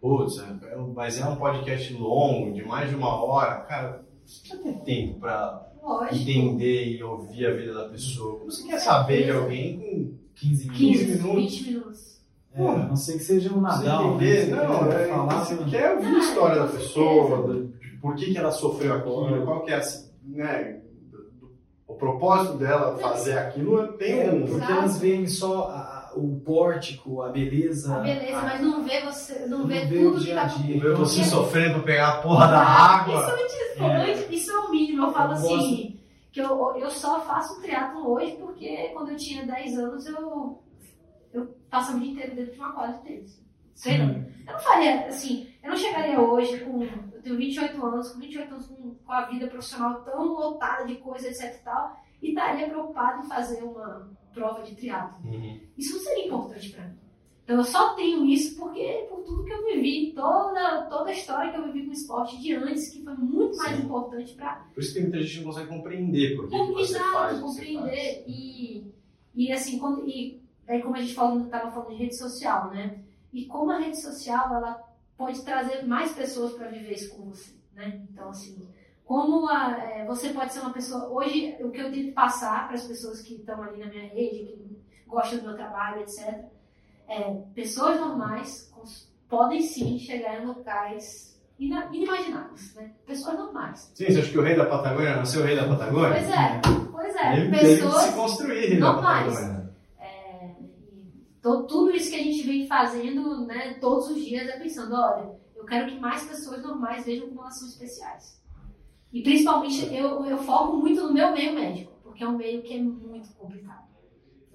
Putz, 0.00 0.38
é- 0.38 0.72
é- 0.72 0.76
mas 0.94 1.18
é 1.18 1.26
um 1.26 1.36
podcast 1.36 1.92
longo, 1.94 2.52
de 2.52 2.64
mais 2.64 2.88
de 2.88 2.94
uma 2.96 3.14
hora, 3.22 3.60
cara, 3.62 4.04
você 4.24 4.40
precisa 4.40 4.62
ter 4.62 4.78
tempo 4.84 5.20
pra 5.20 5.66
Lógico. 5.82 6.14
entender 6.16 6.96
e 6.96 7.02
ouvir 7.02 7.46
a 7.46 7.54
vida 7.54 7.74
da 7.74 7.88
pessoa. 7.88 8.44
Você 8.44 8.66
quer 8.66 8.78
saber 8.78 9.24
de 9.24 9.30
alguém 9.32 9.78
com 9.78 10.14
15 10.34 10.64
minutos. 10.68 10.78
15, 10.78 11.06
minutos. 11.06 11.34
20 11.58 11.64
minutos. 11.72 12.18
É, 12.54 12.66
a 12.66 12.76
não 12.88 12.96
sei 12.96 13.18
que 13.18 13.24
seja 13.24 13.52
um 13.52 13.60
Nadal, 13.60 14.14
entender, 14.16 14.46
né? 14.48 14.64
não, 14.64 14.78
Você 14.84 14.88
é, 14.88 14.98
quer 14.98 15.08
falar, 15.08 15.44
você 15.44 15.54
né? 15.54 15.66
quer 15.70 15.94
ouvir 15.94 16.06
a 16.14 16.18
história 16.18 16.56
da 16.62 16.66
pessoa, 16.66 17.42
do- 17.46 17.72
por 18.00 18.14
que, 18.16 18.32
que 18.32 18.38
ela 18.38 18.50
sofreu 18.52 18.94
aquilo, 18.94 19.44
qual 19.44 19.64
que 19.64 19.70
é 19.72 19.76
assim, 19.76 20.08
né, 20.24 20.77
propósito 21.98 22.56
dela 22.58 22.96
fazer 22.98 23.36
aquilo, 23.38 23.88
tem 23.94 24.20
É, 24.20 24.30
um... 24.32 24.46
porque 24.46 24.72
elas 24.72 24.98
veem 24.98 25.26
só 25.26 25.68
a- 25.68 26.12
o 26.16 26.40
pórtico, 26.40 27.22
a 27.22 27.28
beleza. 27.28 27.94
A 27.96 28.00
beleza, 28.00 28.38
a- 28.38 28.42
mas 28.42 28.60
não 28.60 28.82
vê 28.82 29.00
você, 29.02 29.46
não, 29.46 29.58
Não 29.60 29.66
vê 29.66 29.84
vê 29.84 29.98
o 29.98 30.10
tudo 30.10 30.18
que 30.18 30.24
dia 30.24 30.34
tá 30.34 30.42
a 30.42 30.46
dia. 30.46 30.74
por 30.80 30.82
Ver 30.82 30.96
você 30.96 31.24
sofrendo 31.24 31.74
pra 31.74 31.82
pegar 31.82 32.08
a 32.08 32.22
porra 32.22 32.46
da 32.48 32.60
água. 32.60 33.14
Isso, 33.36 33.46
isso, 33.46 33.82
É. 33.84 34.34
isso 34.34 34.50
é 34.50 34.58
o 34.58 34.70
mínimo. 34.70 35.04
Eu 35.06 35.12
falo 35.12 35.30
Eu 35.32 35.34
assim, 35.36 36.00
que 36.32 36.40
eu, 36.40 36.76
eu 36.76 36.90
só 36.90 37.20
faço 37.20 37.60
triatlo 37.60 38.10
hoje 38.10 38.32
porque 38.40 38.90
quando 38.94 39.10
eu 39.10 39.16
tinha 39.16 39.46
10 39.46 39.78
anos 39.78 40.06
eu, 40.06 40.62
eu 41.32 41.54
passava 41.70 41.98
o 41.98 42.00
dia 42.00 42.10
inteiro 42.12 42.34
dentro 42.36 42.52
de 42.52 42.58
uma 42.58 42.72
quadra 42.72 42.96
de 42.96 43.02
tênis. 43.02 43.42
Sei 43.74 43.98
não. 43.98 44.08
Eu 44.46 44.54
não 44.54 44.60
faria, 44.60 45.06
assim, 45.06 45.46
eu 45.68 45.72
não 45.72 45.76
chegaria 45.76 46.18
hoje 46.18 46.60
com. 46.60 46.82
Eu 46.82 47.22
tenho 47.22 47.36
28 47.36 47.86
anos, 47.86 48.10
com 48.10 48.20
28 48.20 48.54
anos 48.54 48.66
com, 48.66 48.94
com 48.94 49.12
a 49.12 49.26
vida 49.26 49.46
profissional 49.48 50.02
tão 50.02 50.24
lotada 50.28 50.86
de 50.86 50.94
coisa, 50.96 51.28
etc 51.28 51.54
e 51.54 51.64
tal, 51.64 51.96
e 52.22 52.28
estaria 52.30 52.68
preocupado 52.68 53.24
em 53.24 53.28
fazer 53.28 53.62
uma 53.62 54.08
prova 54.32 54.62
de 54.62 54.74
triatlo. 54.74 55.18
Uhum. 55.28 55.60
Isso 55.76 55.94
não 55.94 56.00
seria 56.00 56.26
importante 56.26 56.70
pra 56.70 56.86
mim. 56.86 56.96
Então 57.44 57.56
eu 57.56 57.64
só 57.64 57.94
tenho 57.94 58.24
isso 58.26 58.58
porque 58.58 59.06
por 59.08 59.22
tudo 59.24 59.44
que 59.44 59.52
eu 59.52 59.64
vivi, 59.64 60.12
toda, 60.14 60.82
toda 60.82 61.10
a 61.10 61.12
história 61.12 61.50
que 61.50 61.58
eu 61.58 61.64
vivi 61.64 61.84
com 61.84 61.90
o 61.90 61.94
esporte 61.94 62.40
de 62.40 62.54
antes, 62.54 62.90
que 62.90 63.02
foi 63.02 63.14
muito 63.14 63.56
mais 63.56 63.76
Sim. 63.76 63.84
importante 63.84 64.34
pra 64.34 64.66
Por 64.74 64.82
isso 64.82 64.94
que 64.94 65.00
muita 65.00 65.22
gente 65.22 65.38
não 65.38 65.44
consegue 65.44 65.68
compreender 65.68 66.36
por 66.36 66.48
que, 66.48 66.74
que 66.74 66.80
Exato, 66.80 67.12
faz 67.12 67.40
compreender. 67.40 68.24
E, 68.26 68.92
e 69.34 69.52
assim, 69.52 69.78
quando, 69.78 70.06
e 70.06 70.42
aí 70.66 70.82
como 70.82 70.94
a 70.94 71.00
gente 71.00 71.10
estava 71.10 71.70
falando 71.70 71.88
de 71.88 71.96
rede 71.96 72.16
social, 72.16 72.70
né? 72.70 73.00
E 73.32 73.46
como 73.46 73.70
a 73.70 73.78
rede 73.78 74.00
social 74.00 74.54
ela 74.54 74.87
pode 75.18 75.42
trazer 75.42 75.84
mais 75.84 76.12
pessoas 76.12 76.52
para 76.52 76.68
viver 76.68 76.94
isso 76.94 77.14
com 77.14 77.24
você, 77.24 77.52
né? 77.74 78.00
Então 78.10 78.30
assim, 78.30 78.66
como 79.04 79.48
a, 79.48 79.76
é, 79.78 80.06
você 80.06 80.30
pode 80.30 80.52
ser 80.52 80.60
uma 80.60 80.72
pessoa 80.72 81.08
hoje 81.08 81.56
o 81.60 81.70
que 81.70 81.80
eu 81.80 81.90
tento 81.90 82.14
passar 82.14 82.68
para 82.68 82.76
as 82.76 82.86
pessoas 82.86 83.20
que 83.20 83.34
estão 83.34 83.60
ali 83.62 83.78
na 83.78 83.86
minha 83.86 84.08
rede, 84.08 84.44
que 84.44 84.78
gostam 85.06 85.40
do 85.40 85.46
meu 85.46 85.56
trabalho, 85.56 86.02
etc. 86.02 86.44
É, 87.08 87.34
pessoas 87.54 87.98
normais 87.98 88.72
podem 89.28 89.60
sim 89.60 89.98
chegar 89.98 90.40
em 90.40 90.46
locais 90.46 91.36
inimagináveis, 91.58 92.74
né? 92.76 92.92
Pessoas 93.04 93.36
normais. 93.36 93.90
Sim, 93.94 94.06
você 94.06 94.20
acha 94.20 94.30
que 94.30 94.38
o 94.38 94.42
rei 94.42 94.56
da 94.56 94.66
Patagônia 94.66 95.16
não 95.16 95.24
ser 95.24 95.38
o 95.40 95.44
rei 95.44 95.56
da 95.56 95.66
Patagônia? 95.66 96.10
Pois 96.10 96.30
é, 96.30 96.60
pois 96.92 97.16
é. 97.16 97.36
Ele 97.36 97.50
teve 97.50 97.76
que 97.76 97.82
pessoas 97.82 98.02
se 98.02 98.12
construir 98.12 98.78
normais. 98.78 99.57
É, 101.48 101.54
e 101.54 101.56
to- 101.56 101.66
tudo 101.66 101.90
isso 101.90 102.10
que 102.10 102.16
a 102.16 102.22
gente 102.22 102.42
vem 102.42 102.66
fazendo 102.66 103.46
né, 103.46 103.74
todos 103.74 104.10
os 104.10 104.16
dias 104.24 104.48
é 104.48 104.58
pensando, 104.58 104.94
olha, 104.94 105.30
eu 105.56 105.64
quero 105.64 105.88
que 105.90 105.98
mais 105.98 106.24
pessoas 106.24 106.62
normais 106.62 107.04
vejam 107.04 107.28
como 107.28 107.40
elas 107.40 107.58
são 107.58 107.68
especiais. 107.68 108.38
E 109.12 109.22
principalmente 109.22 109.94
eu, 109.94 110.24
eu 110.26 110.38
foco 110.38 110.76
muito 110.76 111.02
no 111.02 111.12
meu 111.12 111.32
meio 111.32 111.54
médico, 111.54 111.92
porque 112.02 112.22
é 112.22 112.28
um 112.28 112.36
meio 112.36 112.62
que 112.62 112.74
é 112.74 112.82
muito 112.82 113.28
complicado. 113.34 113.88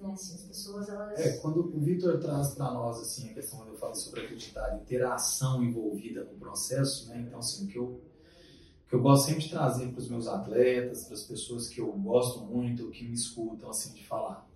Né? 0.00 0.12
Assim, 0.12 0.34
as 0.34 0.42
pessoas, 0.42 0.88
elas... 0.88 1.18
É, 1.18 1.38
quando 1.38 1.60
o 1.60 1.80
Vitor 1.80 2.20
traz 2.20 2.54
para 2.54 2.70
nós 2.70 3.00
assim, 3.00 3.30
a 3.30 3.34
questão 3.34 3.58
quando 3.58 3.70
eu 3.70 3.76
falo 3.76 3.94
sobre 3.94 4.20
acreditar 4.20 4.76
e 4.80 4.84
ter 4.84 5.02
a 5.04 5.14
ação 5.14 5.62
envolvida 5.62 6.24
no 6.24 6.38
processo, 6.38 7.08
né? 7.08 7.20
Então, 7.26 7.38
assim, 7.38 7.64
o 7.64 7.68
que 7.68 7.78
eu, 7.78 7.84
o 7.84 8.00
que 8.88 8.94
eu 8.94 9.02
gosto 9.02 9.26
sempre 9.26 9.44
de 9.44 9.50
trazer 9.50 9.88
para 9.88 9.98
os 10.00 10.08
meus 10.08 10.26
atletas, 10.28 11.04
para 11.04 11.14
as 11.14 11.22
pessoas 11.24 11.68
que 11.68 11.80
eu 11.80 11.90
gosto 11.92 12.40
muito, 12.44 12.90
que 12.90 13.04
me 13.08 13.14
escutam, 13.14 13.70
assim, 13.70 13.92
de 13.94 14.04
falar. 14.06 14.46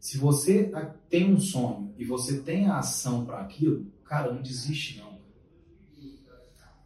Se 0.00 0.16
você 0.18 0.70
a- 0.74 0.86
tem 1.10 1.32
um 1.32 1.40
sonho 1.40 1.92
e 1.98 2.04
você 2.04 2.40
tem 2.40 2.66
a 2.66 2.78
ação 2.78 3.24
para 3.24 3.40
aquilo, 3.40 3.86
cara, 4.04 4.32
não 4.32 4.40
desiste 4.42 4.98
não. 4.98 5.18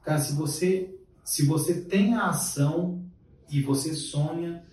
Cara, 0.05 0.19
se 0.19 0.35
você 0.35 0.89
se 1.25 1.47
você 1.47 1.83
tem 1.83 2.15
a 2.15 2.27
ação 2.31 3.01
e 3.49 3.61
você 3.63 3.95
sonha, 3.95 4.65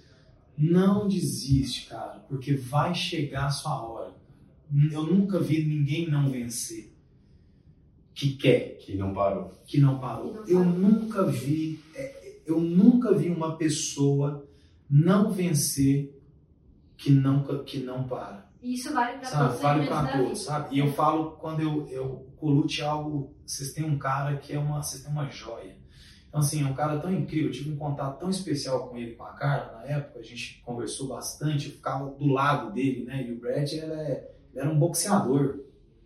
não 0.57 1.07
desiste, 1.07 1.87
cara, 1.87 2.19
porque 2.27 2.55
vai 2.55 2.95
chegar 2.95 3.45
a 3.45 3.51
sua 3.51 3.81
hora. 3.83 4.15
Eu 4.91 5.03
nunca 5.03 5.39
vi 5.39 5.63
ninguém 5.63 6.09
não 6.09 6.29
vencer 6.29 6.91
que 8.15 8.35
quer, 8.35 8.77
Que 8.79 8.95
não 8.95 9.13
parou. 9.13 9.51
que 9.65 9.79
não 9.79 9.99
parou. 9.99 10.33
Não 10.33 10.47
Eu 10.47 10.65
nunca 10.65 11.23
vi, 11.25 11.79
é, 11.95 12.39
eu 12.47 12.59
nunca 12.59 13.13
vi 13.15 13.29
uma 13.29 13.55
pessoa 13.55 14.45
não 14.89 15.31
vencer 15.31 16.18
que 16.99 17.11
não 17.11 17.43
que 17.63 17.79
não 17.79 18.03
para. 18.03 18.47
E 18.61 18.73
isso 18.73 18.93
vale 18.93 19.17
para 19.19 19.25
Sabe? 19.29 19.41
todos 19.43 19.55
os 19.55 19.61
Vale 19.61 19.87
para 19.87 20.07
todos, 20.11 20.23
vida. 20.27 20.35
sabe? 20.35 20.75
E 20.75 20.79
eu 20.79 20.91
falo 20.91 21.31
quando 21.39 21.61
eu 21.61 21.87
eu 21.87 22.27
colute 22.37 22.81
algo, 22.81 23.33
vocês 23.45 23.71
têm 23.73 23.85
um 23.85 23.97
cara 23.97 24.35
que 24.37 24.53
é 24.53 24.59
uma, 24.59 24.83
vocês 24.83 25.01
têm 25.01 25.11
uma 25.11 25.29
joia. 25.29 25.77
Então 26.27 26.41
assim, 26.41 26.61
é 26.63 26.67
um 26.67 26.73
cara 26.73 26.99
tão 26.99 27.11
incrível, 27.11 27.47
eu 27.47 27.53
tive 27.53 27.71
um 27.71 27.77
contato 27.77 28.19
tão 28.19 28.29
especial 28.29 28.87
com 28.89 28.97
ele, 28.97 29.15
com 29.15 29.23
a 29.23 29.31
Carla, 29.33 29.77
na 29.77 29.83
época, 29.85 30.19
a 30.19 30.23
gente 30.23 30.61
conversou 30.65 31.07
bastante, 31.07 31.67
eu 31.69 31.71
ficava 31.73 32.09
do 32.11 32.27
lado 32.27 32.71
dele, 32.73 33.05
né? 33.05 33.25
E 33.25 33.31
o 33.31 33.39
Brad, 33.39 33.71
ele, 33.71 33.93
é- 33.93 34.29
era 34.55 34.69
um 34.69 34.77
boxeador, 34.77 35.59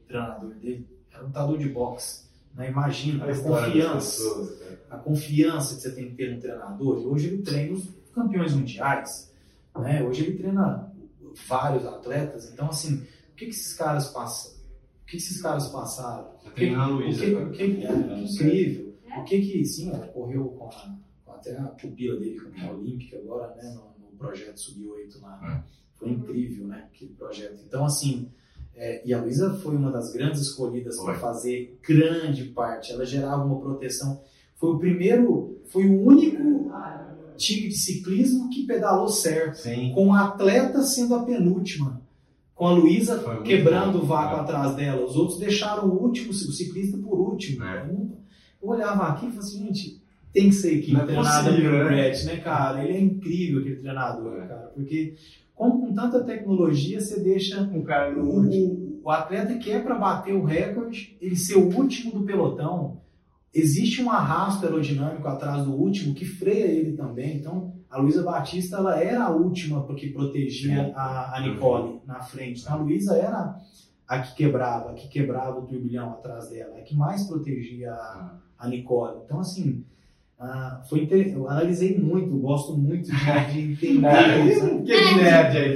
o 0.04 0.08
treinador 0.08 0.52
dele, 0.56 0.88
era 1.12 1.24
um 1.24 1.28
lutador 1.28 1.58
de 1.58 1.70
boxe. 1.70 2.24
Né? 2.54 2.70
Imagina, 2.70 3.24
a, 3.24 3.28
das 3.28 3.40
confiança 3.40 4.24
pessoas, 4.24 4.62
a 4.92 4.98
confiança 4.98 5.76
que 5.76 5.82
você 5.82 5.92
tem 5.92 6.10
que 6.10 6.16
ter 6.16 6.36
no 6.36 6.40
treinador. 6.40 7.02
E 7.02 7.06
hoje 7.08 7.28
ele 7.30 7.42
treina 7.42 7.74
os 7.74 7.84
campeões 8.14 8.54
mundiais, 8.54 9.33
né? 9.78 10.04
Hoje 10.04 10.24
ele 10.26 10.38
treina 10.38 10.92
vários 11.48 11.86
atletas. 11.86 12.52
Então, 12.52 12.68
assim, 12.70 12.96
o 13.32 13.36
que, 13.36 13.46
que 13.46 13.52
esses 13.52 13.74
caras 13.74 14.10
passam? 14.10 14.54
O 14.54 15.06
que, 15.06 15.12
que 15.12 15.18
esses 15.18 15.42
caras 15.42 15.68
passaram? 15.68 16.32
O 16.46 16.52
que, 16.52 16.70
a 16.70 16.88
Luísa 16.88 17.26
o 17.40 17.52
que, 17.52 17.76
que- 17.76 18.28
sei. 18.28 18.48
incrível. 18.48 18.94
É. 19.10 19.20
O 19.20 19.24
que 19.24 19.42
que, 19.42 19.66
sim, 19.66 19.90
ela 19.92 20.08
correu 20.08 20.46
com, 20.46 20.68
a, 20.68 20.96
com 21.26 21.32
até 21.34 21.58
a 21.58 21.64
pupila 21.68 22.20
dele 22.20 22.36
campeã 22.36 22.72
olímpica 22.72 23.18
agora, 23.18 23.54
né? 23.56 23.64
No, 23.74 24.06
no 24.06 24.18
projeto 24.18 24.58
Sub-8 24.60 25.22
lá. 25.22 25.66
Foi 25.96 26.10
incrível, 26.10 26.68
né? 26.68 26.90
Aquele 26.94 27.14
projeto. 27.14 27.60
Então, 27.66 27.86
assim, 27.86 28.32
é, 28.76 29.08
e 29.08 29.14
a 29.14 29.22
Luísa 29.22 29.54
foi 29.56 29.76
uma 29.76 29.92
das 29.92 30.12
grandes 30.12 30.42
escolhidas 30.42 30.98
para 31.00 31.16
fazer 31.16 31.78
grande 31.88 32.46
parte. 32.46 32.92
Ela 32.92 33.06
gerava 33.06 33.44
uma 33.44 33.60
proteção. 33.60 34.22
Foi 34.56 34.72
o 34.72 34.80
primeiro, 34.80 35.62
foi 35.66 35.86
o 35.86 36.02
único 36.06 36.70
time 37.36 37.68
de 37.70 37.78
ciclismo 37.78 38.50
que 38.50 38.66
pedalou 38.66 39.08
certo, 39.08 39.56
Sim. 39.56 39.92
com 39.94 40.14
a 40.14 40.26
atleta 40.26 40.82
sendo 40.84 41.16
a 41.16 41.24
penúltima, 41.24 42.02
com 42.56 42.68
a 42.68 42.72
Luísa 42.74 43.24
quebrando 43.44 44.00
bom, 44.00 44.04
o 44.04 44.08
vácuo 44.08 44.38
é. 44.38 44.40
atrás 44.42 44.76
dela. 44.76 45.06
Os 45.06 45.16
outros 45.16 45.40
deixaram 45.40 45.88
o 45.88 46.02
último, 46.04 46.30
o 46.32 46.34
ciclista 46.34 46.98
por 46.98 47.20
último. 47.20 47.64
É. 47.64 47.82
Eu, 47.82 47.88
não- 47.94 48.12
eu 48.62 48.70
olhava 48.70 49.04
aqui 49.08 49.26
e 49.26 49.30
falava 49.30 49.40
assim, 49.48 49.66
gente, 49.66 50.02
tem 50.32 50.50
que 50.50 50.56
ser 50.56 50.76
equipe 50.78 50.94
Não 50.94 51.02
é 51.02 51.06
treinada 51.06 51.50
possível, 51.50 51.72
pelo 51.72 51.84
né? 51.84 51.90
Brett, 51.90 52.26
né, 52.26 52.38
cara? 52.38 52.84
Ele 52.84 52.98
é 52.98 53.02
incrível, 53.02 53.60
aquele 53.60 53.76
treinador, 53.78 54.44
É. 54.44 54.48
cara. 54.48 54.72
Porque 54.74 55.16
como 55.56 55.82
com 55.82 55.94
tanta 55.94 56.24
tecnologia, 56.24 57.00
você 57.00 57.20
deixa 57.20 57.62
Um 57.62 57.84
cara 57.84 58.18
o, 58.18 58.40
o- 58.40 59.02
o 59.04 59.10
atleta 59.12 59.56
que 59.56 59.70
é 59.72 59.80
para 59.80 59.96
bater 59.96 60.34
o 60.34 60.44
recorde, 60.46 61.18
ele 61.20 61.36
ser 61.36 61.56
o 61.58 61.68
último 61.76 62.12
do 62.14 62.24
pelotão, 62.26 63.02
existe 63.54 64.02
um 64.02 64.10
arrasto 64.10 64.66
aerodinâmico 64.66 65.28
atrás 65.28 65.64
do 65.64 65.74
último 65.74 66.16
que 66.16 66.26
freia 66.26 66.66
ele 66.66 66.98
também. 66.98 67.38
Então, 67.38 67.74
a 67.90 68.00
Luísa 68.00 68.24
Batista 68.24 68.78
ela 68.78 69.00
era 69.00 69.26
a 69.26 69.30
última 69.30 69.84
porque 69.84 70.08
protegia 70.08 70.86
Sim. 70.86 70.94
a, 70.96 71.38
a 71.38 71.42
Nicole 71.42 72.02
na 72.06 72.22
frente. 72.22 72.62
Então, 72.62 72.74
a 72.74 72.78
Luísa 72.78 73.16
era 73.16 73.56
a 74.08 74.20
que 74.20 74.36
quebrava, 74.36 74.92
a 74.92 74.94
que 74.94 75.08
quebrava 75.08 75.60
o 75.60 75.68
turbilhão 75.68 76.12
atrás 76.12 76.50
dela, 76.50 76.78
a 76.78 76.82
que 76.82 76.96
mais 76.96 77.28
protegia 77.28 77.92
a, 77.92 78.38
a 78.58 78.68
Nicole. 78.68 79.22
Então, 79.24 79.40
assim, 79.40 79.86
ah, 80.40 80.82
foi 80.90 81.04
inter... 81.04 81.34
eu 81.34 81.48
analisei 81.48 81.98
muito, 81.98 82.38
gosto 82.38 82.76
muito 82.76 83.10
de, 83.10 83.52
de 83.54 83.88
entender. 83.88 84.08
É, 84.14 84.56
sabe? 84.56 84.84
que 84.84 85.16
nerd 85.16 85.58
aí 85.58 85.74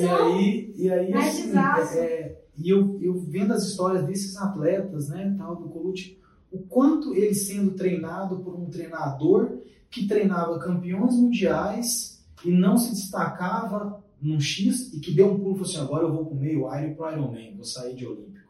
E 0.00 0.08
aí, 0.08 0.74
e 0.76 0.90
aí, 0.90 1.14
assim, 1.14 1.52
é, 1.56 1.98
é, 1.98 2.38
e 2.56 2.70
eu, 2.70 2.98
eu 3.02 3.18
vendo 3.18 3.52
as 3.52 3.64
histórias 3.64 4.04
desses 4.04 4.36
atletas, 4.36 5.08
né, 5.08 5.34
tal, 5.36 5.56
do 5.56 5.68
Colucci, 5.68 6.18
o 6.56 6.66
quanto 6.68 7.14
ele 7.14 7.34
sendo 7.34 7.72
treinado 7.72 8.38
por 8.40 8.54
um 8.54 8.70
treinador 8.70 9.58
que 9.90 10.06
treinava 10.06 10.58
campeões 10.58 11.14
mundiais 11.14 12.24
e 12.44 12.50
não 12.50 12.76
se 12.76 12.90
destacava 12.90 14.02
num 14.20 14.40
X 14.40 14.92
e 14.92 15.00
que 15.00 15.12
deu 15.12 15.32
um 15.32 15.38
pulo 15.38 15.56
e 15.56 15.58
falou 15.58 15.70
assim, 15.70 15.80
agora 15.80 16.04
eu 16.04 16.12
vou 16.12 16.26
pro 16.26 16.36
meio 16.36 16.74
Iron 16.74 16.94
pro 16.94 17.10
Ironman, 17.10 17.54
vou 17.54 17.64
sair 17.64 17.94
de 17.94 18.06
Olímpico. 18.06 18.46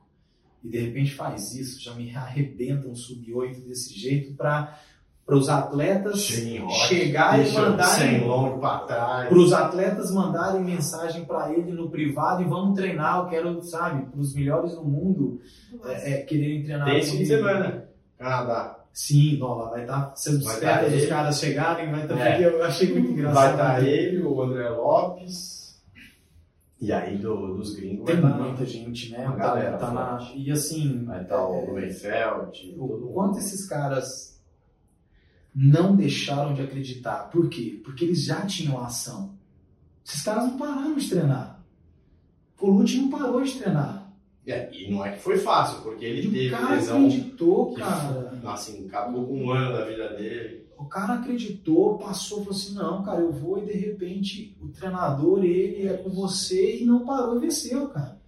E 0.64 0.68
de 0.68 0.78
repente 0.78 1.14
faz 1.14 1.54
isso, 1.54 1.80
já 1.80 1.94
me 1.94 2.14
arrebenta 2.14 2.88
um 2.88 2.94
sub-8 2.94 3.64
desse 3.64 3.94
jeito 3.94 4.34
para 4.34 4.80
os 5.28 5.48
atletas 5.48 6.20
chegarem 6.22 7.48
e 7.48 7.52
mandarem 7.52 8.20
para 8.20 9.38
os 9.38 9.52
atletas 9.52 10.10
mandarem 10.12 10.64
mensagem 10.64 11.24
para 11.24 11.52
ele 11.52 11.72
no 11.72 11.90
privado 11.90 12.42
e 12.42 12.46
vamos 12.46 12.76
treinar, 12.76 13.18
eu 13.18 13.26
quero, 13.28 13.62
sabe, 13.62 14.06
para 14.06 14.20
os 14.20 14.34
melhores 14.34 14.74
do 14.74 14.84
mundo 14.84 15.40
é, 15.84 16.14
é, 16.14 16.22
quererem 16.22 16.64
treinar. 16.64 16.86
Tem 16.86 16.98
esse 16.98 17.12
fim 17.12 17.18
de 17.18 17.26
semana. 17.26 17.85
Canadá. 18.18 18.80
Sim, 18.92 19.36
lá 19.38 19.68
vai 19.70 19.82
estar, 19.82 20.16
se 20.16 20.30
as 20.30 20.42
Vai 20.42 20.58
tá 20.60 20.82
ele. 20.84 21.06
caras 21.06 21.38
chegarem, 21.38 21.90
vai 21.90 22.02
estar, 22.02 22.18
É. 22.18 22.30
porque 22.30 22.44
eu 22.56 22.64
achei 22.64 22.92
muito 22.94 23.10
engraçado. 23.12 23.34
Vai 23.34 23.50
estar 23.52 23.82
ele, 23.86 24.22
o 24.22 24.42
André 24.42 24.68
Lopes. 24.70 25.56
E 26.80 26.92
aí 26.92 27.16
do, 27.18 27.56
dos 27.56 27.74
gringos 27.74 28.04
Tem 28.06 28.20
muita 28.20 28.64
gente, 28.66 29.10
né? 29.10 29.26
Uma 29.26 29.32
Tá- 29.32 29.38
galera 29.38 29.76
tá 29.78 29.90
na-. 29.90 30.32
E 30.34 30.50
assim, 30.50 31.04
vai 31.04 31.22
estar 31.22 31.42
o 31.46 31.72
Weinfeld. 31.74 32.74
todo 32.76 33.06
o 33.10 33.12
quanto 33.12 33.38
esses 33.38 33.66
caras 33.66 34.40
não 35.54 35.94
deixaram 35.96 36.52
de 36.54 36.62
acreditar. 36.62 37.30
Por 37.30 37.48
quê? 37.48 37.80
Porque 37.84 38.04
eles 38.04 38.24
já 38.24 38.44
tinham 38.46 38.82
ação. 38.82 39.34
Esses 40.04 40.22
caras 40.22 40.44
não 40.44 40.58
pararam 40.58 40.94
de 40.96 41.08
treinar. 41.08 41.62
O 42.60 42.70
Lute 42.70 42.98
não 42.98 43.10
parou 43.10 43.42
de 43.42 43.58
treinar. 43.58 44.05
É, 44.46 44.70
e 44.72 44.90
não 44.90 45.04
é 45.04 45.12
que 45.12 45.20
foi 45.20 45.38
fácil, 45.38 45.82
porque 45.82 46.04
ele 46.04 46.22
E 46.22 46.28
o 46.28 46.32
teve 46.32 46.50
cara 46.50 46.74
lesão 46.76 47.06
acreditou, 47.06 47.74
que, 47.74 47.80
cara. 47.80 48.40
assim, 48.46 48.86
acabou 48.86 49.26
com 49.26 49.38
um 49.44 49.50
ano 49.50 49.76
da 49.76 49.84
vida 49.84 50.08
dele. 50.14 50.64
O 50.78 50.84
cara 50.84 51.14
acreditou, 51.14 51.98
passou, 51.98 52.38
falou 52.40 52.52
assim, 52.52 52.74
não, 52.74 53.02
cara, 53.02 53.20
eu 53.20 53.32
vou 53.32 53.58
e 53.58 53.66
de 53.66 53.72
repente 53.72 54.56
o 54.60 54.68
treinador, 54.68 55.42
ele 55.44 55.88
é 55.88 55.96
com 55.96 56.10
você 56.10 56.76
e 56.80 56.84
não 56.84 57.04
parou 57.04 57.36
e 57.36 57.40
venceu, 57.40 57.88
cara. 57.88 58.20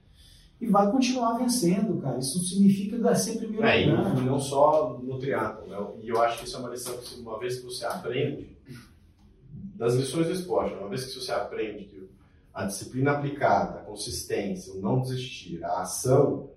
E 0.61 0.66
vai 0.66 0.90
continuar 0.90 1.39
vencendo, 1.39 2.01
cara. 2.01 2.19
Isso 2.19 2.39
não 2.39 2.45
significa 2.45 2.99
dar 2.99 3.15
sempre 3.15 3.47
primeiro 3.47 3.65
É, 3.69 3.82
e 3.86 3.90
lugar. 3.90 4.15
não, 4.16 4.23
não 4.24 4.40
só 4.40 4.99
no 5.01 5.19
triatlo, 5.19 5.69
né? 5.69 5.77
E 6.03 6.09
eu 6.09 6.20
acho 6.20 6.39
que 6.40 6.47
isso 6.47 6.57
é 6.57 6.59
uma 6.61 6.70
lição 6.70 6.97
que 6.97 7.20
uma 7.20 7.39
vez 7.39 7.59
que 7.61 7.65
você 7.66 7.85
aprende, 7.85 8.57
das 9.77 9.95
lições 9.95 10.27
do 10.27 10.32
esporte, 10.32 10.74
uma 10.74 10.89
vez 10.89 11.05
que 11.05 11.20
você 11.20 11.31
aprende 11.31 11.85
que 11.85 12.08
a 12.59 12.65
disciplina 12.67 13.13
aplicada, 13.13 13.81
a 13.81 13.83
consistência, 13.83 14.73
o 14.75 14.81
não 14.81 15.01
desistir, 15.01 15.63
a 15.65 15.81
ação 15.83 16.51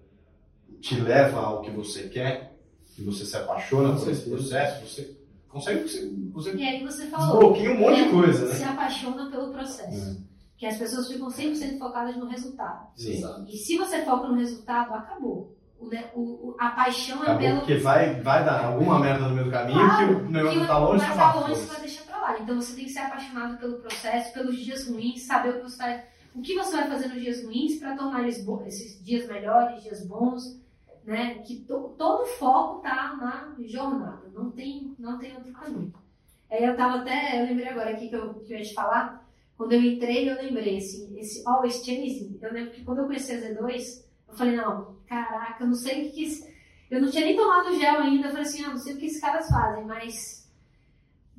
te 0.81 0.95
leva 0.99 1.39
ao 1.39 1.61
que 1.61 1.69
você 1.71 2.09
quer, 2.09 2.57
e 2.97 3.03
você 3.03 3.23
se 3.25 3.37
apaixona 3.37 3.95
por 3.97 4.09
esse 4.09 4.27
processo, 4.29 4.85
você 4.87 5.15
consegue, 5.47 5.83
você, 5.87 6.11
você 6.33 6.55
E 6.55 6.63
aí 6.67 6.83
você 6.83 7.05
falou. 7.07 7.27
desbloqueia 7.53 7.71
um 7.71 7.79
monte 7.79 7.95
de 7.95 8.01
é, 8.01 8.09
coisa, 8.11 8.53
Se 8.53 8.61
né? 8.63 8.69
apaixona 8.69 9.29
pelo 9.29 9.51
processo. 9.51 10.21
Que 10.57 10.65
as 10.67 10.77
pessoas 10.77 11.07
ficam 11.07 11.27
100% 11.29 11.77
focadas 11.79 12.15
no 12.17 12.25
resultado. 12.27 12.87
Sim. 12.95 13.23
E 13.47 13.57
se 13.57 13.77
você 13.77 14.03
foca 14.03 14.27
no 14.27 14.35
resultado, 14.35 14.93
acabou. 14.93 15.55
O, 15.79 15.87
o- 16.15 16.55
a 16.59 16.69
paixão 16.69 17.17
é 17.19 17.21
Acabou 17.23 17.39
pelo. 17.41 17.59
porque 17.59 17.75
vai, 17.77 18.21
vai 18.21 18.45
dar 18.45 18.65
alguma 18.65 18.99
merda 18.99 19.27
no 19.27 19.33
meio 19.33 19.45
do 19.45 19.51
caminho, 19.51 19.79
Claro, 19.79 20.07
que 20.07 20.13
o 20.13 20.29
negócio 20.29 20.61
que 20.61 20.67
tá 20.67 20.77
longe, 20.77 21.03
mas 21.07 21.15
tá 21.17 21.33
tá 21.33 21.39
longe, 21.39 21.55
você 21.55 21.65
vai 21.65 21.79
deixar 21.81 22.00
Então 22.39 22.55
você 22.59 22.75
tem 22.75 22.85
que 22.85 22.91
ser 22.91 22.99
apaixonado 22.99 23.57
pelo 23.57 23.79
processo, 23.79 24.33
pelos 24.33 24.57
dias 24.57 24.87
ruins, 24.87 25.23
saber 25.23 25.49
o 25.49 25.53
que 25.57 25.63
você 25.63 25.77
vai, 25.77 26.05
o 26.35 26.41
que 26.41 26.55
você 26.55 26.71
vai 26.77 26.87
fazer 26.87 27.07
nos 27.07 27.21
dias 27.21 27.43
ruins 27.43 27.75
para 27.79 27.95
tornar 27.95 28.21
eles 28.23 28.43
bo- 28.43 28.63
esses 28.65 29.03
dias 29.03 29.27
melhores, 29.27 29.81
dias 29.83 30.05
bons, 30.05 30.59
né? 31.03 31.35
Que 31.45 31.57
to- 31.61 31.93
todo 31.97 32.23
o 32.23 32.25
foco 32.25 32.81
tá 32.81 33.15
na 33.19 33.55
jornada, 33.65 34.29
não 34.33 34.51
tem, 34.51 34.95
não 34.99 35.17
tem 35.17 35.35
outro 35.35 35.51
caminho. 35.51 35.93
Aí 36.49 36.63
eu 36.63 36.75
tava 36.75 36.99
até, 36.99 37.41
eu 37.41 37.45
lembrei 37.45 37.67
agora 37.69 37.91
aqui 37.91 38.09
que 38.09 38.15
eu, 38.15 38.33
que 38.35 38.53
eu 38.53 38.57
ia 38.57 38.63
te 38.63 38.73
falar, 38.73 39.25
quando 39.57 39.73
eu 39.73 39.81
entrei 39.81 40.29
eu 40.29 40.35
lembrei, 40.35 40.77
assim, 40.77 41.17
esse 41.17 41.47
Always 41.47 41.75
Chasing, 41.77 42.37
eu 42.41 42.51
lembro 42.53 42.71
que 42.71 42.83
quando 42.83 42.99
eu 42.99 43.05
conheci 43.05 43.31
a 43.33 43.37
Z2, 43.39 44.03
eu 44.27 44.33
falei, 44.35 44.55
não, 44.55 44.95
caraca, 45.07 45.63
eu 45.63 45.67
não 45.67 45.75
sei 45.75 46.01
o 46.01 46.05
que 46.05 46.11
que 46.15 46.23
esse- 46.25 46.51
eu 46.89 47.01
não 47.01 47.09
tinha 47.09 47.23
nem 47.25 47.35
tomado 47.37 47.73
gel 47.79 47.99
ainda, 48.01 48.27
eu 48.27 48.31
falei 48.31 48.45
assim, 48.45 48.63
ah, 48.65 48.69
não 48.69 48.77
sei 48.77 48.93
o 48.95 48.97
que 48.97 49.05
esses 49.05 49.21
caras 49.21 49.47
fazem, 49.47 49.85
mas 49.85 50.40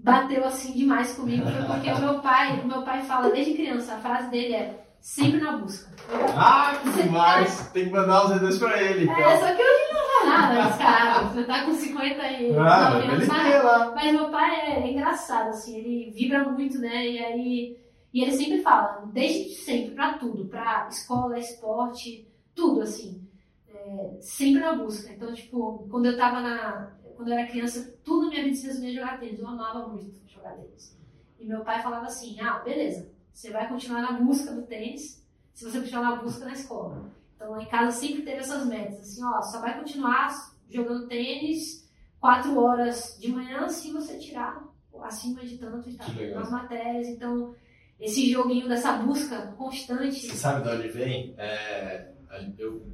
bateu 0.02 0.44
assim 0.44 0.72
demais 0.72 1.14
comigo, 1.14 1.44
foi 1.44 1.62
porque 1.64 1.90
o 1.92 1.98
meu 2.00 2.18
pai, 2.20 2.60
o 2.60 2.66
meu 2.66 2.82
pai 2.82 3.02
fala 3.02 3.30
desde 3.30 3.54
criança, 3.54 3.94
a 3.94 3.98
frase 3.98 4.30
dele 4.30 4.54
é 4.54 4.84
sempre 5.00 5.40
na 5.40 5.56
busca. 5.56 5.90
Ah, 6.36 6.78
que 6.82 7.02
demais! 7.02 7.70
Tem 7.72 7.86
que 7.86 7.90
mandar 7.90 8.24
os 8.26 8.32
E2 8.32 8.58
pra 8.58 8.82
ele, 8.82 9.04
então. 9.04 9.16
É, 9.16 9.36
só 9.38 9.46
que 9.54 9.62
hoje 9.62 9.92
não 9.92 10.30
dá 10.30 10.36
nada, 10.38 10.54
mas 10.64 10.76
cara, 10.78 11.20
você 11.24 11.44
tá 11.44 11.64
com 11.64 11.72
50 11.74 12.26
e 12.28 12.56
Ah, 12.56 12.90
9 12.90 13.26
mas. 13.26 13.94
Mas 13.94 14.12
meu 14.12 14.28
pai 14.30 14.60
é 14.60 14.90
engraçado, 14.90 15.48
assim, 15.48 15.76
ele 15.78 16.10
vibra 16.10 16.44
muito, 16.44 16.78
né? 16.78 17.06
E 17.08 17.18
aí. 17.18 17.82
E 18.14 18.22
ele 18.22 18.32
sempre 18.32 18.60
fala, 18.60 19.04
desde 19.12 19.54
sempre, 19.54 19.94
pra 19.94 20.12
tudo, 20.18 20.44
pra 20.44 20.86
escola, 20.90 21.38
esporte, 21.38 22.28
tudo, 22.54 22.82
assim. 22.82 23.26
é, 23.74 24.16
sempre 24.20 24.60
na 24.60 24.74
busca. 24.74 25.10
Então, 25.12 25.32
tipo, 25.32 25.86
quando 25.90 26.06
eu 26.06 26.16
tava 26.16 26.40
na. 26.40 26.90
Quando 27.22 27.34
eu 27.34 27.38
era 27.38 27.46
criança, 27.46 28.00
tudo 28.02 28.28
minha 28.28 28.42
vida 28.42 28.56
se 28.56 28.66
resumia 28.66 28.90
a 28.90 28.94
jogar 28.94 29.20
tênis. 29.20 29.38
Eu 29.38 29.46
amava 29.46 29.86
muito 29.86 30.12
jogar 30.26 30.56
tênis. 30.56 30.98
E 31.38 31.46
meu 31.46 31.60
pai 31.60 31.80
falava 31.80 32.06
assim: 32.06 32.40
ah, 32.40 32.58
beleza, 32.58 33.12
você 33.32 33.52
vai 33.52 33.68
continuar 33.68 34.02
na 34.02 34.20
busca 34.20 34.52
do 34.52 34.62
tênis 34.62 35.24
se 35.54 35.64
você 35.64 35.78
continuar 35.78 36.02
na 36.02 36.16
busca 36.16 36.44
na 36.44 36.52
escola. 36.52 37.12
Então, 37.36 37.52
lá 37.52 37.62
em 37.62 37.68
casa 37.68 37.96
sempre 37.96 38.22
teve 38.22 38.38
essas 38.38 38.66
metas, 38.66 38.98
assim, 38.98 39.24
ó, 39.24 39.40
só 39.40 39.60
vai 39.60 39.78
continuar 39.78 40.52
jogando 40.68 41.06
tênis 41.06 41.88
quatro 42.18 42.58
horas 42.58 43.16
de 43.20 43.30
manhã 43.30 43.68
se 43.68 43.92
você 43.92 44.18
tirar 44.18 44.68
acima 45.04 45.42
de 45.42 45.58
tanto 45.58 45.88
e 45.88 45.94
tal, 45.94 46.08
nas 46.34 46.50
matérias. 46.50 47.06
Então, 47.06 47.54
esse 48.00 48.32
joguinho 48.32 48.68
dessa 48.68 48.94
busca 48.94 49.52
constante. 49.52 50.26
Você 50.26 50.34
sabe 50.34 50.64
de 50.64 50.74
onde 50.76 50.88
vem? 50.88 51.34
É, 51.38 52.10
eu 52.58 52.84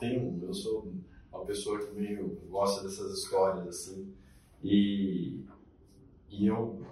tenho, 0.00 0.36
eu 0.42 0.52
sou 0.52 0.92
uma 1.38 1.46
pessoa 1.46 1.78
que 1.78 1.92
meio 1.94 2.40
gosta 2.50 2.82
dessas 2.82 3.18
histórias 3.18 3.66
assim 3.66 4.12
e 4.62 5.44
e 6.28 6.46
eu 6.46 6.82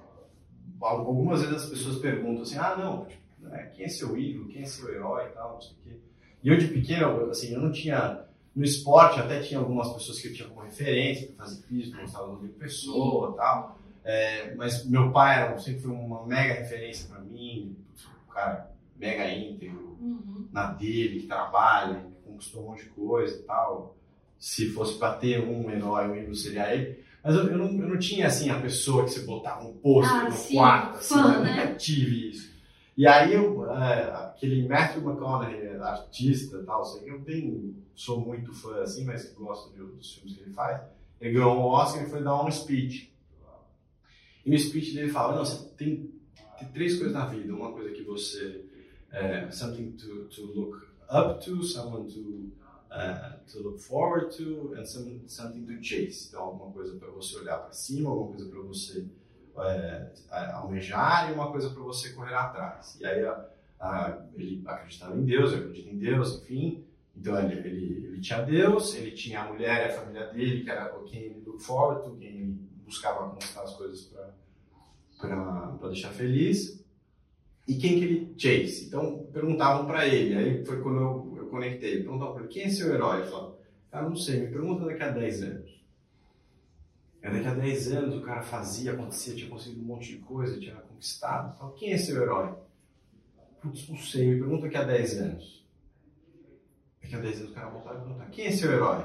algumas 0.81 1.41
vezes 1.41 1.57
as 1.65 1.69
pessoas 1.69 1.99
perguntam 1.99 2.43
assim, 2.43 2.57
ah 2.59 2.77
não, 2.77 3.07
tipo, 3.07 3.23
né, 3.41 3.71
quem 3.75 3.85
é 3.87 3.89
seu 3.89 4.17
ídolo, 4.17 4.49
quem 4.49 4.63
é 4.63 4.67
seu 4.67 4.89
herói 4.93 5.27
e 5.27 5.33
tal, 5.33 5.55
não 5.55 5.61
sei 5.61 5.73
o 5.73 5.77
quê. 5.85 5.97
E 6.43 6.49
eu 6.49 6.57
de 6.59 6.69
pequeno, 6.69 7.31
assim, 7.31 7.53
eu 7.55 7.61
não 7.61 7.73
tinha 7.73 8.25
no 8.55 8.65
esporte 8.65 9.21
até 9.21 9.41
tinha 9.41 9.61
algumas 9.61 9.93
pessoas 9.93 10.19
que 10.21 10.29
eu 10.29 10.33
tinha 10.33 10.49
como 10.49 10.63
referência 10.63 11.29
para 11.29 11.45
fazer 11.45 11.63
piso, 11.63 11.95
gostava 11.97 12.27
do 12.27 12.33
Rodrigo 12.35 12.55
Pessoa 12.55 13.33
e 13.33 13.37
tal. 13.37 13.79
É, 14.05 14.55
mas 14.55 14.87
meu 14.87 15.11
pai 15.13 15.43
era, 15.43 15.59
sempre 15.59 15.81
foi 15.83 15.91
uma 15.91 16.25
mega 16.27 16.55
referência 16.55 17.09
para 17.09 17.21
mim, 17.21 17.77
um 18.29 18.33
cara 18.33 18.71
mega 18.97 19.29
íntegro, 19.31 19.97
Uhum. 20.01 20.47
na 20.53 20.73
dele, 20.73 21.21
que 21.21 21.27
trabalha, 21.27 22.01
que 22.01 22.31
conquistou 22.31 22.63
um 22.63 22.67
monte 22.69 22.85
de 22.85 22.91
coisa 22.91 23.35
e 23.35 23.43
tal. 23.43 23.97
Se 24.39 24.69
fosse 24.71 24.99
pra 24.99 25.15
ter 25.15 25.41
um 25.41 25.71
herói, 25.71 26.09
um 26.09 26.17
ídolo 26.17 26.35
seria 26.35 26.75
ele. 26.75 27.05
Mas 27.25 27.35
eu, 27.35 27.49
eu, 27.49 27.59
não, 27.59 27.67
eu 27.67 27.89
não 27.89 27.99
tinha, 27.99 28.27
assim, 28.27 28.51
a 28.51 28.61
pessoa 28.61 29.05
que 29.05 29.11
você 29.11 29.21
botava 29.21 29.67
um 29.67 29.75
pôster 29.79 30.15
Ah, 30.17 30.25
no 30.25 30.33
sim, 30.33 30.55
quarto, 30.55 30.99
assim, 30.99 31.15
fã, 31.15 31.35
eu 31.35 31.41
né? 31.43 31.65
nunca 31.65 31.75
tive 31.77 32.31
isso. 32.31 32.55
E 32.97 33.07
aí, 33.07 33.35
eu, 33.35 33.71
é, 33.71 34.03
aquele 34.13 34.67
Matthew 34.69 35.03
McConaughey, 35.03 35.77
artista 35.81 36.59
e 36.59 36.65
tal, 36.65 36.85
sei, 36.85 37.11
eu 37.11 37.21
tenho, 37.23 37.75
sou 37.95 38.21
muito 38.21 38.55
fã, 38.55 38.81
assim, 38.83 39.05
mas 39.05 39.33
gosto 39.35 39.73
de, 39.75 39.81
dos 39.81 40.15
filmes 40.15 40.35
que 40.37 40.43
ele 40.45 40.53
faz. 40.53 40.81
Ele 41.21 41.33
ganhou 41.35 41.57
um 41.57 41.63
Oscar 41.65 42.03
e 42.05 42.11
foi 42.11 42.23
dar 42.23 42.43
um 42.45 42.51
speech. 42.51 43.13
E 44.45 44.51
no 44.51 44.59
speech 44.59 44.95
dele 44.95 45.09
fala, 45.11 45.35
não, 45.37 45.45
você 45.45 45.69
tem, 45.77 46.11
tem 46.59 46.69
três 46.69 46.97
coisas 46.97 47.13
na 47.13 47.27
vida. 47.27 47.53
Uma 47.55 47.73
coisa 47.73 47.91
que 47.91 48.03
você 48.03 48.65
uh, 49.13 49.53
something 49.53 49.93
to, 49.93 50.25
to 50.27 50.43
look 50.55 50.87
up 51.11 51.45
to, 51.45 51.63
someone 51.63 52.07
to, 52.09 52.51
uh, 52.91 53.39
to 53.51 53.61
look 53.61 53.79
forward 53.79 54.31
to, 54.37 54.75
and 54.77 54.87
some, 54.87 55.23
something 55.27 55.67
to 55.67 55.83
chase. 55.83 56.29
Então, 56.29 56.43
alguma 56.43 56.73
coisa 56.73 56.97
para 56.97 57.11
você 57.11 57.37
olhar 57.39 57.59
para 57.59 57.73
cima, 57.73 58.11
alguma 58.11 58.31
coisa 58.31 58.51
para 58.51 58.61
você 58.61 59.07
uh, 59.55 60.55
almejar 60.55 61.31
e 61.31 61.35
uma 61.35 61.51
coisa 61.51 61.71
para 61.71 61.83
você 61.83 62.11
correr 62.11 62.35
atrás. 62.35 62.99
E 63.01 63.07
aí, 63.07 63.25
uh, 63.25 64.29
ele 64.35 64.63
acreditava 64.67 65.17
em 65.17 65.25
Deus, 65.25 65.53
eu 65.53 65.73
em 65.75 65.99
Deus, 65.99 66.43
enfim. 66.43 66.85
Então, 67.17 67.39
ele, 67.39 67.67
ele, 67.67 68.07
ele 68.07 68.21
tinha 68.21 68.43
Deus, 68.43 68.95
ele 68.95 69.11
tinha 69.13 69.41
a 69.41 69.53
mulher 69.53 69.87
e 69.87 69.91
a 69.91 69.95
família 69.95 70.27
dele, 70.27 70.65
que 70.65 70.71
era 70.71 70.89
quem 71.07 71.23
ele 71.23 71.43
look 71.47 71.63
forward 71.63 72.05
to, 72.05 72.17
quem 72.17 72.29
ele 72.29 72.67
buscava 72.85 73.31
conquistar 73.31 73.63
as 73.63 73.75
coisas 73.75 74.13
para 75.19 75.89
deixar 75.89 76.11
feliz 76.11 76.85
e 77.67 77.75
quem 77.75 77.99
que 77.99 78.05
ele 78.05 78.35
chase. 78.39 78.87
Então 78.87 79.27
perguntavam 79.33 79.87
para 79.87 80.07
ele, 80.07 80.37
aí 80.37 80.65
foi 80.65 80.81
quando 80.81 81.01
eu, 81.01 81.36
conectei, 81.57 82.03
perguntavam 82.03 82.35
para 82.35 82.45
ele, 82.45 82.53
quem 82.53 82.63
é 82.65 82.69
seu 82.69 82.95
herói? 82.95 83.21
Ele 83.21 83.31
falou, 83.31 83.61
cara, 83.91 84.09
não 84.09 84.17
sei, 84.17 84.41
me 84.41 84.47
pergunta 84.49 84.85
daqui 84.85 85.03
a 85.03 85.11
10 85.11 85.43
anos. 85.43 85.85
E 87.23 87.29
daqui 87.29 87.47
a 87.47 87.55
10 87.55 87.93
anos 87.93 88.15
o 88.17 88.23
cara 88.23 88.43
fazia, 88.43 88.93
acontecia, 88.93 89.35
tinha 89.35 89.51
conseguido 89.51 89.83
um 89.83 89.87
monte 89.87 90.13
de 90.13 90.19
coisa, 90.19 90.61
tinha 90.61 90.77
conquistado, 90.77 91.59
tal. 91.59 91.73
quem 91.73 91.93
é 91.93 91.99
seu 91.99 92.23
herói? 92.23 92.55
putz, 93.61 93.89
não 93.89 93.97
sei, 93.97 94.31
me 94.31 94.39
pergunta 94.39 94.63
daqui 94.63 94.77
a 94.77 94.85
10 94.85 95.19
anos. 95.19 95.67
Daqui 97.03 97.15
a 97.17 97.19
10 97.21 97.39
anos 97.39 97.51
o 97.51 97.55
cara 97.55 97.69
voltar 97.71 97.95
e 97.95 97.99
perguntar, 97.99 98.31
quem 98.31 98.47
é 98.47 98.53
seu 98.53 98.73
herói? 98.73 99.05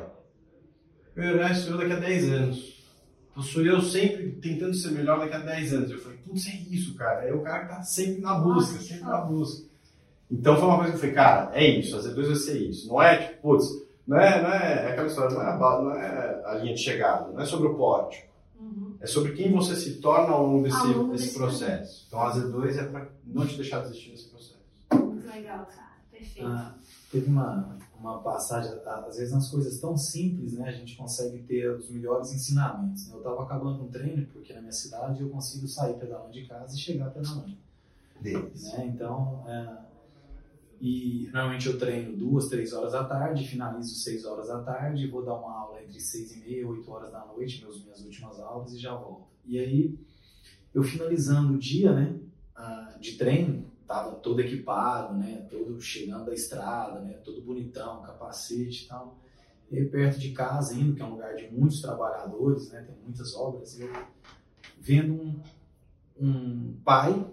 Meu 1.16 1.26
herói 1.26 1.54
sou 1.56 1.72
eu 1.74 1.78
daqui 1.78 1.94
a 1.94 2.00
10 2.00 2.30
anos. 2.32 2.82
Então 3.32 3.44
sou 3.44 3.66
eu 3.66 3.82
sempre 3.82 4.32
tentando 4.42 4.74
ser 4.74 4.92
melhor 4.92 5.20
daqui 5.20 5.34
a 5.34 5.40
10 5.40 5.74
anos. 5.74 5.92
Eu 5.92 6.00
falei, 6.00 6.18
putz, 6.20 6.48
é 6.48 6.56
isso, 6.70 6.96
cara. 6.96 7.26
É 7.26 7.34
o 7.34 7.42
cara 7.42 7.66
que 7.66 7.76
tá 7.76 7.84
sempre 7.84 8.22
na 8.22 8.36
busca, 8.36 8.80
sempre 8.80 9.06
na 9.06 9.22
busca. 9.22 9.71
Então 10.32 10.56
foi 10.56 10.66
uma 10.66 10.78
coisa 10.78 10.92
que 10.92 10.96
eu 10.96 11.00
falei, 11.02 11.16
cara, 11.16 11.52
é 11.54 11.68
isso, 11.68 11.96
a 11.96 12.00
Z2 12.00 12.26
vai 12.26 12.36
ser 12.36 12.58
isso. 12.58 12.88
Não 12.88 13.02
é 13.02 13.18
tipo, 13.18 13.42
putz, 13.42 13.68
não 14.08 14.18
é, 14.18 14.42
não 14.42 14.50
é, 14.50 14.86
é 14.86 14.92
aquela 14.92 15.08
história, 15.08 15.36
não 15.36 15.42
é, 15.42 15.50
a, 15.50 15.58
não 15.58 15.92
é 15.92 16.42
a 16.46 16.54
linha 16.56 16.74
de 16.74 16.82
chegada, 16.82 17.32
não 17.32 17.42
é 17.42 17.46
sobre 17.46 17.68
o 17.68 17.76
pórtico. 17.76 18.32
Uhum. 18.60 18.96
É 19.02 19.08
sobre 19.08 19.34
quem 19.34 19.52
você 19.52 19.76
se 19.76 19.96
torna 19.96 20.34
ao 20.34 20.46
longo 20.46 20.64
desse, 20.64 20.78
Ao 20.78 20.88
longo 20.88 21.12
desse 21.12 21.26
desse 21.26 21.38
processo. 21.38 22.06
Então 22.08 22.22
a 22.22 22.34
Z2 22.34 22.78
é 22.78 22.84
para 22.84 23.10
não 23.26 23.46
te 23.46 23.56
deixar 23.58 23.82
desistir 23.82 24.12
desse 24.12 24.30
processo. 24.30 24.60
Muito 24.94 25.28
legal, 25.28 25.66
cara. 25.66 25.92
Perfeito. 26.12 26.48
Ah, 26.48 26.76
teve 27.12 27.30
uma, 27.30 27.78
uma 28.00 28.20
passagem, 28.20 28.72
às 28.86 29.18
vezes 29.18 29.34
nas 29.34 29.50
coisas 29.50 29.80
tão 29.80 29.98
simples, 29.98 30.54
né, 30.54 30.70
a 30.70 30.72
gente 30.72 30.96
consegue 30.96 31.40
ter 31.40 31.70
os 31.72 31.90
melhores 31.90 32.32
ensinamentos. 32.32 33.08
né? 33.08 33.16
Eu 33.16 33.20
estava 33.20 33.44
acabando 33.44 33.84
um 33.84 33.88
treino, 33.88 34.26
porque 34.28 34.54
na 34.54 34.62
minha 34.62 34.72
cidade 34.72 35.22
eu 35.22 35.30
consigo 35.30 35.68
sair 35.68 35.96
pedalando 35.96 36.32
de 36.32 36.46
casa 36.46 36.76
e 36.76 36.80
chegar 36.80 37.10
pedalando. 37.12 37.58
Deles. 38.20 38.72
né? 38.74 38.92
Então, 38.94 39.44
é, 39.48 39.91
e 40.82 41.30
normalmente 41.32 41.68
eu 41.68 41.78
treino 41.78 42.18
duas, 42.18 42.48
três 42.50 42.74
horas 42.74 42.94
da 42.94 43.04
tarde, 43.04 43.48
finalizo 43.48 43.94
seis 43.94 44.26
horas 44.26 44.48
da 44.48 44.64
tarde, 44.64 45.08
vou 45.08 45.24
dar 45.24 45.36
uma 45.36 45.52
aula 45.60 45.84
entre 45.84 46.00
seis 46.00 46.36
e 46.36 46.40
meia, 46.40 46.68
oito 46.68 46.90
horas 46.92 47.12
da 47.12 47.24
noite, 47.24 47.62
meus, 47.64 47.84
minhas 47.84 48.02
últimas 48.04 48.40
aulas 48.40 48.74
e 48.74 48.80
já 48.80 48.96
volto. 48.96 49.28
E 49.46 49.60
aí, 49.60 49.96
eu 50.74 50.82
finalizando 50.82 51.54
o 51.54 51.58
dia, 51.60 51.94
né, 51.94 52.20
ah, 52.56 52.96
de 53.00 53.12
treino, 53.16 53.66
tava 53.88 54.16
todo 54.16 54.40
equipado, 54.42 55.14
né, 55.16 55.46
todo 55.52 55.80
chegando 55.80 56.26
da 56.26 56.34
estrada, 56.34 57.00
né, 57.02 57.14
todo 57.24 57.42
bonitão, 57.42 58.02
capacete 58.02 58.86
e 58.86 58.88
tal. 58.88 59.20
E 59.72 59.86
perto 59.86 60.20
de 60.20 60.32
casa, 60.32 60.74
indo, 60.74 60.96
que 60.96 61.02
é 61.02 61.06
um 61.06 61.12
lugar 61.12 61.36
de 61.36 61.48
muitos 61.50 61.80
trabalhadores, 61.80 62.70
né, 62.72 62.82
tem 62.82 62.96
muitas 63.04 63.36
obras, 63.36 63.80
eu 63.80 63.88
vendo 64.80 65.14
um, 65.14 65.40
um 66.20 66.74
pai 66.84 67.24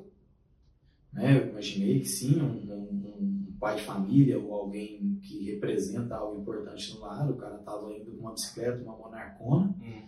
né? 1.13 1.39
Eu 1.39 1.49
imaginei 1.49 2.01
que 2.01 2.09
sim, 2.09 2.41
um- 2.41 2.73
um 3.21 3.38
pai 3.59 3.77
de 3.77 3.83
família 3.83 4.39
ou 4.39 4.55
alguém 4.55 5.19
que 5.23 5.45
representa 5.51 6.17
algo 6.17 6.41
importante 6.41 6.95
no 6.95 7.01
lar. 7.01 7.31
O 7.31 7.37
cara 7.37 7.57
estava 7.57 7.93
indo 7.93 8.13
com 8.13 8.21
uma 8.21 8.33
bicicleta, 8.33 8.83
uma 8.83 8.97
monarcona, 8.97 9.75
Hum. 9.83 10.03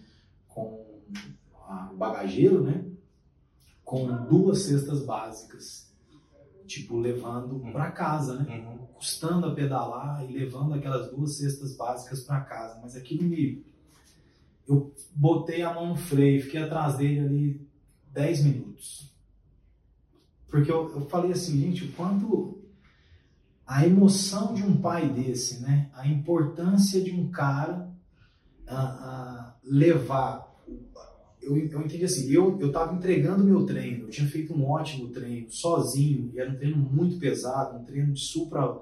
com 0.48 0.86
o 1.93 1.97
bagageiro, 1.97 2.62
né? 2.62 2.85
Com 3.85 4.06
duas 4.27 4.62
cestas 4.62 5.05
básicas, 5.05 5.90
tipo 6.66 6.97
levando 6.98 7.56
Uhum. 7.56 7.72
para 7.72 7.90
casa, 7.90 8.43
né? 8.43 8.59
Uhum. 8.68 8.86
Custando 8.94 9.47
a 9.47 9.55
pedalar 9.55 10.28
e 10.28 10.32
levando 10.32 10.74
aquelas 10.74 11.10
duas 11.10 11.36
cestas 11.39 11.77
básicas 11.77 12.22
para 12.22 12.40
casa. 12.43 12.78
Mas 12.82 12.94
aquilo 12.94 13.24
me. 13.24 13.64
Eu 14.68 14.94
botei 15.14 15.62
a 15.62 15.72
mão 15.74 15.89
no 15.89 15.97
freio, 15.97 16.43
fiquei 16.43 16.62
atrás 16.62 16.97
dele 16.98 17.20
ali 17.20 17.68
10 18.12 18.44
minutos. 18.44 19.10
Porque 20.48 20.70
eu, 20.70 20.89
eu 20.94 21.01
falei 21.09 21.32
assim, 21.32 21.60
gente, 21.60 21.85
o 21.86 21.93
quanto 21.93 22.59
a 23.70 23.86
emoção 23.86 24.52
de 24.52 24.64
um 24.64 24.76
pai 24.76 25.09
desse, 25.09 25.62
né? 25.62 25.88
A 25.94 26.09
importância 26.09 27.01
de 27.01 27.12
um 27.12 27.30
cara 27.30 27.88
a, 28.66 28.76
a 28.76 29.56
levar. 29.62 30.52
Eu, 31.40 31.56
eu 31.56 31.80
entendi 31.80 32.05
assim, 32.05 32.28
eu 32.32 32.59
eu 32.60 32.66
estava 32.66 32.92
entregando 32.92 33.44
meu 33.44 33.64
treino, 33.64 34.06
eu 34.06 34.10
tinha 34.10 34.26
feito 34.26 34.52
um 34.52 34.68
ótimo 34.68 35.10
treino, 35.10 35.48
sozinho, 35.51 36.32
e 36.34 36.40
era 36.40 36.51
um 36.51 36.56
treino 36.56 36.76
muito 36.78 37.16
pesado, 37.20 37.78
um 37.78 37.84
treino 37.84 38.12
de 38.12 38.20
supra 38.20 38.76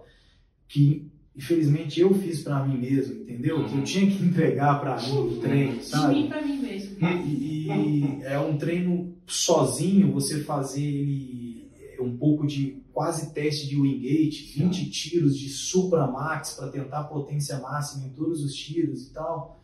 que 0.66 1.06
infelizmente 1.36 2.00
eu 2.00 2.14
fiz 2.14 2.42
para 2.42 2.64
mim 2.66 2.78
mesmo, 2.78 3.20
entendeu? 3.20 3.68
Que 3.68 3.76
eu 3.76 3.84
tinha 3.84 4.10
que 4.10 4.24
entregar 4.24 4.80
para 4.80 5.02
mim 5.02 5.18
o 5.18 5.38
treino, 5.38 5.82
sabe? 5.82 6.14
mim 6.14 6.28
pra 6.28 6.40
mim 6.40 6.62
mesmo. 6.62 6.96
E, 7.26 7.66
e 7.66 8.22
é 8.22 8.40
um 8.40 8.56
treino 8.56 9.14
sozinho, 9.26 10.12
você 10.12 10.42
fazer 10.44 10.82
ele 10.82 11.68
é 11.98 12.00
um 12.00 12.16
pouco 12.16 12.46
de 12.46 12.82
quase 12.98 13.32
teste 13.32 13.68
de 13.68 13.80
wingate, 13.80 14.58
20 14.58 14.90
tiros 14.90 15.38
de 15.38 15.48
supra 15.48 16.04
max 16.08 16.54
para 16.54 16.66
tentar 16.66 17.04
potência 17.04 17.56
máxima 17.60 18.08
em 18.08 18.10
todos 18.10 18.42
os 18.42 18.52
tiros 18.52 19.06
e 19.06 19.12
tal. 19.12 19.60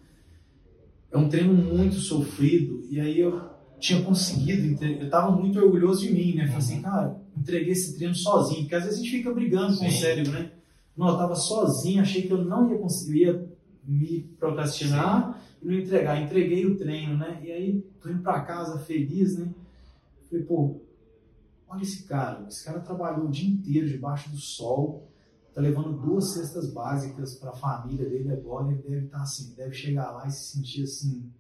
É 1.11 1.19
um 1.19 1.29
treino 1.29 1.53
muito 1.53 1.97
sofrido 1.97 2.87
e 2.89 3.01
aí 3.01 3.19
eu 3.19 3.51
tinha 3.81 4.01
conseguido, 4.03 4.85
eu 4.85 5.11
tava 5.11 5.33
muito 5.33 5.59
orgulhoso 5.59 6.07
de 6.07 6.13
mim, 6.13 6.37
né? 6.37 6.45
Falei 6.47 6.59
assim, 6.59 6.81
cara, 6.81 7.21
entreguei 7.37 7.73
esse 7.73 7.97
treino 7.97 8.15
sozinho, 8.15 8.61
porque 8.61 8.77
às 8.77 8.85
vezes 8.85 9.01
a 9.01 9.03
gente 9.03 9.17
fica 9.17 9.35
brigando 9.35 9.77
com 9.79 9.85
o 9.85 9.91
Sim. 9.91 9.99
cérebro, 9.99 10.31
né? 10.31 10.53
Não, 10.97 11.09
eu 11.09 11.17
tava 11.17 11.35
sozinho, 11.35 12.03
achei 12.03 12.23
que 12.23 12.33
eu 12.33 12.45
não 12.45 12.71
ia 12.71 12.79
conseguir, 12.79 13.23
ia 13.23 13.49
me 13.85 14.21
procrastinar 14.39 15.43
e 15.61 15.67
não 15.67 15.75
entregar. 15.75 16.23
Entreguei 16.23 16.67
o 16.67 16.77
treino, 16.77 17.17
né? 17.17 17.43
E 17.45 17.51
aí 17.51 17.85
tô 18.01 18.11
indo 18.11 18.23
pra 18.23 18.43
casa 18.43 18.79
feliz, 18.79 19.37
né? 19.37 19.49
Falei, 20.31 20.45
pô, 20.45 20.84
olha 21.75 21.83
esse 21.83 22.05
cara, 22.05 22.47
esse 22.49 22.65
cara 22.65 22.81
trabalhou 22.81 23.27
o 23.27 23.31
dia 23.31 23.49
inteiro 23.49 23.89
debaixo 23.89 24.31
do 24.31 24.37
sol, 24.37 25.11
tá 25.53 25.61
levando 25.61 26.01
duas 26.01 26.33
cestas 26.33 26.73
básicas 26.73 27.37
para 27.37 27.51
a 27.51 27.55
família 27.55 28.09
dele 28.09 28.33
agora, 28.33 28.73
ele 28.73 28.83
deve 28.83 29.07
estar 29.07 29.23
assim, 29.23 29.55
deve 29.55 29.75
chegar 29.75 30.11
lá 30.11 30.27
e 30.27 30.31
se 30.31 30.57
sentir 30.57 30.85
assim, 30.85 31.31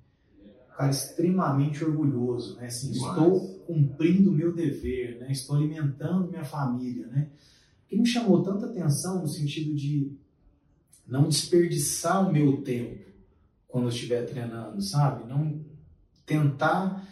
um 0.41 0.77
cara 0.77 0.91
extremamente 0.91 1.85
orgulhoso, 1.85 2.57
né? 2.57 2.67
Assim, 2.67 2.93
Demais. 2.93 3.17
estou 3.17 3.59
cumprindo 3.67 4.31
o 4.31 4.35
meu 4.35 4.53
dever, 4.53 5.19
né? 5.21 5.33
Estou 5.33 5.57
alimentando 5.57 6.29
minha 6.29 6.45
família, 6.45 7.07
né? 7.07 7.31
O 7.85 7.89
que 7.89 7.97
me 7.97 8.07
chamou 8.07 8.43
tanta 8.43 8.67
atenção 8.67 9.21
no 9.21 9.29
sentido 9.29 9.75
de 9.75 10.13
não 11.07 11.29
desperdiçar 11.29 12.29
o 12.29 12.33
meu 12.33 12.63
tempo 12.63 13.05
quando 13.69 13.85
eu 13.85 13.91
estiver 13.91 14.25
treinando, 14.27 14.81
sabe? 14.81 15.29
Não 15.29 15.61
tentar 16.25 17.07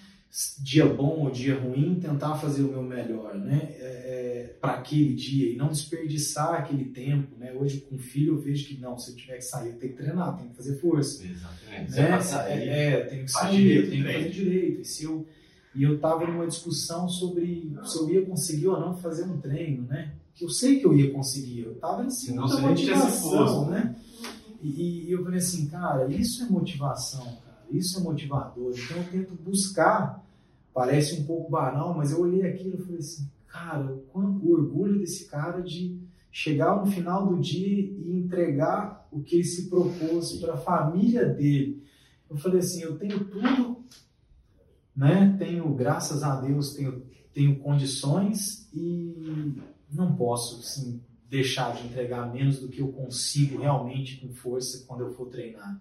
dia 0.61 0.87
bom 0.87 1.25
ou 1.25 1.31
dia 1.31 1.59
ruim, 1.59 2.01
tentar 2.01 2.37
fazer 2.37 2.63
o 2.63 2.69
meu 2.69 2.83
melhor, 2.83 3.35
né? 3.35 3.61
É, 3.79 4.57
para 4.61 4.75
aquele 4.75 5.15
dia 5.15 5.53
e 5.53 5.57
não 5.57 5.69
desperdiçar 5.69 6.55
aquele 6.55 6.87
tempo, 6.87 7.37
né? 7.37 7.53
Hoje 7.53 7.81
com 7.81 7.99
filho 7.99 8.35
eu 8.35 8.41
vejo 8.41 8.67
que 8.67 8.81
não, 8.81 8.97
se 8.97 9.11
eu 9.11 9.17
tiver 9.17 9.37
que 9.37 9.43
sair, 9.43 9.71
eu 9.71 9.79
tenho 9.79 9.93
que 9.93 9.99
treinar, 9.99 10.37
tenho 10.37 10.51
que 10.51 10.57
fazer 10.57 10.79
força, 10.81 11.25
Exatamente. 11.25 11.91
né? 11.91 12.21
Sair. 12.21 12.69
É, 12.69 12.93
é, 12.93 13.01
tenho 13.05 13.25
que 13.25 13.31
sair, 13.31 13.57
direito 13.57 13.91
tenho 13.91 14.05
que 14.05 14.13
fazer 14.13 14.31
direito. 14.31 14.81
E 14.81 14.85
se 14.85 15.05
eu 15.05 15.27
e 15.75 15.83
eu 15.83 15.99
tava 15.99 16.27
numa 16.27 16.47
discussão 16.47 17.09
sobre 17.09 17.73
se 17.85 17.99
eu 17.99 18.11
ia 18.11 18.25
conseguir 18.25 18.69
ou 18.69 18.81
não 18.81 18.97
fazer 18.97 19.25
um 19.25 19.39
treino, 19.39 19.83
né? 19.87 20.13
Que 20.35 20.45
eu 20.45 20.49
sei 20.49 20.79
que 20.79 20.87
eu 20.87 20.97
ia 20.97 21.13
conseguir, 21.13 21.61
eu 21.61 21.75
tava 21.77 22.05
assim, 22.05 22.35
nem 22.35 22.47
tinha 22.47 22.57
se 22.57 22.63
motivação, 22.63 23.71
né? 23.71 23.97
E, 24.63 25.09
e 25.09 25.13
eu 25.13 25.23
falei 25.25 25.39
assim, 25.39 25.69
cara, 25.69 26.11
isso 26.13 26.45
é 26.45 26.47
motivação, 26.47 27.25
cara, 27.25 27.65
isso 27.71 27.99
é 27.99 28.03
motivador. 28.03 28.73
Então 28.77 28.97
eu 28.99 29.05
tento 29.11 29.35
buscar, 29.35 30.22
parece 30.73 31.21
um 31.21 31.25
pouco 31.25 31.51
banal, 31.51 31.95
mas 31.95 32.13
eu 32.13 32.21
olhei 32.21 32.43
aquilo 32.43 32.79
e 32.79 32.83
falei 32.83 32.99
assim, 32.99 33.31
cara, 33.47 33.93
o 33.93 33.99
quanto 34.13 34.45
o 34.45 34.53
orgulho 34.53 34.99
desse 34.99 35.27
cara 35.27 35.61
de 35.61 36.01
chegar 36.31 36.77
no 36.77 36.91
final 36.91 37.27
do 37.27 37.39
dia 37.39 37.79
e 37.79 38.17
entregar 38.17 39.07
o 39.13 39.23
que 39.23 39.37
ele 39.37 39.45
se 39.45 39.69
propôs 39.69 40.33
para 40.41 40.55
a 40.55 40.59
família 40.59 41.27
dele. 41.27 41.85
Eu 42.29 42.37
falei 42.39 42.61
assim, 42.61 42.83
eu 42.83 42.99
tenho 42.99 43.23
tudo, 43.25 43.85
né? 44.97 45.37
Tenho, 45.39 45.75
graças 45.75 46.23
a 46.23 46.41
Deus, 46.41 46.73
tenho, 46.73 47.03
tenho 47.35 47.59
condições 47.59 48.71
e 48.73 49.55
não 49.93 50.17
posso, 50.17 50.61
assim, 50.61 51.03
deixar 51.29 51.75
de 51.77 51.87
entregar 51.87 52.33
menos 52.33 52.59
do 52.59 52.69
que 52.69 52.81
eu 52.81 52.91
consigo 52.93 53.61
realmente 53.61 54.19
com 54.19 54.33
força 54.33 54.87
quando 54.87 55.03
eu 55.03 55.11
for 55.11 55.29
treinar. 55.29 55.79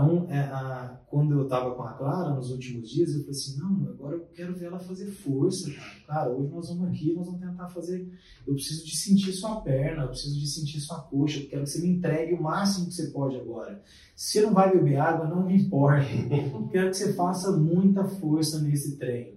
Então, 0.00 0.26
é, 0.30 0.38
a- 0.38 0.96
quando 1.08 1.32
eu 1.34 1.42
estava 1.42 1.74
com 1.74 1.82
a 1.82 1.92
Clara 1.94 2.32
nos 2.32 2.52
últimos 2.52 2.88
dias, 2.88 3.10
eu 3.10 3.20
falei 3.20 3.30
assim, 3.30 3.58
não, 3.58 3.88
agora 3.90 4.14
eu 4.14 4.26
quero 4.32 4.54
ver 4.54 4.66
ela 4.66 4.78
fazer 4.78 5.06
força, 5.06 5.68
cara. 5.72 5.90
Cara, 6.06 6.30
hoje 6.30 6.52
nós 6.52 6.68
vamos 6.68 6.88
aqui, 6.90 7.12
nós 7.14 7.26
vamos 7.26 7.40
tentar 7.40 7.68
fazer... 7.70 8.08
Eu 8.46 8.54
preciso 8.54 8.84
de 8.86 8.96
sentir 8.96 9.32
sua 9.32 9.60
perna, 9.60 10.02
eu 10.04 10.08
preciso 10.10 10.38
de 10.38 10.46
sentir 10.46 10.80
sua 10.80 11.00
coxa, 11.00 11.40
eu 11.40 11.48
quero 11.48 11.64
que 11.64 11.70
você 11.70 11.80
me 11.80 11.88
entregue 11.88 12.34
o 12.34 12.42
máximo 12.42 12.86
que 12.86 12.94
você 12.94 13.08
pode 13.10 13.36
agora. 13.40 13.82
Se 14.14 14.32
você 14.38 14.46
não 14.46 14.54
vai 14.54 14.70
beber 14.70 14.96
água, 15.00 15.26
não 15.26 15.44
me 15.44 15.60
importa. 15.60 16.06
Eu 16.30 16.68
quero 16.68 16.90
que 16.90 16.96
você 16.96 17.12
faça 17.14 17.50
muita 17.56 18.04
força 18.04 18.60
nesse 18.60 18.96
treino. 18.98 19.36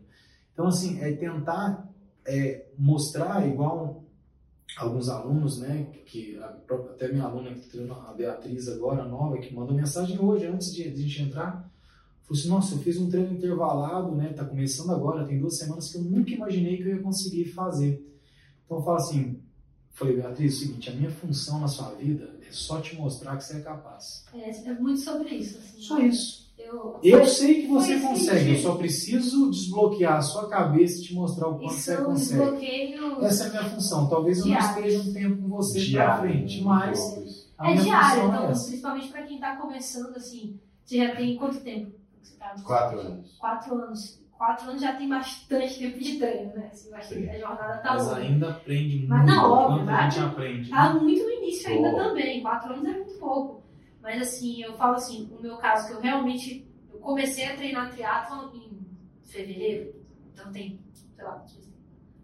Então, 0.54 0.68
assim, 0.68 1.00
é 1.00 1.12
tentar 1.14 1.90
é, 2.24 2.68
mostrar, 2.78 3.48
igual 3.48 4.04
alguns 4.78 5.10
alunos, 5.10 5.60
né, 5.60 5.88
que 6.06 6.38
a 6.38 6.46
até 6.92 7.12
minha 7.12 7.24
aluna 7.24 7.54
que 7.54 7.90
a 7.90 8.14
Beatriz 8.14 8.68
agora, 8.70 9.06
nova, 9.06 9.38
que 9.38 9.54
mandou 9.54 9.76
mensagem 9.76 10.20
hoje, 10.20 10.46
antes 10.46 10.74
de, 10.74 10.90
de 10.90 11.04
a 11.04 11.08
gente 11.08 11.22
entrar, 11.24 11.72
falou 12.24 12.40
assim, 12.40 12.48
nossa, 12.48 12.76
eu 12.76 12.80
fiz 12.80 12.98
um 12.98 13.10
treino 13.10 13.34
intervalado, 13.34 14.16
né, 14.16 14.32
tá 14.34 14.46
começando 14.46 14.92
agora, 14.92 15.26
tem 15.26 15.40
duas 15.40 15.58
semanas 15.58 15.92
que 15.92 15.98
eu 15.98 16.04
nunca 16.04 16.32
imaginei 16.32 16.78
que 16.78 16.84
eu 16.84 16.96
ia 16.96 17.02
conseguir 17.02 17.46
fazer. 17.46 18.06
Então 18.66 18.78
eu 18.78 18.84
falo 18.84 18.98
assim, 18.98 19.42
falei, 19.92 20.16
Beatriz, 20.16 20.54
é 20.54 20.56
o 20.56 20.60
seguinte, 20.60 20.90
a 20.90 20.94
minha 20.94 21.12
função 21.12 21.60
na 21.60 21.68
sua 21.68 21.92
vida 21.96 22.34
é 22.48 22.52
só 22.52 22.80
te 22.80 22.96
mostrar 22.96 23.36
que 23.38 23.44
você 23.44 23.58
é 23.58 23.62
capaz. 23.62 24.26
É, 24.34 24.50
é 24.50 24.74
muito 24.74 25.02
sobre 25.02 25.30
isso. 25.30 25.58
Assim, 25.58 25.82
Só 25.82 26.00
isso. 26.00 26.41
Eu, 26.72 27.00
Eu 27.04 27.26
sei 27.26 27.62
que 27.62 27.68
você 27.68 28.00
consegue, 28.00 28.50
eu 28.50 28.56
sentido. 28.56 28.62
só 28.64 28.76
preciso 28.76 29.52
desbloquear 29.52 30.18
a 30.18 30.22
sua 30.22 30.48
cabeça 30.50 31.00
e 31.00 31.04
te 31.04 31.14
mostrar 31.14 31.48
o 31.48 31.58
quanto 31.60 31.74
Isso 31.74 31.82
você 31.84 31.94
é 31.94 31.98
consegue. 31.98 32.42
desbloqueio. 32.42 33.26
Essa 33.26 33.44
é 33.44 33.48
a 33.48 33.50
minha 33.52 33.64
função. 33.66 34.10
Talvez 34.10 34.40
eu 34.40 34.46
não 34.46 34.52
Diário. 34.54 34.86
esteja 34.86 35.10
um 35.10 35.14
tempo 35.14 35.42
com 35.42 35.48
você 35.50 35.80
pra 35.80 35.88
Diário, 35.88 36.22
frente, 36.32 36.62
um 36.62 36.64
mas 36.64 37.00
pouco 37.00 37.22
isso. 37.24 37.54
a 37.58 37.66
É 37.68 37.72
minha 37.72 37.84
diário, 37.84 38.10
função 38.22 38.24
é 38.34 38.38
então, 38.38 38.50
essa. 38.52 38.66
principalmente 38.68 39.08
pra 39.10 39.22
quem 39.24 39.40
tá 39.40 39.56
começando, 39.58 40.16
assim. 40.16 40.60
Você 40.86 40.98
já 40.98 41.16
tem 41.16 41.36
quanto 41.38 41.60
tempo? 41.62 41.92
Você 42.22 42.36
tá? 42.38 42.56
Quatro 42.64 43.00
anos. 43.00 43.38
Quatro 43.40 43.76
anos. 43.76 44.22
Quatro 44.38 44.70
anos 44.72 44.82
já 44.82 44.94
tem 44.96 45.08
bastante 45.08 45.78
tempo 45.80 46.00
de 46.00 46.18
treino, 46.18 46.52
né? 46.56 46.70
Assim, 46.72 46.90
bastante, 46.90 47.30
a 47.30 47.38
jornada 47.40 47.78
tá 47.78 47.94
Mas 47.94 48.08
longa. 48.08 48.16
ainda 48.22 48.50
aprende 48.50 49.06
Mas 49.08 49.20
muito. 49.26 49.36
não, 49.36 49.52
óbvio, 49.52 49.90
a 49.90 50.10
gente 50.10 50.20
aprende. 50.26 50.70
Tá 50.72 50.94
muito 50.96 51.24
no 51.24 51.30
início 51.30 51.70
ainda 51.70 51.92
Boa. 51.92 52.04
também. 52.06 52.42
Quatro 52.42 52.74
anos 52.74 52.86
é 52.86 52.92
muito 52.94 53.14
pouco. 53.20 53.62
Mas 54.02 54.22
assim, 54.22 54.62
eu 54.64 54.76
falo 54.76 54.96
assim, 54.96 55.30
o 55.32 55.42
meu 55.42 55.58
caso, 55.58 55.88
que 55.88 55.94
eu 55.94 56.02
realmente 56.02 56.68
eu 56.92 57.00
comecei 57.00 57.46
a 57.46 57.56
treinar 57.56 57.92
triatlon 57.92 58.54
em 58.56 58.88
fevereiro. 59.24 59.96
Então 60.34 60.52
tem, 60.52 60.80
sei 60.94 61.24
lá, 61.24 61.46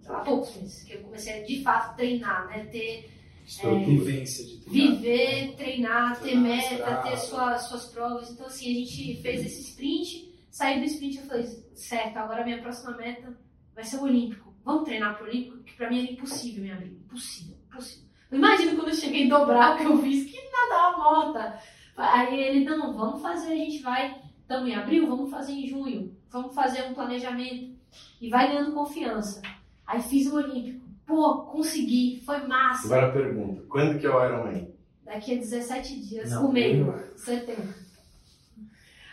sei 0.02 0.12
lá, 0.12 0.22
poucos 0.22 0.56
meses. 0.56 0.84
Que 0.84 0.94
eu 0.94 1.02
comecei 1.02 1.42
a 1.42 1.46
de 1.46 1.62
fato 1.62 1.96
treinar, 1.96 2.48
né? 2.48 2.66
Ter 2.66 3.10
Estrutura. 3.48 3.86
Vivência 3.86 4.46
de 4.46 4.58
treinar. 4.58 4.92
viver, 4.92 5.56
treinar, 5.56 6.16
ter 6.16 6.22
Treinar, 6.24 6.44
meta, 6.44 6.68
treinar. 6.68 7.04
ter 7.04 7.18
suas, 7.18 7.62
suas 7.62 7.86
provas. 7.86 8.30
Então, 8.30 8.46
assim, 8.46 8.70
a 8.70 8.74
gente 8.74 9.22
fez 9.22 9.46
esse 9.46 9.62
sprint, 9.70 10.36
saí 10.52 10.82
do 10.82 10.86
sprint 10.86 11.18
eu 11.20 11.26
falei, 11.26 11.46
certo, 11.74 12.18
agora 12.18 12.42
a 12.42 12.46
minha 12.46 12.62
próxima 12.62 12.98
meta 12.98 13.40
vai 13.74 13.86
ser 13.86 13.98
o 13.98 14.04
Olímpico. 14.04 14.54
Vamos 14.66 14.84
treinar 14.84 15.18
pro 15.18 15.28
Olímpico? 15.28 15.64
Que 15.64 15.74
pra 15.78 15.90
mim 15.90 16.04
era 16.04 16.12
impossível 16.12 16.62
me 16.62 16.72
abrir. 16.72 16.92
Impossível, 16.92 17.56
impossível. 17.72 18.07
Imagina 18.32 18.76
quando 18.76 18.90
eu 18.90 18.94
cheguei 18.96 19.24
em 19.24 19.30
dobrar 19.30 19.76
o 19.76 19.78
que 19.78 19.86
eu 19.86 19.98
fiz, 20.02 20.26
que 20.30 20.38
nadava 20.52 20.98
morta. 20.98 21.60
Aí 21.96 22.40
ele, 22.40 22.66
não, 22.66 22.94
vamos 22.96 23.22
fazer, 23.22 23.54
a 23.54 23.56
gente 23.56 23.82
vai, 23.82 24.16
estamos 24.42 24.68
em 24.70 24.76
abril, 24.76 25.08
vamos 25.08 25.32
fazer 25.32 25.54
em 25.54 25.68
junho. 25.68 26.16
Vamos 26.30 26.54
fazer 26.54 26.84
um 26.84 26.94
planejamento. 26.94 27.76
E 28.22 28.30
vai 28.30 28.48
ganhando 28.50 28.74
confiança. 28.74 29.42
Aí 29.86 30.02
fiz 30.02 30.28
o 30.28 30.36
Olímpico. 30.36 30.86
Pô, 31.06 31.36
consegui, 31.44 32.22
foi 32.26 32.46
massa. 32.46 32.86
Agora 32.88 33.08
a 33.08 33.12
pergunta: 33.12 33.64
quando 33.70 33.98
que 33.98 34.06
é 34.06 34.10
o 34.10 34.26
Ironman? 34.26 34.68
Daqui 35.06 35.34
a 35.36 35.38
17 35.38 36.02
dias, 36.02 36.30
Não, 36.32 36.48
o 36.50 36.52
meio, 36.52 36.88
eu- 36.88 37.18
setembro. 37.18 37.74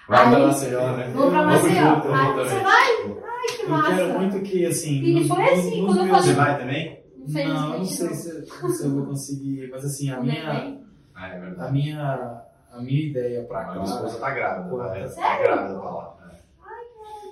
Vai 0.09 0.25
Aí- 0.25 0.31
pra 0.35 0.47
Maceió, 0.49 0.97
né? 0.97 1.09
Vou 1.15 1.31
pra 1.31 1.43
Vamos 1.45 1.63
Maceió. 1.63 1.95
junto, 1.95 2.07
eu 2.09 2.15
Ah, 2.15 2.25
vou 2.25 2.35
você 2.35 2.49
também. 2.51 2.65
vai? 2.65 2.85
Ai, 3.31 3.57
que 3.57 3.63
Eu 3.63 3.69
massa. 3.71 3.97
quero 3.97 4.19
muito 4.19 4.41
que, 4.43 4.67
assim. 4.67 5.03
E 5.05 5.29
foi 5.29 5.45
assim, 5.45 5.87
quando 5.87 5.99
eu 5.99 6.05
meus- 6.05 6.25
Você 6.25 6.35
falei- 6.35 6.53
vai 6.53 6.59
também? 6.59 7.04
Não, 7.29 7.73
eu 7.73 7.79
não 7.79 7.85
sei 7.85 8.09
se, 8.15 8.47
se 8.47 8.85
eu 8.85 8.91
vou 8.91 9.07
conseguir, 9.07 9.69
mas 9.71 9.85
assim, 9.85 10.11
a 10.11 10.17
Não 10.17 10.23
minha? 10.25 10.81
Ah, 11.15 11.29
é 11.29 11.55
a 11.59 11.71
minha, 11.71 12.43
a 12.73 12.81
minha 12.83 13.07
ideia 13.11 13.45
pra 13.45 13.69
A 13.69 13.73
minha 13.73 13.85
esposa 13.85 14.19
cá. 14.19 14.27
tá 14.27 14.35
grávida. 14.35 14.69
Pô, 14.71 14.79
Tá, 14.79 15.09
tá 15.09 15.39
grávida 15.43 15.79
pra 15.81 15.91
lá. 15.91 16.15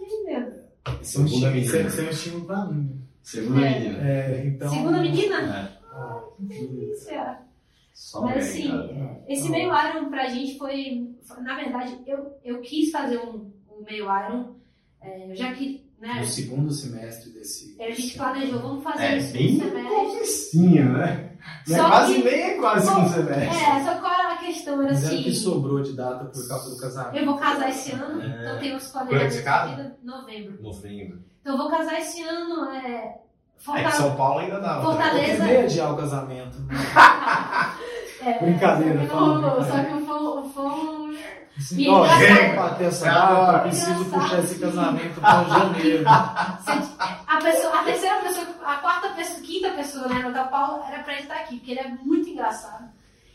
Linda. 0.00 0.62
Isso 1.00 1.18
é 1.18 1.22
um 1.22 1.28
Segunda 1.28 1.50
menina. 1.50 1.56
isso 1.88 2.00
é- 2.00 2.04
um 2.04 2.08
estímulo 2.10 2.44
pra 2.46 2.64
mim. 2.66 3.00
Segunda 3.22 3.66
É. 3.66 3.78
menina. 3.80 4.08
É, 4.10 4.46
então, 4.46 4.68
Segunda 4.68 5.00
menina? 5.00 5.36
É. 5.40 5.78
Ah, 5.92 6.24
Delícia. 6.38 7.38
Só 7.94 8.22
Mas 8.22 8.34
bem, 8.34 8.42
assim, 8.42 8.68
cara. 8.88 9.24
esse 9.28 9.48
meio 9.50 9.70
Iron 9.70 10.10
pra 10.10 10.28
gente 10.28 10.58
foi. 10.58 11.14
Na 11.40 11.54
verdade, 11.56 11.98
eu, 12.06 12.36
eu 12.44 12.60
quis 12.60 12.90
fazer 12.90 13.18
um, 13.18 13.50
um 13.70 13.84
meio 13.84 14.04
Iron. 14.06 14.56
é, 15.00 15.30
eu 15.30 15.36
já 15.36 15.52
que. 15.52 15.81
Né, 16.02 16.14
No 16.18 16.26
segundo 16.26 16.72
semestre 16.72 17.30
desse. 17.30 17.76
a 17.80 17.88
gente 17.92 18.16
planejou, 18.18 18.58
vamos 18.60 18.82
fazer 18.82 19.04
É, 19.04 19.18
isso 19.18 19.32
bem 19.32 19.52
no 19.56 19.70
comecinho, 19.70 20.92
né? 20.94 21.30
Não 21.68 21.76
é 21.76 21.78
Só 21.78 21.88
quase 21.88 22.14
que- 22.14 22.22
nem 22.24 22.40
é 22.42 22.54
quase 22.56 22.86
Só- 22.86 22.98
um 23.00 23.08
semestre. 23.08 23.44
É, 23.46 23.84
só 23.84 23.94
qual 24.00 24.12
era 24.12 24.32
a 24.32 24.36
questão? 24.38 24.74
Era 24.82 24.82
Mas 24.92 25.04
era 25.04 25.12
o 25.12 25.14
assim. 25.14 25.22
que 25.22 25.32
sobrou 25.32 25.80
de 25.80 25.92
data 25.92 26.24
por 26.24 26.48
causa 26.48 26.70
do 26.70 26.76
casamento. 26.76 27.16
Eu 27.16 27.24
vou 27.26 27.38
casar 27.38 27.68
esse 27.70 27.92
ano, 27.92 28.20
É. 28.20 28.26
então 28.40 28.58
tem 28.58 28.74
os 28.74 28.82
é 28.82 28.86
que 28.86 28.92
planejamentos 28.92 29.70
vida 29.70 29.96
novembro. 30.02 30.60
Novembro. 30.62 31.18
Então 31.40 31.52
eu 31.54 31.58
vou 31.58 31.70
casar 31.70 32.00
esse 32.00 32.20
ano. 32.22 32.64
É, 32.70 32.78
É 32.78 33.18
que 33.58 33.64
Fortaleza. 33.64 33.96
São 33.96 34.16
Paulo 34.16 34.38
ainda 34.40 34.58
dá. 34.58 34.76
Eu 34.78 34.82
Fortaleza. 34.82 35.36
tentei 35.44 35.56
adiar 35.62 35.92
o 35.92 35.96
casamento. 35.96 36.56
É, 38.24 38.38
Brincadeira, 38.38 39.00
só 39.08 39.16
que. 39.16 39.64
Só 39.66 39.82
que 39.84 40.04
foi, 40.06 40.48
foi 40.50 40.66
Assim, 40.66 41.01
E 41.72 41.86
engraçado. 41.86 42.34
vamos 42.34 42.56
bater 42.56 42.86
essa 42.86 43.04
data, 43.04 43.58
preciso 43.60 44.04
puxar 44.06 44.38
esse 44.38 44.58
casamento 44.58 45.20
para 45.20 45.44
janeiro. 45.44 46.04
A, 46.08 47.38
pessoa, 47.42 47.80
a 47.80 47.84
terceira 47.84 48.16
pessoa, 48.16 48.46
a 48.64 48.76
quarta 48.76 49.08
pessoa, 49.10 49.40
quinta 49.40 49.70
pessoa, 49.70 50.08
né, 50.08 50.30
da 50.30 50.44
Paulo, 50.44 50.82
era 50.88 51.02
pra 51.02 51.12
ele 51.12 51.22
estar 51.22 51.34
aqui, 51.34 51.56
porque 51.56 51.72
ele 51.72 51.80
é 51.80 51.88
muito 51.88 52.28
engraçado. 52.28 52.90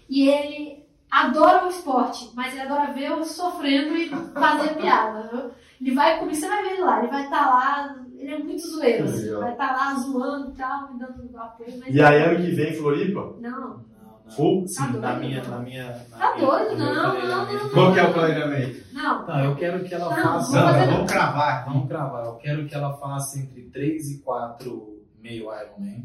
E 0.10 0.28
ele 0.28 0.84
adora 1.12 1.66
o 1.66 1.70
esporte, 1.70 2.32
mas 2.34 2.54
ele 2.54 2.62
adora 2.62 2.92
ver 2.92 3.12
eu 3.12 3.24
sofrendo 3.24 3.96
e 3.96 4.10
fazer 4.10 4.76
piada. 4.76 5.30
Viu? 5.32 5.52
Ele 5.80 5.96
vai 5.96 6.18
comigo, 6.20 6.36
você 6.36 6.48
vai 6.48 6.64
ver 6.64 6.72
ele 6.72 6.82
lá, 6.82 7.00
ele 7.00 7.12
vai 7.12 7.24
estar 7.24 7.46
lá, 7.46 7.96
ele 8.18 8.34
é 8.34 8.40
muito 8.40 8.68
zoeiro, 8.68 9.04
assim, 9.06 9.32
vai 9.36 9.52
estar 9.52 9.72
lá 9.74 9.94
zoando 9.94 10.50
e 10.50 10.56
tal, 10.56 10.92
me 10.92 11.00
dando 11.00 11.38
apoio, 11.38 11.80
mas 11.80 11.94
E 11.96 12.02
aí, 12.02 12.24
ano 12.24 12.44
que 12.44 12.52
vem, 12.52 12.76
Floripa? 12.76 13.36
não. 13.40 13.86
Não, 14.28 14.30
não. 14.30 14.36
Full? 14.36 14.68
Sim, 14.68 14.76
Tá 14.76 14.88
na 15.00 15.12
doido? 15.14 15.20
minha, 15.20 15.44
na 15.44 15.58
minha, 15.60 16.06
na 16.10 16.18
Tá 16.18 16.36
minha, 16.36 16.48
doido? 16.48 16.70
no 16.72 16.78
meu 16.78 16.94
Não, 16.96 17.12
planejamento. 17.12 17.64
não, 17.64 17.70
Qual 17.72 17.94
que 17.94 18.00
é 18.00 18.04
o 18.04 18.14
planejamento? 18.14 18.84
Não, 18.94 19.28
Não, 19.28 19.40
eu 19.46 19.56
quero 19.56 19.84
que 19.84 19.94
ela 19.96 20.16
Não, 20.16 20.24
faça. 20.24 20.56
Não, 20.62 20.68
fazer- 20.74 20.92
vamos 20.92 21.12
cravar. 21.12 21.66
Vamos 21.66 21.88
cravar. 21.88 22.26
Eu 22.26 22.34
quero 22.36 22.66
que 22.68 22.76
ela 22.76 22.94
faça 22.98 23.40
entre 23.40 23.62
3 23.64 24.12
e 24.12 24.20
4 24.20 24.90
meio 25.22 25.46
Ironman. 25.54 26.04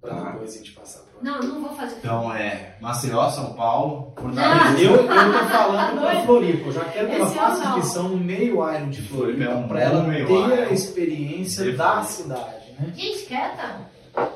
Pra 0.00 0.16
Tá. 0.16 0.30
depois 0.32 0.52
a 0.54 0.58
gente 0.58 0.72
passar 0.72 0.98
pro 1.02 1.22
não, 1.24 1.38
não 1.38 1.60
vou 1.62 1.76
fazer. 1.76 1.94
Então 1.98 2.34
é 2.34 2.74
Maceió, 2.80 3.30
São 3.30 3.52
Paulo, 3.54 4.12
Ah. 4.16 4.20
Fortaleza. 4.20 4.80
Eu, 4.82 4.96
eu 4.96 5.06
tô 5.32 5.38
falando 5.46 6.00
Doido. 6.00 6.26
Floripa. 6.26 6.66
Eu 6.68 6.72
já 6.72 6.84
quero 6.86 7.08
que 7.08 7.14
ela 7.14 7.24
Esse 7.26 7.34
faça 7.36 7.64
não. 7.64 7.78
inscrição 7.78 8.08
no 8.08 8.16
meio 8.16 8.74
Iron 8.74 8.90
de 8.90 9.00
Floripa. 9.02 9.44
É 9.44 9.54
um 9.54 9.68
pra 9.68 9.80
ela 9.80 10.02
ter 10.04 10.10
a 10.26 10.62
Iron. 10.64 10.72
experiência 10.74 11.64
Perfeito. 11.66 11.78
da 11.78 12.02
cidade, 12.02 12.72
né? 12.80 12.92
Gente, 12.96 13.26
quieta. 13.26 13.76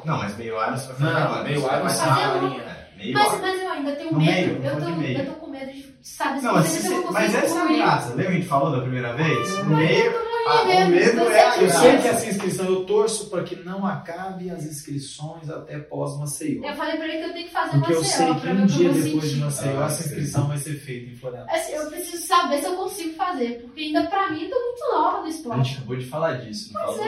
Não, 0.04 0.18
mas 0.18 0.36
meio 0.36 0.54
Iron 0.54 0.76
você 0.76 0.86
vai 0.86 0.96
fazer 0.96 1.04
Não, 1.12 1.22
agora. 1.22 1.42
meio 1.44 1.58
Iron 1.58 1.66
vai 1.68 1.76
é 1.78 1.82
fazer 1.82 2.04
uma 2.06 2.16
agora. 2.46 2.75
É, 2.98 3.02
meio 3.04 3.12
Mas, 3.14 3.40
mas 3.40 3.60
eu 3.62 3.70
ainda 3.72 3.92
tenho 3.92 4.12
No 4.12 4.18
medo. 4.18 4.32
meio, 4.32 4.64
eu, 4.64 4.80
tô, 4.80 4.88
eu 4.88 5.26
tô 5.26 5.32
com 5.40 5.46
medo 5.50 5.72
de 5.72 5.94
saber 6.02 6.40
Não, 6.42 6.54
mas, 6.54 6.66
se 6.68 6.86
eu 6.86 7.02
você- 7.02 7.12
mas 7.12 7.32
conseguir 7.32 7.36
essa 7.46 7.58
é 7.58 7.60
a 7.62 7.66
graça. 7.76 8.08
Lembra 8.08 8.22
que 8.24 8.28
a 8.28 8.34
gente 8.34 8.46
falou 8.48 8.70
da 8.72 8.80
primeira 8.80 9.12
vez? 9.14 9.58
O 9.58 9.64
meio, 9.66 10.12
ah, 10.48 10.62
o 10.62 10.66
medo, 10.66 10.86
mas 11.16 11.30
é 11.34 11.40
a 11.40 11.56
é 11.56 11.64
Eu 11.64 11.70
sei 11.70 11.98
que 11.98 12.08
essa 12.08 12.26
inscrição, 12.26 12.66
eu 12.66 12.84
torço 12.84 13.28
para 13.30 13.42
que 13.42 13.56
não 13.56 13.84
acabe 13.86 14.50
as 14.50 14.64
inscrições 14.64 15.50
até 15.50 15.78
pós-Maceió. 15.78 16.64
Eu 16.64 16.74
falei 16.76 16.96
pra 16.96 17.06
ele 17.08 17.18
que 17.18 17.24
eu 17.24 17.32
tenho 17.32 17.46
que 17.46 17.52
fazer 17.52 17.78
Porque 17.78 17.92
eu 17.92 17.98
Maceió 18.00 18.26
sei 18.26 18.34
que 18.34 18.40
pra 18.40 18.52
ver 18.52 18.62
um 18.62 18.66
que 18.66 18.72
dia 18.72 18.88
eu 18.88 18.94
depois 18.94 19.30
de. 19.30 19.36
Maceió, 19.40 19.80
Ah, 19.82 19.86
essa 19.86 20.02
inscrição 20.08 20.48
vai 20.48 20.58
ser 20.58 20.74
feita 20.74 21.10
em 21.10 21.16
Florianópolis. 21.16 21.62
Assim, 21.62 21.72
eu 21.72 21.86
preciso 21.90 22.26
saber 22.26 22.58
se 22.60 22.64
eu 22.66 22.76
consigo 22.76 23.14
fazer, 23.14 23.60
porque 23.62 23.80
ainda 23.80 24.06
pra 24.06 24.30
mim 24.30 24.44
eu 24.44 24.50
tô 24.50 24.56
muito 24.60 24.80
nova 24.92 25.18
no 25.18 25.24
A 25.24 25.26
gente 25.26 25.36
esporte. 25.36 25.76
acabou 25.76 25.96
de 25.96 26.06
falar 26.06 26.32
disso, 26.34 26.72
não 26.72 26.80
falou? 26.80 27.06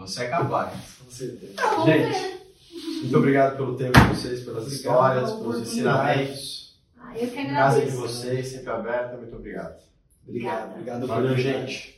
Você 0.00 0.24
é 0.24 0.28
capaz. 0.28 0.72
Com 1.04 1.10
certeza. 1.10 1.52
Então, 1.52 1.70
vamos 1.70 1.86
Gente. 1.94 2.37
Muito 3.00 3.16
obrigado 3.18 3.56
pelo 3.56 3.76
tempo 3.76 3.98
de 3.98 4.06
vocês, 4.08 4.40
pelas 4.40 4.64
Obrigado 4.64 4.72
histórias, 4.72 5.32
pelos 5.32 5.58
ensinamentos. 5.60 6.78
Ah, 6.98 7.12
eu 7.16 7.28
que 7.30 7.36
Casa 7.46 7.80
de 7.80 7.86
agradeço. 7.86 7.96
vocês, 7.96 8.46
sempre 8.48 8.70
aberta. 8.70 9.16
Muito 9.16 9.36
obrigado. 9.36 9.76
Obrigado, 10.26 10.70
obrigado 10.72 11.00
por 11.00 11.06
Valeu, 11.08 11.36
gente. 11.36 11.97